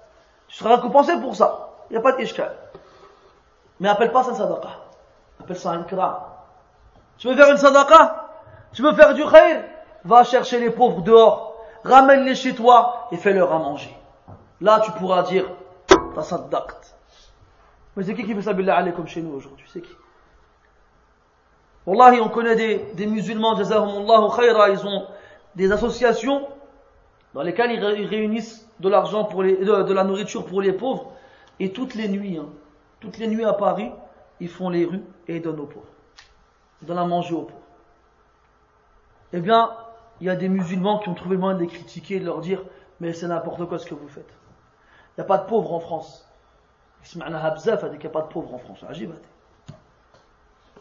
Tu 0.48 0.58
seras 0.58 0.76
récompensé 0.76 1.20
pour 1.20 1.36
ça. 1.36 1.70
Il 1.90 1.94
n'y 1.94 1.98
a 1.98 2.02
pas 2.02 2.14
d'ishkal. 2.14 2.56
Mais 3.80 3.90
appelle 3.90 4.12
pas 4.12 4.24
ça 4.24 4.34
sadaqa. 4.34 4.70
Appelle 5.42 5.58
ça 5.58 5.72
un 5.72 5.82
ikram. 5.82 6.16
Tu 7.18 7.28
veux 7.28 7.36
faire 7.36 7.50
une 7.50 7.58
sadaqa? 7.58 8.30
Tu 8.74 8.82
veux 8.82 8.94
faire 8.94 9.14
du 9.14 9.26
khair? 9.26 9.64
Va 10.06 10.24
chercher 10.24 10.60
les 10.60 10.70
pauvres 10.70 11.02
dehors, 11.02 11.58
ramène-les 11.84 12.36
chez 12.36 12.56
toi 12.56 13.08
et 13.12 13.18
fais-leur 13.18 13.52
à 13.52 13.60
manger. 13.60 13.94
Là, 14.62 14.80
tu 14.80 14.92
pourras 14.92 15.24
dire, 15.24 15.46
t'as 16.16 16.22
saddaqt. 16.22 16.96
Mais 17.96 18.04
c'est 18.04 18.14
qui 18.14 18.24
qui 18.24 18.34
fait 18.34 18.42
ça 18.42 18.54
billah 18.54 18.82
comme 18.94 19.08
chez 19.08 19.22
nous 19.22 19.36
aujourd'hui? 19.36 19.66
C'est 19.72 19.82
qui? 19.82 19.92
Wallahi, 21.90 22.22
on 22.22 22.30
connaît 22.30 22.56
des, 22.56 22.78
des 22.94 23.08
musulmans, 23.08 23.56
jazahumullahu 23.56 24.30
khayra, 24.36 24.70
ils 24.70 24.86
ont 24.86 25.08
des 25.56 25.72
associations 25.72 26.48
dans 27.34 27.42
lesquelles 27.42 27.72
ils 27.72 28.06
réunissent 28.06 28.70
de 28.80 28.90
l'argent 28.90 29.24
pour 29.24 29.42
de, 29.42 29.94
la 29.94 30.04
nourriture 30.04 30.46
pour 30.46 30.62
les 30.62 30.72
pauvres, 30.72 31.12
et 31.60 31.74
toutes 31.74 31.96
les 31.96 32.08
nuits, 32.08 32.38
hein, 32.38 32.46
toutes 33.00 33.18
les 33.18 33.28
nuits 33.28 33.44
à 33.44 33.54
Paris, 33.54 33.92
ils 34.40 34.50
font 34.50 34.70
les 34.70 34.86
rues 34.86 35.02
et 35.28 35.38
ils 35.38 35.42
donnent 35.42 35.62
aux 35.62 35.66
pauvres. 35.66 35.88
Ils 36.84 36.88
donnent 36.88 37.00
à 37.00 37.06
manger 37.06 37.34
aux 37.34 37.42
pauvres 37.42 37.60
eh 39.34 39.42
bien, 39.42 39.72
il 40.22 40.28
y 40.28 40.30
a 40.30 40.36
des 40.36 40.50
musulmans 40.50 41.00
qui 41.00 41.10
ont 41.10 41.16
trouvé 41.16 41.36
le 41.36 41.42
moyen 41.42 41.56
de 41.56 41.62
les 41.62 41.68
critiquer 41.68 42.16
et 42.16 42.20
de 42.20 42.26
leur 42.26 42.42
dire 42.42 42.62
mais 43.00 43.14
c'est 43.14 43.28
n'importe 43.28 43.66
quoi 43.66 43.80
ce 43.80 43.88
que 43.88 43.96
vous 43.96 44.08
faites. 44.08 44.30
Il 45.18 45.22
n'y 45.22 45.24
a 45.24 45.28
pas 45.28 45.38
de 45.40 45.46
pauvres 45.46 45.74
en 45.74 45.80
France. 45.80 46.28
Il 47.16 47.18
n'y 47.18 47.24
a 47.24 48.10
pas 48.10 48.22
de 48.22 48.28
pauvres 48.28 48.54
en 48.54 48.60
France. 48.60 48.84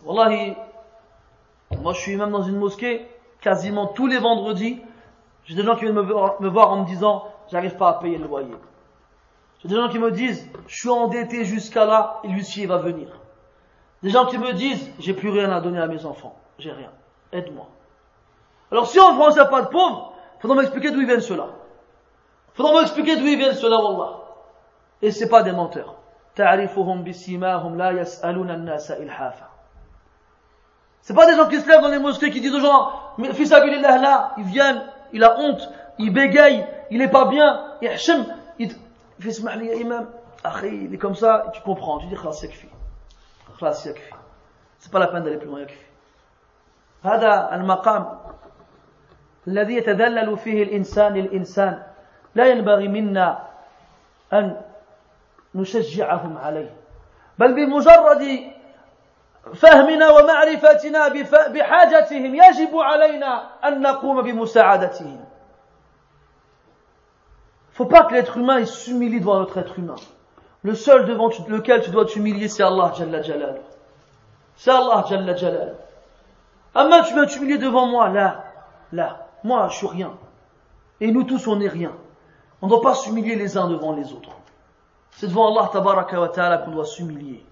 Wallahi, 0.04 0.56
moi 1.81 1.93
je 1.93 1.99
suis 1.99 2.15
même 2.15 2.31
dans 2.31 2.43
une 2.43 2.57
mosquée, 2.57 3.07
quasiment 3.41 3.87
tous 3.87 4.07
les 4.07 4.17
vendredis, 4.17 4.81
j'ai 5.45 5.55
des 5.55 5.63
gens 5.63 5.75
qui 5.75 5.81
viennent 5.81 5.95
me 5.95 6.49
voir, 6.49 6.71
en 6.71 6.81
me 6.81 6.85
disant 6.85 7.27
j'arrive 7.51 7.75
pas 7.75 7.89
à 7.89 7.93
payer 7.93 8.17
le 8.17 8.25
loyer. 8.25 8.55
J'ai 9.61 9.69
des 9.69 9.75
gens 9.75 9.89
qui 9.89 9.99
me 9.99 10.11
disent 10.11 10.49
je 10.67 10.75
suis 10.75 10.89
endetté 10.89 11.45
jusqu'à 11.45 11.85
là 11.85 12.19
et 12.23 12.27
l'huissier 12.27 12.65
va 12.65 12.77
venir. 12.77 13.07
Des 14.01 14.09
gens 14.09 14.25
qui 14.25 14.37
me 14.37 14.53
disent 14.53 14.91
j'ai 14.99 15.13
plus 15.13 15.29
rien 15.29 15.51
à 15.51 15.61
donner 15.61 15.79
à 15.79 15.87
mes 15.87 16.05
enfants, 16.05 16.35
j'ai 16.59 16.71
rien, 16.71 16.91
aide-moi. 17.31 17.67
Alors 18.71 18.87
si 18.87 18.99
en 18.99 19.13
France 19.15 19.33
il 19.33 19.39
n'y 19.39 19.41
a 19.41 19.45
pas 19.45 19.61
de 19.61 19.67
pauvres, 19.67 20.13
faudra 20.39 20.57
m'expliquer 20.57 20.91
d'où 20.91 21.01
ils 21.01 21.07
viennent 21.07 21.21
ceux-là. 21.21 21.47
Faudra 22.53 22.79
m'expliquer 22.81 23.15
d'où 23.15 23.25
ils 23.25 23.37
viennent 23.37 23.55
ceux-là, 23.55 23.77
Wallah. 23.77 24.19
Et 25.01 25.11
c'est 25.11 25.29
pas 25.29 25.43
des 25.43 25.51
menteurs. 25.51 25.95
تعرفهم 26.35 27.03
بسيماهم 27.03 27.77
لا 27.77 27.91
يسألون 27.91 28.51
الناس 28.51 28.91
إلحافا 28.91 29.49
C'est 31.01 31.13
pas 31.13 31.25
des 31.25 31.35
gens 31.35 31.47
qui 31.47 31.59
se 31.59 31.67
lèvent 31.67 31.81
dans 31.81 31.89
les 31.89 31.99
mosquées 31.99 32.31
qui 32.31 32.39
disent 32.39 32.55
aux 32.55 32.61
gens, 32.61 32.91
mais 33.17 33.33
fils 33.33 33.49
là, 33.49 33.97
là, 33.97 34.33
ils 34.37 34.45
viennent, 34.45 34.83
il 35.11 35.23
a 35.23 35.37
honte, 35.37 35.69
il 35.99 36.13
bégaye, 36.13 36.65
il 36.91 37.01
est 37.01 37.09
pas 37.09 37.25
bien, 37.25 37.65
il 37.81 37.89
hachem, 37.89 38.25
il 38.57 38.73
fils 39.19 39.43
mahli 39.43 39.67
imam, 39.81 40.07
il 40.63 40.93
est 40.93 40.97
comme 40.97 41.15
ça, 41.15 41.45
et 41.47 41.51
tu 41.51 41.61
comprends, 41.61 41.99
tu 41.99 42.07
dis 42.07 42.15
khlas 42.15 42.39
yakfi. 42.41 42.67
Khlas 43.57 43.83
yakfi. 43.85 44.13
C'est 44.79 44.91
pas 44.91 44.99
la 44.99 45.07
peine 45.07 45.23
d'aller 45.23 45.37
plus 45.37 45.47
loin 45.47 45.59
yakfi. 45.59 45.77
هذا 47.03 47.55
المقام 47.55 48.19
الذي 49.47 49.73
يتذلل 49.75 50.37
فيه 50.37 50.63
الإنسان 50.63 51.13
للإنسان 51.13 51.83
لا 52.35 52.45
ينبغي 52.47 52.87
منا 52.87 53.47
أن 54.33 54.61
نشجعهم 55.55 56.37
عليه 56.37 56.73
بل 57.39 57.53
بمجرد 57.53 58.53
فهمنا 59.55 60.09
ومعرفتنا 60.09 61.07
بحاجتهم 61.47 62.35
يجب 62.35 62.77
علينا 62.77 63.49
أن 63.67 63.81
نقوم 63.81 64.21
بمساعدتهم 64.21 65.25
faut 67.73 67.85
pas 67.85 68.03
que 68.03 68.13
l'être 68.13 68.37
humain 68.37 68.63
s'humilie 68.65 69.19
devant 69.19 69.39
notre 69.39 69.57
être 69.57 69.79
humain. 69.79 69.95
Le 70.61 70.75
seul 70.75 71.05
devant 71.05 71.29
lequel 71.47 71.81
tu 71.81 71.89
dois 71.89 72.05
t'humilier, 72.05 72.47
c'est 72.47 72.63
Allah 72.63 72.93
Jalla 72.95 73.21
Jalal. 73.21 73.61
C'est 74.55 74.71
Allah 74.71 75.03
Jalla 75.09 75.35
Jalal. 75.35 75.75
Amma 76.75 77.01
tu 77.01 77.15
vas 77.15 77.25
t'humilier 77.25 77.57
devant 77.57 77.87
moi, 77.87 78.09
là, 78.09 78.43
là. 78.91 79.27
Moi, 79.43 79.67
je 79.69 79.77
suis 79.77 79.87
rien. 79.87 80.13
Et 81.01 81.11
nous 81.11 81.23
tous, 81.23 81.47
on 81.47 81.57
n'est 81.57 81.67
rien. 81.67 81.91
On 82.61 82.67
ne 82.67 82.71
doit 82.71 82.81
pas 82.81 82.95
s'humilier 82.95 83.35
les 83.35 83.57
uns 83.57 83.67
devant 83.67 83.93
les 83.93 84.13
autres. 84.13 84.29
C'est 85.11 85.27
devant 85.27 85.51
Allah 85.51 85.69
tabaraka 85.73 86.19
wa 86.19 86.29
ta'ala 86.29 86.59
qu'on 86.59 86.71
doit 86.71 86.85
s'humilier. 86.85 87.43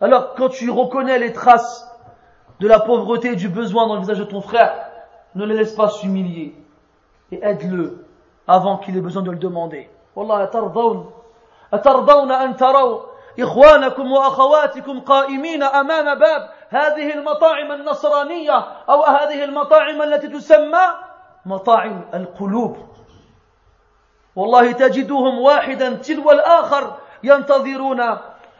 Alors, 0.00 0.34
quand 0.34 0.48
tu 0.48 0.70
reconnais 0.70 1.18
les 1.18 1.32
traces 1.32 1.90
de 2.60 2.68
la 2.68 2.80
pauvreté 2.80 3.32
et 3.32 3.36
du 3.36 3.48
besoin 3.48 3.86
dans 3.86 3.94
le 3.94 4.00
visage 4.00 4.18
de 4.18 4.24
ton 4.24 4.40
frère, 4.40 4.74
ne 5.34 5.44
le 5.44 5.54
laisse 5.54 5.74
pas 5.74 5.88
s'humilier. 5.88 6.54
Et 7.32 7.40
aide-le 7.42 8.04
avant 8.46 8.78
qu'il 8.78 8.96
ait 8.96 9.00
besoin 9.00 9.22
de 9.22 9.30
le 9.30 9.38
demander. 9.38 9.90
Wallah, 10.14 10.50
أترضون 11.72 12.32
أن 12.32 12.56
تروا 12.56 13.00
إخوانكم 13.40 14.12
وأخواتكم 14.12 15.00
قائمين 15.00 15.62
أمام 15.62 16.18
باب 16.18 16.50
هذه 16.68 17.14
المطاعم 17.14 17.72
النصرانية 17.72 18.66
أو 18.88 19.04
هذه 19.04 19.44
المطاعم 19.44 20.02
التي 20.02 20.28
تسمى 20.28 20.84
مطاعم 21.46 22.04
القلوب 22.14 22.76
والله 24.36 24.72
تجدهم 24.72 25.40
واحدا 25.40 25.94
تلو 25.94 26.30
الآخر 26.30 26.96
ينتظرون 27.22 28.02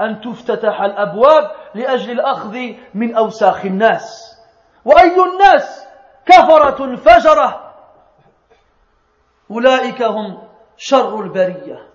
أن 0.01 0.21
تفتتح 0.21 0.81
الأبواب 0.81 1.51
لأجل 1.75 2.11
الأخذ 2.11 2.59
من 2.95 3.15
أوساخ 3.15 3.65
الناس 3.65 4.37
وأي 4.85 5.17
الناس 5.21 5.87
كفرة 6.27 6.97
فجرة 6.97 7.75
أولئك 9.51 10.03
هم 10.03 10.43
شر 10.77 11.21
البرية 11.21 11.89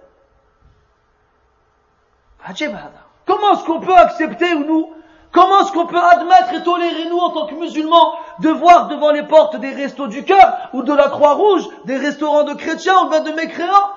عجيب 2.44 2.72
هذا 2.72 3.02
Comment 3.28 3.54
est-ce 3.54 3.64
qu'on 3.66 3.80
peut 3.80 3.96
accepter, 3.96 4.56
nous, 4.56 4.94
comment 5.32 5.62
est-ce 5.62 5.72
qu'on 5.72 5.86
peut 5.86 5.96
admettre 5.96 6.54
et 6.54 6.64
tolérer, 6.64 7.06
nous, 7.08 7.20
en 7.20 7.30
tant 7.30 7.46
que 7.46 7.54
musulmans, 7.54 8.16
de 8.40 8.50
voir 8.50 8.88
devant 8.88 9.12
les 9.12 9.24
portes 9.24 9.58
des 9.58 9.74
restos 9.74 10.08
du 10.08 10.26
cœur, 10.26 10.70
ou 10.74 10.82
de 10.82 10.94
la 10.94 11.08
Croix-Rouge, 11.08 11.64
des 11.86 11.98
restaurants 11.98 12.44
de 12.44 12.56
chrétiens, 12.56 13.06
ou 13.06 13.10
bien 13.10 13.22
de 13.22 13.32
mécréants 13.32 13.92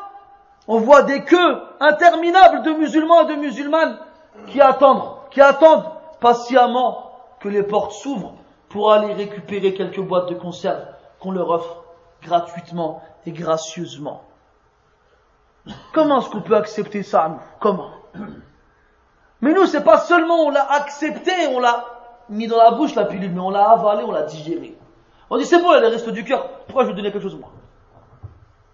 On 0.67 0.79
voit 0.79 1.03
des 1.03 1.23
queues 1.23 1.61
interminables 1.79 2.63
de 2.63 2.71
musulmans 2.71 3.27
et 3.27 3.35
de 3.35 3.39
musulmanes 3.39 3.97
qui 4.47 4.61
attendent, 4.61 5.15
qui 5.31 5.41
attendent 5.41 5.85
patiemment 6.19 7.11
que 7.39 7.49
les 7.49 7.63
portes 7.63 7.93
s'ouvrent 7.93 8.35
pour 8.69 8.91
aller 8.91 9.13
récupérer 9.13 9.73
quelques 9.73 10.01
boîtes 10.01 10.29
de 10.29 10.35
conserve 10.35 10.85
qu'on 11.19 11.31
leur 11.31 11.49
offre 11.49 11.83
gratuitement 12.21 13.01
et 13.25 13.31
gracieusement. 13.31 14.23
Comment 15.93 16.19
est-ce 16.19 16.29
qu'on 16.29 16.41
peut 16.41 16.55
accepter 16.55 17.03
ça, 17.03 17.29
nous? 17.29 17.39
Comment? 17.59 17.91
Mais 19.41 19.53
nous, 19.53 19.65
c'est 19.65 19.83
pas 19.83 19.97
seulement 19.97 20.41
on 20.45 20.49
l'a 20.49 20.71
accepté, 20.71 21.31
on 21.53 21.59
l'a 21.59 21.85
mis 22.29 22.47
dans 22.47 22.57
la 22.57 22.71
bouche 22.71 22.95
la 22.95 23.05
pilule, 23.05 23.31
mais 23.31 23.39
on 23.39 23.49
l'a 23.49 23.69
avalé, 23.71 24.03
on 24.03 24.11
l'a 24.11 24.23
digéré. 24.23 24.77
On 25.29 25.37
dit 25.37 25.45
c'est 25.45 25.61
bon, 25.61 25.71
il 25.71 25.75
y 25.75 25.77
a 25.77 25.81
les 25.81 25.87
restes 25.87 26.09
du 26.09 26.23
cœur, 26.23 26.47
pourquoi 26.65 26.83
je 26.83 26.89
vais 26.89 26.95
donner 26.95 27.11
quelque 27.11 27.21
chose 27.21 27.37
moi? 27.39 27.49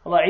Allah 0.06 0.28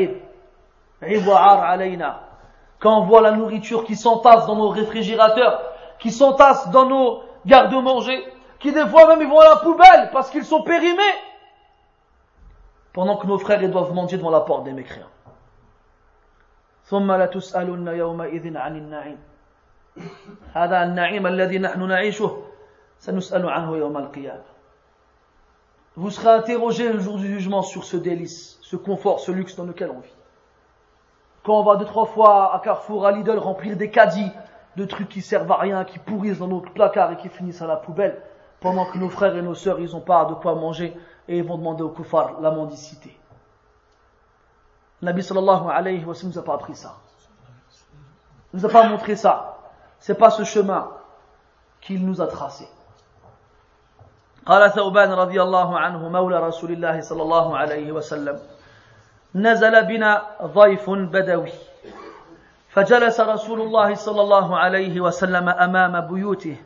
Quand 2.79 2.99
on 2.99 3.03
voit 3.05 3.21
la 3.21 3.31
nourriture 3.31 3.85
qui 3.85 3.95
s'entasse 3.95 4.45
dans 4.45 4.55
nos 4.55 4.69
réfrigérateurs, 4.69 5.61
qui 5.99 6.11
s'entasse 6.11 6.69
dans 6.69 6.85
nos 6.85 7.23
gardes-manger, 7.45 8.23
qui 8.59 8.71
des 8.71 8.85
fois 8.87 9.07
même 9.07 9.21
ils 9.21 9.27
vont 9.27 9.39
à 9.39 9.49
la 9.49 9.55
poubelle 9.57 10.09
parce 10.11 10.29
qu'ils 10.29 10.45
sont 10.45 10.61
périmés, 10.63 11.15
pendant 12.93 13.17
que 13.17 13.25
nos 13.27 13.39
frères 13.39 13.61
ils 13.61 13.71
doivent 13.71 13.93
manger 13.93 14.17
devant 14.17 14.31
la 14.31 14.41
porte 14.41 14.63
des 14.63 14.73
mécréants. 14.73 15.07
ثم 16.91 17.11
لتسألن 17.11 17.87
يومئذ 17.87 18.57
عن 18.57 18.75
النعيم 18.75 19.19
هذا 20.53 20.83
النعيم 20.83 21.27
الذي 21.27 21.59
نحن 21.59 21.87
نعيشه 21.87 22.37
سنسأل 22.99 23.49
عنه 23.49 23.77
يوم 23.77 23.97
القيامة 23.97 24.51
Vous 25.95 26.09
serez 26.09 26.29
interrogé 26.29 26.91
le 26.91 26.99
jour 26.99 27.17
du 27.17 27.27
jugement 27.27 27.61
sur 27.61 27.83
ce 27.83 27.97
délice, 27.97 28.57
ce 28.61 28.77
confort, 28.77 29.19
ce 29.19 29.31
luxe 29.31 29.55
dans 29.57 29.65
lequel 29.65 29.89
on 29.89 29.99
vit. 29.99 30.14
Quand 31.45 31.59
on 31.59 31.63
va 31.63 31.75
deux, 31.75 31.85
trois 31.85 32.05
fois 32.05 32.55
à 32.55 32.59
Carrefour, 32.59 33.05
à 33.05 33.11
Lidl, 33.11 33.37
remplir 33.37 33.75
des 33.75 33.89
caddies 33.89 34.31
de 34.77 34.85
trucs 34.85 35.09
qui 35.09 35.21
servent 35.21 35.51
à 35.51 35.57
rien, 35.57 35.83
qui 35.83 35.99
pourrissent 35.99 36.39
dans 36.39 36.47
notre 36.47 36.71
placard 36.71 37.11
et 37.11 37.17
qui 37.17 37.29
finissent 37.29 37.61
à 37.61 37.67
la 37.67 37.77
poubelle, 37.77 38.21
pendant 38.59 38.85
que 38.85 38.97
nos 38.97 39.09
frères 39.09 39.35
et 39.35 39.41
nos 39.41 39.55
sœurs, 39.55 39.79
ils 39.79 39.91
n'ont 39.91 40.01
pas 40.01 40.25
de 40.25 40.35
quoi 40.35 40.55
manger 40.55 40.95
et 41.27 41.37
ils 41.37 41.43
vont 41.43 41.57
demander 41.57 41.83
au 41.83 41.89
kuffar 41.89 42.39
la 42.41 42.51
mendicité. 42.51 43.17
Nabi 45.01 45.23
sallallahu 45.23 45.69
alayhi 45.71 46.05
wa 46.05 46.13
sallam 46.13 46.33
nous 46.33 46.39
a 46.39 46.43
pas 46.43 46.53
appris 46.53 46.75
ça. 46.75 46.97
Il 48.53 48.59
nous 48.59 48.65
a 48.65 48.69
pas 48.69 48.87
montré 48.87 49.15
ça. 49.15 49.57
C'est 49.99 50.15
pas 50.15 50.29
ce 50.29 50.43
chemin 50.43 50.89
qu'il 51.81 52.05
nous 52.05 52.21
a 52.21 52.27
tracé. 52.27 52.67
قال 54.45 54.71
ثوبان 54.71 55.11
رضي 55.11 55.41
الله 55.41 55.79
عنه 55.79 56.09
مولى 56.09 56.39
رسول 56.39 56.71
الله 56.71 57.01
صلى 57.01 57.21
الله 57.21 57.57
عليه 57.57 57.91
وسلم 57.91 58.39
نزل 59.36 59.84
بنا 59.84 60.22
ضيف 60.42 60.90
بدوي. 60.90 61.52
فجلس 62.68 63.20
رسول 63.20 63.60
الله 63.60 63.94
صلى 63.94 64.20
الله 64.20 64.58
عليه 64.58 65.00
وسلم 65.00 65.48
أمام 65.48 66.00
بيوته 66.00 66.56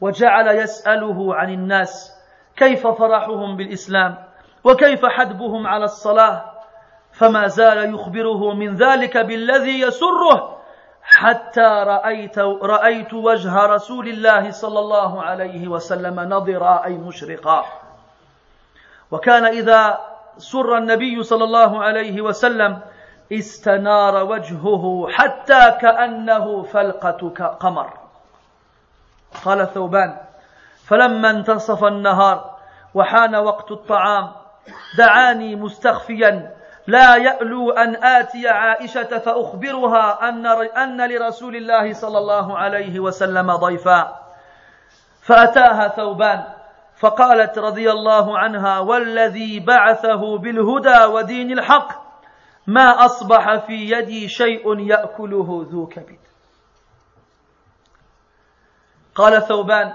وجعل 0.00 0.48
يسأله 0.48 1.34
عن 1.34 1.50
الناس 1.50 2.12
كيف 2.56 2.86
فرحهم 2.86 3.56
بالإسلام 3.56 4.16
وكيف 4.64 5.06
حدبهم 5.06 5.66
على 5.66 5.84
الصلاة. 5.84 6.44
فما 7.12 7.46
زال 7.46 7.94
يخبره 7.94 8.54
من 8.54 8.74
ذلك 8.74 9.16
بالذي 9.16 9.80
يسره 9.80 10.58
حتى 11.02 11.84
رأيت, 11.86 12.38
رأيت 12.62 13.14
وجه 13.14 13.66
رسول 13.66 14.08
الله 14.08 14.50
صلى 14.50 14.78
الله 14.78 15.22
عليه 15.22 15.68
وسلم 15.68 16.20
نظرا 16.20 16.84
أي 16.84 16.92
مشرقا. 16.98 17.64
وكان 19.10 19.44
إذا 19.44 19.98
سر 20.38 20.78
النبي 20.78 21.22
صلى 21.22 21.44
الله 21.44 21.82
عليه 21.82 22.20
وسلم 22.20 22.80
استنار 23.32 24.24
وجهه 24.24 25.08
حتى 25.10 25.70
كأنه 25.80 26.62
فلقة 26.62 27.46
قمر 27.60 27.92
قال 29.44 29.66
ثوبان 29.74 30.16
فلما 30.84 31.30
انتصف 31.30 31.84
النهار 31.84 32.56
وحان 32.94 33.36
وقت 33.36 33.72
الطعام 33.72 34.32
دعاني 34.98 35.56
مستخفيا 35.56 36.56
لا 36.86 37.16
يألو 37.16 37.70
أن 37.70 38.04
آتي 38.04 38.48
عائشة 38.48 39.18
فأخبرها 39.18 40.28
أن, 40.28 40.46
أن 40.76 41.10
لرسول 41.10 41.56
الله 41.56 41.92
صلى 41.92 42.18
الله 42.18 42.58
عليه 42.58 43.00
وسلم 43.00 43.56
ضيفا. 43.56 44.18
فأتاها 45.22 45.88
ثوبان 45.88 46.44
فقالت 46.96 47.58
رضي 47.58 47.90
الله 47.90 48.38
عنها 48.38 48.78
والذي 48.78 49.60
بعثه 49.60 50.38
بالهدى 50.38 51.04
ودين 51.04 51.58
الحق 51.58 52.06
ما 52.66 53.04
أصبح 53.04 53.56
في 53.66 53.90
يدي 53.90 54.28
شيء 54.28 54.78
يأكله 54.78 55.66
ذو 55.70 55.86
كبد. 55.86 56.18
قال 59.14 59.42
ثوبان 59.42 59.92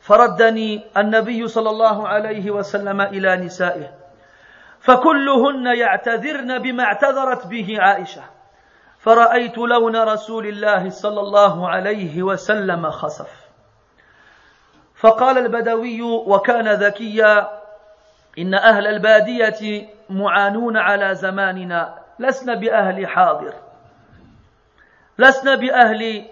فردني 0.00 0.84
النبي 0.96 1.48
صلى 1.48 1.70
الله 1.70 2.08
عليه 2.08 2.50
وسلم 2.50 3.00
إلى 3.00 3.36
نسائه 3.36 3.94
فكلهن 4.80 5.66
يعتذرن 5.76 6.58
بما 6.58 6.84
اعتذرت 6.84 7.46
به 7.46 7.76
عائشة 7.80 8.22
فرأيت 8.98 9.58
لون 9.58 9.96
رسول 9.96 10.46
الله 10.46 10.90
صلى 10.90 11.20
الله 11.20 11.68
عليه 11.68 12.22
وسلم 12.22 12.90
خسف. 12.90 13.41
فقال 15.02 15.38
البدوي 15.38 16.02
وكان 16.02 16.68
ذكيا 16.68 17.50
إن 18.38 18.54
أهل 18.54 18.86
البادية 18.86 19.88
معانون 20.10 20.76
على 20.76 21.14
زماننا 21.14 21.94
لسنا 22.18 22.54
بأهل 22.54 23.06
حاضر. 23.06 23.54
لسنا 25.18 25.54
بأهل 25.54 26.26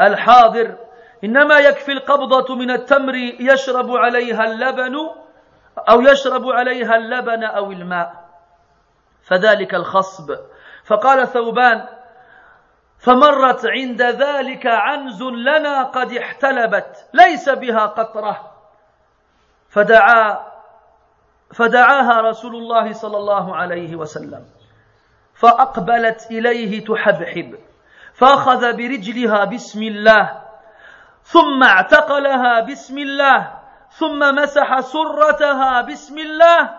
الحاضر. 0.00 0.74
إنما 1.24 1.58
يكفي 1.58 1.92
القبضة 1.92 2.54
من 2.54 2.70
التمر 2.70 3.14
يشرب 3.40 3.90
عليها 3.90 4.44
اللبن 4.44 4.94
أو 5.88 6.00
يشرب 6.00 6.48
عليها 6.48 6.96
اللبن 6.96 7.44
أو 7.44 7.72
الماء. 7.72 8.14
فذلك 9.22 9.74
الخصب. 9.74 10.36
فقال 10.84 11.28
ثوبان 11.28 11.86
فمرت 13.04 13.66
عند 13.66 14.02
ذلك 14.02 14.66
عنز 14.66 15.22
لنا 15.22 15.82
قد 15.82 16.12
احتلبت 16.12 17.08
ليس 17.14 17.48
بها 17.48 17.86
قطرة. 17.86 18.50
فدعا 19.68 20.38
فدعاها 21.54 22.20
رسول 22.20 22.56
الله 22.56 22.92
صلى 22.92 23.16
الله 23.16 23.56
عليه 23.56 23.96
وسلم. 23.96 24.44
فأقبلت 25.34 26.26
إليه 26.30 26.84
تحبحب 26.84 27.58
فأخذ 28.14 28.72
برجلها 28.76 29.44
بسم 29.44 29.82
الله 29.82 30.42
ثم 31.22 31.62
اعتقلها 31.62 32.60
بسم 32.60 32.98
الله 32.98 33.50
ثم 33.90 34.34
مسح 34.34 34.80
سرتها 34.80 35.80
بسم 35.80 36.18
الله 36.18 36.70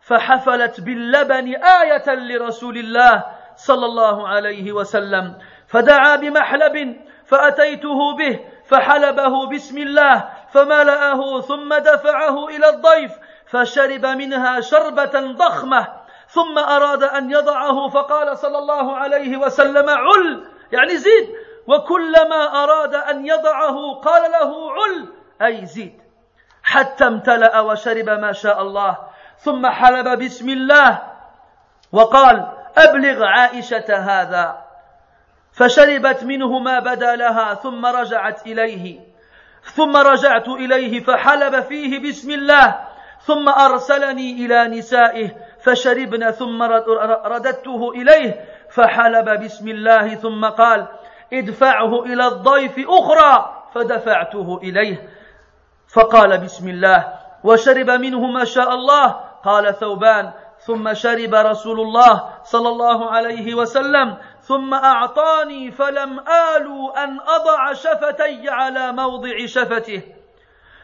فحفلت 0.00 0.80
باللبن 0.80 1.46
آية 1.54 2.14
لرسول 2.14 2.76
الله 2.78 3.24
صلى 3.56 3.86
الله 3.86 4.28
عليه 4.28 4.72
وسلم. 4.72 5.34
فدعا 5.70 6.16
بمحلب 6.16 6.96
فأتيته 7.26 8.16
به 8.16 8.40
فحلبه 8.66 9.46
بسم 9.46 9.78
الله 9.78 10.28
فملأه 10.52 11.40
ثم 11.40 11.74
دفعه 11.74 12.48
إلى 12.48 12.68
الضيف 12.68 13.12
فشرب 13.46 14.06
منها 14.06 14.60
شربة 14.60 15.32
ضخمة 15.36 15.88
ثم 16.28 16.58
أراد 16.58 17.02
أن 17.02 17.30
يضعه 17.30 17.88
فقال 17.88 18.38
صلى 18.38 18.58
الله 18.58 18.96
عليه 18.96 19.36
وسلم 19.36 19.90
عل 19.90 20.44
يعني 20.72 20.96
زيد 20.96 21.28
وكلما 21.66 22.62
أراد 22.64 22.94
أن 22.94 23.26
يضعه 23.26 23.94
قال 23.94 24.30
له 24.30 24.72
عل 24.72 25.08
أي 25.42 25.66
زيد 25.66 26.00
حتى 26.62 27.06
امتلأ 27.06 27.60
وشرب 27.60 28.08
ما 28.08 28.32
شاء 28.32 28.62
الله 28.62 28.98
ثم 29.38 29.66
حلب 29.66 30.18
بسم 30.18 30.48
الله 30.48 31.02
وقال 31.92 32.52
أبلغ 32.76 33.24
عائشة 33.24 33.96
هذا. 33.96 34.69
فشربت 35.52 36.24
منه 36.24 36.58
ما 36.58 36.78
بدا 36.78 37.16
لها 37.16 37.54
ثم 37.54 37.86
رجعت 37.86 38.46
إليه. 38.46 39.00
ثم 39.62 39.96
رجعت 39.96 40.48
إليه 40.48 41.00
فحلب 41.00 41.60
فيه 41.60 42.08
بسم 42.08 42.30
الله. 42.30 42.80
ثم 43.20 43.48
أرسلني 43.48 44.46
إلى 44.46 44.78
نسائه 44.78 45.30
فشربنا 45.60 46.30
ثم 46.30 46.62
رددته 47.24 47.92
إليه 47.94 48.44
فحلب 48.70 49.44
بسم 49.44 49.68
الله. 49.68 50.14
ثم 50.14 50.44
قال 50.44 50.86
ادفعه 51.32 52.02
إلى 52.04 52.26
الضيف 52.26 52.74
أخرى. 52.88 53.56
فدفعته 53.74 54.60
إليه. 54.62 55.08
فقال 55.94 56.38
بسم 56.38 56.68
الله. 56.68 57.12
وشرب 57.44 57.90
منه 57.90 58.26
ما 58.26 58.44
شاء 58.44 58.74
الله. 58.74 59.06
قال 59.44 59.74
ثوبان. 59.74 60.32
ثم 60.60 60.94
شرب 60.94 61.34
رسول 61.34 61.80
الله 61.80 62.28
صلى 62.44 62.68
الله 62.68 63.10
عليه 63.10 63.54
وسلم. 63.54 64.16
ثم 64.50 64.74
أعطاني 64.74 65.70
فلم 65.70 66.20
آلوا 66.56 67.04
أن 67.04 67.20
أضع 67.20 67.72
شفتي 67.72 68.48
على 68.48 68.92
موضع 68.92 69.46
شفته 69.46 70.02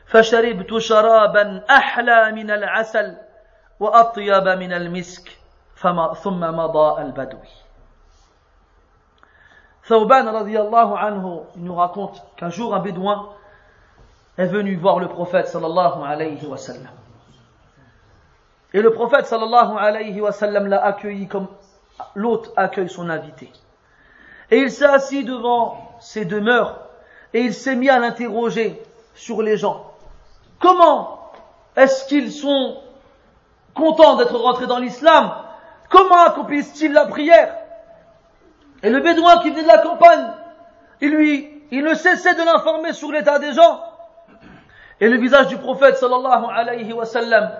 فشربت 0.07 0.79
شرابا 0.79 1.65
أحلى 1.71 2.33
من 2.33 2.51
العسل 2.51 3.17
وأطيب 3.81 4.49
من 4.49 4.73
المسك 4.73 5.39
فما 5.75 6.15
ثم 6.15 6.41
مضى 6.41 7.03
البدوي 7.03 7.49
Thauban 9.89 10.27
radiallahu 10.27 10.95
anhu 10.99 11.41
nous 11.57 11.75
raconte 11.77 12.21
qu'un 12.37 12.51
jour 12.51 12.75
un 12.75 12.81
bédouin 12.81 13.29
est 14.37 14.47
venu 14.47 14.75
voir 14.77 14.99
le 14.99 15.07
prophète 15.09 15.47
sallallahu 15.47 16.03
alayhi 16.03 16.45
wa 16.45 16.57
sallam. 16.57 16.91
Et 18.75 18.83
le 18.83 18.91
prophète 18.93 19.27
sallallahu 19.27 19.79
alayhi 19.79 20.21
wa 20.21 20.33
sallam 20.33 20.67
l'a 20.67 20.85
accueilli 20.85 21.29
comme 21.29 21.47
l'hôte 22.15 22.53
accueille 22.57 22.89
son 22.89 23.09
invité. 23.09 23.51
Et 24.51 24.59
il 24.59 24.71
s'est 24.71 24.87
assis 24.87 25.25
devant 25.25 25.97
ses 26.01 26.25
demeures 26.25 26.81
et 27.35 27.41
il 27.41 27.55
s'est 27.55 27.77
mis 27.77 27.91
à 27.91 27.99
l'interroger 27.99 28.81
sur 29.15 29.43
les 29.43 29.57
gens. 29.57 29.91
Comment 30.61 31.33
est-ce 31.77 32.07
qu'ils 32.07 32.33
sont 32.33 32.77
contents 33.75 34.17
d'être 34.17 34.37
rentrés 34.37 34.67
dans 34.67 34.79
l'islam? 34.79 35.35
Comment 35.91 36.21
accomplissent-ils 36.21 36.93
la 36.93 37.07
prière? 37.07 37.55
Et 38.83 38.91
le 38.91 39.01
bédouin 39.01 39.39
qui 39.43 39.51
venait 39.51 39.63
de 39.63 39.69
la 39.69 39.79
campagne, 39.79 40.31
il 41.01 41.11
lui, 41.11 41.63
il 41.71 41.83
ne 41.83 41.95
cessait 41.95 42.35
de 42.35 42.43
l'informer 42.43 42.93
sur 42.93 43.11
l'état 43.11 43.39
des 43.39 43.53
gens. 43.53 43.81
Et 45.01 45.09
le 45.09 45.19
visage 45.19 45.49
du 45.49 45.59
prophète 45.59 45.97
sallallahu 45.97 46.45
alayhi 46.55 46.93
wa 46.93 47.05
sallam 47.05 47.51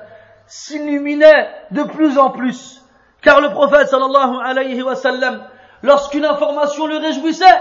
s'illuminait 0.47 1.49
de 1.71 1.83
plus 1.83 2.17
en 2.19 2.31
plus. 2.31 2.83
Car 3.23 3.41
le 3.41 3.51
prophète 3.51 3.89
sallallahu 3.89 4.37
alayhi 4.45 4.83
wa 4.83 4.95
sallam, 4.95 5.43
lorsqu'une 5.83 6.25
information 6.25 6.87
le 6.87 6.99
réjouissait, 6.99 7.61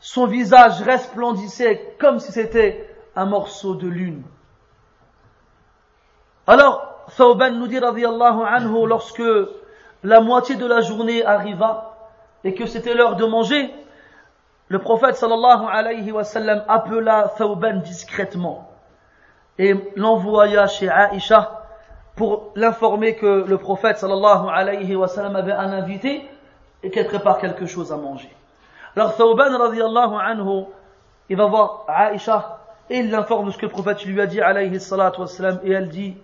son 0.00 0.26
visage 0.26 0.82
resplendissait 0.82 1.96
comme 1.98 2.18
si 2.20 2.32
c'était 2.32 2.88
un 3.16 3.26
morceau 3.26 3.74
de 3.74 3.88
lune. 3.88 4.22
Alors, 6.46 7.04
Thawban 7.16 7.50
nous 7.50 7.66
dit 7.66 7.78
radiallahu 7.78 8.42
anhu, 8.46 8.86
lorsque 8.86 9.22
la 10.04 10.20
moitié 10.20 10.54
de 10.54 10.66
la 10.66 10.80
journée 10.80 11.24
arriva 11.24 11.96
et 12.44 12.54
que 12.54 12.66
c'était 12.66 12.94
l'heure 12.94 13.16
de 13.16 13.24
manger, 13.24 13.74
le 14.68 14.78
prophète 14.78 15.16
sallallahu 15.16 15.66
alayhi 15.70 16.12
wa 16.12 16.24
sallam 16.24 16.62
appela 16.68 17.32
Thawban 17.36 17.78
discrètement 17.78 18.70
et 19.58 19.74
l'envoya 19.96 20.66
chez 20.66 20.88
Aïcha 20.88 21.57
pour 22.18 22.50
l'informer 22.56 23.14
que 23.14 23.44
le 23.46 23.58
prophète 23.58 23.98
sallallahu 23.98 24.48
alayhi 24.52 24.96
wa 24.96 25.06
sallam 25.06 25.36
avait 25.36 25.52
un 25.52 25.70
invité 25.70 26.28
et 26.82 26.90
qu'elle 26.90 27.06
prépare 27.06 27.38
quelque 27.38 27.64
chose 27.64 27.92
à 27.92 27.96
manger. 27.96 28.28
Alors 28.96 29.16
Thawban 29.16 29.56
radiallahu 29.56 30.14
anhu, 30.20 30.64
il 31.28 31.36
va 31.36 31.46
voir 31.46 31.84
Aïcha 31.86 32.58
et 32.90 32.98
il 32.98 33.10
l'informe 33.10 33.46
de 33.46 33.50
ce 33.52 33.58
que 33.58 33.66
le 33.66 33.70
prophète 33.70 34.04
lui 34.04 34.20
a 34.20 34.26
dit 34.26 34.40
alayhi 34.40 34.80
salatu 34.80 35.20
et 35.62 35.70
elle 35.70 35.88
dit 35.90 36.16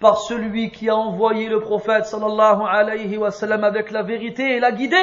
par 0.00 0.18
celui 0.18 0.72
qui 0.72 0.88
a 0.90 0.96
envoyé 0.96 1.48
le 1.48 1.60
prophète 1.60 2.06
sallallahu 2.06 2.62
alayhi 2.68 3.16
wa 3.16 3.30
sallam 3.30 3.62
avec 3.62 3.92
la 3.92 4.02
vérité 4.02 4.56
et 4.56 4.58
l'a 4.58 4.72
guidé, 4.72 4.96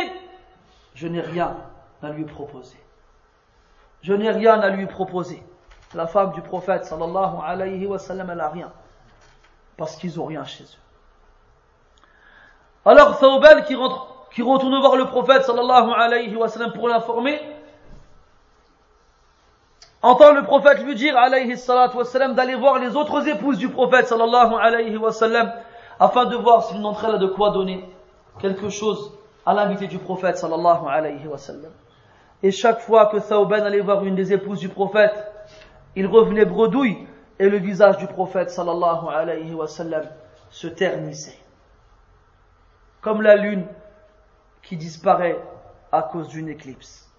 je 0.94 1.08
n'ai 1.08 1.22
rien 1.22 1.56
à 2.04 2.10
lui 2.10 2.26
proposer. 2.26 2.78
Je 4.02 4.12
n'ai 4.12 4.32
rien 4.32 4.60
à 4.60 4.70
lui 4.70 4.88
proposer. 4.88 5.42
La 5.94 6.06
femme 6.06 6.34
du 6.34 6.42
prophète 6.42 6.84
sallallahu 6.84 7.38
alayhi 7.46 7.86
wa 7.86 7.98
sallam, 7.98 8.30
elle 8.30 8.38
n'a 8.40 8.50
rien. 8.50 8.74
Parce 9.78 9.96
qu'ils 9.96 10.18
n'ont 10.18 10.26
rien 10.26 10.44
chez 10.44 10.64
eux. 10.64 10.88
Alors 12.86 13.20
Thawban 13.20 13.64
qui, 13.64 13.76
retourne 14.42 14.80
voir 14.80 14.96
le 14.96 15.06
prophète 15.06 15.44
sallallahu 15.44 15.92
alayhi 15.96 16.36
wa 16.36 16.48
sallam 16.48 16.72
pour 16.72 16.88
l'informer, 16.88 17.42
entend 20.02 20.32
le 20.32 20.44
prophète 20.44 20.80
lui 20.84 20.96
dire 20.96 21.18
alayhi 21.18 21.58
salatu 21.58 21.98
wassalam 21.98 22.34
d'aller 22.34 22.56
voir 22.56 22.80
les 22.80 22.96
autres 22.96 23.28
épouses 23.28 23.58
du 23.58 23.70
prophète 23.70 24.08
sallallahu 24.08 24.54
alayhi 24.56 24.96
wa 24.96 25.12
sallam 25.12 25.52
afin 26.00 26.26
de 26.26 26.38
voir 26.38 26.64
si 26.64 26.76
l'une 26.76 26.84
d'entre 26.84 27.04
elles 27.06 27.16
a 27.16 27.18
de 27.18 27.28
quoi 27.28 27.50
donner 27.50 27.84
quelque 28.40 28.70
chose 28.70 29.12
à 29.46 29.54
l'invité 29.54 29.88
du 29.88 29.98
prophète 30.00 30.38
sallallahu 30.38 30.88
alayhi 30.88 31.28
wa 31.28 31.38
sallam. 31.38 31.72
Et 32.42 32.52
chaque 32.52 32.80
fois 32.80 33.08
que 33.08 33.18
Thawban 33.18 33.66
allait 33.66 33.82
voir 33.82 34.06
une 34.06 34.16
des 34.16 34.32
épouses 34.32 34.60
du 34.60 34.70
prophète, 34.70 35.30
il 35.98 36.08
revenait 36.08 36.46
bredouille 36.46 37.06
et 37.40 37.50
le 37.50 37.58
visage 37.58 37.98
du 37.98 38.08
prophète 38.08 38.50
sallallahu 38.50 39.08
alayhi 39.10 39.54
wa 39.54 39.68
sallam 39.68 40.06
se 40.50 40.68
ternissait. 40.68 41.38
Comme 43.02 43.22
la 43.22 43.36
lune 43.36 43.66
qui 44.64 44.76
disparaît 44.76 45.40
à 45.92 46.02
cause 46.02 46.30
d'une 46.30 46.50
éclipse. 46.50 47.10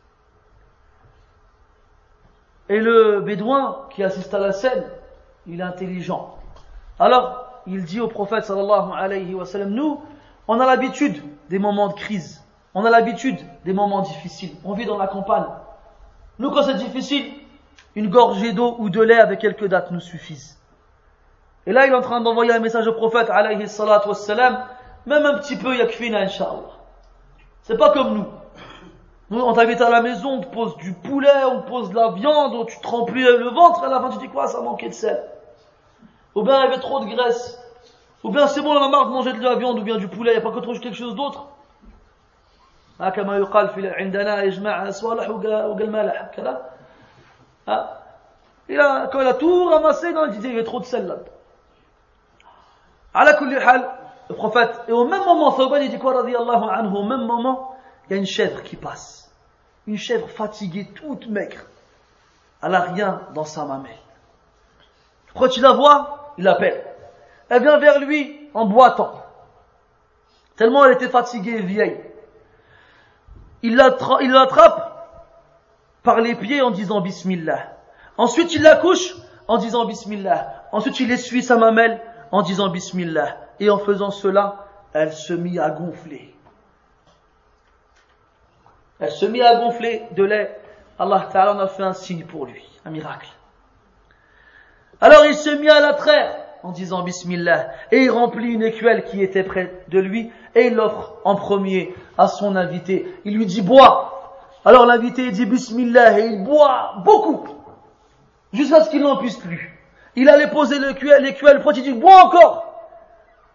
Et 2.69 2.81
le 2.81 3.20
bédouin 3.20 3.86
qui 3.90 4.03
assiste 4.03 4.35
à 4.35 4.39
la 4.39 4.53
scène, 4.53 4.85
il 5.47 5.61
est 5.61 5.65
intelligent. 5.65 6.36
Alors, 6.99 7.62
il 7.66 7.85
dit 7.85 8.01
au 8.01 8.09
prophète 8.09 8.45
sallallahu 8.45 8.90
alayhi 8.95 9.35
wa 9.35 9.47
sallam, 9.47 9.70
nous, 9.70 10.03
on 10.49 10.61
a 10.61 10.66
l'habitude 10.66 11.23
des 11.49 11.59
moments 11.59 11.89
de 11.89 11.95
crise. 11.95 12.43
On 12.74 12.85
a 12.85 12.90
l'habitude 12.90 13.39
des 13.65 13.73
moments 13.73 14.03
difficiles. 14.03 14.55
On 14.65 14.74
vit 14.74 14.85
dans 14.85 14.99
la 14.99 15.07
campagne. 15.07 15.47
Nous, 16.39 16.51
quand 16.51 16.62
c'est 16.62 16.74
difficile, 16.74 17.32
une 17.98 18.10
gorgée 18.10 18.53
d'eau 18.53 18.76
ou 18.80 18.90
de 18.90 19.02
lait 19.02 19.19
avec 19.19 19.40
quelques 19.40 19.68
dates 19.68 19.91
nous 19.91 19.99
suffisent. 19.99 20.60
Et 21.65 21.72
là, 21.72 21.85
il 21.85 21.94
est 21.94 21.95
en 21.95 22.02
train 22.02 22.22
d'envoyer 22.22 22.52
un 22.52 22.60
message 22.60 22.88
au 22.88 22.94
prophète, 22.94 23.30
alayhi 23.30 23.68
salatu 23.68 24.10
wassalam, 24.10 24.65
même 25.06 25.26
un 25.26 25.38
petit 25.38 25.56
peu 25.56 25.76
yakfina, 25.77 26.19
inshallah. 26.19 26.80
C'est 27.61 27.77
pas 27.77 27.91
comme 27.91 28.18
nous. 28.18 28.26
Nous, 29.30 29.41
on 29.41 29.53
t'invite 29.53 29.81
à 29.81 29.90
la 29.90 30.02
maison, 30.02 30.40
on 30.40 30.41
te 30.41 30.48
pose 30.48 30.76
du 30.77 30.94
poulet, 30.94 31.44
on 31.45 31.61
te 31.61 31.68
pose 31.68 31.90
de 31.90 31.95
la 31.95 32.11
viande, 32.11 32.68
tu 32.68 32.80
te 32.80 32.88
remplis 32.88 33.23
le 33.23 33.49
ventre, 33.49 33.84
à 33.84 33.90
la 33.90 33.99
fin 34.02 34.10
tu 34.10 34.18
dis 34.19 34.30
quoi 34.30 34.48
Ça 34.48 34.61
manquait 34.61 34.90
de 34.90 34.94
sel. 34.94 35.23
Ou 36.35 36.44
bien 36.44 36.60
il 36.60 36.64
y 36.65 36.68
avait 36.73 36.81
trop 36.81 36.99
de 36.99 37.06
graisse. 37.06 37.60
Ou 38.23 38.30
bien 38.30 38.48
c'est 38.48 38.61
bon, 38.61 38.72
on 38.72 38.84
a 38.84 38.90
marre 38.90 39.07
de 39.07 39.11
manger 39.11 39.34
de 39.34 39.41
la 39.41 39.56
viande 39.56 39.80
ou 39.80 39.84
bien 39.84 39.98
du 39.98 40.07
poulet, 40.07 40.31
il 40.31 40.40
n'y 40.40 40.40
a 40.40 40.41
pas 40.41 40.52
que 40.52 40.60
trop 40.60 40.73
quelque 40.73 40.95
chose 40.95 41.15
d'autre. 41.15 41.48
كما 42.99 43.38
يقال 43.38 43.69
في 43.69 43.90
عندنا 43.90 44.44
يجمع 44.44 44.90
صالح 44.90 45.30
وقال 45.30 45.91
مالح 45.91 46.31
كذا 46.35 46.69
Hein? 47.69 47.86
Il 48.69 48.81
a, 48.81 49.09
quand 49.12 49.20
il 49.20 49.27
a 49.27 49.35
tout 49.35 49.66
ramassé, 49.66 50.09
il 50.11 50.31
disait, 50.31 50.49
il 50.49 50.55
y 50.55 50.57
avait 50.57 50.65
trop 50.65 50.81
de 50.81 50.85
sel 50.85 51.07
là. 51.07 51.16
À 53.15 53.24
la 53.24 53.39
le 54.28 54.35
prophète, 54.35 54.82
et 54.89 54.93
au 54.93 55.07
même 55.07 55.24
moment, 55.24 55.53
Thawban, 55.53 55.77
il 55.77 55.90
dit 55.90 55.99
quoi, 55.99 56.20
anhu, 56.20 56.36
au 56.36 57.05
même 57.05 57.24
moment, 57.24 57.74
il 58.07 58.12
y 58.12 58.16
a 58.16 58.19
une 58.19 58.27
chèvre 58.27 58.62
qui 58.62 58.77
passe. 58.77 59.32
Une 59.86 59.97
chèvre 59.97 60.28
fatiguée, 60.28 60.90
toute 60.95 61.28
maigre. 61.28 61.62
Elle 62.62 62.74
a 62.74 62.81
rien 62.81 63.23
dans 63.35 63.45
sa 63.45 63.65
mamelle. 63.65 63.97
Quand 65.35 65.57
il 65.57 65.62
la 65.62 65.73
voit, 65.73 66.35
il 66.36 66.45
l'appelle. 66.45 66.85
Elle 67.49 67.62
vient 67.62 67.78
vers 67.78 68.01
lui 68.01 68.51
en 68.53 68.66
boitant. 68.66 69.15
Tellement 70.57 70.85
elle 70.85 70.93
était 70.93 71.09
fatiguée 71.09 71.53
et 71.53 71.62
vieille. 71.62 72.01
Il 73.62 73.77
l'attrape, 73.77 74.98
par 76.03 76.20
les 76.20 76.35
pieds 76.35 76.62
en 76.62 76.70
disant 76.70 77.01
Bismillah. 77.01 77.77
Ensuite, 78.16 78.55
il 78.55 78.62
la 78.62 78.77
couche 78.77 79.15
en 79.47 79.59
disant 79.59 79.85
Bismillah. 79.87 80.65
Ensuite, 80.73 81.01
il 81.01 81.11
essuie 81.11 81.43
sa 81.43 81.57
mamelle 81.57 82.01
en 82.33 82.43
disant 82.43 82.69
Bismillah. 82.69 83.37
Et 83.61 83.70
en 83.70 83.79
faisant 83.79 84.11
cela, 84.11 84.66
elle 84.93 85.12
se 85.12 85.33
mit 85.33 85.59
à 85.59 85.70
gonfler. 85.70 86.35
Elle 89.01 89.11
se 89.11 89.27
mit 89.27 89.43
à 89.43 89.57
gonfler 89.57 90.03
de 90.12 90.25
lait. 90.25 90.61
Allah 90.99 91.29
Ta'ala 91.33 91.55
en 91.55 91.59
a 91.61 91.69
fait 91.69 91.85
un 91.85 91.93
signe 91.93 92.25
pour 92.25 92.47
lui, 92.47 92.65
un 92.85 92.91
miracle. 92.91 93.29
Alors 95.01 95.25
il 95.27 95.35
se 95.35 95.51
mit 95.51 95.69
à 95.69 95.79
la 95.79 95.95
traire 95.95 96.35
en 96.65 96.73
disant 96.73 97.03
Bismillah 97.03 97.69
et 97.93 98.03
il 98.03 98.11
remplit 98.11 98.53
une 98.53 98.65
écuelle 98.65 99.05
qui 99.05 99.23
était 99.23 99.45
près 99.45 99.85
de 99.89 100.01
lui 100.01 100.33
et 100.57 100.70
l'offre 100.70 101.15
en 101.25 101.37
premier 101.37 101.95
à 102.16 102.27
son 102.27 102.57
invité. 102.57 103.07
Il 103.25 103.37
lui 103.37 103.47
dit 103.47 103.62
bois. 103.62 104.18
Alors 104.69 104.85
l'invité 104.85 105.31
dit 105.31 105.47
Bismillah 105.47 106.19
et 106.19 106.27
il 106.27 106.45
boit 106.45 106.97
beaucoup 107.03 107.43
jusqu'à 108.53 108.82
ce 108.82 108.90
qu'il 108.90 109.01
n'en 109.01 109.16
puisse 109.16 109.39
plus. 109.39 109.74
Il 110.15 110.28
allait 110.28 110.51
poser 110.51 110.78
l'écuelle, 110.78 111.23
l'écuelle, 111.23 111.65
il 111.74 111.82
dit 111.82 112.05
encore. 112.05 112.66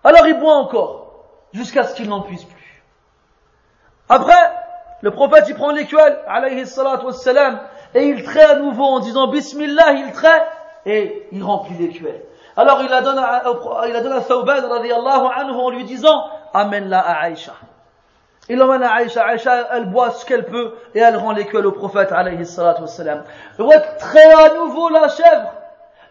Alors 0.03 0.25
il 0.25 0.39
boit 0.39 0.55
encore 0.55 1.27
jusqu'à 1.53 1.83
ce 1.83 1.93
qu'il 1.93 2.09
n'en 2.09 2.21
puisse 2.21 2.45
plus. 2.45 2.83
Après, 4.09 4.33
le 5.01 5.11
prophète, 5.11 5.45
il 5.49 5.53
prend 5.53 5.69
l'écuelle, 5.69 6.17
alayhi 6.27 6.65
salatu 6.65 7.05
wassalam, 7.05 7.59
et 7.93 8.07
il 8.07 8.23
trait 8.23 8.45
à 8.45 8.55
nouveau 8.55 8.85
en 8.85 8.99
disant 8.99 9.27
Bismillah, 9.27 9.91
il 9.91 10.11
trait 10.13 10.47
et 10.87 11.27
il 11.31 11.43
remplit 11.43 11.77
l'écuelle. 11.77 12.23
Alors 12.57 12.81
il 12.81 12.89
la 12.89 13.01
donne 13.01 13.19
à, 13.19 13.43
il 13.87 13.95
à 13.95 14.67
radiallahu 14.67 15.27
anhu 15.35 15.51
en 15.51 15.69
lui 15.69 15.83
disant 15.83 16.25
Amène-la 16.55 17.01
à 17.01 17.25
Aïcha. 17.25 17.53
Il 18.49 18.57
l'emmène 18.57 18.83
à 18.83 18.93
Aïcha. 18.93 19.25
Aïcha, 19.25 19.67
elle 19.71 19.85
boit 19.85 20.11
ce 20.11 20.25
qu'elle 20.25 20.45
peut 20.45 20.73
et 20.93 20.99
elle 20.99 21.15
rend 21.15 21.31
l'écuelle 21.31 21.65
au 21.65 21.71
prophète 21.71 22.11
alayhi 22.11 22.45
salatu 22.45 22.81
wassalam. 22.81 23.23
Le 23.57 23.63
roi 23.63 23.79
trait 23.79 24.33
à 24.33 24.53
nouveau 24.55 24.89
la 24.89 25.07
chèvre 25.07 25.53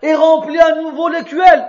et 0.02 0.14
remplit 0.14 0.58
à 0.58 0.76
nouveau 0.76 1.08
l'écuelle. 1.08 1.68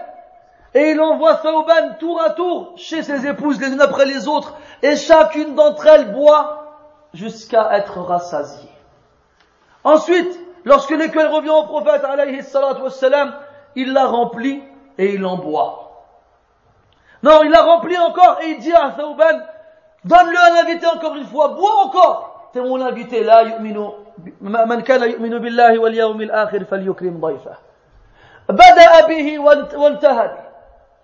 Et 0.73 0.91
il 0.91 1.02
envoie 1.02 1.35
Thawban 1.35 1.95
tour 1.99 2.22
à 2.22 2.31
tour 2.31 2.73
chez 2.77 3.03
ses 3.03 3.27
épouses 3.27 3.60
les 3.60 3.68
unes 3.68 3.81
après 3.81 4.06
les 4.06 4.27
autres 4.27 4.56
et 4.81 4.95
chacune 4.95 5.53
d'entre 5.53 5.85
elles 5.85 6.11
boit 6.14 6.64
jusqu'à 7.14 7.77
être 7.77 7.99
rassasiée. 7.99 8.72
Ensuite, 9.84 10.40
lorsque 10.64 10.91
l'écuelle 10.91 11.27
revient 11.27 11.49
au 11.49 11.64
prophète 11.64 12.03
alayhi 12.06 12.41
salatu 12.41 12.81
wassalam, 12.81 13.35
il 13.76 13.94
la 13.94 14.06
remplit 14.06 14.64
et 14.98 15.14
il 15.14 15.26
en 15.26 15.38
boit. 15.38 16.07
Non, 17.22 17.44
il 17.44 17.52
la 17.52 17.61
remplit 17.61 17.98
encore 17.98 18.40
et 18.41 18.49
il 18.49 18.60
dit 18.60 18.73
à 18.73 18.91
Thawban, 18.91 19.41
donne-le 20.05 20.38
un 20.38 20.63
invité 20.63 20.85
encore 20.88 21.15
une 21.15 21.25
fois, 21.25 21.49
bois 21.49 21.85
encore. 21.85 22.49
T'es 22.53 22.61
mon 22.61 22.80
invité, 22.81 23.23
la 23.23 23.43
yu'minu, 23.43 23.80
kana 24.85 25.07
yu'minu 25.07 25.39
billahi 25.39 25.77
wal 25.77 25.95
yawmil 25.95 26.31
akhir 26.31 26.65
falyukrim 26.67 27.19
dayfah. 27.19 27.57
Bada'a 28.47 29.07
bihi 29.07 29.38
wantahad. 29.38 30.31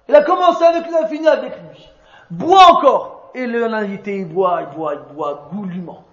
Il 0.07 0.15
a 0.15 0.23
commencé 0.23 0.63
avec 0.63 0.85
lui, 0.85 0.91
il 0.91 1.03
a 1.03 1.07
fini 1.07 1.27
avec 1.27 1.51
lui. 1.51 1.89
Bois 2.29 2.65
encore. 2.71 3.31
Et 3.35 3.45
l'invité, 3.45 4.17
il 4.17 4.27
boit, 4.27 4.61
il 4.61 4.75
boit, 4.75 4.95
il 4.95 5.15
boit 5.15 5.49
goulûment. 5.53 6.03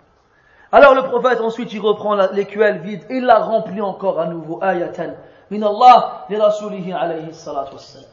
Alors 0.73 0.95
le 0.95 1.03
prophète 1.03 1.41
ensuite 1.41 1.73
il 1.73 1.81
reprend 1.81 2.15
l'écuelle 2.33 2.81
vide 2.81 3.05
et 3.09 3.17
il 3.17 3.25
la 3.25 3.39
remplit 3.39 3.81
encore 3.81 4.21
à 4.21 4.27
nouveau. 4.27 4.59
Ayatan 4.63 5.15
min 5.51 5.63
Allah 5.63 6.27
li 6.29 6.37
rasulihi 6.37 6.93
alayhi 6.93 7.33
salatu 7.33 7.75
wassalam. 7.75 8.09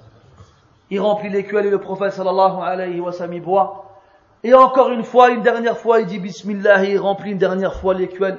Il 0.89 1.01
remplit 1.01 1.29
l'écuelle 1.29 1.65
et 1.65 1.69
le 1.69 1.79
prophète 1.79 2.13
sallallahu 2.13 2.61
alayhi 2.61 2.99
wa 2.99 3.11
sallam 3.11 3.39
boit. 3.39 3.85
Et 4.44 4.54
encore 4.54 4.90
une 4.90 5.02
fois, 5.02 5.30
une 5.30 5.42
dernière 5.42 5.76
fois, 5.76 6.00
il 6.00 6.06
dit 6.06 6.18
Bismillah 6.18 6.84
et 6.84 6.92
il 6.92 6.98
remplit 6.98 7.32
une 7.32 7.38
dernière 7.38 7.74
fois 7.74 7.94
l'écuelle 7.94 8.38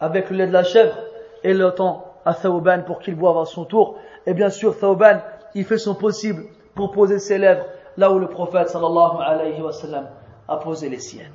avec 0.00 0.30
le 0.30 0.36
lait 0.36 0.46
de 0.46 0.52
la 0.52 0.62
chèvre 0.62 0.96
et 1.42 1.54
le 1.54 1.72
temps 1.72 2.14
à 2.24 2.34
Thawban 2.34 2.82
pour 2.82 3.00
qu'il 3.00 3.16
boive 3.16 3.38
à 3.38 3.44
son 3.44 3.64
tour. 3.64 3.98
Et 4.26 4.34
bien 4.34 4.50
sûr, 4.50 4.78
Thawban, 4.78 5.20
il 5.54 5.64
fait 5.64 5.78
son 5.78 5.94
possible 5.94 6.44
pour 6.74 6.92
poser 6.92 7.18
ses 7.18 7.38
lèvres 7.38 7.64
là 7.96 8.12
où 8.12 8.18
le 8.18 8.28
prophète 8.28 8.68
sallallahu 8.68 9.20
alayhi 9.20 9.60
wa 9.60 9.72
sallam 9.72 10.08
a 10.46 10.56
posé 10.58 10.88
les 10.88 11.00
siennes. 11.00 11.32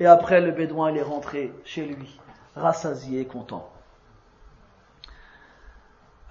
Et 0.00 0.06
après, 0.06 0.40
le 0.40 0.50
bédouin, 0.50 0.90
il 0.90 0.98
est 0.98 1.02
rentré 1.02 1.52
chez 1.64 1.82
lui, 1.84 2.20
rassasié 2.56 3.20
et 3.20 3.26
content. 3.26 3.68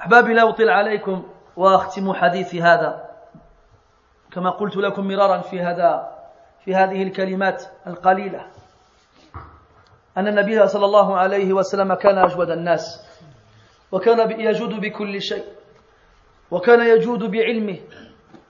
أحبابي 0.02 0.34
لا 0.34 0.50
أطيل 0.50 0.70
عليكم 0.70 1.24
وأختم 1.58 2.14
حديثي 2.14 2.62
هذا 2.62 3.10
كما 4.32 4.50
قلت 4.50 4.78
لكم 4.78 5.08
مرارا 5.08 5.42
في 5.42 5.62
هذا 5.62 6.18
في 6.65 6.75
هذه 6.75 7.03
الكلمات 7.03 7.65
القليلة. 7.87 8.47
أن 10.17 10.29
النبي 10.29 10.67
صلى 10.67 10.85
الله 10.85 11.17
عليه 11.17 11.53
وسلم 11.53 11.95
كان 11.95 12.19
أجود 12.19 12.51
الناس 12.51 13.09
وكان 13.93 14.41
يجود 14.41 14.81
بكل 14.81 15.23
شيء 15.23 15.45
وكان 16.51 16.81
يجود 16.81 17.31
بعلمه. 17.31 17.79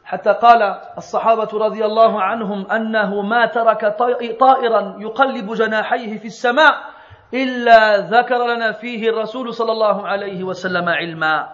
حتى 0.05 0.33
قال 0.33 0.63
الصحابة 0.99 1.49
رضي 1.53 1.85
الله 1.85 2.23
عنهم 2.23 2.71
أنه 2.71 3.23
ما 3.23 3.47
ترك 3.47 3.97
طائرا 4.41 4.97
يقلب 4.99 5.55
جناحيه 5.55 6.19
في 6.19 6.27
السماء 6.27 6.75
إلا 7.35 7.97
ذكر 7.99 8.55
لنا 8.55 8.73
فيه 8.73 9.11
الرسول 9.11 9.55
صلى 9.55 9.73
الله 9.73 10.07
عليه 10.07 10.43
وسلم 10.43 10.89
علما. 10.89 11.49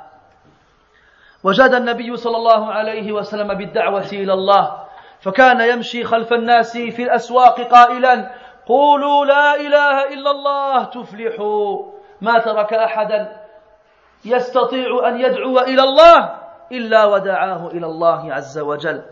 وجاد 1.44 1.74
النبي 1.74 2.16
صلى 2.16 2.36
الله 2.36 2.72
عليه 2.72 3.12
وسلم 3.12 3.54
بالدعوة 3.54 4.10
إلى 4.12 4.32
الله. 4.32 4.87
فكان 5.20 5.60
يمشي 5.60 6.04
خلف 6.04 6.32
الناس 6.32 6.76
في 6.76 7.02
الأسواق 7.02 7.60
قائلا 7.60 8.30
قولوا 8.66 9.24
لا 9.24 9.54
إله 9.54 10.04
إلا 10.04 10.30
الله 10.30 10.84
تفلحوا. 10.84 11.92
ما 12.20 12.38
ترك 12.38 12.74
أحدا 12.74 13.36
يستطيع 14.24 15.08
أن 15.08 15.20
يدعو 15.20 15.58
إلى 15.58 15.82
الله 15.82 16.34
إلا 16.72 17.04
ودعاه 17.04 17.66
إلى 17.66 17.86
الله 17.86 18.34
عز 18.34 18.58
وجل. 18.58 19.02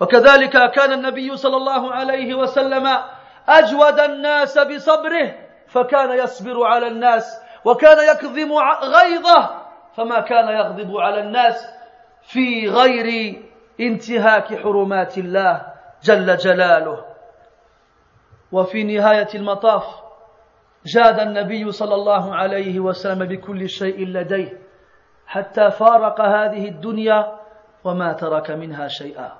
وكذلك 0.00 0.70
كان 0.70 0.92
النبي 0.92 1.36
صلى 1.36 1.56
الله 1.56 1.92
عليه 1.92 2.34
وسلم 2.34 2.88
أجود 3.48 4.00
الناس 4.00 4.58
بصبره 4.58 5.34
فكان 5.68 6.18
يصبر 6.18 6.64
على 6.64 6.86
الناس 6.86 7.40
وكان 7.64 8.14
يكظم 8.14 8.52
غيظه 8.82 9.50
فما 9.96 10.20
كان 10.20 10.48
يغضب 10.48 10.96
على 10.96 11.20
الناس 11.20 11.66
في 12.22 12.68
غير 12.68 13.36
انتهاك 13.80 14.62
حرمات 14.62 15.18
الله 15.18 15.66
جل 16.02 16.36
جلاله. 16.36 17.04
وفي 18.52 18.84
نهاية 18.84 19.28
المطاف 19.34 20.02
جاد 20.86 21.20
النبي 21.20 21.72
صلى 21.72 21.94
الله 21.94 22.34
عليه 22.34 22.80
وسلم 22.80 23.24
بكل 23.28 23.68
شيء 23.68 24.06
لديه 24.06 24.58
حتى 25.26 25.70
فارق 25.70 26.20
هذه 26.20 26.68
الدنيا 26.68 27.38
وما 27.84 28.12
ترك 28.12 28.50
منها 28.50 28.88
شيئا. 28.88 29.32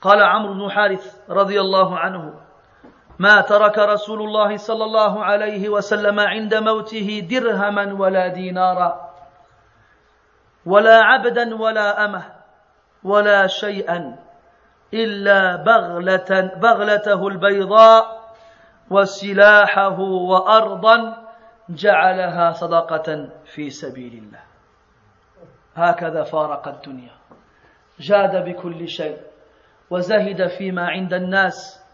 قال 0.00 0.22
عمرو 0.22 0.54
بن 0.54 0.70
حارث 0.70 1.30
رضي 1.30 1.60
الله 1.60 1.98
عنه 1.98 2.34
ما 3.18 3.40
ترك 3.40 3.78
رسول 3.78 4.22
الله 4.22 4.56
صلى 4.56 4.84
الله 4.84 5.24
عليه 5.24 5.68
وسلم 5.68 6.20
عند 6.20 6.54
موته 6.54 7.28
درهما 7.30 7.92
ولا 7.92 8.28
دينارا 8.28 9.03
ولا 10.66 10.96
عبدا 10.96 11.54
ولا 11.54 12.04
أمة 12.04 12.24
ولا 13.04 13.46
شيئا 13.46 14.16
إلا 14.94 15.56
بغله 15.56 16.52
بغلته 16.56 17.28
البيضاء 17.28 18.24
وسلاحه 18.90 20.00
وأرضا 20.00 21.24
جعلها 21.68 22.52
صدقه 22.52 23.28
في 23.44 23.70
سبيل 23.70 24.12
الله. 24.12 24.40
هكذا 25.76 26.22
فارق 26.22 26.68
الدنيا. 26.68 27.12
جاد 28.00 28.44
بكل 28.44 28.88
شيء 28.88 29.18
وزهد 29.90 30.46
فيما 30.46 30.88
عند 30.88 31.14
الناس 31.14 31.84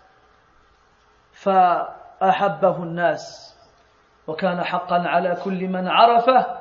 فأحبه 1.33 2.77
الناس 2.83 3.57
وكان 4.27 4.65
حقا 4.65 5.09
على 5.09 5.37
كل 5.45 5.69
من 5.69 5.89
عرفه 5.89 6.60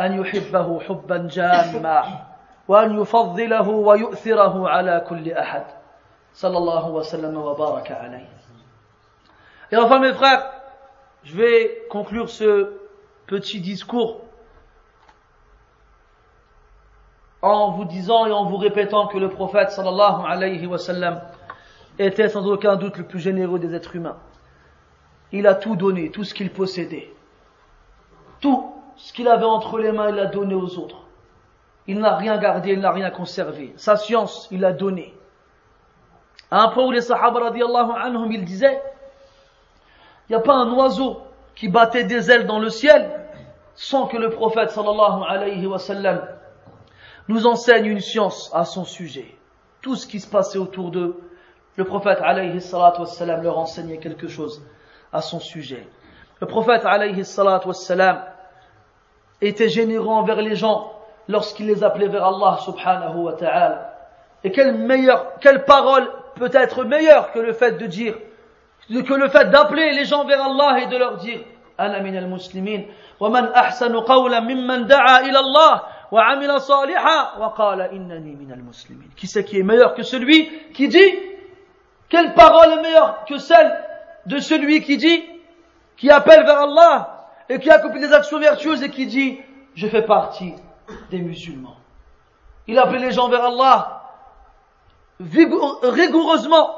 أن 0.00 0.20
يحبه 0.20 0.80
حبا 0.80 1.28
جاما 1.30 2.26
وأن 2.68 3.00
يفضله 3.00 3.68
ويؤثره 3.68 4.68
على 4.68 5.04
كل 5.08 5.32
أحد 5.32 5.64
صلى 6.34 6.58
الله 6.58 6.88
وسلم 6.88 7.36
وبارك 7.36 7.92
عليه 7.92 8.28
Et 9.72 9.76
enfin 9.78 9.98
mes 10.00 10.12
frères, 10.12 10.44
je 11.24 11.34
vais 11.34 11.86
conclure 11.90 12.28
ce 12.28 12.72
petit 13.26 13.60
discours 13.60 14.20
en 17.40 17.70
vous 17.70 17.86
disant 17.86 18.26
et 18.26 18.32
en 18.32 18.44
vous 18.44 18.58
répétant 18.58 19.06
que 19.06 19.16
le 19.16 19.30
prophète 19.30 19.70
sallallahu 19.70 20.26
alayhi 20.26 20.66
wa 20.66 20.76
sallam 20.76 21.22
était 21.98 22.28
sans 22.28 22.46
aucun 22.46 22.76
doute 22.76 22.98
le 22.98 23.04
plus 23.04 23.18
généreux 23.18 23.58
des 23.58 23.74
êtres 23.74 23.96
humains. 23.96 24.18
Il 25.32 25.46
a 25.46 25.54
tout 25.54 25.74
donné, 25.74 26.10
tout 26.10 26.24
ce 26.24 26.34
qu'il 26.34 26.50
possédait. 26.50 27.10
Tout 28.40 28.75
ce 28.97 29.13
qu'il 29.13 29.27
avait 29.27 29.45
entre 29.45 29.79
les 29.79 29.91
mains, 29.91 30.09
il 30.09 30.15
l'a 30.15 30.25
donné 30.25 30.55
aux 30.55 30.77
autres. 30.77 31.03
Il 31.87 31.99
n'a 31.99 32.15
rien 32.15 32.37
gardé, 32.37 32.71
il 32.71 32.79
n'a 32.79 32.91
rien 32.91 33.09
conservé. 33.11 33.73
Sa 33.77 33.95
science, 33.95 34.47
il 34.51 34.59
l'a 34.59 34.73
donné. 34.73 35.13
À 36.51 36.63
un 36.63 36.67
point 36.69 36.85
où 36.85 36.91
les 36.91 37.01
sahaba 37.01 37.39
radiallahu 37.39 37.91
anhum, 37.95 38.31
ils 38.31 38.43
disaient, 38.43 38.81
il 40.27 40.33
n'y 40.33 40.35
a 40.35 40.41
pas 40.41 40.55
un 40.55 40.71
oiseau 40.73 41.21
qui 41.55 41.69
battait 41.69 42.03
des 42.03 42.29
ailes 42.31 42.45
dans 42.45 42.59
le 42.59 42.69
ciel 42.69 43.09
sans 43.75 44.07
que 44.07 44.17
le 44.17 44.29
prophète 44.29 44.71
sallallahu 44.71 45.23
alayhi 45.27 45.65
wa 45.67 45.77
sallam 45.77 46.27
nous 47.27 47.45
enseigne 47.45 47.85
une 47.85 47.99
science 47.99 48.49
à 48.53 48.65
son 48.65 48.85
sujet. 48.85 49.35
Tout 49.81 49.95
ce 49.95 50.07
qui 50.07 50.19
se 50.19 50.29
passait 50.29 50.57
autour 50.57 50.91
d'eux, 50.91 51.21
le 51.75 51.83
prophète 51.83 52.19
alayhi 52.21 52.59
salatu 52.59 53.01
wassalam 53.01 53.43
leur 53.43 53.57
enseignait 53.57 53.99
quelque 53.99 54.27
chose 54.27 54.61
à 55.13 55.21
son 55.21 55.39
sujet. 55.39 55.87
Le 56.41 56.47
prophète 56.47 56.85
alayhi 56.85 57.23
salatu 57.23 57.67
wassalam 57.67 58.23
était 59.40 59.68
généreux 59.68 60.08
envers 60.08 60.40
les 60.40 60.56
gens 60.56 60.92
lorsqu'il 61.28 61.66
les 61.66 61.82
appelait 61.84 62.08
vers 62.08 62.24
Allah 62.24 62.58
subhanahu 62.64 63.16
wa 63.16 63.32
ta'ala. 63.32 63.94
Et 64.44 64.50
quelle 64.50 64.74
meilleure, 64.74 65.38
quelle 65.40 65.64
parole 65.64 66.08
peut 66.36 66.50
être 66.52 66.84
meilleure 66.84 67.32
que 67.32 67.38
le 67.38 67.52
fait 67.52 67.72
de 67.72 67.86
dire, 67.86 68.14
que 68.88 69.14
le 69.14 69.28
fait 69.28 69.50
d'appeler 69.50 69.92
les 69.92 70.04
gens 70.04 70.24
vers 70.24 70.42
Allah 70.42 70.80
et 70.82 70.86
de 70.86 70.96
leur 70.96 71.16
dire, 71.16 71.40
أنا 71.80 72.02
من 72.02 72.16
المسلمين 72.16 72.92
ومن 73.20 73.44
أحسن 73.44 73.96
قولا 73.96 74.40
ممن 74.40 74.86
دعا 74.86 75.20
إلى 75.20 75.38
الله 75.38 75.82
وعمل 76.12 76.60
صالحا 76.60 77.38
وقال 77.38 77.80
إنني 77.80 78.34
من 78.36 78.52
المسلمين 78.52 79.10
Qui 79.16 79.26
c'est 79.26 79.44
qui 79.44 79.58
est 79.58 79.62
meilleur 79.62 79.94
que 79.94 80.02
celui 80.02 80.50
qui 80.74 80.88
dit 80.88 81.12
Quelle 82.08 82.34
parole 82.34 82.78
est 82.78 82.82
meilleure 82.82 83.24
que 83.24 83.38
celle 83.38 83.72
de 84.26 84.38
celui 84.38 84.82
qui 84.82 84.98
dit, 84.98 85.24
qui 85.96 86.10
appelle 86.10 86.44
vers 86.44 86.60
Allah 86.60 87.15
et 87.49 87.59
qui 87.59 87.69
accomplit 87.69 88.01
des 88.01 88.13
actions 88.13 88.39
vertueuses 88.39 88.83
et 88.83 88.89
qui 88.89 89.05
dit, 89.05 89.39
je 89.75 89.87
fais 89.87 90.01
partie 90.01 90.53
des 91.11 91.19
musulmans. 91.19 91.77
Il 92.67 92.77
appelait 92.79 92.99
les 92.99 93.11
gens 93.11 93.29
vers 93.29 93.45
Allah 93.45 94.03
rigoureusement 95.19 96.75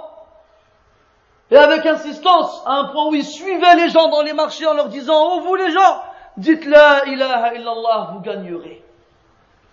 et 1.51 1.57
avec 1.57 1.85
insistance 1.85 2.61
à 2.65 2.73
un 2.73 2.85
point 2.85 3.07
où 3.07 3.15
il 3.15 3.25
suivait 3.25 3.75
les 3.75 3.89
gens 3.89 4.07
dans 4.09 4.21
les 4.21 4.33
marchés 4.33 4.67
en 4.67 4.73
leur 4.73 4.87
disant, 4.87 5.15
oh 5.17 5.41
vous 5.41 5.55
les 5.55 5.71
gens, 5.71 6.01
dites 6.37 6.65
la 6.65 7.05
ilaha 7.07 7.55
illallah, 7.55 8.11
vous 8.13 8.19
gagnerez. 8.19 8.83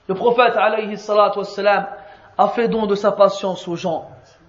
Le 0.08 0.14
prophète 0.14 0.56
alayhi 0.56 0.96
salatu 0.96 1.38
wassalam 1.40 1.86
a 2.38 2.48
fait 2.48 2.68
don 2.68 2.86
de 2.86 2.94
sa 2.94 3.12
patience 3.12 3.68
aux 3.68 3.76
gens. 3.76 4.08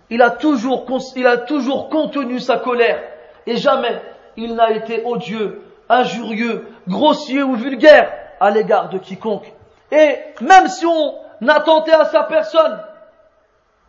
Il 0.10 0.22
a 0.22 0.30
toujours, 0.30 0.86
il 1.15 1.28
a 1.28 1.38
toujours 1.38 1.90
contenu 1.90 2.40
sa 2.40 2.57
colère 2.57 3.03
et 3.45 3.57
jamais 3.57 4.02
il 4.38 4.56
n'a 4.56 4.72
été 4.72 5.03
odieux, 5.03 5.64
injurieux, 5.90 6.68
grossier 6.88 7.44
ou 7.44 7.56
vulgaire 7.56 8.12
à 8.40 8.50
l'égard 8.50 8.90
de 8.90 8.98
quiconque. 8.98 9.52
Et 9.92 10.18
même 10.42 10.68
si 10.68 10.86
on 10.86 11.16
attentait 11.48 11.94
à 11.94 12.06
sa 12.06 12.24
personne, 12.24 12.80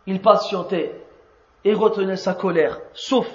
il 0.05 0.21
patientait 0.21 0.95
et 1.63 1.73
retenait 1.73 2.15
sa 2.15 2.33
colère, 2.33 2.79
sauf 2.93 3.27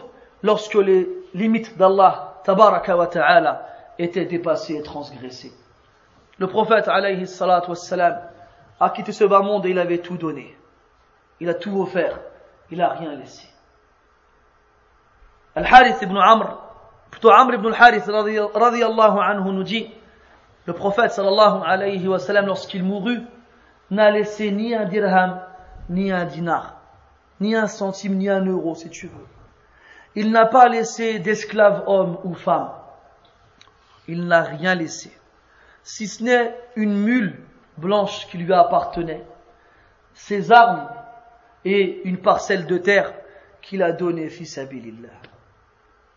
lorsque 0.42 0.74
les 0.74 1.08
limites 1.34 1.76
d'Allah, 1.76 2.40
tabaraka 2.44 2.96
wa 2.96 3.06
ta'ala, 3.06 3.68
étaient 3.98 4.24
dépassées 4.24 4.76
et 4.76 4.82
transgressées. 4.82 5.52
Le 6.38 6.46
prophète, 6.48 6.88
alayhi 6.88 7.26
salatu 7.26 7.70
wassalam, 7.70 8.18
a 8.80 8.90
quitté 8.90 9.12
ce 9.12 9.24
bas 9.24 9.40
monde 9.40 9.66
et 9.66 9.70
il 9.70 9.78
avait 9.78 9.98
tout 9.98 10.16
donné. 10.16 10.56
Il 11.40 11.48
a 11.48 11.54
tout 11.54 11.80
offert. 11.80 12.18
Il 12.70 12.78
n'a 12.78 12.88
rien 12.88 13.14
laissé. 13.14 13.46
Al-Harith 15.54 16.02
ibn 16.02 16.16
Amr, 16.16 16.63
plutôt 17.14 17.30
Amr 17.30 17.54
ibn 17.54 17.66
al-Harith, 17.66 18.06
radiyallahu 18.06 19.18
anhu, 19.20 19.52
nous 19.52 19.62
dit, 19.62 19.88
le 20.66 20.72
prophète, 20.72 21.12
sallallahu 21.12 21.62
alayhi 21.64 22.08
wa 22.08 22.18
sallam, 22.18 22.46
lorsqu'il 22.46 22.82
mourut, 22.82 23.22
n'a 23.92 24.10
laissé 24.10 24.50
ni 24.50 24.74
un 24.74 24.84
dirham, 24.84 25.40
ni 25.88 26.10
un 26.10 26.24
dinar, 26.24 26.80
ni 27.38 27.54
un 27.54 27.68
centime, 27.68 28.16
ni 28.16 28.28
un 28.28 28.44
euro, 28.44 28.74
si 28.74 28.90
tu 28.90 29.06
veux. 29.06 29.26
Il 30.16 30.32
n'a 30.32 30.46
pas 30.46 30.68
laissé 30.68 31.20
d'esclaves 31.20 31.84
hommes 31.86 32.18
ou 32.24 32.34
femmes. 32.34 32.72
Il 34.08 34.26
n'a 34.26 34.42
rien 34.42 34.74
laissé, 34.74 35.16
si 35.84 36.08
ce 36.08 36.24
n'est 36.24 36.56
une 36.74 36.96
mule 36.96 37.38
blanche 37.76 38.26
qui 38.26 38.38
lui 38.38 38.52
appartenait, 38.52 39.24
ses 40.14 40.50
armes 40.50 40.88
et 41.64 42.02
une 42.08 42.18
parcelle 42.18 42.66
de 42.66 42.78
terre 42.78 43.12
qu'il 43.62 43.84
a 43.84 43.92
donnée 43.92 44.28
fils 44.30 44.58
Abilillah. 44.58 45.10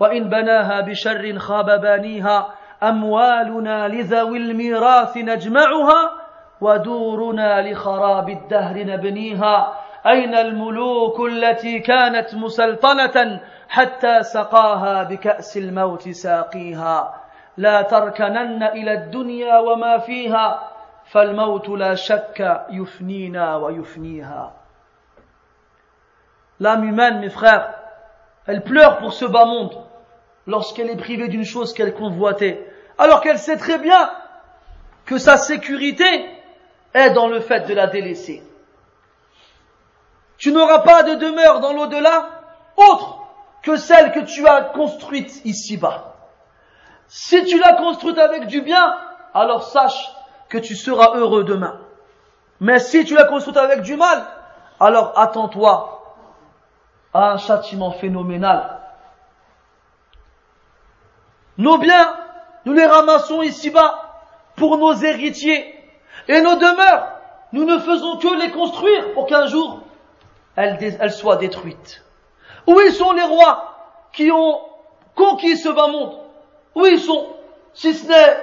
وإن 0.00 0.28
بناها 0.28 0.80
بشر 0.80 1.38
خاب 1.38 1.80
بانيها 1.80 2.54
أموالنا 2.82 3.88
لذوي 3.88 4.38
الميراث 4.38 5.16
نجمعها 5.16 6.10
ودورنا 6.60 7.70
لخراب 7.70 8.28
الدهر 8.28 8.78
نبنيها 8.78 9.74
أين 10.06 10.34
الملوك 10.34 11.20
التي 11.20 11.78
كانت 11.78 12.34
مسلطنة 12.34 13.40
حتى 13.68 14.22
سقاها 14.22 15.02
بكأس 15.02 15.56
الموت 15.56 16.08
ساقيها 16.08 17.14
لا 17.56 17.82
تركنن 17.82 18.62
إلى 18.62 18.92
الدنيا 18.92 19.58
وما 19.58 19.98
فيها 19.98 20.70
فالموت 21.04 21.68
لا 21.68 21.94
شك 21.94 22.66
يفنينا 22.70 23.56
ويفنيها 23.56 24.52
L'âme 26.58 26.84
humaine, 26.84 27.20
mes 27.20 27.28
frères, 27.28 27.74
elle 28.46 28.62
pleure 28.62 28.96
pour 28.96 29.12
ce 29.12 29.26
bas 29.26 29.44
monde. 29.44 29.76
Lorsqu'elle 30.46 30.90
est 30.90 30.96
privée 30.96 31.28
d'une 31.28 31.44
chose 31.44 31.72
qu'elle 31.74 31.94
convoitait, 31.94 32.66
alors 32.98 33.20
qu'elle 33.20 33.38
sait 33.38 33.56
très 33.56 33.78
bien 33.78 34.10
que 35.04 35.18
sa 35.18 35.36
sécurité 35.36 36.04
est 36.94 37.10
dans 37.10 37.28
le 37.28 37.40
fait 37.40 37.66
de 37.68 37.74
la 37.74 37.86
délaisser. 37.86 38.42
Tu 40.38 40.52
n'auras 40.52 40.80
pas 40.80 41.02
de 41.02 41.14
demeure 41.14 41.60
dans 41.60 41.72
l'au-delà 41.72 42.30
autre 42.76 43.18
que 43.62 43.76
celle 43.76 44.12
que 44.12 44.20
tu 44.20 44.46
as 44.46 44.62
construite 44.62 45.44
ici-bas. 45.44 46.14
Si 47.08 47.44
tu 47.44 47.58
l'as 47.58 47.74
construite 47.74 48.18
avec 48.18 48.46
du 48.46 48.60
bien, 48.60 48.96
alors 49.34 49.62
sache 49.62 50.12
que 50.48 50.58
tu 50.58 50.74
seras 50.74 51.16
heureux 51.16 51.44
demain. 51.44 51.80
Mais 52.60 52.78
si 52.78 53.04
tu 53.04 53.14
l'as 53.14 53.24
construite 53.24 53.56
avec 53.56 53.82
du 53.82 53.96
mal, 53.96 54.24
alors 54.80 55.18
attends-toi 55.18 56.14
à 57.12 57.32
un 57.32 57.36
châtiment 57.38 57.92
phénoménal. 57.92 58.75
Nos 61.58 61.78
biens, 61.78 62.16
nous 62.64 62.72
les 62.72 62.86
ramassons 62.86 63.42
ici-bas 63.42 64.06
pour 64.56 64.76
nos 64.78 64.94
héritiers. 64.94 65.74
Et 66.28 66.40
nos 66.40 66.56
demeures, 66.56 67.08
nous 67.52 67.64
ne 67.64 67.78
faisons 67.78 68.18
que 68.18 68.42
les 68.42 68.50
construire 68.50 69.12
pour 69.14 69.26
qu'un 69.26 69.46
jour 69.46 69.80
elles, 70.56 71.12
soient 71.12 71.36
détruites. 71.36 72.02
Où 72.66 72.80
ils 72.80 72.92
sont 72.92 73.12
les 73.12 73.22
rois 73.22 73.74
qui 74.12 74.30
ont 74.32 74.60
conquis 75.14 75.56
ce 75.56 75.68
bas 75.68 75.88
monde 75.88 76.18
Où 76.74 76.86
ils 76.86 76.98
sont 76.98 77.26
Si 77.74 77.94
ce 77.94 78.08
n'est 78.08 78.36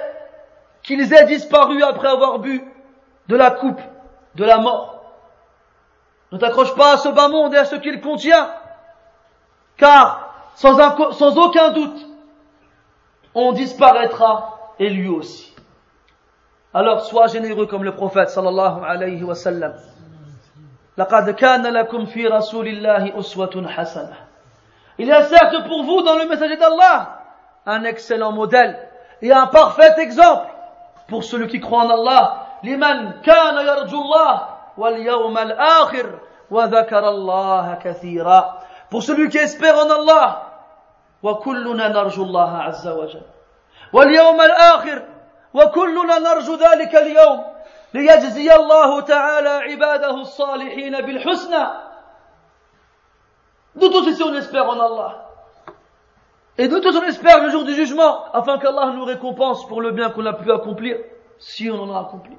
qu'ils 0.82 1.12
aient 1.12 1.26
disparu 1.26 1.82
après 1.82 2.08
avoir 2.08 2.38
bu 2.38 2.62
de 3.28 3.36
la 3.36 3.50
coupe 3.50 3.80
de 4.34 4.44
la 4.44 4.58
mort. 4.58 5.02
Ne 6.32 6.38
t'accroche 6.38 6.74
pas 6.74 6.94
à 6.94 6.96
ce 6.96 7.08
bas 7.08 7.28
monde 7.28 7.54
et 7.54 7.58
à 7.58 7.64
ce 7.64 7.76
qu'il 7.76 8.00
contient. 8.00 8.50
Car, 9.76 10.34
sans, 10.56 10.76
sans 11.12 11.38
aucun 11.38 11.70
doute, 11.70 12.06
on 13.35 13.51
disparaîtra 13.51 14.73
et 14.79 14.89
lui 14.89 15.07
aussi. 15.07 15.55
Alors 16.73 17.05
sois 17.05 17.27
généreux 17.27 17.65
comme 17.65 17.83
le 17.83 17.95
prophète 17.95 18.29
sallallahu 18.29 18.83
alayhi 18.83 19.23
wa 19.23 19.35
sallam. 19.35 19.73
لقد 20.97 21.29
كان 21.29 21.63
لكم 21.63 22.05
في 22.05 22.27
رسول 22.27 22.67
الله 22.67 23.19
أسوة 23.19 23.67
حسنة. 23.67 24.15
Il 24.97 25.07
y 25.07 25.11
a 25.13 25.23
certes 25.23 25.65
pour 25.67 25.83
vous 25.83 26.01
dans 26.01 26.15
le 26.17 26.27
messager 26.27 26.57
d'Allah 26.57 27.21
un 27.65 27.83
excellent 27.85 28.33
modèle 28.33 28.77
et 29.21 29.31
un 29.31 29.47
parfait 29.47 29.95
exemple 29.99 30.49
pour 31.07 31.23
celui 31.23 31.47
qui 31.47 31.59
croit 31.59 31.85
en 31.85 31.89
Allah. 31.89 32.45
لمن 32.63 33.21
كان 33.21 33.67
يرجو 33.67 34.01
الله 34.01 34.47
واليوم 34.77 35.37
الآخر 35.37 36.19
وذكر 36.51 37.09
الله 37.09 37.75
كثيرا 37.75 38.59
pour 38.89 39.03
celui 39.03 39.29
qui 39.29 39.37
espère 39.37 39.77
en 39.77 39.89
Allah 39.89 40.41
وكلنا 41.23 41.87
نرجو 41.87 42.23
الله 42.23 42.57
عز 42.57 42.87
وجل 42.87 43.21
واليوم 43.93 44.41
الآخر 44.41 45.07
وكلنا 45.53 46.19
نرجو 46.19 46.55
ذلك 46.55 46.95
اليوم 46.95 47.43
ليجزي 47.93 48.55
الله 48.55 49.01
تعالى 49.01 49.49
عباده 49.49 50.15
الصالحين 50.21 51.01
بالحسنى 51.01 51.67
Nous 53.75 53.89
tous 53.89 54.07
ici 54.07 54.23
on 54.23 54.33
espère 54.33 54.67
en 54.67 54.79
Allah. 54.79 55.29
Et 56.57 56.67
nous 56.67 56.79
tous 56.79 56.95
on 56.97 57.03
espère 57.03 57.41
le 57.41 57.49
jour 57.49 57.63
du 57.63 57.73
jugement 57.73 58.25
afin 58.33 58.57
qu'Allah 58.57 58.91
nous 58.95 59.05
récompense 59.05 59.65
pour 59.67 59.79
le 59.79 59.91
bien 59.91 60.09
qu'on 60.09 60.25
a 60.25 60.33
pu 60.33 60.51
accomplir 60.51 60.97
si 61.37 61.69
on 61.69 61.79
en 61.81 61.95
a 61.95 62.01
accompli. 62.01 62.37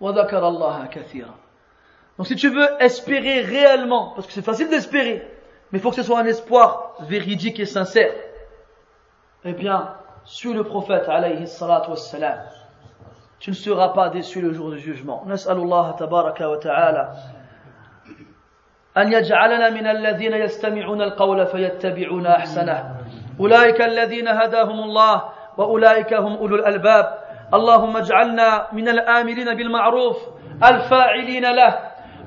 وذكر 0.00 0.48
الله 0.48 0.86
كثيرا 0.86 1.34
Donc 2.18 2.26
si 2.26 2.34
tu 2.34 2.48
veux 2.48 2.68
espérer 2.80 3.42
réellement, 3.42 4.12
parce 4.14 4.26
que 4.26 4.32
c'est 4.32 4.42
facile 4.42 4.68
d'espérer, 4.68 5.24
mais 5.70 5.78
il 5.78 5.82
faut 5.82 5.90
que 5.90 5.96
ce 5.96 6.02
soit 6.02 6.18
un 6.18 6.24
espoir 6.24 6.81
véridique 7.01 7.59
et 7.59 7.65
sincère, 7.65 8.13
eh 9.45 9.53
bien, 9.53 9.95
suis 10.25 10.53
le 10.53 10.63
prophète 10.63 11.09
alayhi 11.09 11.47
salatu 11.47 11.91
wassalam. 11.91 12.39
Tu 13.39 13.49
ne 13.49 13.55
seras 13.55 13.89
pas 13.89 14.09
déçu 14.09 14.41
le 14.41 14.53
jour 14.53 14.71
du 14.71 14.79
jugement. 14.79 15.25
نسأل 15.27 15.57
الله 15.57 15.91
تبارك 15.91 16.41
وتعالى 16.41 17.13
أن 18.97 19.11
يجعلنا 19.13 19.69
من 19.69 19.87
الذين 19.87 20.33
يستمعون 20.33 21.01
القول 21.01 21.45
فيتبعون 21.45 22.27
أحسنه 22.27 22.95
أولئك 23.39 23.81
الذين 23.81 24.27
هداهم 24.27 24.79
الله 24.83 25.23
وأولئك 25.57 26.13
هم 26.13 26.33
أولو 26.37 26.55
الألباب 26.55 27.17
اللهم 27.53 27.97
اجعلنا 27.97 28.67
من 28.73 28.89
الآمرين 28.89 29.55
بالمعروف 29.55 30.17
الفاعلين 30.63 31.51
له 31.51 31.79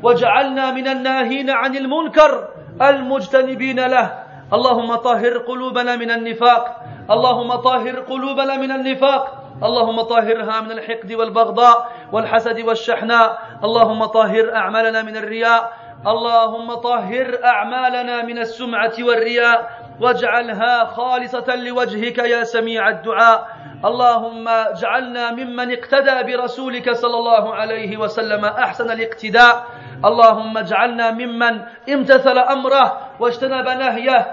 واجعلنا 0.02 0.70
من 0.70 0.88
الناهين 0.88 1.50
عن 1.50 1.76
المنكر 1.76 2.48
المجتنبين 2.82 3.86
له 3.86 4.25
اللهم 4.52 4.94
طهر 4.96 5.38
قلوبنا 5.38 5.96
من 5.96 6.10
النفاق. 6.10 6.82
اللهم 7.10 7.54
طهر 7.54 8.00
قلوبنا 8.00 8.56
من 8.56 8.70
النفاق. 8.70 9.22
اللهم 9.62 10.02
طهرها 10.02 10.60
من 10.60 10.70
الحقد 10.70 11.12
والبغضاء 11.12 11.92
والحسد 12.12 12.60
والشحناء. 12.60 13.38
اللهم 13.64 14.04
طهر 14.04 14.54
أعمالنا 14.54 15.02
من 15.02 15.16
الرياء. 15.16 15.72
اللهم 16.06 16.74
طهر 16.74 17.38
أعمالنا 17.44 18.22
من 18.22 18.38
السمعة 18.38 18.94
والرياء. 19.00 19.85
واجعلها 20.00 20.84
خالصة 20.84 21.54
لوجهك 21.56 22.18
يا 22.18 22.44
سميع 22.44 22.88
الدعاء. 22.88 23.48
اللهم 23.84 24.48
اجعلنا 24.48 25.30
ممن 25.30 25.72
اقتدى 25.72 26.32
برسولك 26.32 26.90
صلى 26.92 27.14
الله 27.14 27.54
عليه 27.54 27.96
وسلم 27.96 28.44
أحسن 28.44 28.90
الاقتداء. 28.90 29.64
اللهم 30.04 30.58
اجعلنا 30.58 31.10
ممن 31.10 31.60
امتثل 31.88 32.38
أمره 32.38 33.00
واجتنب 33.20 33.68
نهيه 33.68 34.26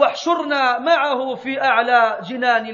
واحشرنا 0.00 0.78
معه 0.78 1.34
في 1.34 1.62
أعلى 1.62 2.18
جنان 2.28 2.66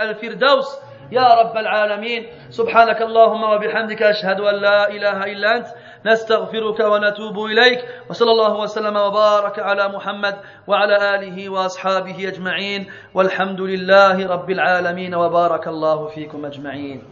الفردوس. 0.00 0.80
يا 1.12 1.34
رب 1.34 1.56
العالمين. 1.56 2.26
سبحانك 2.50 3.02
اللهم 3.02 3.42
وبحمدك 3.42 4.02
أشهد 4.02 4.40
أن 4.40 4.54
لا 4.54 4.88
إله 4.90 5.24
إلا 5.24 5.56
أنت 5.56 5.66
نستغفرك 6.06 6.80
ونتوب 6.80 7.36
إليك 7.44 7.80
وصلى 8.10 8.30
الله 8.30 8.54
وسلم 8.60 8.96
وبارك 8.96 9.58
على 9.58 9.88
محمد 9.88 10.36
وعلى 10.66 10.96
آله 11.14 11.48
وأصحابه 11.48 12.28
أجمعين 12.28 12.86
والحمد 13.14 13.60
لله 13.60 14.26
رب 14.26 14.50
العالمين 14.50 15.14
وبارك 15.14 15.68
الله 15.68 16.06
فيكم 16.06 16.46
أجمعين. 16.46 17.02